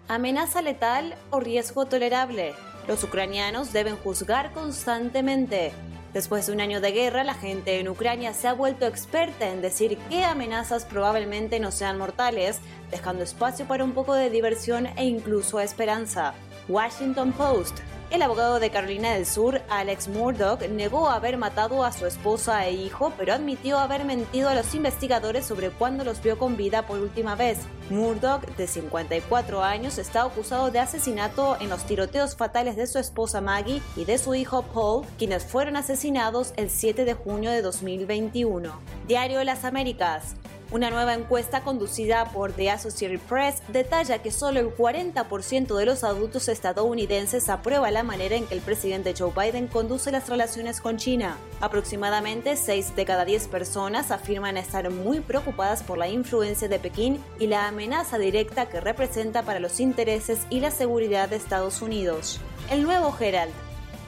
Amenaza 0.09 0.63
letal 0.63 1.17
o 1.29 1.39
riesgo 1.39 1.85
tolerable. 1.85 2.55
Los 2.89 3.05
ucranianos 3.05 3.75
deben 3.75 3.97
juzgar 3.97 4.53
constantemente. 4.53 5.75
Después 6.13 6.47
de 6.47 6.53
un 6.53 6.61
año 6.61 6.83
de 6.83 6.93
guerra, 6.93 7.25
la 7.25 7.35
gente 7.35 7.81
en 7.81 7.89
Ucrania 7.89 8.35
se 8.35 8.47
ha 8.47 8.53
vuelto 8.53 8.87
experta 8.87 9.49
en 9.49 9.63
decir 9.63 9.97
qué 10.11 10.25
amenazas 10.25 10.85
probablemente 10.85 11.59
no 11.59 11.71
sean 11.71 11.97
mortales, 11.97 12.61
dejando 12.91 13.25
espacio 13.25 13.67
para 13.67 13.85
un 13.85 13.93
poco 13.93 14.15
de 14.15 14.29
diversión 14.29 14.87
e 14.97 15.07
incluso 15.07 15.59
esperanza. 15.59 16.35
Washington 16.69 17.33
Post. 17.33 17.79
El 18.13 18.21
abogado 18.21 18.61
de 18.61 18.69
Carolina 18.69 19.15
del 19.15 19.25
Sur, 19.25 19.63
Alex 19.71 20.09
Murdoch, 20.09 20.61
negó 20.69 21.09
haber 21.09 21.39
matado 21.39 21.83
a 21.83 21.93
su 21.93 22.05
esposa 22.05 22.67
e 22.67 22.73
hijo, 22.73 23.11
pero 23.17 23.33
admitió 23.33 23.79
haber 23.79 24.05
mentido 24.05 24.51
a 24.51 24.55
los 24.55 24.75
investigadores 24.75 25.47
sobre 25.47 25.71
cuándo 25.71 26.05
los 26.05 26.23
vio 26.23 26.39
con 26.39 26.59
vida 26.59 26.87
por 26.87 27.01
última 27.01 27.37
vez. 27.37 27.61
Murdoch, 27.89 28.45
de 28.59 28.67
54 28.67 29.65
años, 29.65 29.97
está 29.97 30.25
acusado 30.25 30.71
de 30.71 30.81
asesinato 30.81 31.57
en 31.59 31.71
los 31.71 31.85
tiroteos 31.85 32.37
fatales 32.37 32.77
de 32.77 32.87
su 32.87 32.99
esposa 32.99 33.41
Maggie 33.41 33.81
y 33.97 34.05
de 34.05 34.19
su 34.19 34.35
hijo 34.35 34.61
Paul, 34.61 35.07
quienes 35.17 35.47
fueron 35.47 35.77
asesinados 35.77 36.53
el 36.57 36.69
7 36.69 37.07
de 37.07 37.15
junio 37.15 37.51
de 37.51 37.63
2021. 37.63 38.75
Diario 39.09 39.43
Las 39.43 39.65
Américas. 39.65 40.35
Una 40.73 40.89
nueva 40.89 41.13
encuesta 41.13 41.61
conducida 41.61 42.25
por 42.33 42.55
The 42.55 42.71
Associated 42.71 43.21
Press 43.29 43.63
detalla 43.69 44.23
que 44.23 44.31
solo 44.31 44.59
el 44.59 44.75
40% 44.75 45.77
de 45.77 45.85
los 45.85 46.03
adultos 46.03 46.49
estadounidenses 46.49 47.51
aprueba 47.51 47.91
la 47.91 48.03
manera 48.03 48.37
en 48.37 48.47
que 48.47 48.55
el 48.55 48.63
presidente 48.63 49.13
Joe 49.17 49.35
Biden 49.37 49.67
conduce 49.67 50.11
las 50.11 50.31
relaciones 50.31 50.81
con 50.81 50.97
China. 50.97 51.37
Aproximadamente 51.61 52.57
6 52.57 52.97
de 52.97 53.05
cada 53.05 53.27
10 53.27 53.49
personas 53.49 54.11
afirman 54.11 54.57
estar 54.57 54.89
muy 54.89 55.21
preocupadas 55.21 55.83
por 55.83 55.99
la 55.99 56.09
influencia 56.09 56.69
de 56.69 56.79
Pekín 56.79 57.23
y 57.39 57.49
la 57.49 57.69
amenaza 57.69 58.17
directa 58.17 58.71
que 58.71 58.81
representa 58.81 59.43
para 59.43 59.61
los 59.61 59.79
intereses 59.79 60.47
y 60.49 60.61
la 60.61 60.71
seguridad 60.71 61.29
de 61.29 61.37
Estados 61.37 61.83
Unidos. 61.83 62.41
El 62.71 62.85
nuevo 62.85 63.15
Herald 63.21 63.53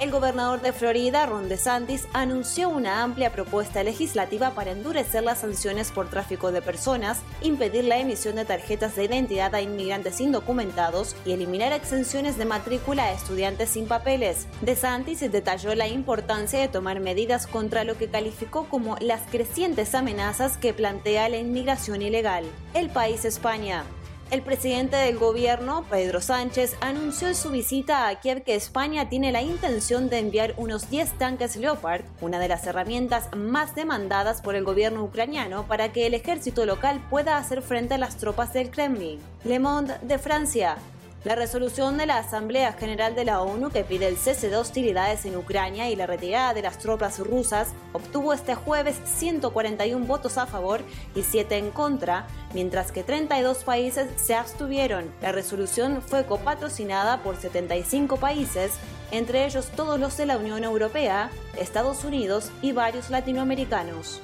el 0.00 0.10
gobernador 0.10 0.60
de 0.60 0.72
Florida, 0.72 1.26
Ron 1.26 1.48
DeSantis, 1.48 2.06
anunció 2.12 2.68
una 2.68 3.02
amplia 3.02 3.32
propuesta 3.32 3.82
legislativa 3.82 4.50
para 4.50 4.72
endurecer 4.72 5.22
las 5.22 5.38
sanciones 5.38 5.90
por 5.90 6.10
tráfico 6.10 6.52
de 6.52 6.62
personas, 6.62 7.20
impedir 7.42 7.84
la 7.84 7.98
emisión 7.98 8.36
de 8.36 8.44
tarjetas 8.44 8.96
de 8.96 9.04
identidad 9.04 9.54
a 9.54 9.62
inmigrantes 9.62 10.20
indocumentados 10.20 11.16
y 11.24 11.32
eliminar 11.32 11.72
exenciones 11.72 12.36
de 12.36 12.44
matrícula 12.44 13.04
a 13.04 13.12
estudiantes 13.12 13.70
sin 13.70 13.86
papeles. 13.86 14.46
DeSantis 14.60 15.20
detalló 15.20 15.74
la 15.74 15.88
importancia 15.88 16.60
de 16.60 16.68
tomar 16.68 17.00
medidas 17.00 17.46
contra 17.46 17.84
lo 17.84 17.96
que 17.96 18.08
calificó 18.08 18.68
como 18.68 18.96
las 19.00 19.22
crecientes 19.30 19.94
amenazas 19.94 20.56
que 20.56 20.74
plantea 20.74 21.28
la 21.28 21.38
inmigración 21.38 22.02
ilegal. 22.02 22.44
El 22.74 22.90
país 22.90 23.24
España. 23.24 23.84
El 24.30 24.42
presidente 24.42 24.96
del 24.96 25.18
gobierno, 25.18 25.84
Pedro 25.90 26.20
Sánchez, 26.20 26.76
anunció 26.80 27.28
en 27.28 27.34
su 27.34 27.51
visita 27.51 28.09
a 28.09 28.20
Kiev 28.20 28.42
que 28.42 28.55
España 28.55 29.09
tiene 29.09 29.32
la 29.32 29.42
intención 29.42 30.09
de 30.09 30.18
enviar 30.18 30.55
unos 30.56 30.90
10 30.90 31.18
tanques 31.18 31.56
Leopard, 31.56 32.05
una 32.20 32.38
de 32.38 32.48
las 32.48 32.66
herramientas 32.66 33.28
más 33.36 33.74
demandadas 33.74 34.40
por 34.40 34.56
el 34.56 34.64
gobierno 34.64 35.05
ucraniano 35.05 35.66
para 35.68 35.92
que 35.92 36.06
el 36.06 36.14
ejército 36.14 36.64
local 36.66 37.01
pueda 37.10 37.36
hacer 37.36 37.62
frente 37.62 37.94
a 37.94 37.98
las 37.98 38.16
tropas 38.16 38.52
del 38.52 38.70
Kremlin. 38.70 39.20
Le 39.44 39.59
Monde 39.59 39.94
de 40.02 40.18
Francia. 40.18 40.78
La 41.24 41.34
resolución 41.34 41.96
de 41.96 42.05
la 42.05 42.18
Asamblea 42.18 42.74
General 42.74 43.14
de 43.14 43.24
la 43.24 43.40
ONU 43.40 43.70
que 43.70 43.82
pide 43.82 44.06
el 44.09 44.18
cese 44.18 44.51
de 44.51 44.56
hostilidades 44.59 45.24
en 45.24 45.36
Ucrania 45.36 45.88
y 45.88 45.96
la 45.96 46.06
retirada 46.06 46.52
de 46.52 46.60
las 46.60 46.78
tropas 46.78 47.18
rusas 47.18 47.68
obtuvo 47.94 48.34
este 48.34 48.55
jueves 48.55 48.96
141 49.06 50.05
votos 50.05 50.36
a 50.36 50.44
favor 50.44 50.82
y 51.14 51.22
7 51.22 51.56
en 51.56 51.70
contra, 51.70 52.26
mientras 52.52 52.92
que 52.92 53.02
32 53.02 53.64
países 53.64 54.10
se 54.20 54.34
abstuvieron. 54.34 55.10
La 55.22 55.32
resolución 55.32 56.02
fue 56.02 56.26
copatrocinada 56.26 57.22
por 57.22 57.40
75 57.40 58.18
países, 58.18 58.72
entre 59.10 59.46
ellos 59.46 59.70
todos 59.74 59.98
los 59.98 60.18
de 60.18 60.26
la 60.26 60.36
Unión 60.36 60.62
Europea, 60.62 61.30
Estados 61.59 62.05
Unidos 62.05 62.51
y 62.60 62.72
varios 62.72 63.09
latinoamericanos. 63.09 64.20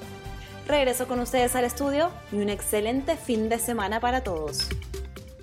Regreso 0.67 1.07
con 1.07 1.19
ustedes 1.19 1.55
al 1.55 1.65
estudio 1.65 2.11
y 2.31 2.35
un 2.35 2.49
excelente 2.49 3.17
fin 3.17 3.49
de 3.49 3.57
semana 3.57 3.99
para 3.99 4.21
todos. 4.21 4.69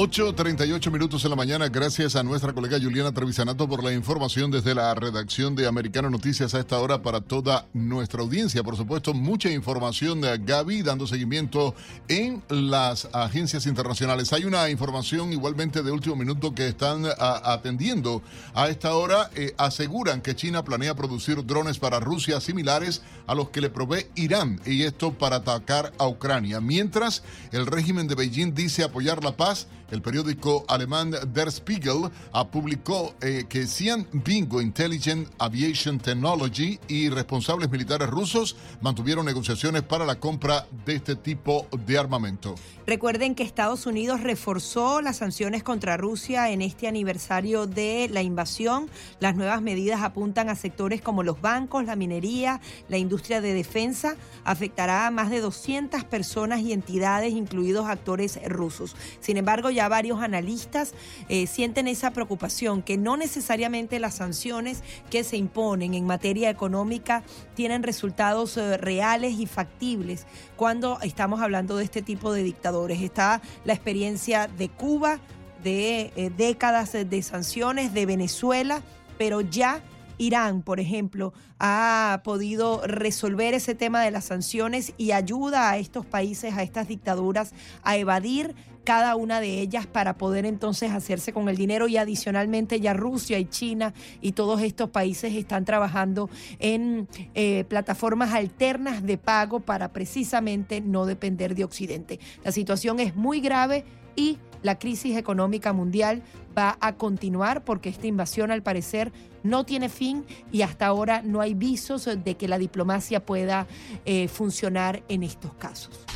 8.38 0.00 0.92
minutos 0.92 1.24
en 1.24 1.30
la 1.30 1.34
mañana, 1.34 1.68
gracias 1.68 2.14
a 2.14 2.22
nuestra 2.22 2.52
colega 2.52 2.78
Juliana 2.80 3.12
Trevisanato 3.12 3.68
por 3.68 3.82
la 3.82 3.92
información 3.92 4.48
desde 4.48 4.72
la 4.72 4.94
redacción 4.94 5.56
de 5.56 5.66
Americano 5.66 6.08
Noticias 6.08 6.54
a 6.54 6.60
esta 6.60 6.78
hora 6.78 7.02
para 7.02 7.20
toda 7.20 7.66
nuestra 7.72 8.22
audiencia. 8.22 8.62
Por 8.62 8.76
supuesto, 8.76 9.12
mucha 9.12 9.50
información 9.50 10.20
de 10.20 10.38
Gaby 10.38 10.82
dando 10.82 11.08
seguimiento 11.08 11.74
en 12.06 12.44
las 12.48 13.08
agencias 13.12 13.66
internacionales. 13.66 14.32
Hay 14.32 14.44
una 14.44 14.70
información 14.70 15.32
igualmente 15.32 15.82
de 15.82 15.90
último 15.90 16.14
minuto 16.14 16.54
que 16.54 16.68
están 16.68 17.02
atendiendo 17.18 18.22
a 18.54 18.68
esta 18.68 18.94
hora. 18.94 19.30
Eh, 19.34 19.52
aseguran 19.58 20.20
que 20.20 20.36
China 20.36 20.62
planea 20.62 20.94
producir 20.94 21.44
drones 21.44 21.80
para 21.80 21.98
Rusia 21.98 22.40
similares 22.40 23.02
a 23.26 23.34
los 23.34 23.48
que 23.48 23.60
le 23.60 23.68
provee 23.68 24.06
Irán 24.14 24.60
y 24.64 24.84
esto 24.84 25.12
para 25.14 25.36
atacar 25.36 25.92
a 25.98 26.06
Ucrania. 26.06 26.60
Mientras 26.60 27.24
el 27.50 27.66
régimen 27.66 28.06
de 28.06 28.14
Beijing 28.14 28.54
dice 28.54 28.84
apoyar 28.84 29.24
la 29.24 29.36
paz, 29.36 29.66
el 29.90 30.02
periódico 30.02 30.64
alemán 30.68 31.14
Der 31.32 31.50
Spiegel 31.50 32.10
publicó 32.50 33.14
eh, 33.20 33.44
que 33.48 33.66
Xian 33.66 34.06
Bingo 34.12 34.60
Intelligent 34.60 35.28
Aviation 35.38 35.98
Technology 35.98 36.78
y 36.88 37.08
responsables 37.08 37.70
militares 37.70 38.08
rusos 38.08 38.56
mantuvieron 38.80 39.26
negociaciones 39.26 39.82
para 39.82 40.04
la 40.04 40.18
compra 40.18 40.66
de 40.84 40.96
este 40.96 41.16
tipo 41.16 41.66
de 41.86 41.98
armamento. 41.98 42.54
Recuerden 42.86 43.34
que 43.34 43.42
Estados 43.42 43.84
Unidos 43.84 44.22
reforzó 44.22 45.02
las 45.02 45.18
sanciones 45.18 45.62
contra 45.62 45.98
Rusia 45.98 46.50
en 46.50 46.62
este 46.62 46.88
aniversario 46.88 47.66
de 47.66 48.08
la 48.10 48.22
invasión. 48.22 48.88
Las 49.20 49.36
nuevas 49.36 49.60
medidas 49.60 50.00
apuntan 50.02 50.48
a 50.48 50.54
sectores 50.54 51.02
como 51.02 51.22
los 51.22 51.40
bancos, 51.42 51.84
la 51.84 51.96
minería, 51.96 52.62
la 52.88 52.96
industria 52.96 53.42
de 53.42 53.52
defensa. 53.52 54.16
Afectará 54.44 55.06
a 55.06 55.10
más 55.10 55.28
de 55.28 55.40
200 55.40 56.04
personas 56.04 56.60
y 56.60 56.72
entidades, 56.72 57.34
incluidos 57.34 57.86
actores 57.86 58.40
rusos. 58.48 58.96
Sin 59.20 59.36
embargo, 59.36 59.70
ya 59.70 59.77
varios 59.86 60.20
analistas 60.20 60.94
eh, 61.28 61.46
sienten 61.46 61.86
esa 61.86 62.10
preocupación, 62.10 62.82
que 62.82 62.96
no 62.96 63.16
necesariamente 63.16 64.00
las 64.00 64.16
sanciones 64.16 64.82
que 65.10 65.22
se 65.22 65.36
imponen 65.36 65.94
en 65.94 66.06
materia 66.06 66.50
económica 66.50 67.22
tienen 67.54 67.84
resultados 67.84 68.56
eh, 68.56 68.76
reales 68.78 69.38
y 69.38 69.46
factibles 69.46 70.26
cuando 70.56 70.98
estamos 71.02 71.40
hablando 71.40 71.76
de 71.76 71.84
este 71.84 72.02
tipo 72.02 72.32
de 72.32 72.42
dictadores. 72.42 73.00
Está 73.02 73.40
la 73.64 73.74
experiencia 73.74 74.48
de 74.48 74.68
Cuba, 74.68 75.20
de 75.62 76.12
eh, 76.16 76.30
décadas 76.36 76.92
de 76.92 77.22
sanciones, 77.22 77.94
de 77.94 78.06
Venezuela, 78.06 78.82
pero 79.18 79.42
ya 79.42 79.82
Irán, 80.18 80.62
por 80.62 80.80
ejemplo, 80.80 81.32
ha 81.58 82.20
podido 82.24 82.82
resolver 82.84 83.54
ese 83.54 83.74
tema 83.74 84.02
de 84.02 84.10
las 84.10 84.26
sanciones 84.26 84.92
y 84.98 85.12
ayuda 85.12 85.70
a 85.70 85.78
estos 85.78 86.04
países, 86.04 86.54
a 86.54 86.62
estas 86.62 86.88
dictaduras, 86.88 87.52
a 87.82 87.96
evadir 87.96 88.54
cada 88.88 89.16
una 89.16 89.38
de 89.42 89.60
ellas 89.60 89.86
para 89.86 90.16
poder 90.16 90.46
entonces 90.46 90.92
hacerse 90.92 91.34
con 91.34 91.50
el 91.50 91.58
dinero 91.58 91.88
y 91.88 91.98
adicionalmente 91.98 92.80
ya 92.80 92.94
Rusia 92.94 93.38
y 93.38 93.44
China 93.44 93.92
y 94.22 94.32
todos 94.32 94.62
estos 94.62 94.88
países 94.88 95.34
están 95.34 95.66
trabajando 95.66 96.30
en 96.58 97.06
eh, 97.34 97.64
plataformas 97.68 98.32
alternas 98.32 99.02
de 99.02 99.18
pago 99.18 99.60
para 99.60 99.92
precisamente 99.92 100.80
no 100.80 101.04
depender 101.04 101.54
de 101.54 101.64
Occidente. 101.64 102.18
La 102.42 102.50
situación 102.50 102.98
es 102.98 103.14
muy 103.14 103.40
grave 103.40 103.84
y 104.16 104.38
la 104.62 104.78
crisis 104.78 105.18
económica 105.18 105.74
mundial 105.74 106.22
va 106.56 106.78
a 106.80 106.94
continuar 106.94 107.64
porque 107.64 107.90
esta 107.90 108.06
invasión 108.06 108.50
al 108.50 108.62
parecer 108.62 109.12
no 109.42 109.66
tiene 109.66 109.90
fin 109.90 110.24
y 110.50 110.62
hasta 110.62 110.86
ahora 110.86 111.20
no 111.20 111.42
hay 111.42 111.52
visos 111.52 112.08
de 112.24 112.36
que 112.38 112.48
la 112.48 112.56
diplomacia 112.56 113.22
pueda 113.26 113.66
eh, 114.06 114.28
funcionar 114.28 115.02
en 115.10 115.24
estos 115.24 115.52
casos. 115.52 116.06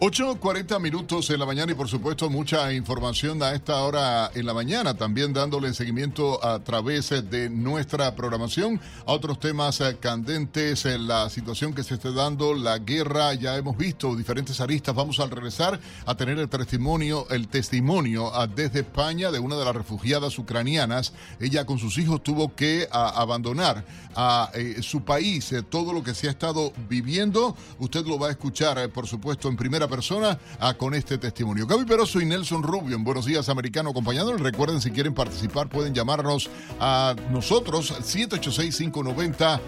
8.40 0.00 0.80
minutos 0.80 1.28
en 1.28 1.38
la 1.38 1.44
mañana 1.44 1.72
y 1.72 1.74
por 1.74 1.86
supuesto 1.86 2.30
mucha 2.30 2.72
información 2.72 3.42
a 3.42 3.52
esta 3.52 3.82
hora 3.82 4.30
en 4.34 4.46
la 4.46 4.54
mañana, 4.54 4.96
también 4.96 5.34
dándole 5.34 5.74
seguimiento 5.74 6.42
a 6.42 6.64
través 6.64 7.10
de 7.10 7.50
nuestra 7.50 8.16
programación 8.16 8.80
a 9.04 9.12
otros 9.12 9.38
temas 9.38 9.78
eh, 9.82 9.98
candentes, 10.00 10.86
en 10.86 11.06
la 11.06 11.28
situación 11.28 11.74
que 11.74 11.82
se 11.82 11.96
esté 11.96 12.14
dando, 12.14 12.54
la 12.54 12.78
guerra, 12.78 13.34
ya 13.34 13.58
hemos 13.58 13.76
visto 13.76 14.16
diferentes 14.16 14.58
aristas, 14.62 14.94
vamos 14.94 15.20
a 15.20 15.26
regresar 15.26 15.78
a 16.06 16.14
tener 16.14 16.38
el 16.38 16.48
testimonio, 16.48 17.26
el 17.28 17.48
testimonio 17.48 18.34
ah, 18.34 18.46
desde 18.46 18.80
España 18.80 19.30
de 19.30 19.38
una 19.38 19.56
de 19.56 19.66
las 19.66 19.76
refugiadas 19.76 20.38
ucranianas, 20.38 21.12
ella 21.40 21.66
con 21.66 21.78
sus 21.78 21.98
hijos 21.98 22.22
tuvo 22.22 22.54
que 22.54 22.88
ah, 22.90 23.12
abandonar 23.16 23.84
a 24.16 24.50
eh, 24.54 24.76
su 24.80 25.04
país, 25.04 25.52
eh, 25.52 25.62
todo 25.62 25.92
lo 25.92 26.02
que 26.02 26.14
se 26.14 26.28
ha 26.28 26.30
estado 26.30 26.72
viviendo, 26.88 27.54
usted 27.78 28.06
lo 28.06 28.18
va 28.18 28.28
a 28.28 28.30
escuchar 28.30 28.90
por 28.92 29.06
supuesto 29.06 29.50
en 29.50 29.58
primera 29.58 29.89
persona 29.90 30.38
con 30.78 30.94
este 30.94 31.18
testimonio. 31.18 31.66
Gaby 31.66 31.84
Peroso 31.84 32.20
y 32.20 32.24
Nelson 32.24 32.62
Rubio 32.62 32.96
en 32.96 33.04
Buenos 33.04 33.26
Días 33.26 33.48
Americano 33.48 33.90
acompañándonos. 33.90 34.40
Recuerden, 34.40 34.80
si 34.80 34.90
quieren 34.90 35.12
participar, 35.12 35.68
pueden 35.68 35.92
llamarnos 35.92 36.48
a 36.78 37.14
nosotros 37.30 37.92
786-590-1623, 38.00 39.60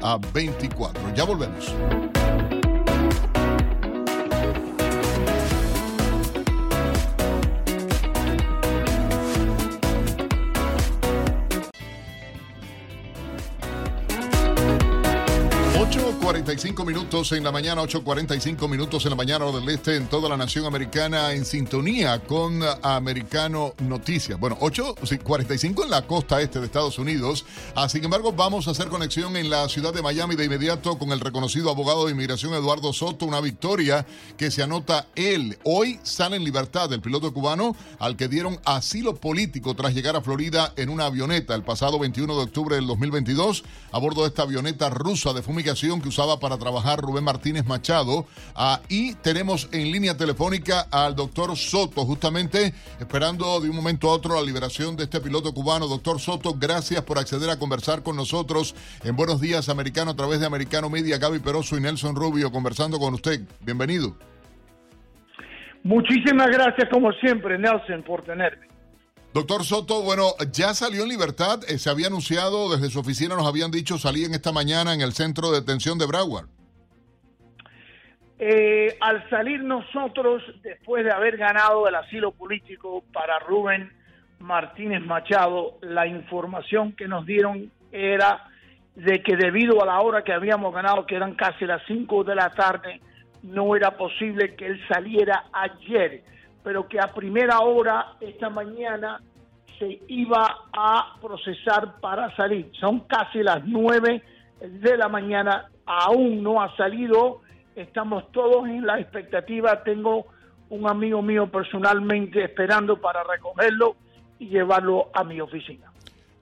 786-590-1624. 0.00 1.14
Ya 1.14 1.24
volvemos. 1.24 1.72
45 16.30 16.84
minutos 16.84 17.32
en 17.32 17.42
la 17.42 17.50
mañana, 17.50 17.82
8.45 17.82 18.68
minutos 18.68 19.04
en 19.04 19.10
la 19.10 19.16
mañana 19.16 19.46
del 19.46 19.68
este 19.68 19.96
en 19.96 20.06
toda 20.06 20.28
la 20.28 20.36
nación 20.36 20.64
americana 20.64 21.32
en 21.32 21.44
sintonía 21.44 22.20
con 22.20 22.62
Americano 22.84 23.74
Noticias. 23.80 24.38
Bueno, 24.38 24.56
8.45 24.60 25.82
en 25.82 25.90
la 25.90 26.06
costa 26.06 26.40
este 26.40 26.60
de 26.60 26.66
Estados 26.66 27.00
Unidos. 27.00 27.44
Ah, 27.74 27.88
sin 27.88 28.04
embargo, 28.04 28.32
vamos 28.32 28.68
a 28.68 28.70
hacer 28.70 28.86
conexión 28.86 29.36
en 29.36 29.50
la 29.50 29.68
ciudad 29.68 29.92
de 29.92 30.02
Miami 30.02 30.36
de 30.36 30.44
inmediato 30.44 30.96
con 30.98 31.10
el 31.10 31.18
reconocido 31.18 31.68
abogado 31.68 32.06
de 32.06 32.12
inmigración 32.12 32.54
Eduardo 32.54 32.92
Soto. 32.92 33.26
Una 33.26 33.40
victoria 33.40 34.06
que 34.36 34.52
se 34.52 34.62
anota 34.62 35.08
él. 35.16 35.58
Hoy 35.64 35.98
sale 36.04 36.36
en 36.36 36.44
libertad 36.44 36.92
el 36.92 37.00
piloto 37.00 37.34
cubano 37.34 37.74
al 37.98 38.16
que 38.16 38.28
dieron 38.28 38.60
asilo 38.64 39.16
político 39.16 39.74
tras 39.74 39.94
llegar 39.94 40.14
a 40.14 40.22
Florida 40.22 40.74
en 40.76 40.90
una 40.90 41.06
avioneta 41.06 41.56
el 41.56 41.64
pasado 41.64 41.98
21 41.98 42.36
de 42.36 42.42
octubre 42.44 42.76
del 42.76 42.86
2022 42.86 43.64
a 43.90 43.98
bordo 43.98 44.22
de 44.22 44.28
esta 44.28 44.42
avioneta 44.42 44.90
rusa 44.90 45.32
de 45.32 45.42
fumigación 45.42 46.00
que 46.00 46.19
usaba 46.20 46.38
para 46.38 46.58
trabajar 46.58 47.00
Rubén 47.00 47.24
Martínez 47.24 47.64
Machado. 47.64 48.26
Ah, 48.54 48.80
y 48.90 49.14
tenemos 49.14 49.70
en 49.72 49.90
línea 49.90 50.18
telefónica 50.18 50.86
al 50.90 51.16
doctor 51.16 51.56
Soto, 51.56 52.04
justamente 52.04 52.74
esperando 52.98 53.58
de 53.60 53.70
un 53.70 53.76
momento 53.76 54.10
a 54.10 54.12
otro 54.12 54.34
la 54.34 54.42
liberación 54.42 54.96
de 54.96 55.04
este 55.04 55.20
piloto 55.20 55.54
cubano. 55.54 55.86
Doctor 55.86 56.20
Soto, 56.20 56.54
gracias 56.54 57.02
por 57.04 57.18
acceder 57.18 57.48
a 57.48 57.58
conversar 57.58 58.02
con 58.02 58.16
nosotros 58.16 58.74
en 59.02 59.16
Buenos 59.16 59.40
Días 59.40 59.70
Americano 59.70 60.10
a 60.10 60.16
través 60.16 60.40
de 60.40 60.46
Americano 60.46 60.90
Media. 60.90 61.16
Gaby 61.16 61.38
Peroso 61.38 61.78
y 61.78 61.80
Nelson 61.80 62.14
Rubio 62.14 62.52
conversando 62.52 62.98
con 62.98 63.14
usted. 63.14 63.40
Bienvenido. 63.60 64.14
Muchísimas 65.82 66.48
gracias, 66.48 66.90
como 66.90 67.12
siempre, 67.12 67.58
Nelson, 67.58 68.02
por 68.02 68.22
tenerme. 68.24 68.69
Doctor 69.32 69.62
Soto, 69.64 70.02
bueno, 70.02 70.32
ya 70.52 70.74
salió 70.74 71.04
en 71.04 71.08
libertad. 71.08 71.60
Eh, 71.68 71.78
se 71.78 71.88
había 71.88 72.08
anunciado 72.08 72.68
desde 72.70 72.90
su 72.90 72.98
oficina, 72.98 73.36
nos 73.36 73.46
habían 73.46 73.70
dicho, 73.70 73.96
salía 73.96 74.26
en 74.26 74.34
esta 74.34 74.50
mañana 74.50 74.92
en 74.92 75.00
el 75.00 75.12
centro 75.12 75.52
de 75.52 75.60
detención 75.60 75.98
de 75.98 76.06
Broward. 76.06 76.48
Eh, 78.40 78.96
al 79.00 79.28
salir 79.30 79.62
nosotros, 79.62 80.42
después 80.62 81.04
de 81.04 81.12
haber 81.12 81.36
ganado 81.36 81.86
el 81.86 81.94
asilo 81.94 82.32
político 82.32 83.04
para 83.12 83.38
Rubén 83.38 83.92
Martínez 84.40 85.02
Machado, 85.02 85.78
la 85.82 86.06
información 86.06 86.92
que 86.92 87.06
nos 87.06 87.24
dieron 87.24 87.70
era 87.92 88.48
de 88.96 89.22
que 89.22 89.36
debido 89.36 89.82
a 89.82 89.86
la 89.86 90.00
hora 90.00 90.24
que 90.24 90.32
habíamos 90.32 90.74
ganado, 90.74 91.06
que 91.06 91.14
eran 91.14 91.34
casi 91.34 91.66
las 91.66 91.82
5 91.86 92.24
de 92.24 92.34
la 92.34 92.50
tarde, 92.50 93.00
no 93.42 93.76
era 93.76 93.96
posible 93.96 94.56
que 94.56 94.66
él 94.66 94.80
saliera 94.88 95.44
ayer, 95.52 96.24
pero 96.62 96.88
que 96.88 96.98
a 97.00 97.12
primera 97.12 97.60
hora 97.60 98.14
esta 98.20 98.50
mañana 98.50 99.20
se 99.78 100.00
iba 100.08 100.66
a 100.72 101.16
procesar 101.20 102.00
para 102.00 102.34
salir. 102.36 102.70
Son 102.78 103.00
casi 103.00 103.42
las 103.42 103.64
nueve 103.64 104.22
de 104.60 104.96
la 104.96 105.08
mañana, 105.08 105.70
aún 105.86 106.42
no 106.42 106.62
ha 106.62 106.76
salido, 106.76 107.40
estamos 107.74 108.30
todos 108.30 108.68
en 108.68 108.86
la 108.86 109.00
expectativa, 109.00 109.82
tengo 109.82 110.26
un 110.68 110.88
amigo 110.88 111.22
mío 111.22 111.50
personalmente 111.50 112.44
esperando 112.44 113.00
para 113.00 113.24
recogerlo 113.24 113.96
y 114.38 114.48
llevarlo 114.48 115.10
a 115.14 115.24
mi 115.24 115.40
oficina. 115.40 115.90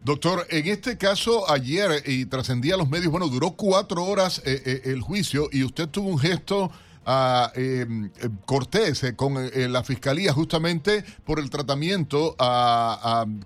Doctor, 0.00 0.46
en 0.50 0.66
este 0.66 0.96
caso 0.96 1.50
ayer 1.50 1.90
y 2.06 2.26
trascendía 2.26 2.76
los 2.76 2.88
medios, 2.88 3.10
bueno, 3.10 3.28
duró 3.28 3.52
cuatro 3.52 4.04
horas 4.04 4.42
eh, 4.46 4.62
eh, 4.64 4.80
el 4.84 5.00
juicio 5.00 5.48
y 5.50 5.64
usted 5.64 5.88
tuvo 5.88 6.08
un 6.08 6.18
gesto 6.18 6.70
a 7.10 7.50
em, 7.54 8.10
Cortés 8.44 9.02
eh, 9.02 9.16
con 9.16 9.34
la 9.72 9.82
fiscalía 9.82 10.32
justamente 10.32 11.02
por 11.24 11.38
el 11.38 11.48
tratamiento 11.48 12.36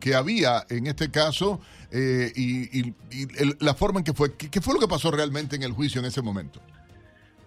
que 0.01 0.15
había 0.15 0.65
en 0.69 0.89
este 0.89 1.11
caso 1.11 1.61
y, 1.93 2.93
la 3.61 3.75
forma 3.75 4.01
en 4.01 4.05
que 4.05 4.13
fue. 4.13 4.37
¿Qué, 4.37 4.61
fue 4.61 4.75
lo 4.75 4.81
que 4.81 4.89
pasó 4.89 5.11
realmente 5.11 5.55
en 5.55 5.63
el 5.63 5.73
juicio 5.73 6.01
en 6.01 6.07
ese 6.07 6.23
momento? 6.23 6.59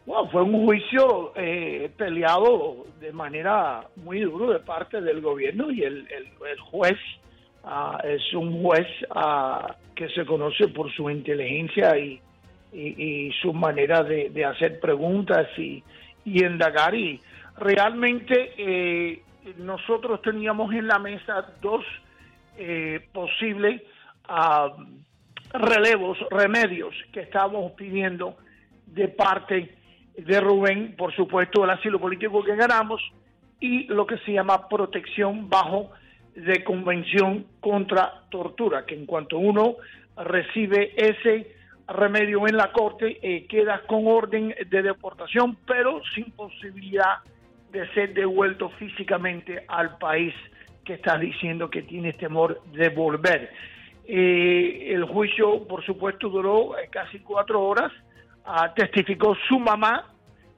Bueno, 0.06 0.30
fue 0.32 0.44
un 0.44 0.66
juicio 0.66 1.34
peleado 1.98 2.86
de 3.02 3.12
manera 3.12 3.88
muy 3.98 4.22
duro 4.22 4.52
de 4.52 4.60
parte 4.60 5.02
del 5.02 5.20
gobierno 5.22 5.70
y 5.72 5.84
el, 5.84 6.08
el 6.08 6.60
juez 6.60 6.98
Ah, 7.68 8.00
es 8.04 8.22
un 8.36 8.62
juez 8.62 8.86
ah, 9.10 9.76
que 9.96 10.08
se 10.10 10.24
conoce 10.24 10.68
por 10.68 10.92
su 10.94 11.10
inteligencia 11.10 11.98
y, 11.98 12.22
su 13.42 13.54
manera 13.54 14.04
de, 14.04 14.46
hacer 14.46 14.80
preguntas 14.80 15.48
y, 15.58 15.82
indagar. 16.26 16.96
Y 16.96 17.22
realmente 17.58 18.54
eh, 18.58 19.24
nosotros 19.58 20.22
teníamos 20.22 20.74
en 20.74 20.88
la 20.88 21.00
mesa 21.00 21.46
dos 21.62 21.86
eh, 22.58 23.08
posibles 23.14 23.82
ah, 24.28 24.76
relevos, 25.54 26.18
remedios 26.32 26.94
que 27.12 27.22
estábamos 27.22 27.72
pidiendo 27.74 28.38
de 28.88 29.08
parte 29.08 29.76
de 30.18 30.40
Rubén, 30.40 30.96
por 30.98 31.14
supuesto, 31.14 31.64
el 31.64 31.70
asilo 31.70 32.00
político 32.00 32.44
que 32.44 32.56
ganamos 32.56 33.02
y 33.60 33.86
lo 33.86 34.06
que 34.06 34.18
se 34.20 34.34
llama 34.34 34.68
protección 34.70 35.50
bajo 35.50 35.92
de 36.36 36.64
convención 36.64 37.46
contra 37.60 38.22
tortura, 38.30 38.86
que 38.86 38.96
en 38.96 39.06
cuanto 39.06 39.38
uno 39.38 39.76
recibe 40.18 40.94
ese 40.96 41.55
remedio 41.88 42.48
en 42.48 42.58
la 42.58 42.72
corte, 42.72 43.20
eh, 43.22 43.46
queda 43.48 43.82
con 43.88 44.08
orden 44.08 44.56
de 44.70 44.82
deportación, 44.82 45.58
pero 45.68 46.02
sin 46.14 46.32
posibilidad 46.32 47.20
de 47.72 47.88
ser 47.94 48.14
devuelto 48.14 48.70
físicamente 48.70 49.64
al 49.68 49.98
país 49.98 50.34
que 50.84 50.94
está 50.94 51.18
diciendo 51.18 51.70
que 51.70 51.82
tiene 51.82 52.14
temor 52.14 52.62
de 52.72 52.90
volver. 52.90 53.52
Eh, 54.08 54.94
el 54.94 55.04
juicio, 55.06 55.68
por 55.68 55.84
supuesto, 55.84 56.30
duró 56.30 56.78
eh, 56.78 56.88
casi 56.92 57.20
cuatro 57.20 57.62
horas. 57.64 57.92
Ah, 58.46 58.72
testificó 58.76 59.36
su 59.48 59.60
mamá 59.60 60.12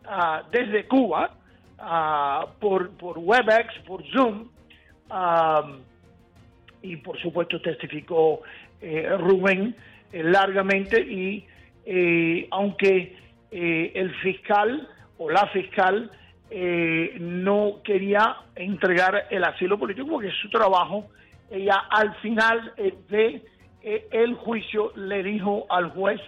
ah, 0.05 0.43
desde 0.51 0.85
Cuba 0.85 1.31
ah, 1.79 2.45
por, 2.59 2.91
por 2.91 3.17
WebEx, 3.17 3.79
por 3.87 4.03
Zoom, 4.11 4.49
y 6.81 6.97
por 6.97 7.17
supuesto 7.19 7.61
testificó 7.61 8.41
eh, 8.81 9.09
Rubén 9.17 9.75
largamente 10.11 11.01
y 11.01 11.45
eh, 11.85 12.47
aunque 12.51 13.15
el 13.49 14.13
fiscal 14.17 14.87
o 15.17 15.29
la 15.29 15.47
fiscal 15.47 16.11
no 17.19 17.81
quería 17.83 18.37
entregar 18.55 19.27
el 19.29 19.43
asilo 19.43 19.77
político 19.79 20.07
porque 20.09 20.27
es 20.27 20.35
su 20.41 20.49
trabajo, 20.49 21.07
ella 21.49 21.85
al 21.89 22.13
final 22.15 22.73
de 23.09 23.41
el 23.83 24.35
juicio 24.35 24.91
le 24.95 25.23
dijo 25.23 25.65
al 25.69 25.91
juez 25.91 26.19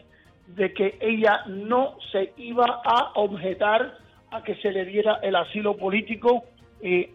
de 0.48 0.74
que 0.74 0.98
ella 1.02 1.44
no 1.48 1.98
se 2.12 2.34
iba 2.38 2.82
a 2.86 3.12
objetar 3.16 3.98
a 4.32 4.42
que 4.44 4.56
se 4.56 4.72
le 4.72 4.86
diera 4.86 5.20
el 5.22 5.36
asilo 5.36 5.76
político 5.76 6.46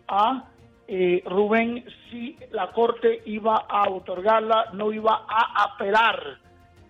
a 0.09 0.45
eh, 0.87 1.23
Rubén, 1.25 1.85
si 2.11 2.37
la 2.51 2.71
Corte 2.73 3.23
iba 3.25 3.57
a 3.69 3.89
otorgarla, 3.89 4.67
no 4.75 4.93
iba 4.93 5.25
a 5.27 5.65
apelar 5.65 6.39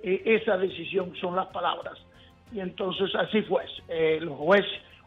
eh, 0.06 0.22
esa 0.26 0.59
decisión, 0.59 1.14
son 1.18 1.35
las 1.35 1.47
palabras. 1.47 1.94
Y 2.52 2.60
entonces 2.60 3.14
así 3.14 3.40
fue. 3.43 3.64
el 3.89 4.28
juez 4.28 4.66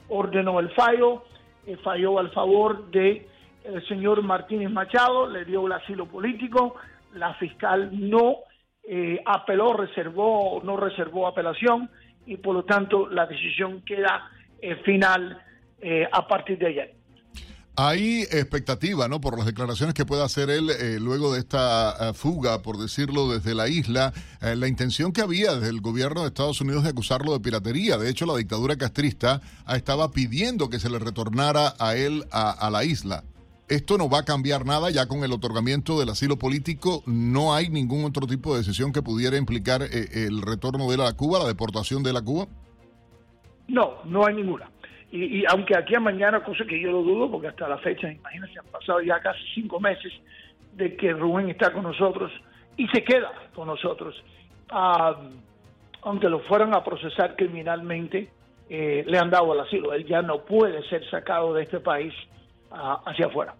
ordenó 0.09 0.59
el 0.59 0.71
fallo, 0.71 1.23
eh, 1.67 1.77
falló 1.83 2.17
al 2.17 2.31
favor 2.31 2.89
de 2.89 3.27
el 3.63 3.87
señor 3.87 4.23
Martínez 4.23 4.71
Machado, 4.71 5.27
le 5.27 5.45
dio 5.45 5.67
el 5.67 5.73
asilo 5.73 6.07
político, 6.07 6.75
la 7.13 7.35
fiscal 7.35 7.91
no 7.91 8.37
apeló, 9.25 9.73
reservó, 9.73 10.61
no 10.63 10.77
reservó 10.77 11.27
apelación 11.27 11.89
y 12.25 12.37
por 12.37 12.55
lo 12.55 12.63
tanto 12.63 13.07
la 13.07 13.25
decisión 13.25 13.81
queda 13.81 14.31
final 14.85 15.41
a 16.09 16.27
partir 16.27 16.57
de 16.57 16.67
ayer. 16.67 16.96
Hay 17.79 18.21
expectativa, 18.23 19.07
¿no? 19.07 19.21
Por 19.21 19.37
las 19.37 19.45
declaraciones 19.45 19.93
que 19.93 20.03
pueda 20.03 20.25
hacer 20.25 20.49
él 20.49 20.71
eh, 20.71 20.97
luego 20.99 21.31
de 21.31 21.37
esta 21.37 22.09
eh, 22.09 22.13
fuga, 22.15 22.63
por 22.63 22.77
decirlo, 22.79 23.29
desde 23.29 23.53
la 23.53 23.67
isla, 23.67 24.13
eh, 24.41 24.55
la 24.55 24.67
intención 24.67 25.11
que 25.11 25.21
había 25.21 25.53
desde 25.53 25.69
el 25.69 25.81
gobierno 25.81 26.21
de 26.21 26.29
Estados 26.29 26.59
Unidos 26.59 26.85
de 26.85 26.89
acusarlo 26.89 27.33
de 27.33 27.39
piratería. 27.39 27.99
De 27.99 28.09
hecho, 28.09 28.25
la 28.25 28.35
dictadura 28.35 28.77
castrista 28.77 29.41
estaba 29.71 30.09
pidiendo 30.09 30.71
que 30.71 30.79
se 30.79 30.89
le 30.89 30.97
retornara 30.97 31.75
a 31.77 31.95
él 31.95 32.25
a, 32.31 32.67
la 32.71 32.83
isla. 32.83 33.23
Esto 33.67 33.99
no 33.99 34.09
va 34.09 34.19
a 34.19 34.25
cambiar 34.25 34.65
nada 34.65 34.89
ya 34.89 35.07
con 35.07 35.23
el 35.23 35.31
otorgamiento 35.31 35.99
del 35.99 36.09
asilo 36.09 36.39
político. 36.39 37.03
No 37.05 37.53
hay 37.53 37.69
ningún 37.69 38.05
otro 38.05 38.25
tipo 38.25 38.53
de 38.53 38.61
decisión 38.61 38.91
que 38.91 39.03
pudiera 39.03 39.37
implicar 39.37 39.83
el 39.83 40.41
retorno 40.41 40.87
de 40.87 40.95
él 40.95 41.01
a 41.01 41.13
Cuba, 41.13 41.37
la 41.37 41.45
deportación 41.45 42.01
de 42.01 42.13
la 42.13 42.23
Cuba. 42.23 42.47
No, 43.67 44.03
no 44.05 44.25
hay 44.25 44.33
ninguna. 44.33 44.67
Y, 45.09 45.45
aunque 45.45 45.77
aquí 45.77 45.95
a 45.95 46.01
mañana, 46.01 46.43
cosa 46.43 46.65
que 46.65 46.79
yo 46.79 46.91
lo 46.91 47.01
dudo, 47.01 47.31
porque 47.31 47.47
hasta 47.47 47.67
la 47.69 47.77
fecha, 47.77 48.11
imagínense, 48.11 48.59
han 48.59 48.65
pasado 48.65 49.01
ya 49.01 49.19
casi 49.19 49.39
cinco 49.55 49.79
meses 49.79 50.11
de 50.73 50.95
que 50.97 51.13
Rubén 51.13 51.49
está 51.49 51.71
con 51.71 51.83
nosotros 51.83 52.31
y 52.75 52.87
se 52.89 53.03
queda 53.03 53.31
con 53.55 53.67
nosotros. 53.67 54.21
aunque 56.01 56.29
lo 56.29 56.39
fueran 56.41 56.73
a 56.75 56.83
procesar 56.83 57.35
criminalmente, 57.35 58.29
eh, 58.69 59.03
le 59.07 59.17
han 59.17 59.29
dado 59.29 59.53
el 59.53 59.61
asilo. 59.61 59.93
Él 59.93 60.05
ya 60.05 60.21
no 60.21 60.39
puede 60.39 60.83
ser 60.89 61.09
sacado 61.09 61.53
de 61.53 61.63
este 61.63 61.79
país 61.79 62.13
ah, 62.71 63.01
hacia 63.05 63.27
afuera. 63.27 63.55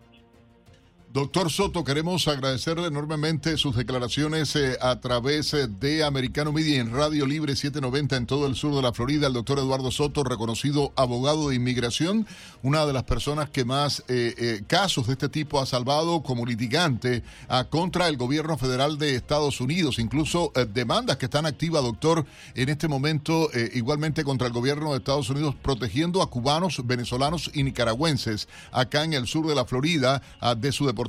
Doctor 1.18 1.50
Soto, 1.52 1.84
queremos 1.84 2.28
agradecerle 2.28 2.86
enormemente 2.86 3.58
sus 3.58 3.76
declaraciones 3.76 4.56
eh, 4.56 4.78
a 4.80 5.00
través 5.00 5.52
eh, 5.56 5.68
de 5.68 6.04
Americano 6.04 6.54
Media 6.54 6.80
en 6.80 6.94
Radio 6.94 7.26
Libre 7.26 7.56
790 7.56 8.18
en 8.18 8.26
todo 8.28 8.46
el 8.46 8.56
sur 8.56 8.76
de 8.76 8.84
la 8.84 8.94
Florida. 8.94 9.26
El 9.26 9.34
doctor 9.34 9.58
Eduardo 9.58 9.90
Soto, 9.90 10.24
reconocido 10.24 10.94
abogado 10.96 11.50
de 11.50 11.56
inmigración, 11.56 12.28
una 12.62 12.86
de 12.86 12.94
las 12.94 13.06
personas 13.06 13.50
que 13.50 13.66
más 13.66 14.04
eh, 14.10 14.62
casos 14.68 15.08
de 15.08 15.14
este 15.14 15.28
tipo 15.28 15.60
ha 15.60 15.66
salvado 15.66 16.22
como 16.22 16.46
litigante 16.46 17.24
ah, 17.50 17.64
contra 17.68 18.10
el 18.10 18.18
gobierno 18.18 18.56
federal 18.56 19.00
de 19.00 19.16
Estados 19.16 19.60
Unidos, 19.60 19.98
incluso 19.98 20.52
demandas 20.72 21.18
que 21.18 21.26
están 21.26 21.48
activas, 21.48 21.82
doctor, 21.82 22.28
en 22.54 22.70
este 22.70 22.88
momento, 22.88 23.50
igualmente 23.74 24.24
contra 24.24 24.46
el 24.46 24.54
gobierno 24.54 24.92
de 24.92 25.00
Estados 25.00 25.32
Unidos, 25.32 25.56
protegiendo 25.64 26.22
a 26.22 26.30
cubanos, 26.30 26.86
venezolanos 26.86 27.50
y 27.56 27.64
nicaragüenses 27.64 28.48
acá 28.72 29.04
en 29.04 29.14
el 29.14 29.26
sur 29.26 29.48
de 29.48 29.56
la 29.56 29.66
Florida 29.66 30.22
ah, 30.42 30.54
de 30.54 30.72
su 30.72 30.86
deportación. 30.86 31.07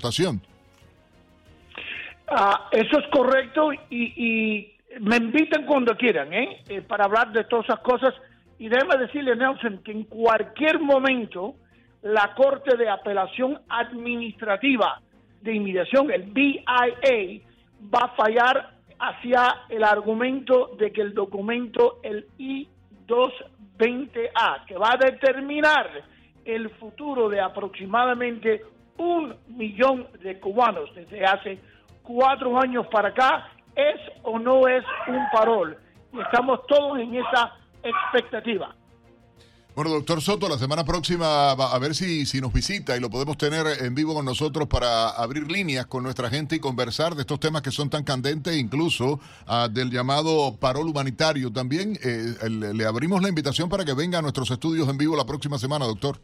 Ah, 2.30 2.68
eso 2.72 2.98
es 2.98 3.06
correcto 3.10 3.72
y, 3.90 4.74
me 5.00 5.16
invitan 5.16 5.64
cuando 5.64 5.96
quieran, 5.96 6.32
¿eh? 6.32 6.62
¿eh? 6.68 6.82
para 6.82 7.04
hablar 7.04 7.32
de 7.32 7.44
todas 7.44 7.66
esas 7.66 7.78
cosas. 7.80 8.12
Y 8.58 8.68
déjeme 8.68 8.96
decirle, 8.96 9.36
Nelson, 9.36 9.80
que 9.84 9.92
en 9.92 10.02
cualquier 10.04 10.80
momento 10.80 11.54
la 12.02 12.34
Corte 12.34 12.76
de 12.76 12.88
Apelación 12.88 13.60
Administrativa 13.68 15.00
de 15.40 15.54
Inmigración, 15.54 16.10
el 16.10 16.24
BIA, 16.24 16.64
va 17.94 18.00
a 18.00 18.08
fallar 18.16 18.72
hacia 18.98 19.66
el 19.68 19.84
argumento 19.84 20.74
de 20.78 20.90
que 20.90 21.02
el 21.02 21.14
documento, 21.14 22.00
el 22.02 22.26
I-220A, 22.38 24.64
que 24.66 24.76
va 24.76 24.94
a 24.94 24.96
determinar 24.96 26.02
el 26.44 26.70
futuro 26.70 27.28
de 27.28 27.40
aproximadamente 27.40 28.64
un 28.98 29.34
millón 29.48 30.06
de 30.22 30.38
cubanos 30.38 30.90
desde 30.94 31.24
hace 31.24 31.58
cuatro 32.02 32.58
años 32.60 32.86
para 32.88 33.08
acá, 33.08 33.48
¿es 33.74 34.00
o 34.22 34.38
no 34.38 34.68
es 34.68 34.84
un 35.06 35.24
parol? 35.32 35.76
Y 36.12 36.20
estamos 36.20 36.60
todos 36.66 36.98
en 36.98 37.14
esa 37.14 37.54
expectativa. 37.82 38.74
Bueno, 39.78 39.92
doctor 39.92 40.20
Soto, 40.20 40.48
la 40.48 40.58
semana 40.58 40.84
próxima 40.84 41.54
va 41.54 41.72
a 41.72 41.78
ver 41.78 41.94
si, 41.94 42.26
si 42.26 42.40
nos 42.40 42.52
visita 42.52 42.96
y 42.96 43.00
lo 43.00 43.10
podemos 43.10 43.38
tener 43.38 43.64
en 43.80 43.94
vivo 43.94 44.12
con 44.12 44.24
nosotros 44.24 44.66
para 44.66 45.10
abrir 45.10 45.48
líneas 45.48 45.86
con 45.86 46.02
nuestra 46.02 46.28
gente 46.28 46.56
y 46.56 46.58
conversar 46.58 47.14
de 47.14 47.20
estos 47.20 47.38
temas 47.38 47.62
que 47.62 47.70
son 47.70 47.88
tan 47.88 48.02
candentes, 48.02 48.56
incluso 48.56 49.20
uh, 49.46 49.68
del 49.70 49.92
llamado 49.92 50.56
parol 50.56 50.88
humanitario. 50.88 51.52
También 51.52 51.96
eh, 52.02 52.34
le 52.50 52.84
abrimos 52.86 53.22
la 53.22 53.28
invitación 53.28 53.68
para 53.68 53.84
que 53.84 53.94
venga 53.94 54.18
a 54.18 54.22
nuestros 54.22 54.50
estudios 54.50 54.88
en 54.88 54.98
vivo 54.98 55.14
la 55.14 55.26
próxima 55.26 55.58
semana, 55.58 55.84
doctor. 55.84 56.18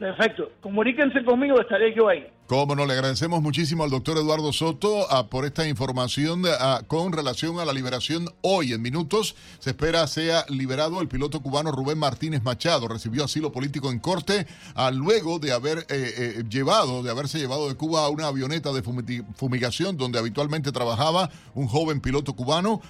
Perfecto. 0.00 0.50
Comuníquense 0.62 1.22
conmigo, 1.22 1.60
estaré 1.60 1.92
yo 1.92 2.08
ahí. 2.08 2.26
Cómo 2.50 2.74
no, 2.74 2.84
le 2.84 2.94
agradecemos 2.94 3.42
muchísimo 3.42 3.84
al 3.84 3.90
doctor 3.90 4.18
Eduardo 4.18 4.52
Soto 4.52 5.08
a, 5.08 5.28
por 5.28 5.44
esta 5.44 5.68
información 5.68 6.42
a, 6.46 6.82
con 6.84 7.12
relación 7.12 7.60
a 7.60 7.64
la 7.64 7.72
liberación 7.72 8.28
hoy 8.40 8.72
en 8.72 8.82
minutos. 8.82 9.36
Se 9.60 9.70
espera 9.70 10.04
sea 10.08 10.44
liberado 10.48 11.00
el 11.00 11.06
piloto 11.06 11.42
cubano 11.42 11.70
Rubén 11.70 11.98
Martínez 11.98 12.42
Machado. 12.42 12.88
Recibió 12.88 13.26
asilo 13.26 13.52
político 13.52 13.92
en 13.92 14.00
corte 14.00 14.48
a, 14.74 14.90
luego 14.90 15.38
de 15.38 15.52
haber 15.52 15.78
eh, 15.78 15.84
eh, 15.90 16.44
llevado, 16.50 17.04
de 17.04 17.12
haberse 17.12 17.38
llevado 17.38 17.68
de 17.68 17.76
Cuba 17.76 18.04
a 18.04 18.08
una 18.08 18.26
avioneta 18.26 18.72
de 18.72 18.82
fumigación 18.82 19.96
donde 19.96 20.18
habitualmente 20.18 20.72
trabajaba 20.72 21.30
un 21.54 21.68
joven 21.68 22.00
piloto 22.00 22.32
cubano 22.32 22.82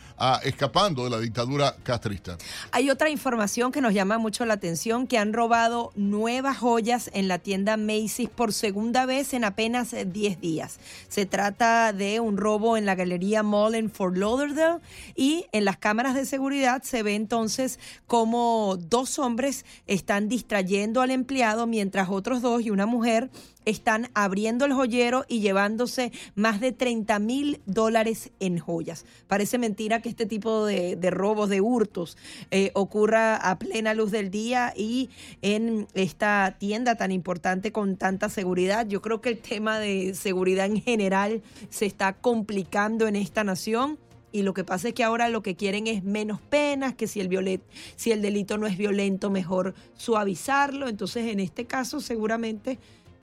escapando 0.42 1.04
de 1.04 1.10
la 1.10 1.18
dictadura 1.18 1.76
castrista. 1.82 2.38
Hay 2.72 2.88
otra 2.88 3.10
información 3.10 3.72
que 3.72 3.82
nos 3.82 3.92
llama 3.92 4.16
mucho 4.16 4.46
la 4.46 4.54
atención, 4.54 5.06
que 5.06 5.18
han 5.18 5.34
robado 5.34 5.92
nuevas 5.96 6.56
joyas 6.56 7.10
en 7.12 7.28
la 7.28 7.38
tienda 7.38 7.76
Macy's 7.76 8.30
por 8.30 8.54
segunda 8.54 9.04
vez 9.04 9.34
en 9.34 9.49
apenas 9.50 9.90
10 9.90 10.04
eh, 10.14 10.38
días. 10.40 10.78
Se 11.08 11.26
trata 11.26 11.92
de 11.92 12.20
un 12.20 12.36
robo 12.36 12.76
en 12.76 12.86
la 12.86 12.94
galería 12.94 13.42
Mall 13.42 13.74
en 13.74 13.90
Fort 13.90 14.16
Lauderdale 14.16 14.80
y 15.14 15.46
en 15.52 15.64
las 15.64 15.76
cámaras 15.76 16.14
de 16.14 16.24
seguridad 16.24 16.82
se 16.82 17.02
ve 17.02 17.14
entonces 17.14 17.78
como 18.06 18.76
dos 18.76 19.18
hombres 19.18 19.64
están 19.86 20.28
distrayendo 20.28 21.02
al 21.02 21.10
empleado 21.10 21.66
mientras 21.66 22.08
otros 22.08 22.42
dos 22.42 22.62
y 22.62 22.70
una 22.70 22.86
mujer 22.86 23.30
están 23.64 24.10
abriendo 24.14 24.64
el 24.64 24.72
joyero 24.72 25.24
y 25.28 25.40
llevándose 25.40 26.12
más 26.34 26.60
de 26.60 26.72
30 26.72 27.18
mil 27.18 27.60
dólares 27.66 28.30
en 28.40 28.58
joyas. 28.58 29.04
Parece 29.26 29.58
mentira 29.58 30.00
que 30.00 30.08
este 30.08 30.26
tipo 30.26 30.64
de, 30.66 30.98
robos, 31.10 31.48
de 31.48 31.60
hurtos, 31.60 32.16
eh, 32.50 32.70
ocurra 32.74 33.36
a 33.36 33.58
plena 33.58 33.94
luz 33.94 34.10
del 34.10 34.30
día 34.30 34.72
y 34.76 35.10
en 35.42 35.86
esta 35.94 36.56
tienda 36.58 36.96
tan 36.96 37.12
importante 37.12 37.72
con 37.72 37.96
tanta 37.96 38.28
seguridad. 38.28 38.86
Yo 38.86 39.02
creo 39.02 39.20
que 39.20 39.30
el 39.30 39.38
tema 39.38 39.78
de 39.78 40.14
seguridad 40.14 40.66
en 40.66 40.80
general 40.80 41.42
se 41.68 41.86
está 41.86 42.14
complicando 42.14 43.06
en 43.08 43.16
esta 43.16 43.44
nación. 43.44 43.98
Y 44.32 44.42
lo 44.42 44.54
que 44.54 44.62
pasa 44.62 44.88
es 44.88 44.94
que 44.94 45.02
ahora 45.02 45.28
lo 45.28 45.42
que 45.42 45.56
quieren 45.56 45.88
es 45.88 46.04
menos 46.04 46.40
penas, 46.40 46.94
que 46.94 47.08
si 47.08 47.18
el, 47.18 47.26
violet, 47.26 47.62
si 47.96 48.12
el 48.12 48.22
delito 48.22 48.58
no 48.58 48.68
es 48.68 48.78
violento, 48.78 49.28
mejor 49.28 49.74
suavizarlo. 49.96 50.86
Entonces, 50.86 51.26
en 51.26 51.40
este 51.40 51.64
caso, 51.64 52.00
seguramente 52.00 52.78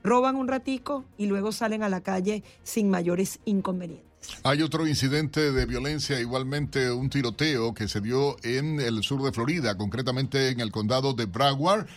roban 0.08 0.38
un 0.38 0.48
ratico 0.48 1.04
y 1.18 1.26
luego 1.26 1.52
salen 1.52 1.84
a 1.84 1.90
la 1.90 2.02
calle 2.02 2.44
sin 2.64 2.90
mayores 2.90 3.40
inconvenientes. 3.46 4.08
Hay 4.44 4.62
otro 4.62 4.88
incidente 4.88 5.52
de 5.52 5.66
violencia, 5.66 6.20
igualmente 6.20 6.92
un 6.92 7.10
tiroteo 7.10 7.74
que 7.74 7.88
se 7.88 8.02
dio 8.02 8.38
en 8.44 8.80
el 8.80 9.04
sur 9.04 9.22
de 9.24 9.32
Florida, 9.32 9.78
concretamente 9.78 10.50
en 10.50 10.60
el 10.60 10.72
condado 10.72 11.14
de 11.14 11.26
Broward. 11.26 11.88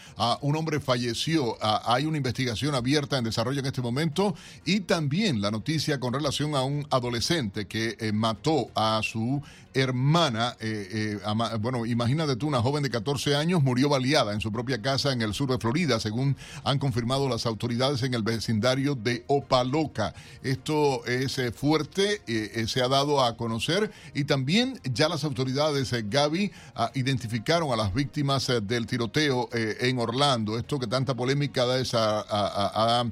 Un 0.41 0.57
hombre 0.57 0.81
falleció. 0.81 1.57
Hay 1.61 2.07
una 2.07 2.17
investigación 2.17 2.75
abierta 2.75 3.19
en 3.19 3.25
desarrollo 3.25 3.61
en 3.61 3.67
este 3.67 3.83
momento 3.83 4.35
y 4.65 4.81
también 4.81 5.41
la 5.41 5.51
noticia 5.51 6.01
con 6.01 6.13
relación 6.13 6.55
a 6.55 6.63
un 6.63 6.87
adolescente 6.91 7.67
que 7.67 7.97
eh, 7.99 8.13
mató 8.13 8.69
a 8.75 9.01
su 9.03 9.43
hermana, 9.75 10.57
eh, 10.61 11.19
eh, 11.23 11.59
bueno, 11.61 11.87
imagínate 11.87 12.37
tú, 12.37 12.49
una 12.49 12.63
joven 12.63 12.83
de 12.83 12.91
14 12.91 13.37
años 13.37 13.63
murió 13.63 13.89
baleada 13.89 14.33
en 14.33 14.41
su 14.41 14.51
propia 14.51 14.83
casa 14.83 15.13
en 15.13 15.23
el 15.23 15.35
sur 15.35 15.51
de 15.51 15.59
Florida, 15.59 16.01
según 16.01 16.37
han 16.65 16.79
confirmado 16.79 17.29
las 17.29 17.47
autoridades 17.47 18.03
en 18.03 18.15
el 18.15 18.23
vecindario 18.23 18.95
de 18.95 19.25
Opaloca. 19.27 20.15
Esto 20.43 21.05
es 21.07 21.39
eh, 21.39 21.53
fuerte, 21.53 22.23
eh, 22.27 22.67
se 22.67 22.83
ha 22.83 22.89
dado 22.89 23.23
a 23.23 23.37
conocer 23.37 23.91
y 24.15 24.25
también 24.25 24.81
ya 24.93 25.09
las 25.09 25.25
autoridades, 25.25 25.93
eh, 25.93 26.05
Gaby, 26.09 26.51
ah, 26.75 26.91
identificaron 26.95 27.73
a 27.73 27.77
las 27.77 27.93
víctimas 27.95 28.51
del 28.63 28.87
tiroteo 28.87 29.49
en 29.53 29.99
Orlando. 29.99 30.59
Esto 30.59 30.79
que 30.79 30.87
tanta 30.87 31.15
polémica 31.15 31.65
ha, 31.65 33.05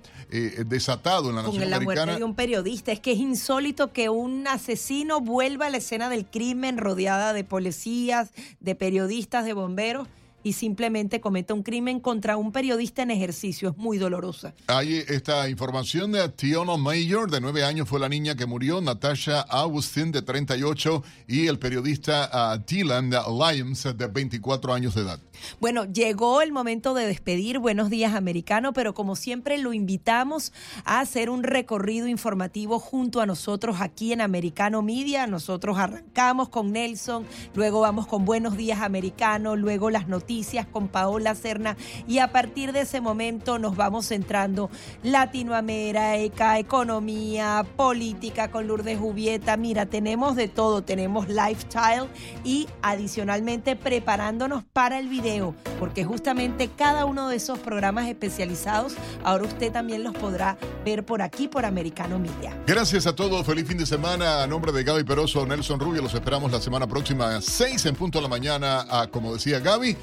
desatado 0.64 1.30
en 1.30 1.36
la 1.36 1.42
Con 1.42 1.54
nación 1.54 1.70
la 1.70 1.76
americana. 1.76 2.06
muerte 2.06 2.18
de 2.18 2.24
un 2.24 2.34
periodista. 2.34 2.92
Es 2.92 3.00
que 3.00 3.12
es 3.12 3.18
insólito 3.18 3.92
que 3.92 4.08
un 4.08 4.46
asesino 4.46 5.20
vuelva 5.20 5.66
a 5.66 5.70
la 5.70 5.76
escena 5.76 6.08
del 6.08 6.26
crimen 6.26 6.47
rodeada 6.76 7.32
de 7.32 7.44
policías, 7.44 8.30
de 8.60 8.74
periodistas, 8.74 9.44
de 9.44 9.52
bomberos 9.52 10.08
y 10.42 10.52
simplemente 10.52 11.20
cometa 11.20 11.54
un 11.54 11.62
crimen 11.62 12.00
contra 12.00 12.36
un 12.36 12.52
periodista 12.52 13.02
en 13.02 13.10
ejercicio. 13.10 13.70
Es 13.70 13.76
muy 13.76 13.98
dolorosa. 13.98 14.54
Hay 14.68 15.04
esta 15.08 15.48
información 15.48 16.12
de 16.12 16.28
Tiona 16.28 16.76
Mayor, 16.76 17.30
de 17.30 17.40
nueve 17.40 17.64
años 17.64 17.88
fue 17.88 18.00
la 18.00 18.08
niña 18.08 18.36
que 18.36 18.46
murió, 18.46 18.80
Natasha 18.80 19.40
Augustin, 19.40 20.12
de 20.12 20.22
38, 20.22 21.02
y 21.26 21.46
el 21.46 21.58
periodista 21.58 22.30
uh, 22.32 22.62
Dylan 22.64 23.10
Lyons, 23.10 23.88
de 23.96 24.06
24 24.06 24.72
años 24.72 24.94
de 24.94 25.02
edad. 25.02 25.20
Bueno, 25.60 25.84
llegó 25.84 26.42
el 26.42 26.52
momento 26.52 26.94
de 26.94 27.06
despedir 27.06 27.58
Buenos 27.58 27.90
Días 27.90 28.14
Americano, 28.14 28.72
pero 28.72 28.94
como 28.94 29.16
siempre 29.16 29.58
lo 29.58 29.72
invitamos 29.72 30.52
a 30.84 31.00
hacer 31.00 31.30
un 31.30 31.42
recorrido 31.42 32.08
informativo 32.08 32.78
junto 32.78 33.20
a 33.20 33.26
nosotros 33.26 33.76
aquí 33.80 34.12
en 34.12 34.20
Americano 34.20 34.82
Media. 34.82 35.26
Nosotros 35.26 35.78
arrancamos 35.78 36.48
con 36.48 36.72
Nelson, 36.72 37.26
luego 37.54 37.80
vamos 37.80 38.06
con 38.06 38.24
Buenos 38.24 38.56
Días 38.56 38.80
Americano, 38.80 39.56
luego 39.56 39.90
las 39.90 40.08
noticias 40.08 40.27
con 40.70 40.88
Paola 40.88 41.34
Cerna 41.34 41.74
y 42.06 42.18
a 42.18 42.30
partir 42.32 42.72
de 42.72 42.82
ese 42.82 43.00
momento 43.00 43.58
nos 43.58 43.76
vamos 43.76 44.08
centrando 44.08 44.68
Latinoamérica, 45.02 46.58
economía, 46.58 47.64
política 47.76 48.50
con 48.50 48.66
Lourdes 48.66 48.98
Jubieta. 48.98 49.56
Mira, 49.56 49.86
tenemos 49.86 50.36
de 50.36 50.48
todo, 50.48 50.82
tenemos 50.82 51.28
lifestyle 51.28 52.08
y 52.44 52.68
adicionalmente 52.82 53.74
preparándonos 53.74 54.64
para 54.64 54.98
el 54.98 55.08
video 55.08 55.54
porque 55.78 56.04
justamente 56.04 56.68
cada 56.68 57.06
uno 57.06 57.28
de 57.28 57.36
esos 57.36 57.58
programas 57.58 58.06
especializados, 58.06 58.94
ahora 59.24 59.44
usted 59.44 59.72
también 59.72 60.04
los 60.04 60.14
podrá 60.14 60.58
ver 60.84 61.06
por 61.06 61.22
aquí, 61.22 61.48
por 61.48 61.64
Americano 61.64 62.18
Media. 62.18 62.54
Gracias 62.66 63.06
a 63.06 63.14
todos, 63.14 63.46
feliz 63.46 63.66
fin 63.66 63.78
de 63.78 63.86
semana. 63.86 64.42
A 64.42 64.46
nombre 64.46 64.72
de 64.72 64.84
Gaby 64.84 65.04
Peroso, 65.04 65.46
Nelson 65.46 65.80
Rubio, 65.80 66.02
los 66.02 66.12
esperamos 66.12 66.52
la 66.52 66.60
semana 66.60 66.86
próxima 66.86 67.36
a 67.36 67.40
6 67.40 67.86
en 67.86 67.94
punto 67.94 68.18
de 68.18 68.22
la 68.22 68.28
mañana, 68.28 69.08
como 69.10 69.32
decía 69.32 69.60
Gaby. 69.60 69.96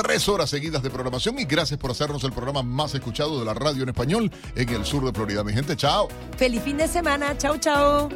Tres 0.00 0.28
horas 0.28 0.48
seguidas 0.48 0.80
de 0.80 0.90
programación 0.90 1.40
y 1.40 1.44
gracias 1.44 1.76
por 1.76 1.90
hacernos 1.90 2.22
el 2.22 2.30
programa 2.30 2.62
más 2.62 2.94
escuchado 2.94 3.40
de 3.40 3.44
la 3.44 3.52
radio 3.52 3.82
en 3.82 3.88
español 3.88 4.30
en 4.54 4.68
el 4.68 4.84
sur 4.84 5.04
de 5.04 5.12
Florida. 5.12 5.42
Mi 5.42 5.52
gente, 5.52 5.74
chao. 5.76 6.06
Feliz 6.36 6.62
fin 6.62 6.76
de 6.76 6.86
semana. 6.86 7.36
Chao, 7.36 7.58
chao. 7.58 8.08